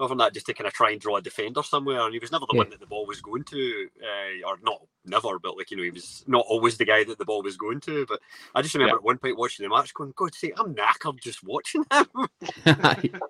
Other 0.00 0.10
than 0.10 0.18
that, 0.18 0.32
just 0.34 0.46
to 0.46 0.54
kind 0.54 0.66
of 0.68 0.72
try 0.72 0.92
and 0.92 1.00
draw 1.00 1.16
a 1.16 1.22
defender 1.22 1.62
somewhere, 1.62 2.00
and 2.02 2.12
he 2.12 2.20
was 2.20 2.30
never 2.30 2.46
the 2.46 2.54
Yeah. 2.54 2.58
one 2.58 2.70
that 2.70 2.78
the 2.78 2.86
ball 2.86 3.04
was 3.04 3.20
going 3.20 3.42
to, 3.44 3.88
uh, 4.00 4.48
or 4.48 4.58
not 4.62 4.80
never, 5.04 5.38
but 5.40 5.56
like 5.56 5.70
you 5.72 5.76
know, 5.76 5.82
he 5.82 5.90
was 5.90 6.24
not 6.28 6.44
always 6.48 6.78
the 6.78 6.84
guy 6.84 7.02
that 7.02 7.18
the 7.18 7.24
ball 7.24 7.42
was 7.42 7.56
going 7.56 7.80
to. 7.80 8.06
But 8.06 8.20
I 8.54 8.62
just 8.62 8.74
remember 8.74 8.94
Yeah. 8.94 8.98
at 8.98 9.02
one 9.04 9.18
point 9.18 9.36
watching 9.36 9.64
the 9.64 9.70
match, 9.70 9.92
going, 9.94 10.12
"God, 10.14 10.34
sake, 10.34 10.52
I'm 10.56 10.74
knackered 10.74 11.20
just 11.20 11.42
watching 11.42 11.84
him." 11.90 12.28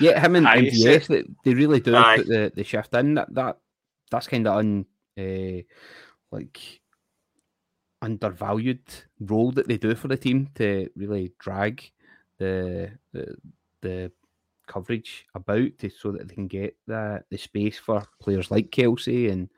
yeah, 0.00 0.20
him 0.20 0.36
and 0.36 0.46
Aye, 0.46 0.70
MVS, 0.70 1.06
they, 1.06 1.24
they 1.44 1.54
really 1.54 1.80
do 1.80 1.96
Aye. 1.96 2.16
put 2.18 2.28
the, 2.28 2.52
the 2.54 2.64
shift 2.64 2.94
in. 2.94 3.14
That 3.14 3.34
that 3.34 3.58
that's 4.10 4.26
kind 4.26 4.46
of 4.46 4.56
un 4.58 4.84
uh, 5.18 5.62
like 6.30 6.80
undervalued 8.02 8.82
role 9.20 9.52
that 9.52 9.68
they 9.68 9.78
do 9.78 9.94
for 9.94 10.08
the 10.08 10.18
team 10.18 10.48
to 10.56 10.90
really 10.96 11.32
drag 11.38 11.90
the 12.38 12.90
the, 13.12 13.36
the 13.80 14.12
coverage 14.66 15.26
about 15.34 15.78
to 15.78 15.90
so 15.90 16.12
that 16.12 16.28
they 16.28 16.34
can 16.34 16.46
get 16.48 16.76
the 16.86 17.22
the 17.30 17.38
space 17.38 17.78
for 17.78 18.02
players 18.20 18.50
like 18.50 18.70
Kelce 18.70 19.30
and 19.30 19.48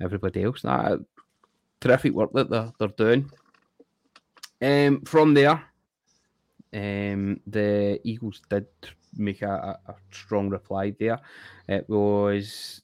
everybody 0.00 0.42
else. 0.42 0.62
That 0.62 1.04
terrific 1.80 2.12
work 2.12 2.32
that 2.32 2.50
they're, 2.50 2.72
they're 2.78 2.88
doing. 2.88 3.30
Um, 4.60 5.02
from 5.02 5.34
there, 5.34 5.62
um, 6.72 7.40
the 7.46 8.00
Eagles 8.02 8.42
did 8.48 8.66
make 9.16 9.42
a, 9.42 9.78
a, 9.86 9.92
a 9.92 9.94
strong 10.10 10.48
reply 10.50 10.94
there. 10.98 11.18
It 11.68 11.88
was 11.88 12.82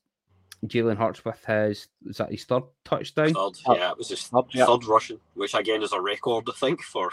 Jalen 0.67 0.97
Hurts 0.97 1.25
with 1.25 1.45
his 1.45 1.89
was 2.05 2.19
that 2.19 2.31
his 2.31 2.45
third 2.45 2.63
touchdown? 2.85 3.35
Third, 3.35 3.57
Third. 3.57 3.77
yeah, 3.77 3.91
it 3.91 3.99
was 3.99 4.09
his 4.09 4.23
Third, 4.27 4.45
yeah. 4.53 4.67
third 4.67 4.85
rushing, 4.87 5.21
which 5.35 5.55
again 5.55 5.83
is 5.83 5.93
a 5.93 6.01
record, 6.01 6.45
I 6.49 6.53
think, 6.53 6.83
for 6.83 7.11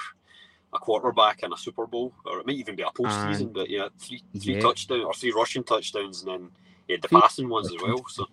a 0.73 0.79
quarterback 0.79 1.43
in 1.43 1.51
a 1.53 1.57
Super 1.57 1.85
Bowl, 1.85 2.13
or 2.25 2.39
it 2.39 2.47
might 2.47 2.55
even 2.55 2.75
be 2.75 2.83
a 2.83 2.87
postseason. 2.87 3.41
And- 3.41 3.53
but 3.53 3.69
yeah, 3.69 3.89
three 3.97 4.23
three 4.39 4.55
Yeah. 4.55 4.61
touchdowns 4.61 5.03
or 5.05 5.13
three 5.13 5.31
rushing 5.31 5.63
touchdowns, 5.63 6.23
and 6.23 6.31
then 6.31 6.51
yeah, 6.87 6.97
the 7.01 7.07
Three 7.07 7.21
passing 7.21 7.49
ones 7.49 7.67
as 7.67 7.81
well. 7.81 8.03
So 8.09 8.25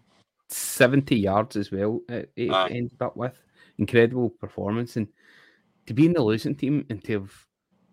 70 0.49 1.17
yards 1.17 1.57
as 1.57 1.71
well. 1.71 2.01
It, 2.09 2.33
it 2.37 2.51
Aye. 2.51 2.69
ended 2.71 3.01
up 3.03 3.17
with 3.17 3.41
incredible 3.79 4.31
performance, 4.31 4.97
and 4.97 5.09
to 5.87 5.95
be 5.95 6.07
in 6.07 6.13
the 6.13 6.23
losing 6.23 6.55
team 6.55 6.85
and 6.91 7.03
to 7.05 7.13
have 7.21 7.33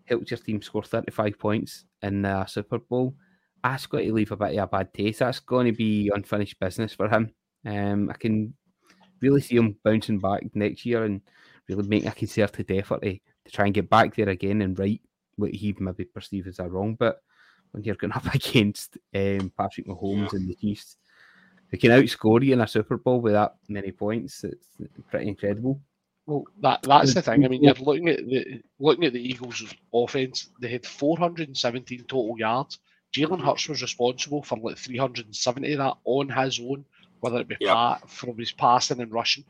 helped 0.04 0.30
your 0.30 0.38
team 0.38 0.62
score 0.62 0.82
35 0.82 1.38
points 1.38 1.84
in 2.02 2.22
the 2.22 2.46
Super 2.46 2.78
Bowl, 2.78 3.14
that's 3.62 3.86
got 3.86 3.98
to 3.98 4.12
leave 4.12 4.30
a 4.32 4.36
bit 4.36 4.56
of 4.56 4.64
a 4.64 4.66
bad 4.68 4.94
taste. 4.94 5.18
That's 5.18 5.40
going 5.40 5.66
to 5.66 5.72
be 5.72 6.10
unfinished 6.14 6.58
business 6.60 6.92
for 6.94 7.08
him. 7.08 7.32
Um, 7.64 8.08
I 8.10 8.14
can 8.14 8.54
really 9.20 9.40
see 9.40 9.56
him 9.56 9.76
bouncing 9.82 10.18
back 10.20 10.42
next 10.54 10.86
year 10.86 11.04
and 11.04 11.20
really 11.68 11.88
making 11.88 12.08
a 12.08 12.12
concerted 12.12 12.70
effort 12.70 13.02
to, 13.02 13.18
to 13.46 13.52
try 13.52 13.66
and 13.66 13.74
get 13.74 13.88
back 13.90 14.14
there 14.14 14.28
again 14.28 14.62
and 14.62 14.78
right 14.78 15.00
what 15.36 15.52
he 15.52 15.74
maybe 15.78 16.04
perceived 16.04 16.48
as 16.48 16.58
a 16.58 16.68
wrong. 16.68 16.94
But 16.94 17.20
when 17.72 17.84
you're 17.84 17.94
going 17.96 18.12
up 18.14 18.32
against 18.34 18.96
um, 19.14 19.52
Patrick 19.56 19.86
Mahomes 19.86 20.32
and 20.32 20.48
the 20.48 20.54
Chiefs, 20.54 20.96
who 21.70 21.78
can 21.78 21.90
outscore 21.90 22.44
you 22.44 22.52
in 22.52 22.60
a 22.60 22.68
Super 22.68 22.96
Bowl 22.96 23.20
with 23.20 23.32
that 23.32 23.54
many 23.68 23.90
points, 23.92 24.44
it's 24.44 24.68
pretty 25.10 25.28
incredible. 25.28 25.80
Well, 26.26 26.44
that 26.60 26.82
that's 26.82 27.14
the 27.14 27.22
thing. 27.22 27.44
I 27.44 27.48
mean, 27.48 27.62
you're 27.62 27.74
looking 27.74 28.08
at 28.08 28.18
the 28.26 28.60
looking 28.80 29.04
at 29.04 29.12
the 29.12 29.22
Eagles' 29.28 29.72
offense. 29.94 30.48
They 30.60 30.68
had 30.68 30.84
417 30.84 32.04
total 32.08 32.36
yards. 32.38 32.80
Jalen 33.14 33.40
Hurts 33.40 33.68
was 33.68 33.80
responsible 33.82 34.42
for 34.42 34.58
like 34.58 34.76
370 34.76 35.72
of 35.72 35.78
that 35.78 35.94
on 36.04 36.28
his 36.28 36.58
own, 36.60 36.84
whether 37.20 37.38
it 37.40 37.48
be 37.48 37.56
Yep. 37.60 37.72
pa- 37.72 38.00
from 38.06 38.36
his 38.36 38.50
passing 38.52 39.00
and 39.00 39.12
rushing. 39.12 39.44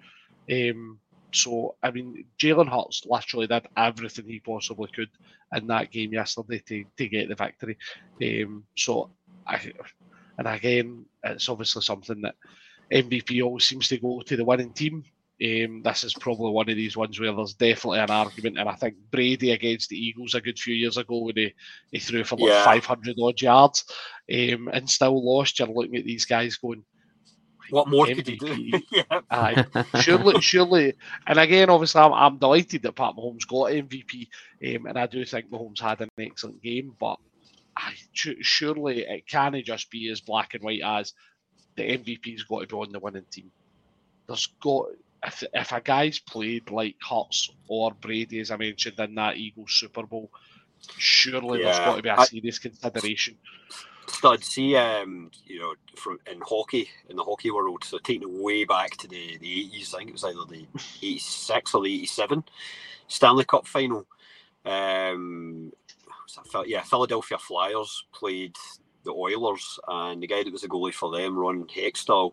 Um, 0.52 1.00
so 1.36 1.76
I 1.82 1.90
mean, 1.90 2.24
Jalen 2.38 2.68
Hurts 2.68 3.04
literally 3.06 3.46
did 3.46 3.66
everything 3.76 4.26
he 4.26 4.40
possibly 4.40 4.88
could 4.94 5.10
in 5.54 5.66
that 5.68 5.90
game 5.92 6.12
yesterday 6.12 6.62
to, 6.66 6.84
to 6.96 7.08
get 7.08 7.28
the 7.28 7.34
victory. 7.34 7.78
Um, 8.22 8.64
so 8.76 9.10
I, 9.46 9.72
and 10.38 10.48
again, 10.48 11.06
it's 11.24 11.48
obviously 11.48 11.82
something 11.82 12.20
that 12.22 12.34
MVP 12.92 13.42
always 13.44 13.64
seems 13.66 13.88
to 13.88 13.98
go 13.98 14.20
to 14.20 14.36
the 14.36 14.44
winning 14.44 14.72
team. 14.72 15.04
Um, 15.44 15.82
this 15.82 16.02
is 16.04 16.14
probably 16.14 16.50
one 16.50 16.70
of 16.70 16.76
these 16.76 16.96
ones 16.96 17.20
where 17.20 17.32
there's 17.34 17.52
definitely 17.54 17.98
an 18.00 18.10
argument, 18.10 18.58
and 18.58 18.68
I 18.68 18.74
think 18.74 18.94
Brady 19.10 19.50
against 19.52 19.90
the 19.90 19.98
Eagles 19.98 20.34
a 20.34 20.40
good 20.40 20.58
few 20.58 20.74
years 20.74 20.96
ago 20.96 21.24
when 21.24 21.36
he, 21.36 21.54
he 21.92 21.98
threw 21.98 22.24
for 22.24 22.36
like 22.36 22.48
Yeah. 22.48 22.64
500 22.64 23.16
odd 23.20 23.42
yards 23.42 23.84
um, 24.32 24.68
and 24.72 24.88
still 24.88 25.22
lost. 25.22 25.58
You're 25.58 25.68
looking 25.68 25.96
at 25.96 26.04
these 26.04 26.24
guys 26.24 26.56
going, 26.56 26.84
what 27.70 27.88
more 27.88 28.06
could 28.06 28.26
he 28.26 28.36
do? 28.36 28.46
MVP. 28.46 28.82
yeah, 28.90 29.20
aye, 29.30 29.66
surely, 30.00 30.40
surely, 30.40 30.94
and 31.26 31.38
again, 31.38 31.70
obviously, 31.70 32.00
I'm, 32.00 32.12
I'm 32.12 32.38
delighted 32.38 32.82
that 32.82 32.94
Pat 32.94 33.14
Mahomes 33.16 33.46
got 33.46 33.72
MVP, 33.72 34.28
um, 34.76 34.86
and 34.86 34.98
I 34.98 35.06
do 35.06 35.24
think 35.24 35.50
Mahomes 35.50 35.80
had 35.80 36.00
an 36.00 36.10
excellent 36.18 36.62
game, 36.62 36.94
but 36.98 37.18
I, 37.76 37.94
su- 38.14 38.42
surely 38.42 39.02
it 39.02 39.26
can't 39.26 39.56
just 39.64 39.90
be 39.90 40.10
as 40.10 40.20
black 40.20 40.54
and 40.54 40.62
white 40.62 40.82
as 40.84 41.12
the 41.76 41.82
MVP's 41.82 42.44
got 42.44 42.60
to 42.60 42.66
be 42.66 42.74
on 42.74 42.92
the 42.92 42.98
winning 42.98 43.26
team. 43.30 43.50
There's 44.26 44.46
got, 44.60 44.86
if, 45.24 45.44
if 45.52 45.72
a 45.72 45.80
guy's 45.80 46.18
played 46.18 46.70
like 46.70 46.96
Hurts 47.06 47.50
or 47.68 47.92
Brady, 47.92 48.40
as 48.40 48.50
I 48.50 48.56
mentioned 48.56 48.98
in 48.98 49.14
that 49.16 49.36
Eagles 49.36 49.72
Super 49.72 50.04
Bowl, 50.04 50.30
surely 50.98 51.62
there's 51.62 51.78
got 51.78 51.96
to 51.96 52.02
be 52.02 52.08
a 52.08 52.16
I- 52.16 52.24
serious 52.24 52.58
consideration. 52.58 53.36
Stud, 54.10 54.42
see, 54.44 54.76
um, 54.76 55.30
you 55.46 55.58
know, 55.60 55.74
from 55.96 56.18
in 56.30 56.40
hockey, 56.40 56.88
in 57.08 57.16
the 57.16 57.24
hockey 57.24 57.50
world, 57.50 57.84
so 57.84 57.98
taking 57.98 58.22
it 58.22 58.30
way 58.42 58.64
back 58.64 58.96
to 58.98 59.08
the, 59.08 59.36
the 59.38 59.70
80s, 59.72 59.94
I 59.94 59.98
think 59.98 60.10
it 60.10 60.12
was 60.12 60.24
either 60.24 60.44
the 60.48 60.66
86 61.02 61.74
or 61.74 61.82
the 61.84 61.94
87 61.94 62.44
Stanley 63.08 63.44
Cup 63.44 63.66
final. 63.66 64.06
Um, 64.64 65.72
that 66.52 66.68
yeah, 66.68 66.82
Philadelphia 66.82 67.38
Flyers 67.38 68.04
played 68.12 68.56
the 69.04 69.12
Oilers, 69.12 69.78
and 69.88 70.22
the 70.22 70.26
guy 70.26 70.42
that 70.42 70.52
was 70.52 70.62
the 70.62 70.68
goalie 70.68 70.92
for 70.92 71.10
them, 71.16 71.38
Ron 71.38 71.64
Hextall, 71.64 72.32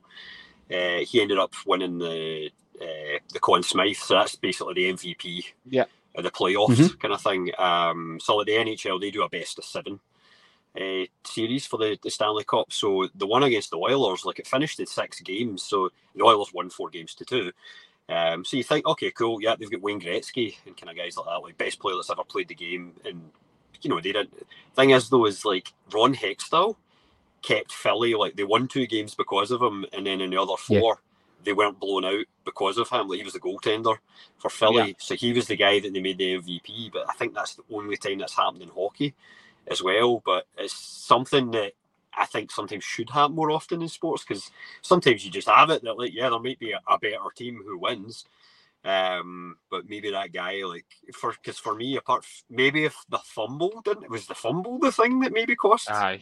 uh, 0.74 1.05
he 1.05 1.21
ended 1.21 1.38
up 1.38 1.53
winning 1.65 1.99
the 1.99 2.49
uh, 2.82 3.19
the 3.32 3.39
Conn 3.39 3.61
Smythe, 3.63 3.95
so 3.95 4.15
that's 4.15 4.36
basically 4.36 4.74
the 4.74 4.91
MVP 4.93 5.45
Yeah. 5.69 5.86
of 6.15 6.24
the 6.24 6.32
playoffs 6.32 6.76
Mhm. 6.76 6.99
kind 6.99 7.13
of 7.13 7.21
thing. 7.21 7.51
Um, 7.59 8.19
so 8.19 8.36
like 8.38 8.47
the 8.47 8.53
NHL, 8.57 8.99
they 8.99 9.11
do 9.11 9.24
a 9.24 9.30
best 9.30 9.59
of 9.59 9.65
seven 9.65 9.99
uh, 10.80 11.05
series 11.24 11.65
for 11.65 11.78
the, 11.78 11.97
the 12.01 12.09
Stanley 12.09 12.43
Cup. 12.43 12.71
So 12.71 13.07
the 13.15 13.28
one 13.28 13.43
against 13.43 13.71
the 13.71 13.78
Oilers, 13.78 14.26
like 14.26 14.39
it 14.39 14.47
finished 14.47 14.80
in 14.80 14.86
six 14.86 15.19
games. 15.21 15.63
So 15.63 15.89
the 16.15 16.24
Oilers 16.24 16.53
won 16.53 16.69
four 16.69 16.89
games 16.89 17.13
to 17.15 17.26
two. 17.26 17.51
Um, 18.09 18.43
so 18.43 18.57
you 18.57 18.63
think, 18.63 18.86
okay, 18.86 19.11
cool, 19.11 19.41
yeah, 19.41 19.55
they've 19.57 19.71
got 19.71 19.82
Wayne 19.82 20.01
Gretzky 20.01 20.55
and 20.65 20.76
kind 20.76 20.89
of 20.89 20.97
guys 20.97 21.15
like 21.15 21.26
that, 21.26 21.41
like 21.41 21.57
best 21.57 21.80
player 21.80 21.95
that's 21.95 22.09
ever 22.09 22.24
played 22.24 22.47
the 22.49 22.55
game. 22.55 22.93
And 23.05 23.32
you 23.82 23.89
know, 23.89 23.99
they 23.99 24.11
didn't. 24.11 24.34
Thing 24.76 24.91
is, 24.91 25.09
though, 25.09 25.26
is 25.26 25.45
like 25.45 25.74
Ron 25.93 26.15
Hextall 26.15 26.76
kept 27.41 27.71
Philly 27.71 28.15
like 28.15 28.36
they 28.36 28.43
won 28.43 28.67
two 28.67 28.88
games 28.88 29.15
because 29.15 29.51
of 29.51 29.61
him, 29.61 29.86
and 29.93 30.05
then 30.05 30.21
in 30.21 30.30
the 30.32 30.41
other 30.41 30.53
Yeah. 30.69 30.80
four. 30.80 31.01
They 31.45 31.51
weren't 31.51 31.78
blown 31.78 32.05
out 32.05 32.26
because 32.45 32.78
of 32.78 32.88
him. 32.88 33.09
Like 33.09 33.17
he 33.17 33.26
was 33.26 33.34
the 33.34 33.39
goaltender 33.41 33.97
for 34.38 34.49
Philly, 34.49 34.95
so 34.97 35.13
he 35.13 35.34
was 35.34 35.47
the 35.47 35.57
guy 35.57 35.82
that 35.82 35.91
they 35.91 35.99
made 35.99 36.17
the 36.17 36.36
MVP. 36.36 36.89
But 36.93 37.09
I 37.09 37.13
think 37.15 37.34
that's 37.34 37.55
the 37.55 37.63
only 37.69 37.97
time 37.97 38.19
that's 38.19 38.38
happened 38.38 38.61
in 38.61 38.69
hockey 38.69 39.13
as 39.68 39.82
well. 39.82 40.22
But 40.26 40.45
it's 40.57 40.74
something 40.74 41.51
that 41.51 41.74
I 42.16 42.26
think 42.26 42.51
sometimes 42.51 42.84
should 42.84 43.09
happen 43.09 43.36
more 43.36 43.51
often 43.51 43.82
in 43.82 43.88
sports 43.88 44.24
because 44.24 44.51
sometimes 44.82 45.26
you 45.26 45.32
just 45.32 45.49
have 45.49 45.70
it 45.70 45.84
that 45.84 45.97
like 45.97 46.14
yeah, 46.14 46.30
there 46.30 46.39
might 46.39 46.59
be 46.59 46.72
a, 46.72 46.82
a 46.88 46.99
better 46.99 47.18
team 47.36 47.61
who 47.66 47.78
wins, 47.78 48.26
um, 48.86 49.57
but 49.72 49.89
maybe 49.89 50.11
that 50.11 50.34
guy 50.34 50.64
like 50.64 50.86
for 51.14 51.34
because 51.34 51.57
for 51.57 51.76
me 51.76 51.97
apart 51.97 52.24
f- 52.24 52.43
maybe 52.49 52.86
if 52.86 52.95
the 53.09 53.20
fumble 53.20 53.82
didn't 53.84 54.03
it 54.03 54.09
was 54.09 54.28
the 54.28 54.36
fumble 54.36 54.78
the 54.80 54.91
thing 54.91 55.20
that 55.22 55.32
maybe 55.34 55.55
cost 55.55 55.89
Aye. 55.89 56.20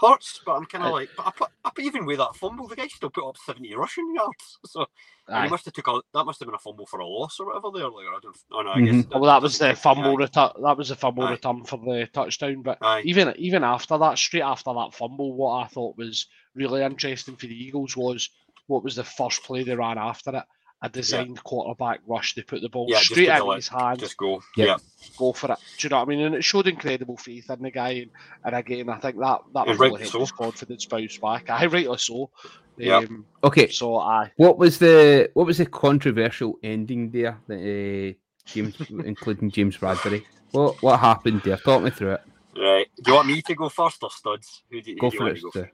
Hurts, 0.00 0.40
but 0.46 0.52
I'm 0.56 0.64
kind 0.66 0.84
of 0.84 0.92
like 0.92 1.10
but 1.16 1.26
I 1.26 1.30
put, 1.36 1.48
put 1.74 1.84
even 1.84 2.06
with 2.06 2.18
that 2.18 2.34
fumble 2.36 2.66
the 2.68 2.76
guy 2.76 2.86
still 2.88 3.10
put 3.10 3.28
up 3.28 3.36
seventy 3.36 3.74
rushing 3.74 4.14
yards 4.14 4.58
so 4.66 4.86
he 5.28 5.48
must 5.48 5.66
have 5.66 5.74
took 5.74 5.88
a 5.88 6.00
that 6.14 6.24
must 6.24 6.40
have 6.40 6.46
been 6.46 6.54
a 6.54 6.58
fumble 6.58 6.86
for 6.86 7.00
a 7.00 7.06
loss 7.06 7.38
or 7.38 7.46
whatever 7.46 7.70
there 7.72 7.88
like 7.90 8.06
I 8.06 8.18
don't 8.22 8.36
oh 8.52 8.62
no 8.62 8.70
I 8.70 8.80
Mhm. 8.80 8.86
guess 8.86 9.06
Well, 9.10 9.22
that 9.22 9.42
was 9.42 9.58
the 9.58 9.74
fumble 9.74 10.12
Aye. 10.16 10.24
return. 10.24 10.50
That 10.62 10.76
was 10.78 10.88
the 10.88 10.96
fumble 10.96 11.24
Aye. 11.24 11.32
return 11.32 11.64
for 11.64 11.76
the 11.78 12.08
touchdown. 12.12 12.62
But 12.62 12.78
Aye. 12.80 13.02
even 13.04 13.34
even 13.36 13.62
after 13.62 13.98
that, 13.98 14.16
straight 14.18 14.42
after 14.42 14.72
that 14.72 14.94
fumble, 14.94 15.34
what 15.34 15.64
I 15.64 15.66
thought 15.68 15.96
was 15.98 16.26
really 16.54 16.82
interesting 16.82 17.36
for 17.36 17.46
the 17.46 17.64
Eagles 17.64 17.96
was 17.96 18.30
what 18.68 18.82
was 18.84 18.96
the 18.96 19.04
first 19.04 19.42
play 19.42 19.64
they 19.64 19.74
ran 19.74 19.98
after 19.98 20.34
it. 20.36 20.44
A 20.82 20.88
designed 20.88 21.42
quarterback 21.44 22.00
rush. 22.06 22.34
They 22.34 22.42
put 22.42 22.62
the 22.62 22.68
ball 22.68 22.86
Yeah, 22.88 22.98
straight 23.00 23.28
out 23.28 23.46
of 23.48 23.56
his 23.56 23.68
hands. 23.68 24.00
just 24.00 24.16
go 24.16 24.42
Yeah. 24.56 24.64
yeah 24.66 24.76
go 25.18 25.32
for 25.34 25.52
it. 25.52 25.58
Do 25.78 25.86
you 25.86 25.90
know 25.90 25.96
what 25.98 26.02
I 26.02 26.08
mean? 26.08 26.20
And 26.20 26.34
it 26.34 26.44
showed 26.44 26.66
incredible 26.66 27.18
faith 27.18 27.50
in 27.50 27.62
the 27.62 27.70
guy. 27.70 27.90
And, 27.90 28.10
and 28.44 28.54
again, 28.56 28.88
I 28.88 28.98
think 28.98 29.18
that 29.18 29.40
that 29.54 29.68
And 29.68 29.78
really 29.78 29.92
rightly 29.92 30.00
helped 30.02 30.12
so. 30.12 30.20
his 30.20 30.32
confidence 30.32 30.86
bounce 30.86 31.18
back. 31.18 31.50
I 31.50 31.66
rightly 31.66 31.98
so. 31.98 32.30
Yeah. 32.78 32.98
Um, 32.98 33.26
Okay, 33.44 33.68
So 33.68 33.96
I 33.98 34.32
what 34.36 34.56
was 34.58 34.78
the 34.78 35.30
what 35.34 35.46
was 35.46 35.58
the 35.58 35.66
controversial 35.66 36.58
ending 36.62 37.10
there? 37.10 37.38
That 37.48 37.58
uh, 37.58 38.18
James, 38.46 38.76
including 39.04 39.50
James 39.50 39.76
Bradberry. 39.76 40.24
What 40.52 40.82
what 40.82 40.98
happened 41.00 41.42
there? 41.44 41.58
Talk 41.58 41.82
me 41.82 41.90
through 41.90 42.12
it. 42.14 42.20
right 42.56 42.86
do 43.02 43.10
you 43.10 43.14
want 43.16 43.28
me 43.28 43.42
to 43.42 43.54
go 43.54 43.68
first 43.68 44.02
or 44.02 44.10
studs 44.10 44.62
who 44.70 44.80
do, 44.80 44.92
who 44.92 44.98
Go 44.98 45.10
do 45.10 45.14
you 45.14 45.18
for 45.18 45.24
want 45.24 45.36
it. 45.36 45.40
to 45.40 45.42
go 45.42 45.50
Stu. 45.50 45.66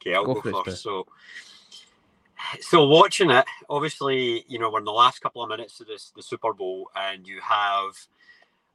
Okay, 0.00 0.14
I'll 0.16 0.24
Go 0.26 0.34
go, 0.34 0.40
for 0.42 0.64
first. 0.64 0.80
Stu. 0.80 0.88
So, 0.88 1.06
so 2.60 2.86
watching 2.86 3.30
it, 3.30 3.44
obviously, 3.68 4.44
you 4.48 4.58
know, 4.58 4.70
we're 4.70 4.78
in 4.80 4.84
the 4.84 4.92
last 4.92 5.20
couple 5.20 5.42
of 5.42 5.48
minutes 5.48 5.80
of 5.80 5.86
this 5.86 6.12
the 6.14 6.22
Super 6.22 6.52
Bowl, 6.52 6.90
and 6.96 7.26
you 7.26 7.40
have 7.40 7.96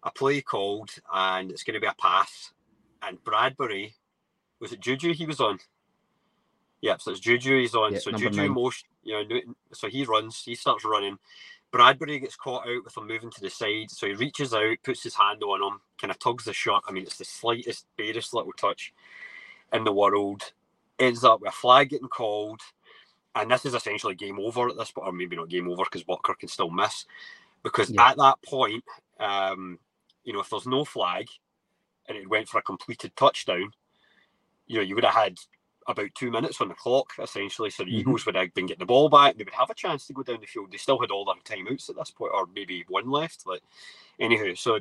a 0.04 0.12
play 0.12 0.42
called, 0.42 0.92
and 1.14 1.52
it's 1.52 1.64
going 1.64 1.74
to 1.74 1.80
be 1.80 1.88
a 1.88 1.96
pass, 2.00 2.54
and 3.02 3.24
Bradberry, 3.24 3.94
was 4.60 4.72
it 4.72 4.80
Juju 4.80 5.14
he 5.14 5.26
was 5.26 5.40
on? 5.40 5.60
Yep, 6.82 7.02
so 7.02 7.12
it's 7.12 7.20
Juju 7.20 7.60
he's 7.60 7.76
on. 7.76 7.94
Yeah, 7.94 8.00
so 8.00 8.12
Juju 8.12 8.38
nine. 8.38 8.52
motion, 8.52 8.88
you 9.04 9.14
know, 9.14 9.42
so 9.74 9.88
he 9.88 10.04
runs, 10.06 10.44
he 10.44 10.56
starts 10.56 10.86
running. 10.86 11.18
Bradberry 11.74 12.22
gets 12.22 12.36
caught 12.36 12.68
out 12.68 12.84
with 12.84 12.96
him 12.96 13.08
moving 13.08 13.32
to 13.32 13.42
the 13.42 13.50
side, 13.50 13.92
so 13.92 14.08
he 14.08 14.14
reaches 14.14 14.54
out, 14.54 14.78
puts 14.84 15.04
his 15.04 15.16
hand 15.16 15.44
on 15.44 15.62
him, 15.62 15.80
kind 16.00 16.12
of 16.12 16.20
tugs 16.20 16.46
the 16.46 16.54
shot. 16.54 16.84
I 16.88 16.92
mean, 16.92 17.04
it's 17.04 17.18
the 17.18 17.26
slightest, 17.26 17.88
barest 17.98 18.34
little 18.34 18.54
touch 18.54 18.94
in 19.74 19.84
the 19.84 19.92
world. 19.92 20.54
Ends 21.00 21.24
up 21.24 21.42
with 21.42 21.50
a 21.50 21.56
flag 21.56 21.90
getting 21.90 22.08
called, 22.08 22.62
and 23.42 23.52
this 23.52 23.66
is 23.66 23.74
essentially 23.74 24.16
game 24.16 24.40
over 24.40 24.70
at 24.70 24.78
this 24.78 24.92
point, 24.92 25.08
or 25.08 25.12
maybe 25.12 25.36
not 25.36 25.50
game 25.50 25.70
over 25.70 25.84
because 25.84 26.08
Walker 26.08 26.36
can 26.40 26.50
still 26.50 26.70
miss. 26.70 27.06
Because 27.64 27.92
Yeah. 27.92 28.10
at 28.10 28.18
that 28.18 28.42
point, 28.44 28.84
um, 29.20 29.80
you 30.24 30.34
know, 30.34 30.40
if 30.40 30.50
there's 30.50 30.68
no 30.68 30.86
flag 30.86 31.28
and 32.08 32.18
it 32.18 32.30
went 32.30 32.48
for 32.48 32.60
a 32.60 32.64
completed 32.64 33.16
touchdown, 33.16 33.72
you 34.68 34.78
know, 34.78 34.84
you 34.84 34.96
would 34.96 35.06
have 35.06 35.14
had 35.14 35.38
about 35.88 36.10
two 36.16 36.30
minutes 36.32 36.60
on 36.60 36.68
the 36.68 36.76
clock 36.76 37.14
essentially. 37.20 37.70
So 37.70 37.84
the 37.84 37.92
Mhm. 37.92 38.00
Eagles 38.00 38.26
would 38.26 38.36
have 38.36 38.54
been 38.54 38.66
getting 38.66 38.80
the 38.80 38.86
ball 38.86 39.10
back. 39.10 39.38
They 39.38 39.44
would 39.46 39.54
have 39.54 39.70
a 39.70 39.74
chance 39.74 40.06
to 40.08 40.14
go 40.14 40.24
down 40.24 40.42
the 40.42 40.48
field. 40.48 40.72
They 40.72 40.78
still 40.78 41.00
had 41.00 41.12
all 41.12 41.26
their 41.26 41.36
timeouts 41.44 41.90
at 41.90 41.96
this 41.96 42.12
point, 42.12 42.34
or 42.34 42.46
maybe 42.54 42.86
one 42.90 43.10
left. 43.10 43.46
Like, 43.46 43.64
anywho, 44.20 44.58
so 44.58 44.80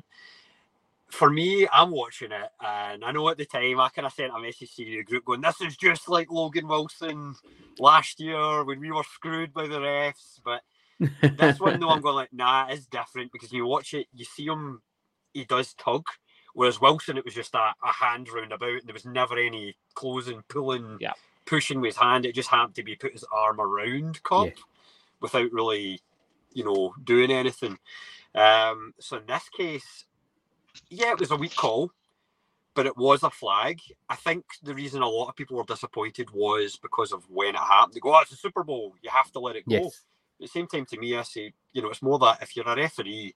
for 1.10 1.30
me, 1.30 1.66
I'm 1.72 1.90
watching 1.90 2.32
it, 2.32 2.50
and 2.60 3.04
I 3.04 3.12
know 3.12 3.28
at 3.28 3.38
the 3.38 3.46
time 3.46 3.80
I 3.80 3.88
kind 3.90 4.06
of 4.06 4.12
sent 4.12 4.34
a 4.34 4.40
message 4.40 4.74
to 4.76 4.84
the 4.84 5.04
group 5.04 5.24
going, 5.24 5.40
"This 5.40 5.60
is 5.60 5.76
just 5.76 6.08
like 6.08 6.30
Logan 6.30 6.68
Wilson 6.68 7.34
last 7.78 8.20
year 8.20 8.64
when 8.64 8.80
we 8.80 8.90
were 8.90 9.04
screwed 9.04 9.52
by 9.52 9.66
the 9.68 9.78
refs." 9.78 10.40
But 10.44 10.62
this 11.38 11.60
one, 11.60 11.78
though, 11.78 11.90
I'm 11.90 12.00
going 12.02 12.16
like, 12.16 12.32
"Nah, 12.32 12.68
it's 12.68 12.86
different 12.86 13.32
because 13.32 13.52
you 13.52 13.66
watch 13.66 13.94
it, 13.94 14.08
you 14.14 14.24
see 14.24 14.46
him, 14.46 14.82
he 15.32 15.44
does 15.44 15.74
tug." 15.74 16.06
Whereas 16.54 16.80
Wilson, 16.80 17.18
it 17.18 17.24
was 17.24 17.34
just 17.34 17.54
a, 17.54 17.74
a 17.84 17.92
hand 17.92 18.28
round 18.30 18.52
about, 18.52 18.70
and 18.70 18.82
there 18.86 18.94
was 18.94 19.04
never 19.04 19.36
any 19.38 19.76
closing, 19.94 20.42
pulling, 20.48 20.98
Yeah. 21.00 21.12
pushing 21.44 21.80
with 21.80 21.90
his 21.90 21.98
hand. 21.98 22.24
It 22.26 22.34
just 22.34 22.48
happened 22.48 22.76
to 22.76 22.82
be 22.82 22.96
put 22.96 23.12
his 23.12 23.24
arm 23.30 23.60
around 23.60 24.22
Kupp 24.22 24.46
Yeah. 24.46 24.62
without 25.20 25.52
really, 25.52 26.00
you 26.54 26.64
know, 26.64 26.94
doing 27.04 27.30
anything. 27.30 27.78
Um, 28.34 28.94
so 29.00 29.18
in 29.18 29.26
this 29.26 29.48
case, 29.50 30.05
yeah, 30.90 31.12
it 31.12 31.20
was 31.20 31.30
a 31.30 31.36
weak 31.36 31.54
call, 31.54 31.90
but 32.74 32.86
it 32.86 32.96
was 32.96 33.22
a 33.22 33.30
flag. 33.30 33.80
I 34.08 34.16
think 34.16 34.44
the 34.62 34.74
reason 34.74 35.02
a 35.02 35.08
lot 35.08 35.28
of 35.28 35.36
people 35.36 35.56
were 35.56 35.64
disappointed 35.64 36.30
was 36.30 36.76
because 36.76 37.12
of 37.12 37.28
when 37.30 37.54
it 37.54 37.58
happened. 37.58 37.94
They 37.94 38.00
go, 38.00 38.14
oh, 38.14 38.20
it's 38.20 38.32
a 38.32 38.36
Super 38.36 38.62
Bowl. 38.64 38.94
You 39.02 39.10
have 39.10 39.32
to 39.32 39.40
let 39.40 39.56
it 39.56 39.68
go. 39.68 39.76
yes. 39.76 40.04
At 40.38 40.42
the 40.42 40.48
same 40.48 40.66
time, 40.66 40.84
to 40.86 40.98
me, 40.98 41.16
I 41.16 41.22
say, 41.22 41.52
you 41.72 41.80
know, 41.80 41.88
it's 41.88 42.02
more 42.02 42.18
that 42.18 42.42
if 42.42 42.54
you're 42.54 42.68
a 42.68 42.76
referee, 42.76 43.34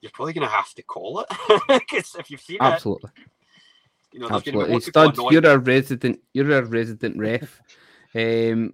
you're 0.00 0.12
probably 0.12 0.32
going 0.32 0.46
to 0.48 0.54
have 0.54 0.72
to 0.74 0.82
call 0.82 1.20
it. 1.20 1.26
Because 1.68 2.14
if 2.18 2.30
you've 2.30 2.40
seen 2.40 2.58
Absolutely. 2.60 3.10
it, 3.16 3.28
you 4.12 4.20
know, 4.20 4.28
there's 4.28 4.42
going 4.42 4.54
to 4.54 4.64
Absolutely. 4.64 4.64
be 4.64 4.70
more 4.70 4.80
people 4.80 5.02
Studs, 5.02 5.18
annoyed. 5.18 5.32
you're 5.32 5.52
a 5.52 5.58
resident 5.58 6.20
you're 6.32 6.50
a 6.52 6.64
resident 6.64 7.18
ref. 7.18 7.60
Um 8.14 8.72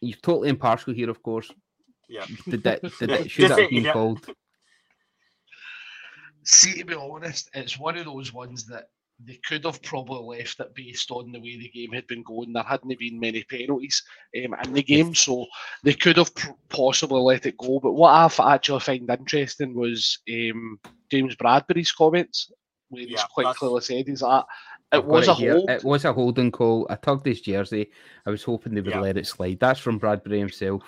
you're 0.00 0.18
totally 0.22 0.48
impartial 0.48 0.94
here, 0.94 1.10
of 1.10 1.22
course. 1.22 1.50
Yeah. 2.08 2.24
Did 2.48 2.62
that 2.62 2.82
did 2.98 3.10
it 3.10 3.30
should 3.30 3.50
that 3.50 3.58
have 3.58 3.70
been 3.70 3.84
yeah. 3.84 3.92
called? 3.92 4.26
See, 6.44 6.78
to 6.78 6.84
be 6.84 6.94
honest, 6.94 7.50
it's 7.54 7.78
one 7.78 7.96
of 7.96 8.04
those 8.04 8.32
ones 8.32 8.66
that 8.66 8.88
they 9.24 9.38
could 9.46 9.64
have 9.64 9.80
probably 9.82 10.38
left 10.38 10.58
it 10.60 10.74
based 10.74 11.10
on 11.10 11.30
the 11.30 11.38
way 11.38 11.56
the 11.56 11.70
game 11.70 11.92
had 11.92 12.06
been 12.06 12.22
going. 12.24 12.52
There 12.52 12.62
hadn't 12.64 12.98
been 12.98 13.20
many 13.20 13.44
penalties 13.44 14.02
um, 14.44 14.54
in 14.64 14.72
the 14.72 14.82
game, 14.82 15.14
so 15.14 15.46
they 15.84 15.94
could 15.94 16.16
have 16.16 16.34
pr- 16.34 16.50
possibly 16.68 17.20
let 17.20 17.46
it 17.46 17.56
go. 17.56 17.78
But 17.80 17.92
what 17.92 18.10
I 18.10 18.24
f- 18.24 18.40
actually 18.40 18.80
find 18.80 19.08
interesting 19.08 19.74
was 19.74 20.18
um, 20.30 20.80
James 21.10 21.36
Bradberry's 21.36 21.92
comments, 21.92 22.50
where 22.88 23.02
he's 23.02 23.12
Yeah, 23.12 23.24
quite 23.32 23.54
clearly 23.56 23.80
said 23.82 24.06
he's 24.08 24.22
like, 24.22 24.44
it 24.92 24.96
I've 24.98 25.04
was 25.04 25.28
a 25.28 25.34
hold. 25.34 25.70
It 25.70 25.84
was 25.84 26.04
a 26.04 26.12
holding 26.12 26.50
call. 26.50 26.86
I 26.90 26.96
tugged 26.96 27.26
his 27.26 27.40
jersey. 27.40 27.90
I 28.26 28.30
was 28.30 28.42
hoping 28.42 28.74
they 28.74 28.80
would 28.80 28.90
Yeah. 28.90 29.00
let 29.00 29.16
it 29.16 29.26
slide. 29.28 29.60
That's 29.60 29.80
from 29.80 29.98
Bradbury 29.98 30.40
himself. 30.40 30.82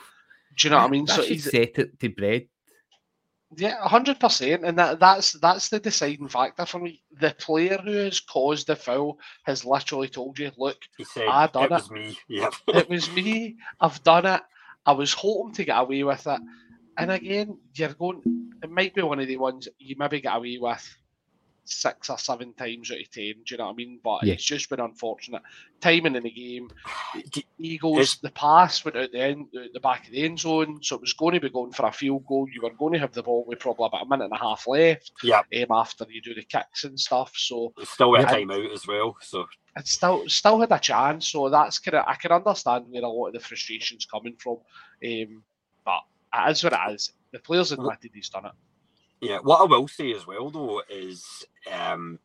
Do 0.56 0.66
you 0.66 0.70
know 0.70 0.78
what 0.78 0.86
I 0.86 0.90
mean? 0.90 1.04
That 1.06 1.16
So 1.16 1.22
he 1.22 1.38
set 1.38 1.78
it 1.78 1.98
to 2.00 2.08
bread. 2.08 2.48
Yeah, 3.55 3.77
hundred 3.86 4.18
percent, 4.18 4.64
and 4.64 4.78
that 4.78 4.98
that's 4.98 5.32
that's 5.35 5.68
the 5.68 5.78
deciding 5.78 6.28
factor 6.28 6.66
for 6.66 6.81
me. 6.81 7.02
The 7.20 7.35
player 7.39 7.78
who 7.78 7.93
has 7.93 8.18
caused 8.18 8.66
the 8.66 8.74
foul 8.77 9.18
has 9.44 9.64
literally 9.64 10.09
told 10.09 10.39
you, 10.39 10.51
"Look, 10.59 10.78
said, 11.05 11.28
I 11.28 11.47
done 11.47 11.64
it 11.64 11.70
it. 11.73 11.74
was 11.74 11.90
me. 11.90 12.18
It 12.74 12.89
was 12.89 13.10
me. 13.12 13.56
I've 13.81 14.02
done 14.02 14.27
it. 14.27 14.43
I 14.85 14.93
was 14.93 15.12
hoping 15.12 15.55
to 15.55 15.64
get 15.64 15.78
away 15.78 16.02
with 16.02 16.27
it." 16.27 16.40
And 16.98 17.10
again, 17.12 17.59
you're 17.74 17.94
going. 17.94 18.23
It 18.62 18.70
might 18.70 18.94
be 18.94 19.02
one 19.02 19.20
of 19.20 19.28
the 19.28 19.36
ones 19.36 19.68
you 19.78 19.94
maybe 19.97 20.20
get 20.20 20.36
away 20.36 20.59
with 20.59 20.97
six 21.68 22.09
or 22.10 22.18
seven 22.18 22.52
times 22.55 22.90
out 22.90 23.01
of 23.01 23.10
ten. 23.10 23.34
Do 23.44 23.55
you 23.55 23.56
know 23.59 23.66
what 23.66 23.72
I 23.72 23.76
mean? 23.76 24.01
But 24.02 24.24
Yeah. 24.24 24.34
it's 24.34 24.44
just 24.44 24.68
been 24.70 24.80
unfortunate. 24.80 25.43
Timing 25.80 26.16
in 26.16 26.22
the 26.22 26.30
game. 26.30 26.70
Do- 27.30 27.43
Eagles, 27.59 27.98
It's- 27.98 28.16
the 28.18 28.30
pass 28.30 28.84
went 28.84 28.97
out 28.97 29.12
the 29.12 29.20
end, 29.20 29.48
the 29.72 29.80
back 29.80 30.06
of 30.06 30.12
the 30.12 30.24
end 30.24 30.38
zone, 30.40 30.82
so 30.82 30.97
it 30.97 31.01
was 31.02 31.12
going 31.12 31.34
to 31.34 31.40
be 31.40 31.51
going 31.51 31.72
for 31.72 31.86
a 31.86 31.93
field 31.93 32.26
goal. 32.26 32.48
You 32.51 32.62
were 32.62 32.70
going 32.70 32.93
to 32.94 32.98
have 32.98 33.12
the 33.12 33.22
ball 33.22 33.44
with 33.47 33.59
probably 33.60 33.86
about 33.86 34.02
a 34.06 34.09
minute 34.09 34.24
and 34.24 34.32
a 34.32 34.38
half 34.38 34.66
left. 34.66 35.12
Yeah. 35.22 35.40
Um, 35.55 35.66
after 35.70 36.06
you 36.09 36.20
do 36.22 36.34
the 36.34 36.43
kicks 36.43 36.84
and 36.84 36.98
stuff, 36.98 37.32
so 37.36 37.72
It's 37.78 37.90
still 37.90 38.14
a 38.14 38.20
Yeah. 38.20 38.26
time 38.26 38.51
out 38.51 38.70
as 38.72 38.86
well. 38.86 39.16
So 39.20 39.47
it 39.76 39.86
still 39.86 40.28
still 40.28 40.60
had 40.60 40.72
a 40.72 40.78
chance. 40.78 41.28
So 41.28 41.48
that's 41.51 41.78
kind 41.78 41.97
of 41.97 42.05
I 42.06 42.14
can 42.14 42.32
understand 42.32 42.86
where 42.88 43.02
a 43.02 43.09
lot 43.09 43.28
of 43.28 43.32
the 43.34 43.40
frustrations 43.40 44.06
coming 44.06 44.36
from. 44.36 44.59
Um, 45.05 45.43
but 45.84 46.02
it 46.34 46.51
is 46.51 46.64
what 46.64 46.72
it 46.72 46.94
is. 46.94 47.12
The 47.32 47.38
players 47.40 47.72
admitted 47.72 48.10
he's 48.14 48.30
done 48.30 48.47
it. 48.47 48.52
Yeah, 49.20 49.38
what 49.38 49.60
I 49.60 49.64
will 49.64 49.88
say 49.88 50.12
as 50.12 50.26
well 50.26 50.51
though 50.51 50.82
is, 50.90 51.44
um, 51.72 52.18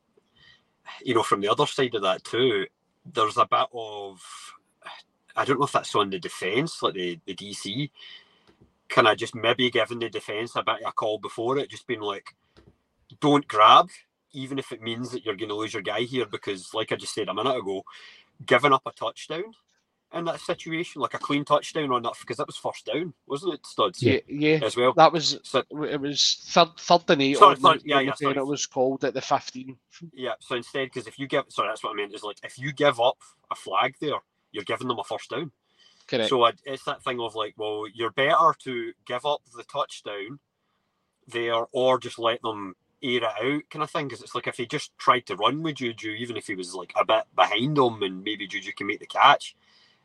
you 1.03 1.13
know, 1.13 1.23
from 1.23 1.41
the 1.41 1.49
other 1.51 1.65
side 1.65 1.95
of 1.95 2.01
that 2.03 2.23
too, 2.23 2.65
there's 3.05 3.37
a 3.37 3.45
bit 3.45 3.67
of, 3.73 4.21
I 5.35 5.45
don't 5.45 5.59
know 5.59 5.65
if 5.65 5.71
that's 5.71 5.95
on 5.95 6.09
the 6.09 6.19
defence, 6.19 6.81
like 6.83 6.93
the 6.93 7.19
the 7.25 7.35
DC, 7.35 7.89
kind 8.89 9.07
of 9.07 9.17
just 9.17 9.35
maybe 9.35 9.69
giving 9.71 9.99
the 9.99 10.09
defence 10.09 10.55
a 10.55 10.63
bit 10.63 10.81
of 10.83 10.89
a 10.89 10.91
call 10.91 11.17
before 11.17 11.57
it, 11.57 11.69
just 11.69 11.87
being 11.87 12.01
like, 12.01 12.35
don't 13.19 13.47
grab, 13.47 13.89
even 14.33 14.59
if 14.59 14.71
it 14.71 14.81
means 14.81 15.11
that 15.11 15.25
you're 15.25 15.35
going 15.35 15.49
to 15.49 15.55
lose 15.55 15.73
your 15.73 15.81
guy 15.81 16.01
here, 16.01 16.25
because 16.25 16.73
like 16.73 16.91
I 16.91 16.95
just 16.95 17.13
said 17.13 17.29
a 17.29 17.33
minute 17.33 17.55
ago, 17.55 17.83
giving 18.45 18.73
up 18.73 18.83
a 18.85 18.91
touchdown 18.91 19.53
in 20.13 20.25
that 20.25 20.39
situation, 20.41 21.01
like 21.01 21.13
a 21.13 21.19
clean 21.19 21.45
touchdown 21.45 21.91
on 21.91 22.01
that, 22.03 22.13
because 22.19 22.37
that 22.37 22.47
was 22.47 22.57
first 22.57 22.85
down, 22.85 23.13
wasn't 23.27 23.53
it, 23.53 23.65
Studs? 23.65 24.03
Yeah, 24.03 24.19
yeah. 24.27 24.59
As 24.63 24.75
well. 24.75 24.93
That 24.93 25.13
was 25.13 25.39
So 25.43 25.63
it 25.83 26.01
was 26.01 26.45
third 26.47 26.69
third 26.77 27.09
and 27.09 27.21
eight. 27.21 27.37
Sorry, 27.37 27.55
third- 27.55 27.81
yeah, 27.85 27.99
yeah, 27.99 28.13
sorry. 28.13 28.35
It 28.35 28.45
was 28.45 28.65
called 28.65 29.03
at 29.05 29.13
the 29.13 29.21
fifteen. 29.21 29.77
Yeah, 30.13 30.33
so 30.39 30.55
instead, 30.55 30.87
because 30.87 31.07
if 31.07 31.17
you 31.17 31.27
give, 31.27 31.45
sorry, 31.49 31.69
that's 31.69 31.83
what 31.83 31.91
I 31.91 31.95
meant 31.95 32.13
is 32.13 32.23
like 32.23 32.37
if 32.43 32.59
you 32.59 32.73
give 32.73 32.99
up 32.99 33.17
a 33.49 33.55
flag 33.55 33.95
there, 34.01 34.19
you're 34.51 34.63
giving 34.63 34.87
them 34.87 34.99
a 34.99 35.03
first 35.03 35.29
down. 35.29 35.51
Correct. 36.07 36.29
So 36.29 36.43
I, 36.43 36.51
it's 36.65 36.83
that 36.83 37.03
thing 37.03 37.19
of 37.21 37.35
like, 37.35 37.53
well, 37.57 37.85
you're 37.93 38.11
better 38.11 38.53
to 38.63 38.91
give 39.05 39.25
up 39.25 39.41
the 39.55 39.63
touchdown 39.63 40.39
there 41.27 41.65
or 41.71 41.99
just 41.99 42.19
let 42.19 42.41
them 42.41 42.75
air 43.01 43.17
it 43.17 43.23
out 43.23 43.61
kind 43.69 43.83
of 43.83 43.89
thing. 43.89 44.07
Because 44.07 44.21
it's 44.21 44.35
like 44.35 44.47
if 44.47 44.57
he 44.57 44.65
just 44.65 44.97
tried 44.97 45.25
to 45.27 45.35
run 45.37 45.63
with 45.63 45.75
Juju, 45.75 46.09
even 46.11 46.35
if 46.35 46.47
he 46.47 46.55
was 46.55 46.75
like 46.75 46.91
a 46.99 47.05
bit 47.05 47.23
behind 47.35 47.77
him 47.77 48.03
and 48.03 48.23
maybe 48.23 48.47
Juju 48.47 48.73
can 48.73 48.87
make 48.87 48.99
the 48.99 49.05
catch, 49.05 49.55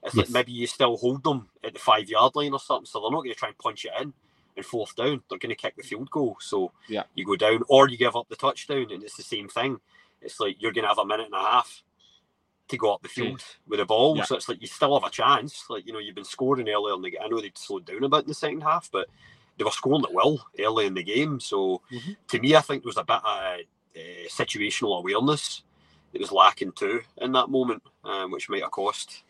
it's 0.05 0.15
like 0.15 0.27
Yes. 0.27 0.33
maybe 0.33 0.53
you 0.53 0.67
still 0.67 0.97
hold 0.97 1.25
them 1.25 1.49
at 1.65 1.73
the 1.73 1.79
five 1.81 2.09
yard 2.09 2.35
line 2.37 2.53
or 2.53 2.61
something. 2.61 2.87
So 2.87 3.01
they're 3.01 3.11
not 3.11 3.23
going 3.23 3.33
to 3.33 3.39
try 3.39 3.49
and 3.49 3.59
punch 3.59 3.85
it 3.85 3.93
in 4.01 4.13
and 4.57 4.65
fourth 4.67 4.95
down. 4.97 5.23
They're 5.29 5.39
going 5.39 5.51
to 5.51 5.57
kick 5.57 5.77
the 5.77 5.83
field 5.83 6.11
goal. 6.11 6.37
So 6.41 6.73
Yeah. 6.89 7.05
you 7.15 7.25
go 7.27 7.37
down 7.37 7.63
or 7.69 7.89
you 7.89 7.97
give 7.97 8.15
up 8.17 8.29
the 8.29 8.37
touchdown 8.37 8.87
and 8.93 9.03
it's 9.03 9.17
the 9.17 9.23
same 9.23 9.49
thing. 9.49 9.81
It's 10.23 10.39
like 10.41 10.57
you're 10.61 10.73
going 10.73 10.85
to 10.85 10.89
have 10.89 10.99
a 10.99 11.05
minute 11.07 11.27
and 11.27 11.35
a 11.35 11.39
half 11.39 11.83
to 12.69 12.77
go 12.77 12.93
up 12.95 13.03
the 13.03 13.09
field 13.09 13.45
with 13.69 13.79
the 13.79 13.85
ball. 13.87 14.17
Yeah. 14.17 14.25
So 14.25 14.37
it's 14.37 14.49
like 14.49 14.61
you 14.61 14.67
still 14.67 14.99
have 14.99 15.07
a 15.09 15.13
chance. 15.13 15.65
Like, 15.69 15.87
you 15.87 15.93
know, 15.93 15.99
you've 15.99 16.15
been 16.17 16.25
scoring 16.25 16.69
earlier 16.69 16.95
in 16.95 17.03
the 17.03 17.11
game. 17.11 17.21
I 17.25 17.29
know 17.29 17.41
they'd 17.41 17.57
slowed 17.59 17.85
down 17.87 18.03
a 18.05 18.09
bit 18.09 18.23
in 18.23 18.29
the 18.29 18.35
second 18.35 18.63
half, 18.63 18.91
but 18.91 19.09
they 19.59 19.65
were 19.65 19.71
scoring 19.71 20.05
at 20.05 20.13
will 20.13 20.45
early 20.59 20.87
in 20.87 20.95
the 20.95 21.03
game. 21.03 21.39
So 21.41 21.81
Mhm. 21.91 22.17
to 22.29 22.41
me, 22.41 22.55
I 22.57 22.61
think 22.61 22.83
there 22.83 22.89
was 22.89 22.97
a 22.97 23.05
bit 23.05 23.17
of 23.17 23.23
uh, 23.25 23.59
situational 24.29 24.99
awareness 24.99 25.63
that 26.13 26.21
was 26.21 26.33
lacking 26.33 26.73
too 26.73 27.01
in 27.19 27.33
that 27.33 27.49
moment, 27.49 27.83
um, 28.05 28.31
which 28.31 28.49
might 28.49 28.63
have 28.63 28.71
cost 28.71 29.23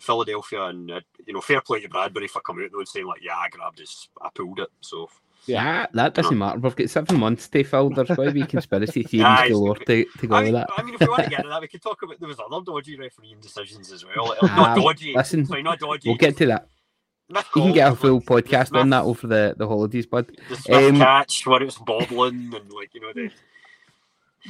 Philadelphia. 0.00 0.64
And, 0.64 0.90
uh, 0.90 1.00
you 1.26 1.32
know, 1.32 1.40
fair 1.40 1.60
play 1.60 1.80
to 1.80 1.88
Bradberry 1.88 2.28
for 2.28 2.40
coming 2.40 2.64
out 2.64 2.72
though 2.72 2.78
and 2.78 2.88
saying, 2.88 3.06
like, 3.06 3.22
yeah, 3.22 3.36
I 3.36 3.48
grabbed 3.50 3.78
this, 3.78 4.08
I 4.20 4.28
pulled 4.34 4.58
it. 4.60 4.68
So, 4.80 5.08
Yeah, 5.46 5.86
that 5.94 6.14
doesn't 6.14 6.36
matter. 6.36 6.58
We've 6.58 6.74
got 6.76 6.90
seven 6.90 7.18
months 7.20 7.48
to 7.48 7.62
fill. 7.64 7.90
There's 7.90 8.08
going 8.08 8.28
to 8.28 8.34
be 8.34 8.44
conspiracy 8.44 9.02
theories 9.08 9.26
Aye, 9.26 9.48
galore 9.50 9.76
to, 9.76 10.04
to 10.04 10.26
go 10.26 10.34
I 10.34 10.42
with 10.44 10.52
that. 10.52 10.68
I 10.76 10.82
mean, 10.82 10.94
if 10.94 11.00
we 11.00 11.06
want 11.08 11.24
to 11.24 11.30
get 11.30 11.38
into 11.40 11.50
that, 11.50 11.60
we 11.60 11.68
could 11.68 11.82
talk 11.82 12.02
about 12.02 12.18
there 12.20 12.28
was 12.28 12.38
other 12.40 12.62
dodgy 12.64 12.96
refereeing 12.96 13.40
decisions 13.40 13.92
as 13.92 14.04
well. 14.04 14.28
Like, 14.28 14.38
Ah, 14.42 14.74
not 14.74 14.76
dodgy. 14.76 15.14
listen, 15.14 15.46
sorry, 15.46 15.62
not 15.62 15.78
dodgy. 15.78 16.08
We'll 16.08 16.18
get 16.18 16.36
to 16.38 16.46
that. 16.46 16.68
Smith 17.30 17.46
You 17.54 17.62
can 17.62 17.72
get 17.72 17.92
a 17.92 17.94
full 17.96 18.14
like, 18.14 18.24
podcast 18.26 18.68
Smith- 18.68 18.80
on 18.82 18.90
that 18.90 19.04
over 19.04 19.26
the, 19.26 19.54
the 19.56 19.68
holidays, 19.68 20.04
bud. 20.06 20.36
The 20.48 20.56
Smith 20.56 20.90
Um, 20.94 20.96
catch 20.98 21.46
where 21.46 21.62
it 21.62 21.66
was 21.66 21.76
bobbling 21.78 22.52
and 22.54 22.72
like 22.72 22.92
you 22.92 23.00
know 23.00 23.12
the 23.14 23.30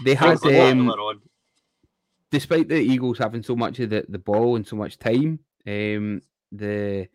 They 0.04 0.14
had, 0.14 0.38
um. 0.46 0.90
Despite 2.30 2.68
the 2.68 2.78
Eagles 2.78 3.18
having 3.18 3.42
so 3.42 3.56
much 3.56 3.78
of 3.80 3.90
the, 3.90 4.04
the 4.08 4.18
ball 4.18 4.56
and 4.56 4.66
so 4.66 4.76
much 4.76 4.98
time, 4.98 5.40
um, 5.66 6.22
the 6.52 7.08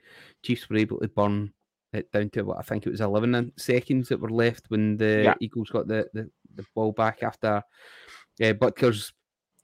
Chiefs 0.44 0.70
were 0.70 0.78
able 0.78 1.00
to 1.00 1.08
burn 1.08 1.54
it 1.94 2.12
down 2.12 2.30
to 2.32 2.42
what 2.44 2.58
I 2.58 2.62
think 2.62 2.86
it 2.86 2.90
was 2.90 3.02
11 3.02 3.54
seconds 3.58 4.10
that 4.10 4.20
were 4.20 4.30
left 4.30 4.66
when 4.70 4.98
the 4.98 5.22
Yeah. 5.24 5.36
Eagles 5.40 5.70
got 5.70 5.88
the, 5.88 6.08
the, 6.14 6.30
the 6.56 6.66
ball 6.76 6.92
back 6.92 7.24
after 7.24 7.64
uh, 8.44 8.54
Butker's 8.54 9.14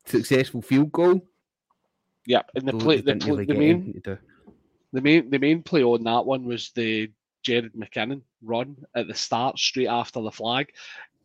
successful 0.05 0.61
field 0.61 0.91
goal. 0.91 1.21
yeah, 2.25 2.41
and 2.55 2.67
the 2.67 2.73
play, 2.73 3.01
the, 3.01 3.15
really 3.25 3.45
the 3.45 3.53
main 3.53 3.71
anything 3.71 3.93
to 3.93 3.99
do. 3.99 4.17
the 4.93 5.01
main 5.01 5.29
the 5.29 5.39
main 5.39 5.61
play 5.61 5.83
on 5.83 6.03
that 6.03 6.25
one 6.25 6.45
was 6.45 6.71
the 6.75 7.11
Jerick 7.45 7.75
McKinnon 7.75 8.21
run 8.43 8.77
at 8.95 9.07
the 9.07 9.13
start, 9.15 9.57
straight 9.57 9.87
after 9.87 10.21
the 10.21 10.31
flag. 10.31 10.71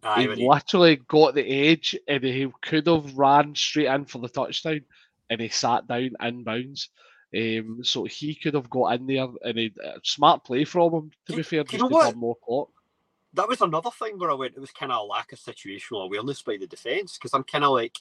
Aye, 0.03 0.23
he 0.23 0.29
when 0.29 0.39
he- 0.39 0.49
literally 0.49 0.97
got 0.97 1.35
the 1.35 1.47
edge 1.69 1.97
and 2.07 2.23
he 2.23 2.51
could 2.63 2.87
have 2.87 3.17
ran 3.17 3.55
straight 3.55 3.87
in 3.87 4.05
for 4.05 4.19
the 4.19 4.29
touchdown 4.29 4.83
and 5.31 5.41
he 5.41 5.49
sat 5.49 5.87
down 5.89 6.11
in 6.21 6.43
bounds. 6.45 6.91
Um, 7.37 7.81
so 7.83 8.05
he 8.05 8.35
could 8.35 8.55
have 8.55 8.71
got 8.71 8.93
in 8.95 9.07
there 9.07 9.27
and 9.43 9.59
he 9.59 9.73
uh, 9.85 9.99
smart 10.05 10.45
play 10.45 10.65
from 10.65 10.93
him 10.95 11.11
to 11.27 11.33
Do- 11.33 11.37
be 11.39 11.43
fair, 11.43 11.59
you 11.61 11.65
just 11.65 11.83
know 11.83 11.89
to 11.89 11.95
what? 11.95 12.17
more 12.17 12.37
clock. 12.37 12.69
that 13.35 13.49
was 13.49 13.61
another 13.61 13.91
thing 13.91 14.19
where 14.19 14.31
I 14.31 14.35
went. 14.35 14.55
It 14.57 14.61
was 14.61 14.71
kind 14.71 14.93
of 14.93 15.01
a 15.01 15.05
lack 15.05 15.33
of 15.33 15.39
situational 15.41 16.05
awareness 16.05 16.41
by 16.43 16.57
the 16.57 16.67
defense 16.69 17.19
because 17.19 17.35
I'm 17.35 17.43
kind 17.45 17.65
of 17.65 17.73
like, 17.73 17.99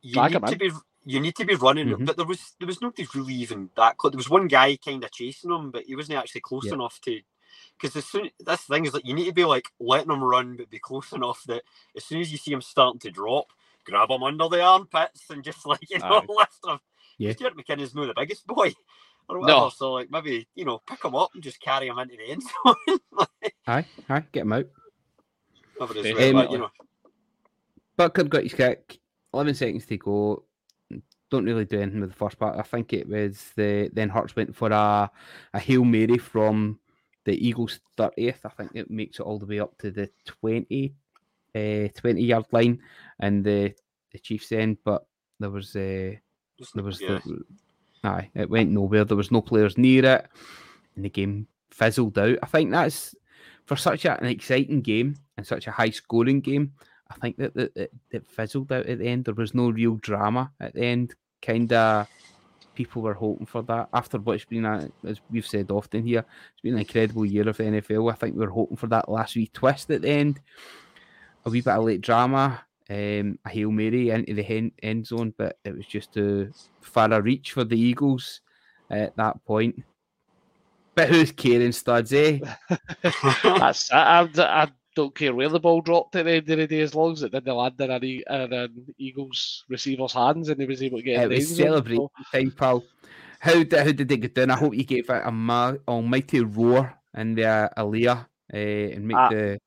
you 0.00 0.14
Drag 0.14 0.32
need 0.32 0.46
to 0.46 0.52
in. 0.52 0.58
be 0.58 0.70
you 1.04 1.20
need 1.20 1.36
to 1.36 1.44
be 1.44 1.54
running, 1.54 1.88
Mhm. 1.88 2.06
but 2.06 2.16
there 2.16 2.26
was 2.26 2.54
there 2.58 2.66
was 2.66 2.80
nobody 2.82 3.06
really 3.14 3.34
even 3.34 3.70
that 3.76 3.96
close. 3.98 4.12
There 4.12 4.16
was 4.18 4.28
one 4.30 4.48
guy 4.48 4.76
kind 4.76 5.04
of 5.04 5.12
chasing 5.12 5.50
him, 5.50 5.70
but 5.70 5.84
he 5.84 5.94
wasn't 5.94 6.18
actually 6.18 6.40
close 6.40 6.66
Yeah. 6.66 6.74
enough 6.74 7.00
to. 7.02 7.20
Because 7.80 7.96
as 7.96 8.04
soon 8.06 8.30
this 8.40 8.62
thing 8.62 8.86
is 8.86 8.94
like 8.94 9.06
you 9.06 9.14
need 9.14 9.26
to 9.26 9.32
be 9.32 9.44
like 9.44 9.66
letting 9.80 10.10
him 10.10 10.22
run, 10.22 10.56
but 10.56 10.70
be 10.70 10.78
close 10.78 11.12
enough 11.12 11.42
that 11.46 11.62
as 11.96 12.04
soon 12.04 12.20
as 12.20 12.32
you 12.32 12.38
see 12.38 12.52
him 12.52 12.60
starting 12.62 12.98
to 13.00 13.10
drop, 13.10 13.46
grab 13.84 14.10
him 14.10 14.22
under 14.22 14.48
the 14.48 14.60
armpits 14.60 15.30
and 15.30 15.44
just 15.44 15.64
like 15.66 15.88
you 15.90 15.98
know 15.98 16.06
Aye. 16.06 16.26
lift 16.28 16.66
him. 16.66 16.78
Yeah. 17.18 17.32
Stuart 17.32 17.56
McKinnon's 17.56 17.94
no 17.94 18.06
the 18.06 18.14
biggest 18.16 18.46
boy. 18.46 18.72
Or 19.28 19.40
whatever, 19.40 19.60
No. 19.60 19.68
so 19.68 19.92
like 19.92 20.10
maybe 20.10 20.48
you 20.54 20.64
know 20.64 20.80
pick 20.88 21.04
him 21.04 21.14
up 21.14 21.30
and 21.34 21.42
just 21.42 21.60
carry 21.60 21.86
him 21.88 21.98
into 21.98 22.16
the 22.16 22.30
end 22.32 22.42
zone. 22.42 22.98
like, 23.12 23.54
Aye, 23.66 23.84
aye, 24.08 24.24
get 24.32 24.42
him 24.42 24.52
out. 24.54 24.66
whatever 25.76 25.98
it 25.98 26.06
is, 26.06 26.28
Um, 26.30 26.32
but, 26.34 26.50
you 26.50 26.58
know, 26.58 26.70
Butker 27.98 28.28
got 28.28 28.42
his 28.44 28.54
kick, 28.54 28.98
11 29.34 29.54
seconds 29.54 29.86
to 29.86 29.96
go. 29.96 30.44
Don't 31.30 31.44
really 31.44 31.66
do 31.66 31.80
anything 31.80 32.00
with 32.00 32.10
the 32.10 32.16
first 32.16 32.38
part. 32.38 32.58
I 32.58 32.62
think 32.62 32.92
it 32.94 33.06
was 33.06 33.50
the 33.54 33.90
then 33.92 34.08
Hurts 34.08 34.34
went 34.34 34.56
for 34.56 34.70
a, 34.70 35.10
a 35.52 35.58
Hail 35.58 35.84
Mary 35.84 36.16
from 36.16 36.78
the 37.28 37.46
Eagles 37.46 37.80
30th. 37.98 38.38
I 38.44 38.48
think 38.48 38.70
it 38.74 38.90
makes 38.90 39.20
it 39.20 39.22
all 39.22 39.38
the 39.38 39.44
way 39.44 39.60
up 39.60 39.76
to 39.78 39.90
the 39.90 40.08
20, 40.24 40.94
uh, 41.54 41.88
20 41.94 42.22
yard 42.22 42.46
line 42.52 42.80
and 43.20 43.44
the, 43.44 43.74
the 44.12 44.18
Chiefs 44.18 44.50
end, 44.52 44.78
but 44.82 45.04
there 45.38 45.50
was 45.50 45.76
uh, 45.76 46.14
there 46.74 46.82
was 46.82 47.00
yeah. 47.02 47.20
the, 47.24 47.44
aye, 48.02 48.30
it 48.34 48.48
went 48.48 48.70
nowhere. 48.70 49.04
There 49.04 49.16
was 49.16 49.30
no 49.30 49.42
players 49.42 49.76
near 49.76 50.04
it, 50.06 50.26
and 50.96 51.04
the 51.04 51.10
game 51.10 51.46
fizzled 51.70 52.18
out. 52.18 52.38
I 52.42 52.46
think 52.46 52.70
that's 52.70 53.14
for 53.66 53.76
such 53.76 54.06
a, 54.06 54.18
an 54.18 54.26
exciting 54.26 54.80
game 54.80 55.16
and 55.36 55.46
such 55.46 55.66
a 55.66 55.70
high 55.70 55.90
scoring 55.90 56.40
game. 56.40 56.72
I 57.10 57.14
think 57.16 57.36
that 57.36 57.54
that 57.54 57.76
it, 57.76 57.92
it 58.10 58.26
fizzled 58.26 58.72
out 58.72 58.86
at 58.86 59.00
the 59.00 59.06
end. 59.06 59.26
There 59.26 59.34
was 59.34 59.54
no 59.54 59.68
real 59.68 59.96
drama 59.96 60.50
at 60.60 60.74
the 60.74 60.82
end. 60.82 61.14
Kind 61.42 61.72
of 61.74 62.08
people 62.78 63.02
were 63.02 63.14
hoping 63.14 63.44
for 63.44 63.60
that 63.62 63.88
after 63.92 64.18
what's 64.18 64.44
been, 64.44 64.64
a, 64.64 64.88
as 65.04 65.20
we've 65.32 65.44
said 65.44 65.68
often 65.68 66.06
here, 66.06 66.24
it's 66.52 66.60
been 66.62 66.74
an 66.74 66.78
incredible 66.78 67.26
year 67.26 67.48
of 67.48 67.56
the 67.56 67.64
NFL. 67.64 68.12
I 68.12 68.14
think 68.14 68.36
we 68.36 68.46
were 68.46 68.52
hoping 68.52 68.76
for 68.76 68.86
that 68.86 69.08
last 69.08 69.34
wee 69.34 69.50
twist 69.52 69.90
at 69.90 70.02
the 70.02 70.08
end, 70.08 70.40
a 71.44 71.50
wee 71.50 71.60
bit 71.60 71.74
of 71.74 71.82
late 71.82 72.02
drama, 72.02 72.62
um, 72.88 73.36
a 73.44 73.48
hail 73.48 73.72
mary 73.72 74.10
into 74.10 74.32
the 74.32 74.44
hen, 74.44 74.70
end 74.80 75.08
zone, 75.08 75.34
but 75.36 75.58
it 75.64 75.76
was 75.76 75.86
just 75.86 76.14
too 76.14 76.52
far 76.80 77.12
a 77.12 77.20
reach 77.20 77.50
for 77.50 77.64
the 77.64 77.76
Eagles 77.76 78.42
at 78.90 79.16
that 79.16 79.44
point. 79.44 79.82
But 80.94 81.08
who's 81.08 81.32
caring, 81.32 81.72
studs, 81.72 82.12
eh? 82.12 82.38
That's 83.42 83.90
I, 83.90 84.20
I, 84.22 84.28
I 84.36 84.68
don't 84.98 85.14
care 85.14 85.34
where 85.34 85.48
the 85.48 85.60
ball 85.60 85.80
dropped 85.80 86.16
at 86.16 86.24
the 86.24 86.32
end 86.32 86.50
of 86.50 86.58
the 86.58 86.66
day 86.66 86.80
as 86.80 86.94
long 86.94 87.12
as 87.12 87.22
it 87.22 87.32
didn't 87.32 87.54
land 87.54 87.80
in 87.80 87.90
an, 87.90 88.04
E- 88.04 88.24
in 88.28 88.52
an 88.52 88.94
Eagles 88.98 89.64
receiver's 89.68 90.12
hands 90.12 90.48
and 90.48 90.60
he 90.60 90.66
was 90.66 90.82
able 90.82 90.98
to 90.98 91.04
get 91.04 91.24
It 91.24 91.28
the 91.28 91.34
was 91.36 91.50
end 91.50 91.56
celebrating 91.66 92.08
time, 92.32 92.50
pal. 92.50 92.84
How 93.40 93.52
did, 93.62 93.72
how 93.72 93.92
did 93.92 94.08
they 94.08 94.16
get 94.16 94.34
down? 94.34 94.50
I 94.50 94.56
hope 94.56 94.74
you 94.74 94.84
gave 94.84 95.08
it 95.08 95.22
a 95.24 95.30
ma- 95.30 95.74
almighty 95.86 96.40
roar 96.40 96.92
in 97.16 97.34
the 97.36 97.44
uh, 97.46 97.68
Alea 97.76 98.26
uh, 98.52 98.56
and 98.56 99.06
make 99.06 99.16
Ah. 99.16 99.28
the 99.28 99.60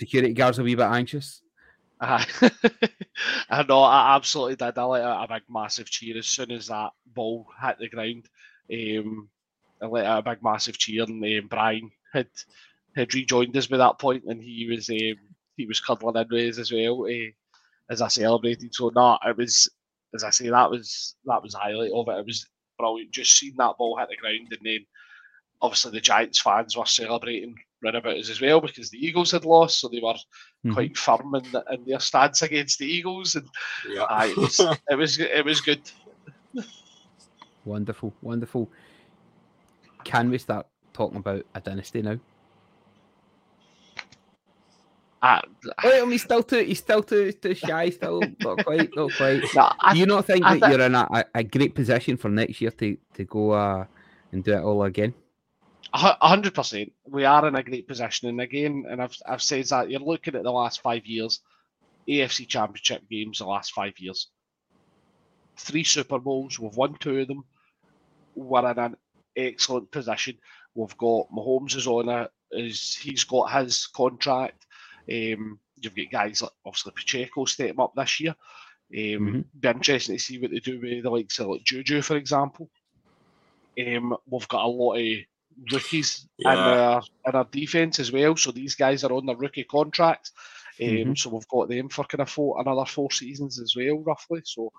security 0.00 0.32
guards 0.34 0.58
a 0.58 0.64
wee 0.64 0.74
bit 0.74 0.82
anxious. 0.86 1.42
I 2.00 3.62
know, 3.68 3.82
I 3.82 4.16
absolutely 4.16 4.56
did. 4.56 4.76
I 4.76 4.84
let 4.84 5.02
out 5.04 5.24
a 5.30 5.34
big 5.34 5.42
massive 5.48 5.88
cheer 5.88 6.18
as 6.18 6.26
soon 6.26 6.50
as 6.50 6.66
that 6.66 6.90
ball 7.14 7.46
hit 7.62 7.78
the 7.78 7.88
ground. 7.88 8.28
Um, 8.72 9.28
I 9.80 9.86
let 9.86 10.04
out 10.06 10.26
a 10.26 10.30
big 10.30 10.42
massive 10.42 10.76
cheer, 10.78 11.04
and 11.04 11.24
um, 11.24 11.46
Brian 11.48 11.90
had 12.12 12.28
had 12.96 13.14
rejoined 13.14 13.56
us 13.56 13.66
by 13.66 13.76
that 13.76 13.98
point, 14.00 14.24
and 14.26 14.42
he 14.42 14.66
was 14.68 14.88
um, 14.90 15.18
he 15.56 15.66
was 15.66 15.80
cuddling 15.80 16.16
in 16.16 16.26
with 16.30 16.54
us 16.54 16.58
as 16.58 16.72
well. 16.72 17.04
Uh, 17.06 17.30
as 17.88 18.02
I 18.02 18.08
celebrated. 18.08 18.74
So 18.74 18.90
no, 18.94 19.16
it 19.24 19.36
was 19.36 19.68
as 20.14 20.24
I 20.24 20.30
say 20.30 20.48
that 20.48 20.70
was 20.70 21.14
that 21.26 21.42
was 21.42 21.52
the 21.52 21.58
highlight 21.58 21.92
of 21.94 22.08
it. 22.08 22.18
It 22.18 22.26
was 22.26 22.46
brilliant. 22.78 23.12
Just 23.12 23.38
seeing 23.38 23.54
that 23.58 23.76
ball 23.78 23.96
hit 23.96 24.08
the 24.08 24.16
ground 24.16 24.48
and 24.50 24.60
then 24.64 24.84
obviously 25.62 25.92
the 25.92 26.00
Giants 26.00 26.40
fans 26.40 26.76
were 26.76 26.84
celebrating 26.86 27.54
round 27.82 27.96
about 27.96 28.16
us 28.16 28.28
as 28.30 28.40
well 28.40 28.60
because 28.60 28.90
the 28.90 28.98
Eagles 29.04 29.30
had 29.30 29.44
lost, 29.44 29.80
so 29.80 29.88
they 29.88 30.00
were 30.00 30.14
Mm-hmm. 30.64 30.74
quite 30.74 30.96
firm 30.96 31.34
in, 31.36 31.52
the, 31.52 31.64
in 31.70 31.84
their 31.86 32.00
stance 32.00 32.42
against 32.42 32.80
the 32.80 32.86
Eagles, 32.86 33.36
and 33.36 33.46
Yeah. 33.94 34.06
aye, 34.10 34.26
it 34.26 34.36
was 34.36 34.60
it 34.90 34.94
was 34.96 35.18
it 35.20 35.44
was 35.44 35.60
good. 35.60 35.80
Wonderful, 37.64 38.12
wonderful. 38.22 38.68
Can 40.04 40.30
we 40.30 40.38
start 40.38 40.66
talking 40.92 41.18
about 41.18 41.44
a 41.54 41.60
dynasty 41.60 42.02
now? 42.02 42.18
I, 45.26 46.00
I 46.00 46.04
mean, 46.04 46.18
still 46.18 46.42
too, 46.42 46.62
he's 46.62 46.78
still 46.78 47.02
too, 47.02 47.32
too 47.32 47.54
shy. 47.54 47.90
Still 47.90 48.22
not 48.40 48.64
quite, 48.64 48.90
not 48.94 49.12
quite. 49.16 49.42
no, 49.54 49.72
I, 49.80 49.92
Do 49.94 49.98
you 50.00 50.06
not 50.06 50.24
think 50.24 50.44
I 50.44 50.58
that 50.58 50.70
you're 50.70 50.80
in 50.80 50.94
a, 50.94 51.24
a, 51.34 51.42
great 51.42 51.74
position 51.74 52.16
for 52.16 52.28
next 52.28 52.60
year 52.60 52.70
to, 52.70 52.96
to 53.14 53.24
go 53.24 53.50
uh, 53.50 53.84
and 54.32 54.44
do 54.44 54.52
it 54.52 54.62
all 54.62 54.82
again? 54.84 55.14
A 55.92 56.26
hundred 56.26 56.54
percent. 56.54 56.92
We 57.06 57.24
are 57.24 57.46
in 57.48 57.54
a 57.54 57.62
great 57.62 57.88
position, 57.88 58.28
and 58.28 58.40
again, 58.40 58.84
and 58.88 59.00
I've 59.00 59.16
I've 59.26 59.42
said 59.42 59.64
that 59.66 59.88
you're 59.88 60.00
looking 60.00 60.34
at 60.34 60.42
the 60.42 60.50
last 60.50 60.82
five 60.82 61.06
years, 61.06 61.40
AFC 62.06 62.46
Championship 62.46 63.08
games 63.08 63.38
the 63.38 63.46
last 63.46 63.72
five 63.72 63.94
years, 63.98 64.28
three 65.56 65.84
Super 65.84 66.18
Bowls. 66.18 66.58
We've 66.58 66.76
won 66.76 66.96
two 67.00 67.20
of 67.20 67.28
them. 67.28 67.44
We're 68.34 68.70
in 68.70 68.78
an 68.78 68.96
excellent 69.36 69.90
position. 69.90 70.36
We've 70.74 70.96
got 70.98 71.30
Mahomes 71.30 71.76
is 71.76 71.86
on 71.86 72.10
a 72.10 72.28
is 72.50 72.96
he's 72.96 73.24
got 73.24 73.52
his 73.52 73.86
contract. 73.86 74.65
Um, 75.10 75.58
you've 75.80 75.94
got 75.94 76.10
guys 76.10 76.42
like 76.42 76.50
obviously 76.64 76.92
Pacheco 76.96 77.44
stepping 77.44 77.80
up 77.80 77.94
this 77.94 78.20
year. 78.20 78.34
Um, 78.96 79.44
Be 79.58 79.68
interesting 79.68 80.16
to 80.16 80.22
see 80.22 80.38
what 80.38 80.50
they 80.50 80.60
do 80.60 80.80
with 80.80 81.02
the 81.02 81.10
likes 81.10 81.38
of 81.38 81.48
like 81.48 81.64
Juju, 81.64 82.02
for 82.02 82.16
example. 82.16 82.70
Um, 83.78 84.16
we've 84.28 84.48
got 84.48 84.64
a 84.64 84.68
lot 84.68 84.94
of 84.94 85.18
rookies 85.72 86.28
in 86.38 86.46
our 86.46 87.02
in 87.26 87.34
our 87.34 87.44
defense 87.50 87.98
as 87.98 88.12
well. 88.12 88.36
So 88.36 88.52
these 88.52 88.74
guys 88.74 89.04
are 89.04 89.12
on 89.12 89.26
their 89.26 89.36
rookie 89.36 89.64
contracts. 89.64 90.32
Um, 90.80 90.88
Mhm. 90.88 91.18
So 91.18 91.30
we've 91.30 91.48
got 91.48 91.68
them 91.68 91.88
for 91.88 92.04
kind 92.04 92.20
of 92.22 92.30
four, 92.30 92.60
another 92.60 92.84
four 92.84 93.10
seasons 93.10 93.58
as 93.60 93.74
well, 93.76 93.98
roughly. 93.98 94.42
So 94.44 94.72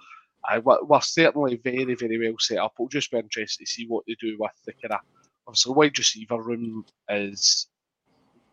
I, 0.45 0.59
we're 0.59 1.01
certainly 1.01 1.57
very, 1.57 1.95
very 1.95 2.17
well 2.19 2.37
set 2.39 2.59
up. 2.59 2.73
It'll 2.79 2.87
just 2.87 3.11
be 3.11 3.17
interesting 3.17 3.65
to 3.65 3.71
see 3.71 3.87
what 3.87 4.05
they 4.07 4.15
do 4.19 4.37
with 4.39 4.51
the 4.65 4.73
kind 4.73 4.93
of 4.93 4.99
obviously 5.47 5.73
wide 5.73 5.97
receiver 5.97 6.41
room 6.41 6.85
is 7.09 7.67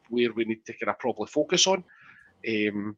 where 0.09 0.33
we 0.33 0.45
need 0.45 0.65
to 0.67 0.73
kind 0.73 0.91
of 0.91 0.99
probably 0.99 1.27
focus 1.27 1.67
on. 1.67 1.85
Um, 2.49 2.97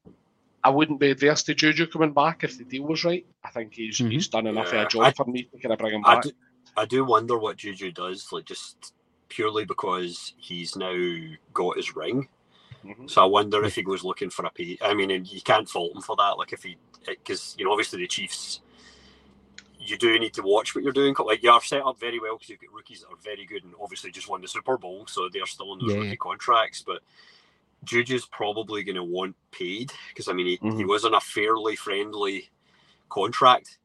I 0.64 0.70
wouldn't 0.70 0.98
be 0.98 1.10
adverse 1.10 1.42
to 1.44 1.54
Juju 1.54 1.86
coming 1.86 2.12
back 2.12 2.42
if 2.42 2.58
the 2.58 2.64
deal 2.64 2.82
was 2.84 3.04
right. 3.04 3.24
I 3.44 3.50
think 3.50 3.74
he's 3.74 3.98
Mhm. 3.98 4.10
he's 4.10 4.28
done 4.28 4.46
enough 4.48 4.72
of 4.72 4.80
a 4.80 4.88
job 4.88 5.02
I- 5.04 5.12
for 5.12 5.24
me 5.26 5.44
to 5.44 5.58
kind 5.58 5.72
of 5.72 5.78
bring 5.78 5.94
him 5.94 6.04
I 6.04 6.14
back. 6.16 6.24
do, 6.24 6.30
I 6.76 6.84
do 6.86 7.04
wonder 7.04 7.38
what 7.38 7.56
Juju 7.56 7.92
does, 7.92 8.32
like 8.32 8.44
just 8.46 8.92
purely 9.28 9.64
because 9.64 10.34
he's 10.38 10.74
now 10.76 10.94
got 11.54 11.76
his 11.76 11.94
ring. 11.94 12.28
Mhm. 12.84 13.08
So 13.08 13.22
I 13.22 13.26
wonder 13.26 13.64
if 13.64 13.74
he 13.76 13.82
goes 13.82 14.04
looking 14.04 14.30
for 14.30 14.44
a 14.44 14.50
pay. 14.50 14.76
I 14.80 14.94
mean, 14.94 15.10
and 15.10 15.26
you 15.26 15.40
can't 15.40 15.68
fault 15.68 15.94
him 15.94 16.02
for 16.02 16.16
that. 16.16 16.36
Like 16.38 16.52
if 16.52 16.62
he, 16.64 16.76
because 17.06 17.54
you 17.58 17.64
know, 17.64 17.72
obviously 17.72 18.00
the 18.00 18.06
Chiefs, 18.08 18.60
you 19.88 19.96
do 19.98 20.18
need 20.18 20.34
to 20.34 20.42
watch 20.42 20.74
what 20.74 20.84
you're 20.84 20.92
doing. 20.92 21.14
Like 21.24 21.42
you 21.42 21.50
are 21.50 21.62
set 21.62 21.82
up 21.82 21.98
very 21.98 22.18
well 22.20 22.34
because 22.36 22.48
you've 22.50 22.60
got 22.60 22.72
rookies 22.72 23.00
that 23.00 23.08
are 23.08 23.16
very 23.22 23.44
good 23.46 23.64
and 23.64 23.74
obviously 23.80 24.10
just 24.10 24.28
won 24.28 24.40
the 24.40 24.48
Super 24.48 24.76
Bowl, 24.78 25.06
so 25.06 25.28
they're 25.32 25.46
still 25.46 25.70
on 25.72 25.78
those 25.78 25.92
Yeah. 25.94 26.00
rookie 26.00 26.16
contracts. 26.16 26.82
But 26.86 27.02
Juju's 27.84 28.26
probably 28.26 28.82
going 28.82 28.96
to 28.96 29.04
want 29.04 29.36
paid 29.50 29.92
because 30.08 30.28
I 30.28 30.32
mean 30.32 30.46
he, 30.46 30.52
he 30.56 30.82
Mhm. 30.84 30.88
was 30.88 31.04
on 31.04 31.14
a 31.14 31.20
fairly 31.20 31.76
friendly 31.76 32.50
contract 33.08 33.78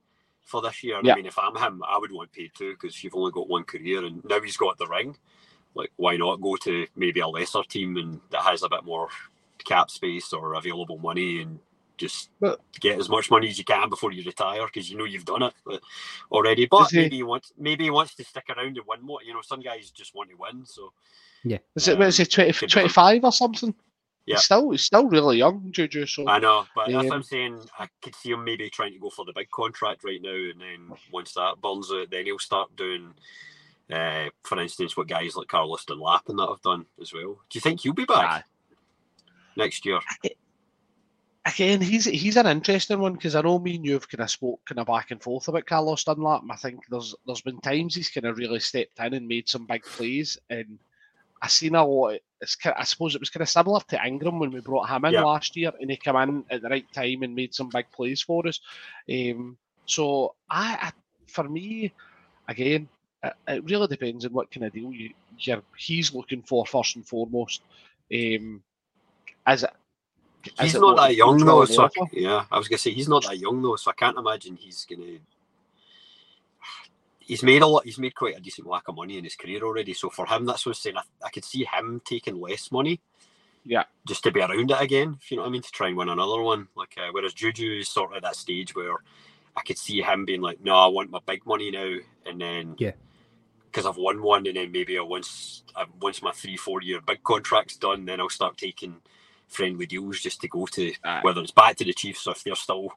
for 0.43 0.61
this 0.61 0.83
year. 0.83 0.99
Yeah. 1.03 1.13
I 1.13 1.15
mean, 1.15 1.25
if 1.25 1.37
I'm 1.37 1.55
him, 1.55 1.83
I 1.87 1.97
would 1.97 2.11
want 2.11 2.31
paid 2.31 2.51
too 2.55 2.71
because 2.73 3.03
you've 3.03 3.15
only 3.15 3.31
got 3.31 3.47
one 3.47 3.63
career 3.63 4.03
and 4.03 4.23
now 4.25 4.41
he's 4.41 4.57
got 4.57 4.77
the 4.77 4.87
ring. 4.87 5.17
Like, 5.75 5.91
why 5.95 6.17
not 6.17 6.41
go 6.41 6.55
to 6.57 6.87
maybe 6.95 7.21
a 7.21 7.27
lesser 7.27 7.63
team 7.63 7.95
and 7.97 8.19
that 8.31 8.41
has 8.43 8.63
a 8.63 8.69
bit 8.69 8.83
more 8.83 9.09
cap 9.63 9.89
space 9.89 10.33
or 10.33 10.55
available 10.55 10.97
money 10.97 11.41
and 11.41 11.59
just 12.01 12.29
But- 12.39 12.59
get 12.79 12.99
as 12.99 13.07
much 13.09 13.29
money 13.31 13.47
as 13.47 13.57
you 13.57 13.63
can 13.63 13.89
before 13.89 14.11
you 14.11 14.23
retire 14.23 14.65
because 14.65 14.89
you 14.89 14.97
know 14.97 15.05
you've 15.05 15.25
done 15.25 15.43
it 15.43 15.53
already. 16.31 16.65
But 16.65 16.83
Is 16.87 16.89
he- 16.91 16.97
maybe 16.97 17.15
he 17.17 17.23
wants 17.23 17.53
maybe 17.57 17.83
he 17.85 17.89
wants 17.89 18.15
to 18.15 18.23
stick 18.23 18.45
around 18.49 18.77
and 18.77 18.85
win 18.87 19.01
more. 19.01 19.19
You 19.23 19.33
know, 19.33 19.41
some 19.41 19.61
guys 19.61 19.91
just 19.91 20.13
want 20.15 20.29
to 20.31 20.35
win. 20.35 20.65
So 20.65 20.91
yeah, 21.43 21.59
Is 21.75 21.87
it, 21.87 21.97
what 21.97 22.07
is 22.07 22.19
it 22.19 22.31
20, 22.31 22.67
25 22.67 23.23
or 23.23 23.31
something? 23.31 23.73
Yeah. 24.27 24.35
He's 24.35 24.43
still, 24.45 24.69
he's 24.69 24.83
still 24.83 25.07
really 25.09 25.37
young, 25.39 25.71
Juju. 25.71 26.05
So 26.05 26.27
I 26.27 26.37
know, 26.37 26.67
but 26.75 26.85
that's 26.87 26.95
what 26.95 27.05
Um, 27.07 27.11
I'm 27.13 27.23
saying. 27.23 27.67
I 27.79 27.87
could 28.03 28.13
see 28.15 28.29
him 28.31 28.43
maybe 28.43 28.69
trying 28.69 28.93
to 28.93 28.99
go 28.99 29.09
for 29.09 29.25
the 29.25 29.33
big 29.33 29.49
contract 29.49 30.03
right 30.03 30.21
now, 30.21 30.29
and 30.51 30.61
then 30.61 30.91
once 31.11 31.33
that 31.33 31.59
burns 31.61 31.91
out, 31.91 32.11
then 32.11 32.25
he'll 32.25 32.37
start 32.37 32.75
doing, 32.75 33.15
uh, 33.91 34.29
for 34.43 34.59
instance, 34.59 34.95
what 34.95 35.07
guys 35.07 35.35
like 35.35 35.47
Carlos 35.47 35.85
Dunlap 35.85 36.29
and 36.29 36.37
that 36.37 36.47
have 36.49 36.61
done 36.61 36.85
as 37.01 37.11
well. 37.11 37.41
Do 37.49 37.57
you 37.57 37.61
think 37.61 37.79
he'll 37.81 37.93
be 37.93 38.05
back 38.05 38.45
next 39.57 39.85
year? 39.87 39.99
Again, 41.45 41.81
he's 41.81 42.05
he's 42.05 42.38
an 42.38 42.47
interesting 42.47 42.99
one 42.99 43.13
because 43.13 43.35
I 43.35 43.41
know 43.41 43.59
me 43.59 43.76
and 43.76 43.85
you've 43.85 44.09
kind 44.09 44.22
of 44.22 44.30
spoke 44.30 44.61
kind 44.65 44.80
of 44.80 44.88
back 44.88 45.11
and 45.11 45.22
forth 45.22 45.47
about 45.47 45.65
Carlos 45.65 46.03
Dunlap. 46.03 46.41
And 46.43 46.51
I 46.51 46.55
think 46.55 46.81
there's 46.89 47.15
there's 47.26 47.41
been 47.41 47.59
times 47.61 47.95
he's 47.95 48.09
kind 48.09 48.26
of 48.26 48.38
really 48.38 48.59
stepped 48.59 48.99
in 48.99 49.13
and 49.13 49.27
made 49.27 49.49
some 49.49 49.65
big 49.65 49.84
plays, 49.84 50.38
and 50.49 50.80
I 51.41 51.47
seen 51.47 51.76
a 51.76 51.85
lot. 51.85 52.19
It's 52.41 52.55
kind 52.55 52.76
I 52.77 52.84
suppose 52.84 53.15
it 53.15 53.22
was 53.22 53.30
kind 53.30 53.41
of 53.41 53.49
similar 53.49 53.80
to 53.88 54.05
Ingram 54.05 54.39
when 54.39 54.51
we 54.51 54.61
brought 54.61 54.89
him 54.89 55.05
in 55.05 55.13
Yeah. 55.13 55.23
last 55.23 55.55
year, 55.55 55.72
and 55.80 55.89
he 55.89 55.97
came 55.97 56.15
in 56.15 56.45
at 56.49 56.61
the 56.61 56.69
right 56.69 56.91
time 56.93 57.23
and 57.23 57.35
made 57.35 57.53
some 57.53 57.69
big 57.69 57.91
plays 57.91 58.22
for 58.22 58.47
us. 58.47 58.59
Um, 59.11 59.57
so 59.85 60.35
I, 60.49 60.77
I 60.81 60.91
for 61.27 61.47
me, 61.47 61.93
again, 62.47 62.88
it, 63.23 63.34
it 63.47 63.63
really 63.69 63.88
depends 63.88 64.26
on 64.26 64.34
what 64.34 64.51
kind 64.51 64.65
of 64.65 64.73
deal 64.73 64.91
you, 64.91 65.11
you're, 65.38 65.63
he's 65.77 66.13
looking 66.13 66.41
for 66.43 66.65
first 66.65 66.95
and 66.95 67.07
foremost. 67.07 67.61
Um, 68.13 68.61
is 69.47 69.63
it 69.63 69.72
is 69.72 69.80
He's 70.59 70.73
not 70.76 70.97
that 70.97 71.15
young 71.15 71.38
though, 71.38 71.65
so 71.65 71.85
I, 71.85 71.89
yeah, 72.13 72.45
I 72.51 72.57
was 72.57 72.68
gonna 72.68 72.77
say 72.80 72.91
he's 72.91 73.09
not 73.09 73.23
that 73.26 73.38
young 73.38 73.61
though, 73.61 73.76
so 73.76 73.91
I 73.91 73.93
can't 73.93 74.18
imagine 74.18 74.55
he's 74.55 74.85
gonna. 74.89 75.18
He's 77.19 77.43
made 77.43 77.61
a 77.61 77.68
lot. 77.68 77.85
He's 77.85 77.99
made 77.99 78.15
quite 78.15 78.35
a 78.38 78.41
decent 78.41 78.68
whack 78.68 78.88
of 78.88 78.95
money 78.95 79.18
in 79.18 79.23
his 79.23 79.35
career 79.35 79.63
already. 79.63 79.93
So 79.93 80.09
for 80.09 80.26
him, 80.26 80.45
that's 80.45 80.65
what 80.65 80.72
I'm 80.72 80.76
saying. 80.76 80.97
I, 80.97 81.03
I 81.26 81.30
could 81.30 81.45
see 81.45 81.63
him 81.63 82.01
taking 82.03 82.39
less 82.41 82.72
money, 82.72 82.99
Yeah. 83.63 83.84
just 84.05 84.23
to 84.23 84.31
be 84.31 84.41
around 84.41 84.69
it 84.72 84.81
again. 84.81 85.18
If 85.22 85.31
you 85.31 85.38
know 85.38 85.43
what 85.43 85.49
I 85.49 85.51
mean, 85.51 85.61
to 85.61 85.72
try 85.72 85.88
and 85.88 85.97
win 85.97 86.09
another 86.09 86.41
one. 86.41 86.68
Like 86.76 86.95
uh, 86.97 87.09
whereas 87.11 87.34
Juju 87.34 87.80
is 87.80 87.88
sort 87.89 88.11
of 88.11 88.18
at 88.18 88.23
that 88.23 88.35
stage 88.35 88.76
where 88.76 88.95
I 89.55 89.61
could 89.61 89.77
see 89.77 90.01
him 90.01 90.26
being 90.26 90.41
like, 90.41 90.61
"No, 90.61 90.76
I 90.76 90.88
want 90.88 91.11
my 91.11 91.19
big 91.26 91.45
money 91.45 91.72
now," 91.72 91.95
and 92.26 92.41
then 92.41 92.76
Yeah. 92.80 92.91
because 93.65 93.85
I've 93.85 93.97
won 93.97 94.22
one, 94.22 94.47
and 94.47 94.57
then 94.57 94.72
maybe 94.72 94.97
I 94.97 95.01
once 95.01 95.63
I, 95.76 95.85
once 96.01 96.22
my 96.22 96.31
three 96.31 96.57
four 96.57 96.81
year 96.81 96.99
big 97.01 97.23
contract's 97.23 97.77
done, 97.77 98.05
then 98.05 98.19
I'll 98.19 98.30
start 98.30 98.57
taking 98.57 98.95
friendly 99.51 99.85
deals 99.85 100.19
just 100.19 100.41
to 100.41 100.47
go 100.47 100.65
to 100.65 100.93
Aye. 101.03 101.19
whether 101.23 101.41
it's 101.41 101.51
back 101.51 101.75
to 101.77 101.85
the 101.85 101.93
Chiefs 101.93 102.25
or 102.25 102.31
if 102.31 102.43
they're 102.43 102.55
still 102.55 102.93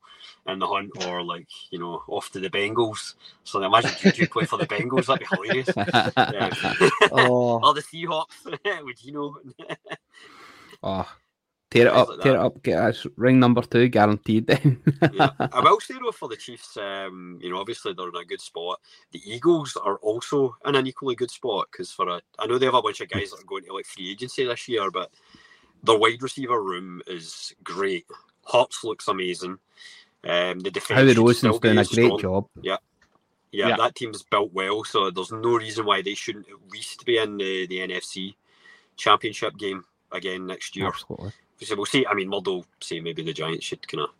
in 0.46 0.58
the 0.58 0.66
hunt 0.66 0.90
or 1.06 1.22
like 1.22 1.48
you 1.70 1.78
know 1.78 2.02
off 2.08 2.30
to 2.32 2.40
the 2.40 2.48
Bengals. 2.48 3.14
So 3.42 3.62
I 3.62 3.66
imagine 3.66 3.90
Juju 3.98 4.28
play 4.28 4.44
for 4.44 4.56
the 4.56 4.66
Bengals. 4.66 5.06
That'd 5.06 5.28
be 5.28 5.36
hilarious. 5.36 5.68
Yeah. 6.16 6.50
Oh, 7.12 7.60
or 7.62 7.74
the 7.74 7.82
Seahawks 7.82 8.44
with 8.84 8.98
Geno. 8.98 9.36
oh, 10.82 11.12
tear 11.70 11.86
it 11.86 11.92
up, 11.92 12.08
like 12.08 12.20
tear 12.20 12.34
it 12.34 12.40
up. 12.40 12.62
Get 12.62 12.78
us 12.78 13.06
ring 13.16 13.40
number 13.40 13.62
two 13.62 13.88
guaranteed. 13.88 14.46
Then. 14.46 14.82
yeah. 15.12 15.30
I 15.38 15.60
will 15.60 15.80
say 15.80 15.94
though 15.94 16.12
for 16.12 16.28
the 16.28 16.36
Chiefs, 16.36 16.76
um, 16.76 17.38
you 17.42 17.50
know, 17.50 17.58
obviously 17.58 17.92
they're 17.92 18.08
in 18.08 18.16
a 18.16 18.24
good 18.24 18.40
spot. 18.40 18.80
The 19.12 19.20
Eagles 19.26 19.76
are 19.76 19.96
also 19.96 20.56
in 20.64 20.74
an 20.74 20.86
equally 20.86 21.14
good 21.14 21.30
spot 21.30 21.68
because 21.70 21.90
for 21.90 22.08
a, 22.08 22.22
I 22.38 22.46
know 22.46 22.58
they 22.58 22.66
have 22.66 22.74
a 22.74 22.82
bunch 22.82 23.00
of 23.00 23.08
guys 23.08 23.30
that 23.30 23.40
are 23.40 23.46
going 23.46 23.64
to 23.64 23.74
like 23.74 23.86
free 23.86 24.10
agency 24.10 24.44
this 24.44 24.68
year, 24.68 24.90
but 24.90 25.10
their 25.84 25.98
wide 25.98 26.22
receiver 26.22 26.62
room 26.62 27.02
is 27.06 27.54
great. 27.62 28.06
Hops 28.44 28.84
looks 28.84 29.08
amazing. 29.08 29.58
Um, 30.24 30.60
the 30.60 30.70
defense 30.70 30.98
Howie 31.00 31.14
Rosen's 31.14 31.58
doing 31.58 31.78
a 31.78 31.84
great 31.84 32.06
strong. 32.06 32.18
job. 32.20 32.46
Yeah, 32.62 32.76
Yeah. 33.52 33.76
that 33.76 33.94
team's 33.94 34.22
built 34.22 34.52
well, 34.52 34.84
so 34.84 35.10
there's 35.10 35.32
no 35.32 35.56
reason 35.56 35.84
why 35.84 36.02
they 36.02 36.14
shouldn't 36.14 36.48
at 36.48 36.72
least 36.72 37.04
be 37.04 37.18
in 37.18 37.36
the, 37.36 37.66
the 37.66 37.78
NFC 37.78 38.34
championship 38.96 39.56
game 39.56 39.84
again 40.12 40.46
next 40.46 40.76
year. 40.76 40.88
Absolutely. 40.88 41.32
So 41.62 41.76
we'll 41.76 41.86
see. 41.86 42.06
I 42.06 42.14
mean, 42.14 42.28
Murdo 42.28 42.64
say 42.80 43.00
maybe 43.00 43.22
the 43.22 43.32
Giants 43.32 43.64
should 43.64 43.86
kind 43.86 44.02
of 44.02 44.10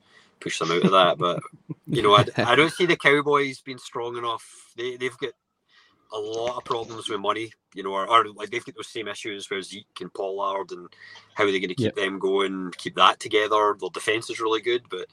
push 0.41 0.59
them 0.59 0.71
out 0.71 0.85
of 0.85 0.91
that, 0.93 1.19
but 1.19 1.43
you 1.87 2.03
know, 2.03 2.15
I, 2.15 2.25
I 2.39 2.55
don't 2.55 2.73
see 2.73 2.87
the 2.87 2.97
Cowboys 2.97 3.61
being 3.61 3.79
strong 3.79 4.17
enough. 4.17 4.73
They 4.77 4.97
they've 4.97 5.17
got 5.19 5.31
a 6.15 6.19
lot 6.19 6.57
of 6.57 6.65
problems 6.65 7.09
with 7.09 7.21
money, 7.21 7.51
you 7.75 7.83
know, 7.83 7.93
or, 7.93 8.07
or 8.09 8.29
like 8.29 8.51
they've 8.51 8.65
got 8.65 8.77
those 8.77 8.89
same 8.89 9.09
issues 9.09 9.51
where 9.51 9.61
Zeke 9.63 9.87
and 10.01 10.15
Pollard 10.15 10.71
and 10.71 10.89
how 11.35 11.45
are 11.45 11.51
they 11.51 11.59
going 11.61 11.69
to 11.69 11.75
keep 11.75 11.95
them 11.97 12.19
going, 12.19 12.73
keep 12.79 12.95
that 12.97 13.19
together. 13.21 13.75
Their 13.79 13.91
defense 13.93 14.31
is 14.31 14.41
really 14.41 14.61
good, 14.61 14.83
but 14.91 15.07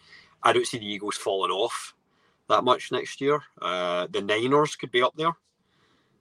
I 0.44 0.54
don't 0.54 0.68
see 0.68 0.78
the 0.78 0.86
Eagles 0.86 1.18
falling 1.18 1.52
off 1.52 1.94
that 2.50 2.64
much 2.64 2.92
next 2.92 3.20
year. 3.22 3.42
Uh, 3.62 4.08
the 4.12 4.22
Niners 4.22 4.76
could 4.76 4.92
be 4.92 5.02
up 5.02 5.14
there 5.16 5.32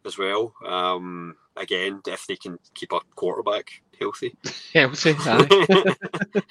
as 0.06 0.16
well. 0.16 0.54
Um, 0.64 1.36
again, 1.56 2.00
if 2.06 2.26
they 2.26 2.36
can 2.36 2.58
keep 2.74 2.92
a 2.92 3.00
quarterback 3.14 3.82
healthy. 3.98 4.34
healthy. 4.72 5.14
aye. 5.18 5.94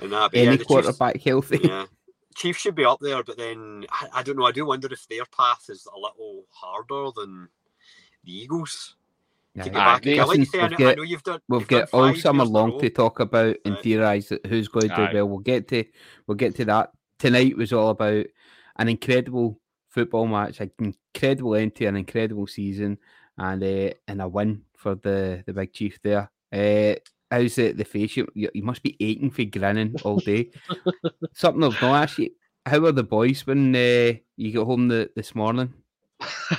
And 0.00 0.12
that, 0.12 0.30
but 0.30 0.38
Any 0.38 0.44
yeah, 0.44 0.50
the 0.52 0.56
Chiefs- 0.58 0.66
quarterback 0.68 1.20
healthy. 1.22 1.60
yeah. 1.64 1.86
Chiefs 2.38 2.60
should 2.60 2.74
be 2.74 2.84
up 2.84 3.00
there, 3.00 3.22
but 3.22 3.36
then 3.36 3.84
I, 3.90 4.08
I 4.14 4.22
don't 4.22 4.36
know. 4.38 4.46
I 4.46 4.52
do 4.52 4.64
wonder 4.64 4.88
if 4.90 5.06
their 5.08 5.24
path 5.26 5.66
is 5.68 5.86
a 5.94 5.98
little 5.98 6.44
harder 6.50 7.10
than 7.16 7.48
the 8.24 8.32
Eagles 8.32 8.96
to 9.56 9.62
Aye. 9.62 9.64
get 9.64 9.72
back. 9.74 10.02
they- 10.02 10.18
Like 10.18 10.28
listen, 10.28 10.46
say, 10.46 10.60
we've 10.62 10.70
know, 10.70 10.76
I 10.76 10.78
got- 10.90 10.96
know 10.98 11.02
you've 11.02 11.22
done. 11.24 11.40
We've 11.48 11.60
you've 11.62 11.68
done 11.68 11.88
all 11.92 12.14
summer 12.14 12.44
years 12.44 12.48
in 12.50 12.54
a 12.54 12.58
long 12.58 12.80
to 12.80 12.90
talk 12.90 13.20
about 13.20 13.56
and 13.64 13.74
Right. 13.74 13.82
theorise 13.82 14.28
that 14.28 14.46
who's 14.46 14.68
going 14.68 14.88
to 14.88 14.96
do 14.96 15.02
Aye. 15.02 15.10
well. 15.14 15.28
We'll 15.28 15.38
get 15.40 15.68
to 15.68 15.84
we'll 16.26 16.36
get 16.36 16.54
to 16.56 16.64
that. 16.66 16.92
Tonight 17.18 17.56
was 17.56 17.72
all 17.72 17.90
about 17.90 18.26
an 18.76 18.88
incredible 18.88 19.60
football 19.88 20.26
match, 20.28 20.60
an 20.60 20.70
incredible 20.78 21.56
end 21.56 21.74
to 21.76 21.86
an 21.86 21.96
incredible 21.96 22.46
season, 22.46 22.98
and 23.36 23.62
uh, 23.64 23.90
and 24.06 24.22
a 24.22 24.28
win 24.28 24.62
for 24.76 24.94
the 24.94 25.42
the 25.46 25.52
big 25.52 25.72
chief 25.72 25.98
there. 26.02 26.30
Uh, 26.52 26.94
how's 27.30 27.56
the 27.56 27.72
the 27.72 27.84
face? 27.84 28.16
You, 28.16 28.28
you 28.34 28.50
you 28.54 28.62
must 28.62 28.82
be 28.82 28.96
aching 29.00 29.30
for 29.30 29.44
grinning 29.44 29.98
all 30.02 30.20
day. 30.20 30.50
Something 31.34 31.64
I've 31.64 31.80
not 31.80 32.02
asked 32.02 32.18
you. 32.18 32.30
How 32.66 32.84
are 32.84 32.92
the 32.92 33.02
boys 33.02 33.46
when 33.46 33.74
uh, 33.74 34.12
you 34.36 34.52
got 34.52 34.66
home 34.66 34.88
the, 34.88 35.10
this 35.16 35.34
morning? 35.34 35.72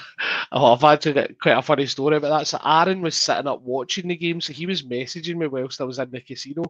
Oh, 0.52 0.74
I've 0.74 0.84
actually 0.84 1.14
got 1.14 1.40
quite 1.40 1.58
a 1.58 1.62
funny 1.62 1.86
story 1.86 2.18
about 2.18 2.40
that. 2.40 2.48
So 2.48 2.58
Aaron 2.66 3.04
was 3.04 3.16
sitting 3.16 3.46
up 3.46 3.62
watching 3.62 4.08
the 4.08 4.16
game, 4.16 4.41
so 4.41 4.52
he 4.52 4.66
was 4.66 4.82
messaging 4.82 5.36
me 5.36 5.46
whilst 5.46 5.80
I 5.80 5.84
was 5.84 6.00
in 6.00 6.10
the 6.10 6.22
casino, 6.22 6.64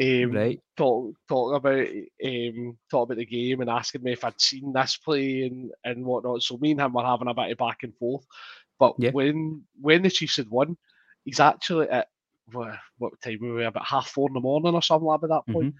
um, 0.00 0.32
Right. 0.32 0.60
talk 0.76 1.14
talking 1.28 1.54
about 1.56 1.86
um, 2.24 2.76
talking 2.90 3.12
about 3.12 3.16
the 3.18 3.26
game 3.26 3.60
and 3.60 3.70
asking 3.70 4.02
me 4.02 4.12
if 4.14 4.24
I'd 4.24 4.40
seen 4.40 4.72
this 4.72 4.96
play 4.96 5.42
and, 5.44 5.70
and 5.84 6.04
whatnot. 6.04 6.42
So 6.42 6.56
me 6.58 6.72
and 6.72 6.80
him 6.80 6.92
were 6.92 7.04
having 7.04 7.28
a 7.28 7.34
bit 7.34 7.52
of 7.52 7.58
back 7.58 7.84
and 7.84 7.96
forth. 7.98 8.26
But 8.80 8.96
Yeah. 8.98 9.12
when 9.12 9.62
when 9.80 10.02
the 10.02 10.10
Chiefs 10.10 10.38
had 10.38 10.50
won, 10.50 10.76
he's 11.24 11.38
actually 11.38 11.88
at 11.88 12.08
what, 12.52 12.78
what 12.98 13.20
time 13.20 13.38
were 13.40 13.54
we? 13.54 13.64
About 13.64 13.86
half 13.86 14.08
four 14.08 14.28
in 14.28 14.34
the 14.34 14.40
morning 14.40 14.74
or 14.74 14.82
something 14.82 15.06
like 15.06 15.20
that. 15.20 15.26
At 15.32 15.44
that 15.46 15.52
point, 15.52 15.74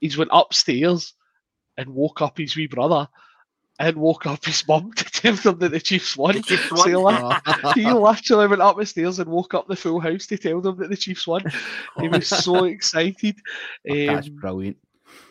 he's 0.00 0.16
went 0.16 0.30
upstairs 0.32 1.14
and 1.76 1.88
woke 1.90 2.20
up 2.22 2.38
his 2.38 2.56
wee 2.56 2.66
brother. 2.66 3.08
And 3.78 3.96
woke 3.96 4.26
up 4.26 4.44
his 4.44 4.68
mum 4.68 4.92
to 4.92 5.04
tell 5.06 5.34
them 5.36 5.58
that 5.60 5.70
the 5.70 5.80
Chiefs 5.80 6.14
won. 6.14 6.34
The 6.34 6.42
Chiefs 6.42 6.68
So 6.68 6.82
he 6.84 6.94
won. 6.94 7.14
left- 7.14 7.74
he 7.74 7.90
literally 7.90 8.46
went 8.48 8.60
up 8.60 8.76
the 8.76 8.84
stairs 8.84 9.18
and 9.20 9.30
woke 9.30 9.54
up 9.54 9.68
the 9.68 9.74
full 9.74 9.98
house 10.00 10.26
to 10.26 10.36
tell 10.36 10.60
them 10.60 10.76
that 10.76 10.90
the 10.90 10.96
Chiefs 10.98 11.26
won. 11.26 11.50
He 11.98 12.08
was 12.08 12.28
so 12.44 12.64
excited. 12.64 13.36
That's 13.86 14.28
Um, 14.28 14.36
brilliant. 14.38 14.76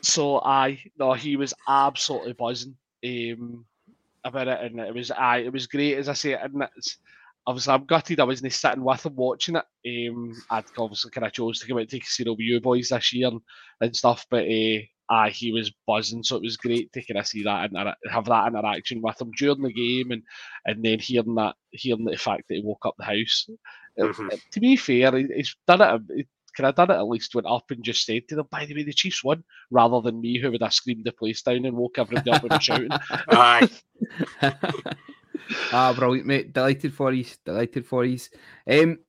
so 0.02 0.40
I 0.42 0.82
no, 0.98 1.14
he 1.14 1.36
was 1.36 1.54
absolutely 1.68 2.34
buzzing 2.34 2.76
um, 3.06 3.66
about 4.24 4.48
it, 4.48 4.60
and 4.62 4.80
it 4.80 4.96
was 4.96 5.12
I 5.12 5.38
it 5.38 5.54
was 5.54 5.68
great 5.68 5.98
as 5.98 6.10
I 6.10 6.14
say, 6.14 6.34
and 6.34 6.64
it's 6.76 6.98
obviously 7.50 7.74
I'm 7.74 7.86
gutted 7.86 8.20
I 8.20 8.26
wasn't 8.26 8.54
sitting 8.54 8.84
with 8.84 9.04
him 9.06 9.16
watching 9.16 9.56
it. 9.56 10.10
Um, 10.12 10.34
I'd 10.52 10.66
obviously 10.78 11.10
kind 11.10 11.26
of 11.26 11.34
chose 11.34 11.60
to 11.60 11.68
come 11.68 11.80
out 11.80 11.90
to 11.90 12.00
casino 12.00 12.32
with 12.34 12.42
you 12.42 12.62
boys 12.62 12.90
this 12.90 13.12
year 13.12 13.28
and, 13.30 13.42
and 13.82 13.96
stuff, 13.96 14.26
but 14.30 14.44
uh, 14.46 14.78
aye, 15.10 15.32
he 15.32 15.52
was 15.52 15.72
buzzing, 15.88 16.22
so 16.24 16.36
it 16.36 16.44
was 16.44 16.58
great 16.58 16.94
to 16.94 17.02
kind 17.04 17.18
of 17.18 17.26
see 17.26 17.42
that 17.44 17.72
and 17.72 17.94
have 18.12 18.26
that 18.26 18.48
interaction 18.48 19.02
with 19.02 19.20
him 19.20 19.32
during 19.38 19.64
the 19.64 19.74
game, 19.74 20.12
and 20.12 20.22
and 20.66 20.86
then 20.86 21.00
hearing 21.00 21.34
that 21.36 21.56
hearing 21.72 22.06
the 22.06 22.16
fact 22.18 22.44
that 22.48 22.56
he 22.56 22.62
woke 22.64 22.86
up 22.86 22.94
the 23.00 23.06
house. 23.06 23.48
Uh, 24.00 24.04
Mhm. 24.04 24.32
uh, 24.34 24.38
To 24.52 24.60
be 24.60 24.76
fair, 24.76 25.18
he- 25.18 25.34
he's 25.36 25.56
done 25.68 25.82
it. 25.82 26.02
He 26.16 26.28
could 26.56 26.66
have 26.66 26.76
done 26.76 26.92
it 26.92 26.96
at 26.96 27.08
least 27.08 27.34
went 27.34 27.48
up 27.48 27.72
and 27.72 27.84
just 27.84 28.06
said 28.06 28.28
to 28.28 28.36
them, 28.36 28.48
by 28.52 28.66
the 28.66 28.76
way, 28.76 28.84
the 28.84 28.94
Chiefs 28.94 29.24
won, 29.24 29.44
rather 29.72 30.02
than 30.02 30.22
me 30.22 30.38
who 30.38 30.52
would 30.52 30.62
have 30.62 30.74
screamed 30.74 31.06
the 31.06 31.12
place 31.12 31.42
down 31.42 31.66
and 31.66 31.76
woke 31.76 31.98
everybody 31.98 32.30
up 32.32 32.44
with 32.44 32.52
a 32.54 32.60
shouting. 32.60 32.90
Aye. 33.30 33.68
ah, 35.72 35.94
brilliant, 35.94 36.28
mate. 36.28 36.54
Delighted 36.54 36.94
for 36.94 37.12
you. 37.12 37.26
Delighted 37.46 37.86
for 37.86 38.06
you. 38.06 38.20
Um, 38.70 39.00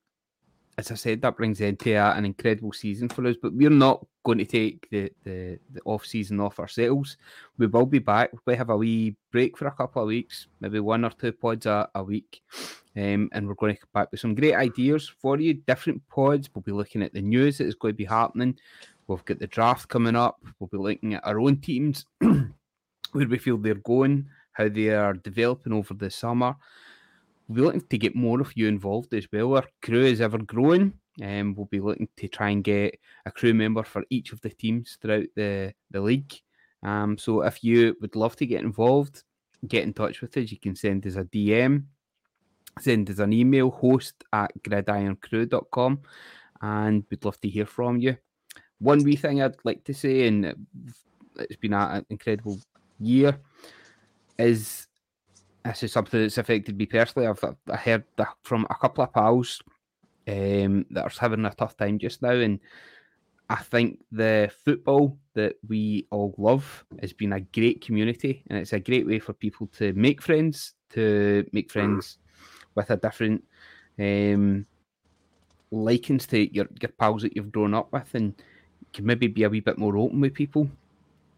as 0.81 0.90
I 0.90 0.94
said, 0.94 1.20
that 1.23 1.36
brings 1.36 1.61
into 1.61 1.93
a, 1.93 2.12
an 2.12 2.24
incredible 2.24 2.73
season 2.73 3.09
for 3.09 3.27
us, 3.27 3.36
but 3.40 3.52
we're 3.52 3.69
not 3.70 4.05
going 4.24 4.39
to 4.39 4.47
take 4.47 4.89
the, 4.90 5.12
the, 5.24 5.59
the 5.73 5.81
off 5.85 6.07
season 6.07 6.40
off 6.40 6.59
ourselves. 6.59 7.19
We 7.59 7.66
will 7.66 7.86
be 7.86 7.98
back. 7.98 8.31
We 8.47 8.57
have 8.57 8.70
a 8.70 8.77
wee 8.77 9.16
break 9.31 9.59
for 9.59 9.66
a 9.66 9.73
couple 9.73 10.02
of 10.02 10.09
weeks, 10.09 10.47
maybe 10.61 10.81
one 10.81 11.05
or 11.05 11.11
two 11.11 11.32
pods 11.32 11.66
a, 11.66 11.89
a 11.94 12.02
week. 12.02 12.43
Um, 12.97 13.28
and 13.32 13.47
we're 13.47 13.55
going 13.55 13.74
to 13.74 13.81
come 13.81 13.90
back 13.93 14.11
with 14.11 14.20
some 14.20 14.35
great 14.35 14.55
ideas 14.55 15.09
for 15.20 15.39
you, 15.39 15.55
different 15.55 16.02
pods. 16.09 16.48
We'll 16.55 16.62
be 16.62 16.73
looking 16.73 17.02
at 17.02 17.12
the 17.12 17.20
news 17.20 17.59
that 17.59 17.66
is 17.66 17.74
going 17.74 17.93
to 17.94 17.98
be 17.98 18.05
happening. 18.05 18.59
We've 19.07 19.24
got 19.24 19.39
the 19.39 19.47
draft 19.47 19.89
coming 19.89 20.16
up. 20.16 20.39
We'll 20.59 20.69
be 20.69 20.78
looking 20.78 21.15
at 21.15 21.27
our 21.27 21.40
own 21.40 21.59
teams, 21.59 22.07
where 22.20 23.28
we 23.28 23.39
feel 23.39 23.59
they're 23.59 23.74
going, 23.74 24.28
how 24.61 24.69
they 24.69 24.91
are 24.91 25.15
developing 25.15 25.73
over 25.73 25.95
the 25.95 26.11
summer. 26.11 26.55
We'll 27.49 27.57
be 27.57 27.62
looking 27.62 27.89
to 27.89 27.99
get 27.99 28.15
more 28.15 28.41
of 28.41 28.53
you 28.55 28.69
involved 28.69 29.12
as 29.15 29.27
well. 29.32 29.57
Our 29.57 29.65
crew 29.82 30.05
is 30.05 30.20
ever 30.20 30.39
growing, 30.39 30.93
and 31.20 31.57
we'll 31.57 31.66
be 31.66 31.81
looking 31.81 32.09
to 32.16 32.28
try 32.28 32.51
and 32.51 32.62
get 32.62 32.99
a 33.27 33.31
crew 33.31 33.55
member 33.55 33.82
for 33.82 34.05
each 34.11 34.32
of 34.32 34.41
the 34.43 34.51
teams 34.51 34.99
throughout 35.01 35.27
the, 35.35 35.73
the 35.91 36.01
league. 36.01 36.32
Um, 36.82 37.19
so 37.19 37.43
if 37.43 37.65
you 37.65 37.97
would 38.01 38.16
love 38.16 38.37
to 38.37 38.47
get 38.47 38.62
involved, 38.62 39.24
get 39.66 39.85
in 39.85 39.95
touch 39.95 40.20
with 40.20 40.37
us. 40.37 40.53
You 40.53 40.59
can 40.59 40.77
send 40.77 41.07
us 41.07 41.16
a 41.16 41.24
DM, 41.24 41.85
send 42.78 43.11
us 43.11 43.19
an 43.19 43.32
email, 43.32 43.70
host 43.70 44.23
at 44.32 44.51
gridironcrew.com, 44.62 46.01
and 46.62 47.05
we'd 47.11 47.24
love 47.24 47.41
to 47.41 47.49
hear 47.49 47.66
from 47.66 47.99
you. 47.99 48.16
One 48.78 49.03
wee 49.03 49.16
thing 49.16 49.43
I'd 49.43 49.57
like 49.65 49.85
to 49.85 49.95
say, 49.95 50.27
and 50.28 50.55
it's 51.37 51.57
been 51.57 51.74
an 51.74 52.07
incredible 52.09 52.59
year, 52.99 53.39
is 54.39 54.86
this 55.65 55.82
is 55.82 55.93
something 55.93 56.20
that's 56.20 56.39
affected 56.39 56.77
me 56.77 56.86
personally. 56.86 57.28
I've 57.28 57.43
I 57.70 57.77
heard 57.77 58.05
from 58.43 58.66
a 58.70 58.74
couple 58.74 59.05
of 59.05 59.12
pals 59.12 59.61
um, 60.28 60.86
that 60.90 61.05
are 61.05 61.12
having 61.19 61.44
a 61.44 61.51
tough 61.51 61.77
time 61.77 61.98
just 61.98 62.23
now, 62.23 62.31
and 62.31 62.61
I 63.48 63.57
think 63.57 63.98
the 64.12 64.51
football 64.65 65.19
that 65.35 65.57
we 65.69 66.07
all 66.11 66.35
love 66.39 66.85
has 67.01 67.12
been 67.12 67.32
a 67.32 67.40
great 67.40 67.85
community, 67.85 68.43
and 68.48 68.59
it's 68.59 68.73
a 68.73 68.81
great 68.81 69.07
way 69.07 69.19
for 69.19 69.32
people 69.32 69.66
to 69.78 69.93
make 69.94 70.23
friends, 70.23 70.74
to 70.90 71.44
make 71.52 71.70
friends 71.70 72.19
with 72.74 72.90
a 72.90 72.97
different 72.97 73.44
um, 73.98 74.66
likings 75.70 76.27
to 76.28 76.55
your, 76.55 76.66
your 76.81 76.90
pals 76.98 77.23
that 77.23 77.35
you've 77.35 77.52
grown 77.52 77.74
up 77.74 77.93
with, 77.93 78.15
and 78.15 78.40
can 78.93 79.05
maybe 79.05 79.27
be 79.27 79.43
a 79.43 79.51
wee 79.51 79.61
bit 79.61 79.78
more 79.78 79.97
open 79.97 80.20
with 80.20 80.35
people. 80.35 80.69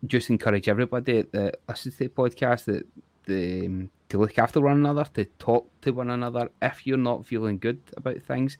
Just 0.07 0.31
encourage 0.31 0.69
everybody 0.69 1.23
that 1.23 1.61
listens 1.69 1.97
to 1.97 2.05
the 2.05 2.11
podcast 2.11 2.65
that 2.65 2.87
the, 3.27 3.67
um, 3.67 3.91
to 4.09 4.19
look 4.19 4.39
after 4.39 4.61
one 4.61 4.77
another, 4.77 5.05
to 5.15 5.25
talk 5.39 5.69
to 5.83 5.93
one 5.93 6.11
another. 6.11 6.51
If 6.61 6.87
you're 6.87 6.97
not 6.97 7.27
feeling 7.27 7.59
good 7.59 7.81
about 7.97 8.21
things, 8.23 8.59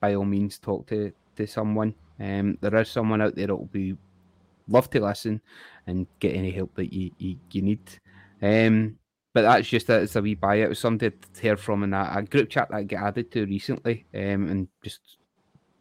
by 0.00 0.14
all 0.14 0.24
means, 0.24 0.58
talk 0.58 0.86
to, 0.88 1.12
to 1.36 1.46
someone. 1.46 1.94
Um, 2.18 2.58
there 2.60 2.74
is 2.76 2.90
someone 2.90 3.20
out 3.20 3.34
there 3.36 3.46
that 3.46 3.56
will 3.56 3.66
be 3.66 3.96
love 4.68 4.90
to 4.90 5.00
listen 5.00 5.40
and 5.86 6.06
get 6.18 6.34
any 6.34 6.50
help 6.50 6.74
that 6.74 6.92
you, 6.92 7.10
you, 7.18 7.36
you 7.50 7.62
need. 7.62 7.80
Um, 8.42 8.96
but 9.32 9.42
that's 9.42 9.68
just 9.68 9.88
a, 9.90 10.00
it's 10.00 10.16
a 10.16 10.22
wee 10.22 10.34
buy. 10.34 10.56
It 10.56 10.68
was 10.68 10.78
somebody 10.78 11.16
to 11.34 11.40
hear 11.40 11.56
from 11.56 11.84
in 11.84 11.94
a, 11.94 12.10
a 12.16 12.22
group 12.22 12.50
chat 12.50 12.68
that 12.70 12.76
I 12.76 12.82
got 12.82 13.04
added 13.04 13.30
to 13.32 13.46
recently, 13.46 14.06
um, 14.14 14.48
and 14.48 14.68
just 14.82 15.18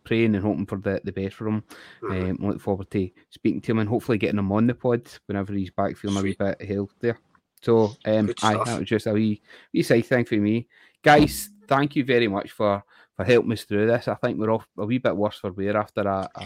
praying 0.03 0.35
and 0.35 0.43
hoping 0.43 0.65
for 0.65 0.77
the, 0.77 1.01
the 1.03 1.11
best 1.11 1.35
for 1.35 1.47
him. 1.47 1.63
Mhm. 2.01 2.30
Um, 2.41 2.47
look 2.47 2.61
forward 2.61 2.89
to 2.91 3.09
speaking 3.30 3.61
to 3.61 3.71
him 3.71 3.80
and 3.80 3.89
hopefully 3.89 4.17
getting 4.17 4.39
him 4.39 4.51
on 4.51 4.67
the 4.67 4.73
pod 4.73 5.07
whenever 5.26 5.53
he's 5.53 5.71
back 5.71 5.97
feeling 5.97 6.17
a 6.17 6.21
wee 6.21 6.35
bit 6.38 6.61
healthier. 6.61 7.17
So, 7.61 7.95
um, 8.05 8.30
stuff. 8.30 8.65
that 8.65 8.80
was 8.80 8.88
just 8.88 9.07
a 9.07 9.13
wee, 9.13 9.41
wee 9.73 9.84
side 9.84 10.05
thing 10.05 10.26
for 10.26 10.35
me, 10.35 10.67
guys. 11.03 11.49
Thank 11.67 11.95
you 11.95 12.03
very 12.03 12.27
much 12.27 12.51
for 12.51 12.84
for 13.15 13.26
helping 13.26 13.51
us 13.51 13.65
through 13.65 13.85
this. 13.85 14.07
I 14.07 14.15
think 14.15 14.39
we're 14.39 14.49
off 14.49 14.65
a 14.77 14.85
wee 14.85 14.97
bit 14.97 15.15
worse 15.15 15.38
for 15.39 15.51
wear 15.51 15.76
after 15.76 16.01
a, 16.01 16.30
a, 16.35 16.45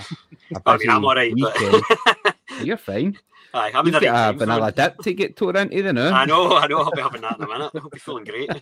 a 0.56 0.62
I 0.66 0.78
mean, 0.78 0.90
I'm 0.90 1.06
all 1.06 1.14
right, 1.14 1.32
weekend. 1.32 1.84
but 2.24 2.36
You're 2.64 2.78
fine. 2.78 3.18
Aye, 3.54 3.72
I'm 3.76 3.86
in 3.86 3.94
the 3.94 4.00
right 4.00 4.30
a 4.30 4.34
vanilla 4.34 4.72
dip 4.72 4.98
to 4.98 5.14
get 5.14 5.36
tore 5.36 5.56
into 5.56 5.84
the 5.84 5.94
now. 5.94 6.12
I 6.12 6.26
know, 6.26 6.58
I 6.58 6.66
know. 6.66 6.80
I'll 6.80 6.92
be 6.92 7.02
having 7.02 7.22
that 7.22 7.38
in 7.38 7.44
a 7.44 7.48
minute. 7.48 7.72
I'll 7.76 7.90
be 7.90 8.00
feeling 8.00 8.24
great. 8.24 8.50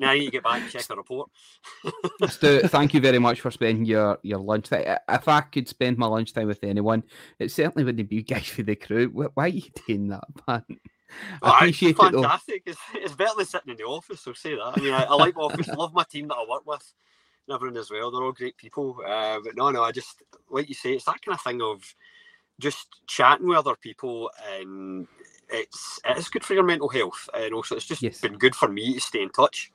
now 0.00 0.12
you 0.12 0.30
get 0.30 0.42
back 0.42 0.62
and 0.62 0.70
check 0.70 0.82
the 0.86 0.96
report. 0.96 1.30
Stu, 2.28 2.60
thank 2.62 2.94
you 2.94 3.00
very 3.00 3.18
much 3.18 3.40
for 3.40 3.50
spending 3.50 3.84
your, 3.84 4.18
your 4.22 4.38
lunchtime. 4.38 4.84
I- 5.08 5.14
If 5.14 5.28
I 5.28 5.42
could 5.42 5.68
spend 5.68 5.98
my 5.98 6.06
lunchtime 6.06 6.48
with 6.48 6.64
anyone, 6.64 7.04
it 7.38 7.52
certainly 7.52 7.84
wouldn't 7.84 8.08
be 8.08 8.16
you 8.16 8.22
guys 8.22 8.46
for 8.48 8.62
the 8.62 8.74
crew. 8.74 9.08
Why 9.08 9.44
are 9.44 9.48
you 9.48 9.62
doing 9.86 10.08
that, 10.08 10.24
man? 10.48 10.64
I 11.42 11.56
appreciate 11.58 11.90
it 11.90 11.96
fantastic. 11.98 12.62
It's, 12.66 12.78
it's 12.94 13.14
better 13.14 13.34
than 13.36 13.46
sitting 13.46 13.70
in 13.70 13.76
the 13.76 13.84
office. 13.84 14.26
I'll 14.26 14.34
say 14.34 14.54
that. 14.56 14.72
I 14.76 14.80
mean, 14.80 14.92
I, 14.94 15.04
I 15.04 15.14
like 15.14 15.36
my 15.36 15.42
office. 15.42 15.68
I 15.68 15.74
love 15.74 15.92
my 15.92 16.04
team 16.04 16.28
that 16.28 16.36
I 16.36 16.46
work 16.48 16.66
with. 16.66 16.92
and 17.46 17.54
everyone 17.54 17.76
as 17.76 17.90
well. 17.90 18.10
They're 18.10 18.22
all 18.22 18.32
great 18.32 18.56
people. 18.56 18.96
Uh, 19.06 19.38
but 19.44 19.56
no, 19.56 19.70
no, 19.70 19.82
I 19.82 19.92
just 19.92 20.22
like 20.50 20.68
you 20.68 20.74
say, 20.74 20.92
it's 20.94 21.04
that 21.04 21.20
kind 21.22 21.34
of 21.34 21.40
thing 21.42 21.60
of 21.62 21.82
just 22.60 22.88
chatting 23.06 23.48
with 23.48 23.58
other 23.58 23.74
people, 23.74 24.30
and 24.56 25.06
it's 25.52 26.00
it's 26.04 26.28
good 26.28 26.44
for 26.44 26.54
your 26.54 26.64
mental 26.64 26.88
health, 26.88 27.28
and 27.34 27.54
also 27.54 27.76
it's 27.76 27.86
just 27.86 28.02
Yes. 28.02 28.20
been 28.20 28.38
good 28.38 28.54
for 28.54 28.68
me 28.68 28.94
to 28.94 29.00
stay 29.00 29.22
in 29.22 29.30
touch 29.30 29.72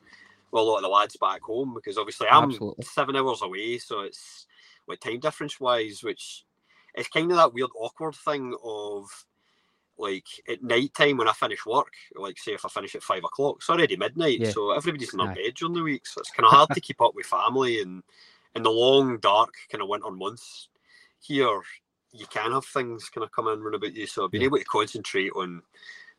with 0.51 0.61
a 0.61 0.63
lot 0.63 0.77
of 0.77 0.83
the 0.83 0.89
lads 0.89 1.17
back 1.17 1.41
home 1.43 1.73
because 1.73 1.97
obviously 1.97 2.27
I'm 2.27 2.51
Absolutely. 2.51 2.83
seven 2.83 3.15
hours 3.15 3.41
away, 3.41 3.77
so 3.79 4.01
it's 4.01 4.47
like 4.87 4.99
time 4.99 5.19
difference 5.19 5.59
wise, 5.59 6.03
which 6.03 6.45
it's 6.95 7.09
kind 7.09 7.31
of 7.31 7.37
that 7.37 7.53
weird 7.53 7.71
awkward 7.77 8.15
thing 8.15 8.55
of 8.63 9.07
like 9.97 10.27
at 10.49 10.63
night 10.63 10.93
time 10.93 11.17
when 11.17 11.27
I 11.29 11.33
finish 11.33 11.65
work, 11.65 11.93
like 12.15 12.37
say 12.37 12.53
if 12.53 12.65
I 12.65 12.69
finish 12.69 12.95
at 12.95 13.03
five 13.03 13.23
o'clock, 13.23 13.57
it's 13.59 13.69
already 13.69 13.95
midnight, 13.97 14.41
Yeah. 14.41 14.51
so 14.51 14.71
everybody's 14.71 15.13
in 15.13 15.19
their 15.19 15.27
Aye. 15.27 15.35
bed 15.35 15.53
during 15.55 15.73
the 15.73 15.83
week, 15.83 16.05
so 16.07 16.19
it's 16.19 16.31
kind 16.31 16.45
of 16.45 16.51
hard 16.51 16.73
to 16.73 16.81
keep 16.81 17.01
up 17.01 17.15
with 17.15 17.25
family 17.27 17.81
and 17.81 18.03
in 18.55 18.63
the 18.63 18.71
long 18.71 19.19
dark 19.19 19.53
kind 19.71 19.81
of 19.81 19.89
winter 19.89 20.11
months 20.11 20.69
here. 21.19 21.61
You 22.15 22.27
can 22.27 22.53
have 22.53 22.65
things 22.65 23.09
kind 23.09 23.23
of 23.25 23.31
come 23.33 23.49
in 23.49 23.61
run 23.61 23.75
about 23.75 23.95
you. 23.95 24.07
So 24.07 24.29
being 24.29 24.43
Yeah. 24.43 24.47
able 24.47 24.59
to 24.59 24.65
concentrate 24.65 25.31
on 25.35 25.63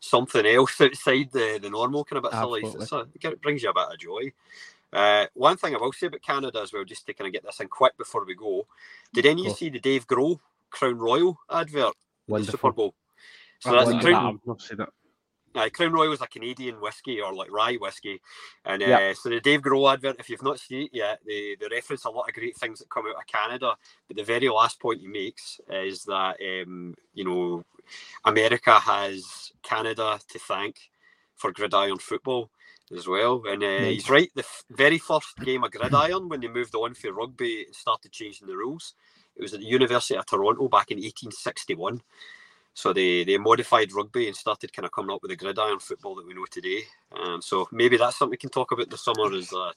something 0.00 0.46
else 0.46 0.80
outside 0.80 1.30
the, 1.32 1.60
the 1.62 1.70
normal 1.70 2.04
kind 2.04 2.18
of 2.18 2.24
bits 2.24 2.42
of 2.42 2.50
life, 2.50 2.74
it's 2.74 2.92
a, 2.92 3.06
it 3.22 3.42
brings 3.42 3.62
you 3.62 3.70
a 3.70 3.74
bit 3.74 3.92
of 3.92 3.98
joy. 3.98 4.32
Uh, 4.92 5.26
one 5.34 5.56
thing 5.58 5.74
I 5.74 5.78
will 5.78 5.92
say 5.92 6.08
about 6.08 6.22
Canada 6.22 6.60
as 6.62 6.72
well, 6.72 6.84
just 6.84 7.06
to 7.06 7.14
kind 7.14 7.28
of 7.28 7.34
get 7.34 7.44
this 7.44 7.60
in 7.60 7.68
quick 7.68 7.96
before 7.98 8.24
we 8.26 8.34
go, 8.36 8.66
did 9.14 9.26
any 9.26 9.42
of 9.42 9.44
you 9.46 9.50
see 9.50 9.70
the 9.70 9.80
Dave 9.80 10.06
Grohl 10.06 10.40
Crown 10.70 10.98
Royal 10.98 11.38
advert? 11.52 11.94
the 12.36 12.44
Super 12.44 12.70
Wonderful. 12.70 12.72
Bowl. 12.72 12.94
So 13.60 13.74
I've 13.74 13.76
that's 13.76 13.92
seen 13.92 14.00
Crown, 14.00 14.10
that, 14.10 14.34
I've 14.50 14.60
seen 14.62 14.80
it. 14.80 14.88
Uh, 15.56 15.70
Crown 15.70 15.92
Royal 15.92 16.12
is 16.12 16.22
a 16.22 16.28
Canadian 16.28 16.80
whiskey 16.80 17.20
or 17.20 17.34
like 17.34 17.52
rye 17.52 17.76
whiskey, 17.76 18.20
and 18.64 18.82
uh, 18.82 18.98
Yeah. 18.98 19.14
so 19.14 19.30
the 19.30 19.40
Dave 19.40 19.62
Grohl 19.62 19.92
advert. 19.92 20.16
If 20.20 20.30
you've 20.30 20.42
not 20.44 20.60
seen 20.60 20.84
it 20.84 20.90
yet, 20.94 21.20
they, 21.26 21.56
they 21.60 21.68
reference 21.70 22.04
a 22.06 22.10
lot 22.10 22.28
of 22.28 22.34
great 22.34 22.56
things 22.58 22.80
that 22.80 22.90
come 22.90 23.06
out 23.08 23.16
of 23.16 23.26
Canada. 23.28 23.74
But 24.08 24.18
the 24.18 24.24
very 24.24 24.48
last 24.50 24.80
point 24.80 25.00
he 25.00 25.08
makes 25.08 25.60
is 25.70 26.04
that 26.04 26.36
um, 26.42 26.94
you 27.14 27.24
know 27.24 27.64
America 28.24 28.80
has 28.80 29.52
Canada 29.64 30.20
to 30.30 30.40
thank 30.40 30.76
for 31.36 31.52
gridiron 31.52 31.98
football 31.98 32.50
as 32.96 33.08
well, 33.08 33.42
and 33.48 33.64
uh, 33.64 33.66
Nice. 33.78 33.94
he's 33.94 34.10
right. 34.10 34.30
The 34.36 34.42
f- 34.42 34.64
very 34.70 34.98
first 34.98 35.28
game 35.44 35.64
of 35.64 35.72
gridiron 35.72 36.28
when 36.28 36.40
they 36.40 36.48
moved 36.48 36.74
on 36.76 36.94
for 36.94 37.12
rugby 37.12 37.64
and 37.66 37.76
started 37.76 38.12
changing 38.12 38.48
the 38.48 38.56
rules, 38.58 38.94
it 39.36 39.42
was 39.42 39.54
at 39.54 39.60
the 39.60 39.66
University 39.66 40.16
of 40.18 40.26
Toronto 40.26 40.68
back 40.68 40.92
in 40.92 40.98
1861. 40.98 42.02
So 42.76 42.92
they, 42.92 43.24
they 43.24 43.38
modified 43.38 43.90
rugby 43.94 44.26
and 44.26 44.36
started 44.36 44.70
kind 44.70 44.84
of 44.84 44.92
coming 44.92 45.10
up 45.10 45.22
with 45.22 45.30
the 45.30 45.36
gridiron 45.36 45.78
football 45.78 46.14
that 46.16 46.26
we 46.26 46.34
know 46.34 46.44
today. 46.50 46.82
Um, 47.18 47.40
so 47.40 47.66
maybe 47.72 47.96
that's 47.96 48.18
something 48.18 48.32
we 48.32 48.36
can 48.36 48.50
talk 48.50 48.70
about 48.70 48.90
this 48.90 49.02
summer 49.02 49.32
is 49.32 49.48
the 49.48 49.72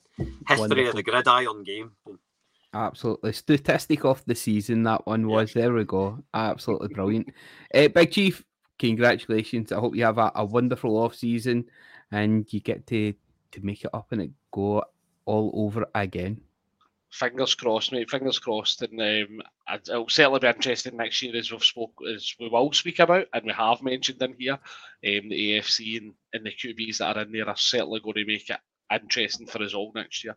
history 0.45 0.85
of 0.85 0.95
the 0.95 1.01
gridiron 1.01 1.63
game. 1.63 1.91
Absolutely. 2.73 3.31
Statistic 3.31 4.03
of 4.03 4.21
the 4.25 4.35
season, 4.35 4.83
that 4.83 5.07
one 5.07 5.29
was. 5.29 5.53
There 5.53 5.73
we 5.73 5.85
go. 5.85 6.21
Absolutely 6.33 6.89
brilliant. 6.89 7.33
Uh, 7.73 7.87
Big 7.87 8.11
Chief, 8.11 8.43
congratulations. 8.77 9.71
I 9.71 9.79
hope 9.79 9.95
you 9.95 10.03
have 10.03 10.17
a, 10.17 10.33
a 10.35 10.43
wonderful 10.43 10.97
off 10.97 11.15
season 11.15 11.63
and 12.11 12.51
you 12.51 12.59
get 12.59 12.85
to, 12.87 13.13
to 13.53 13.61
make 13.61 13.85
it 13.85 13.91
up 13.93 14.11
and 14.11 14.23
it 14.23 14.31
go 14.51 14.83
all 15.23 15.51
over 15.53 15.85
again. 15.95 16.41
Fingers 17.11 17.55
crossed, 17.55 17.91
mate. 17.91 18.09
Fingers 18.09 18.37
crossed, 18.39 18.81
and 18.83 18.99
um, 18.99 19.41
it- 19.73 19.89
it'll 19.89 20.07
certainly 20.09 20.39
be 20.39 20.47
interesting 20.47 20.95
next 20.97 21.21
year, 21.21 21.35
as 21.35 21.51
we've 21.51 21.63
spoke, 21.63 21.93
as 22.13 22.35
we 22.39 22.47
will 22.49 22.71
speak 22.71 22.99
about, 22.99 23.25
and 23.33 23.45
we 23.45 23.51
have 23.51 23.81
mentioned 23.81 24.21
in 24.21 24.35
here. 24.37 24.53
Um, 24.53 24.59
the 25.29 25.57
AFC 25.59 25.97
and, 25.97 26.13
and 26.33 26.45
the 26.45 26.51
QBs 26.51 26.97
that 26.97 27.17
are 27.17 27.23
in 27.23 27.31
there 27.31 27.49
are 27.49 27.57
certainly 27.57 27.99
going 27.99 28.13
to 28.15 28.25
make 28.25 28.49
it 28.49 28.59
interesting 28.93 29.47
for 29.47 29.61
us 29.63 29.73
all 29.73 29.91
next 29.95 30.23
year. 30.23 30.35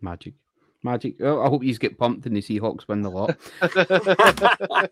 Magic. 0.00 0.34
Magic. 0.82 1.16
Well, 1.20 1.42
I 1.42 1.48
hope 1.48 1.62
you 1.64 1.74
get 1.78 1.98
pumped 1.98 2.26
and 2.26 2.36
the 2.36 2.42
Seahawks 2.42 2.86
win 2.88 3.02
the 3.02 3.10
lot. 3.10 3.36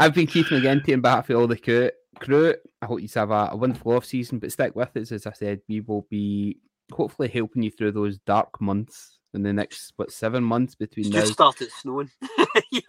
I've 0.00 0.14
been 0.14 0.26
Keith 0.26 0.46
McGinty 0.46 0.92
on 0.94 1.00
behalf 1.00 1.30
of 1.30 1.36
all 1.40 1.46
the 1.46 1.56
crew. 1.56 1.90
crew. 2.18 2.54
I 2.82 2.86
hope 2.86 3.00
you 3.00 3.08
have 3.14 3.30
a, 3.30 3.48
a 3.52 3.56
wonderful 3.56 3.92
off 3.92 4.04
season, 4.04 4.38
but 4.38 4.52
stick 4.52 4.74
with 4.76 4.96
us. 4.96 5.12
As 5.12 5.26
I 5.26 5.32
said, 5.32 5.60
we 5.68 5.80
will 5.80 6.06
be 6.10 6.58
hopefully 6.92 7.28
helping 7.28 7.62
you 7.62 7.70
through 7.70 7.92
those 7.92 8.18
dark 8.18 8.60
months 8.60 9.15
in 9.36 9.42
the 9.42 9.52
next, 9.52 9.92
what, 9.96 10.10
seven 10.10 10.42
months 10.42 10.74
between 10.74 11.06
It's 11.06 11.14
now. 11.14 11.20
just 11.20 11.32
started 11.34 11.70
snowing. 11.70 12.10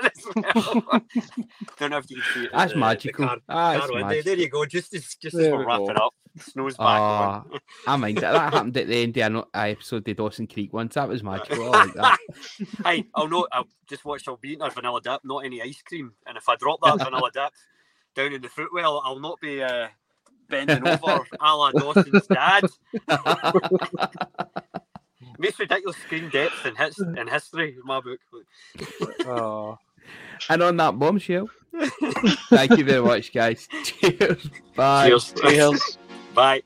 As 0.04 0.26
well. 0.36 0.84
Don't 1.80 1.92
know 1.92 1.98
if 1.98 2.10
you 2.10 2.16
can 2.22 2.26
see 2.34 2.44
it. 2.46 2.52
That's 2.54 2.72
the- 2.72 2.76
the 2.76 2.80
magical. 2.80 3.26
car- 3.28 3.38
That's 3.48 3.86
car 3.88 4.00
magical. 4.02 4.24
There 4.24 4.36
you 4.36 4.50
go. 4.50 4.66
Just 4.66 4.94
as 4.96 5.16
just 5.16 5.36
as 5.36 5.42
There 5.42 5.56
we're 5.56 5.66
wrapping 5.66 5.88
go. 5.88 5.94
up, 5.94 6.14
snow's 6.40 6.78
back 6.78 6.88
on. 6.88 7.46
Ah, 7.52 7.60
I 7.88 7.96
mind 7.98 8.18
that. 8.20 8.32
That 8.32 8.54
happened 8.54 8.78
at 8.78 8.88
the 8.88 9.04
end 9.04 9.18
of 9.18 9.34
an 9.36 9.44
episode 9.54 10.08
of 10.08 10.16
Dawson 10.18 10.48
Creek 10.48 10.74
once. 10.74 10.96
That 10.96 11.08
was 11.10 11.22
magical. 11.24 11.74
I 11.76 11.84
like 11.86 11.94
that. 11.96 12.18
hey, 12.86 13.06
I'll 13.14 13.28
not. 13.28 13.48
I'll 13.52 13.68
just 13.88 14.06
watch. 14.06 14.28
I'll 14.28 14.38
be 14.38 14.50
eating 14.50 14.64
a 14.64 14.70
vanilla 14.70 15.02
dip, 15.02 15.22
not 15.24 15.46
any 15.46 15.62
ice 15.62 15.82
cream. 15.82 16.14
And 16.26 16.38
if 16.38 16.48
I 16.50 16.56
drop 16.56 16.80
that 16.84 16.98
vanilla 17.04 17.30
dip 17.34 17.52
down 18.16 18.34
in 18.34 18.42
the 18.42 18.50
footwell, 18.50 19.02
I'll 19.06 19.20
not 19.20 19.40
be 19.42 19.62
uh, 19.62 19.88
bending 20.50 20.88
over 20.88 21.26
a 21.42 21.56
la 21.56 21.72
Dawson's 21.72 22.28
dad. 22.28 22.64
Most 25.38 25.60
ridiculous 25.60 25.98
screen 25.98 26.30
depth 26.30 26.66
in, 26.66 26.76
his, 26.76 27.00
in 27.18 27.28
history 27.28 27.76
in 27.76 27.82
my 27.86 28.02
book. 28.02 28.20
Oh. 29.26 29.78
And 30.50 30.64
on 30.64 30.78
that 30.78 30.98
bombshell, 30.98 31.50
thank 32.50 32.78
you 32.78 32.86
very 32.86 33.02
much, 33.04 33.34
guys. 33.34 33.68
Cheers. 33.84 34.50
Bye. 34.76 35.10
Cheers. 35.10 35.34
Cheers. 35.34 35.98
Bye. 36.34 36.62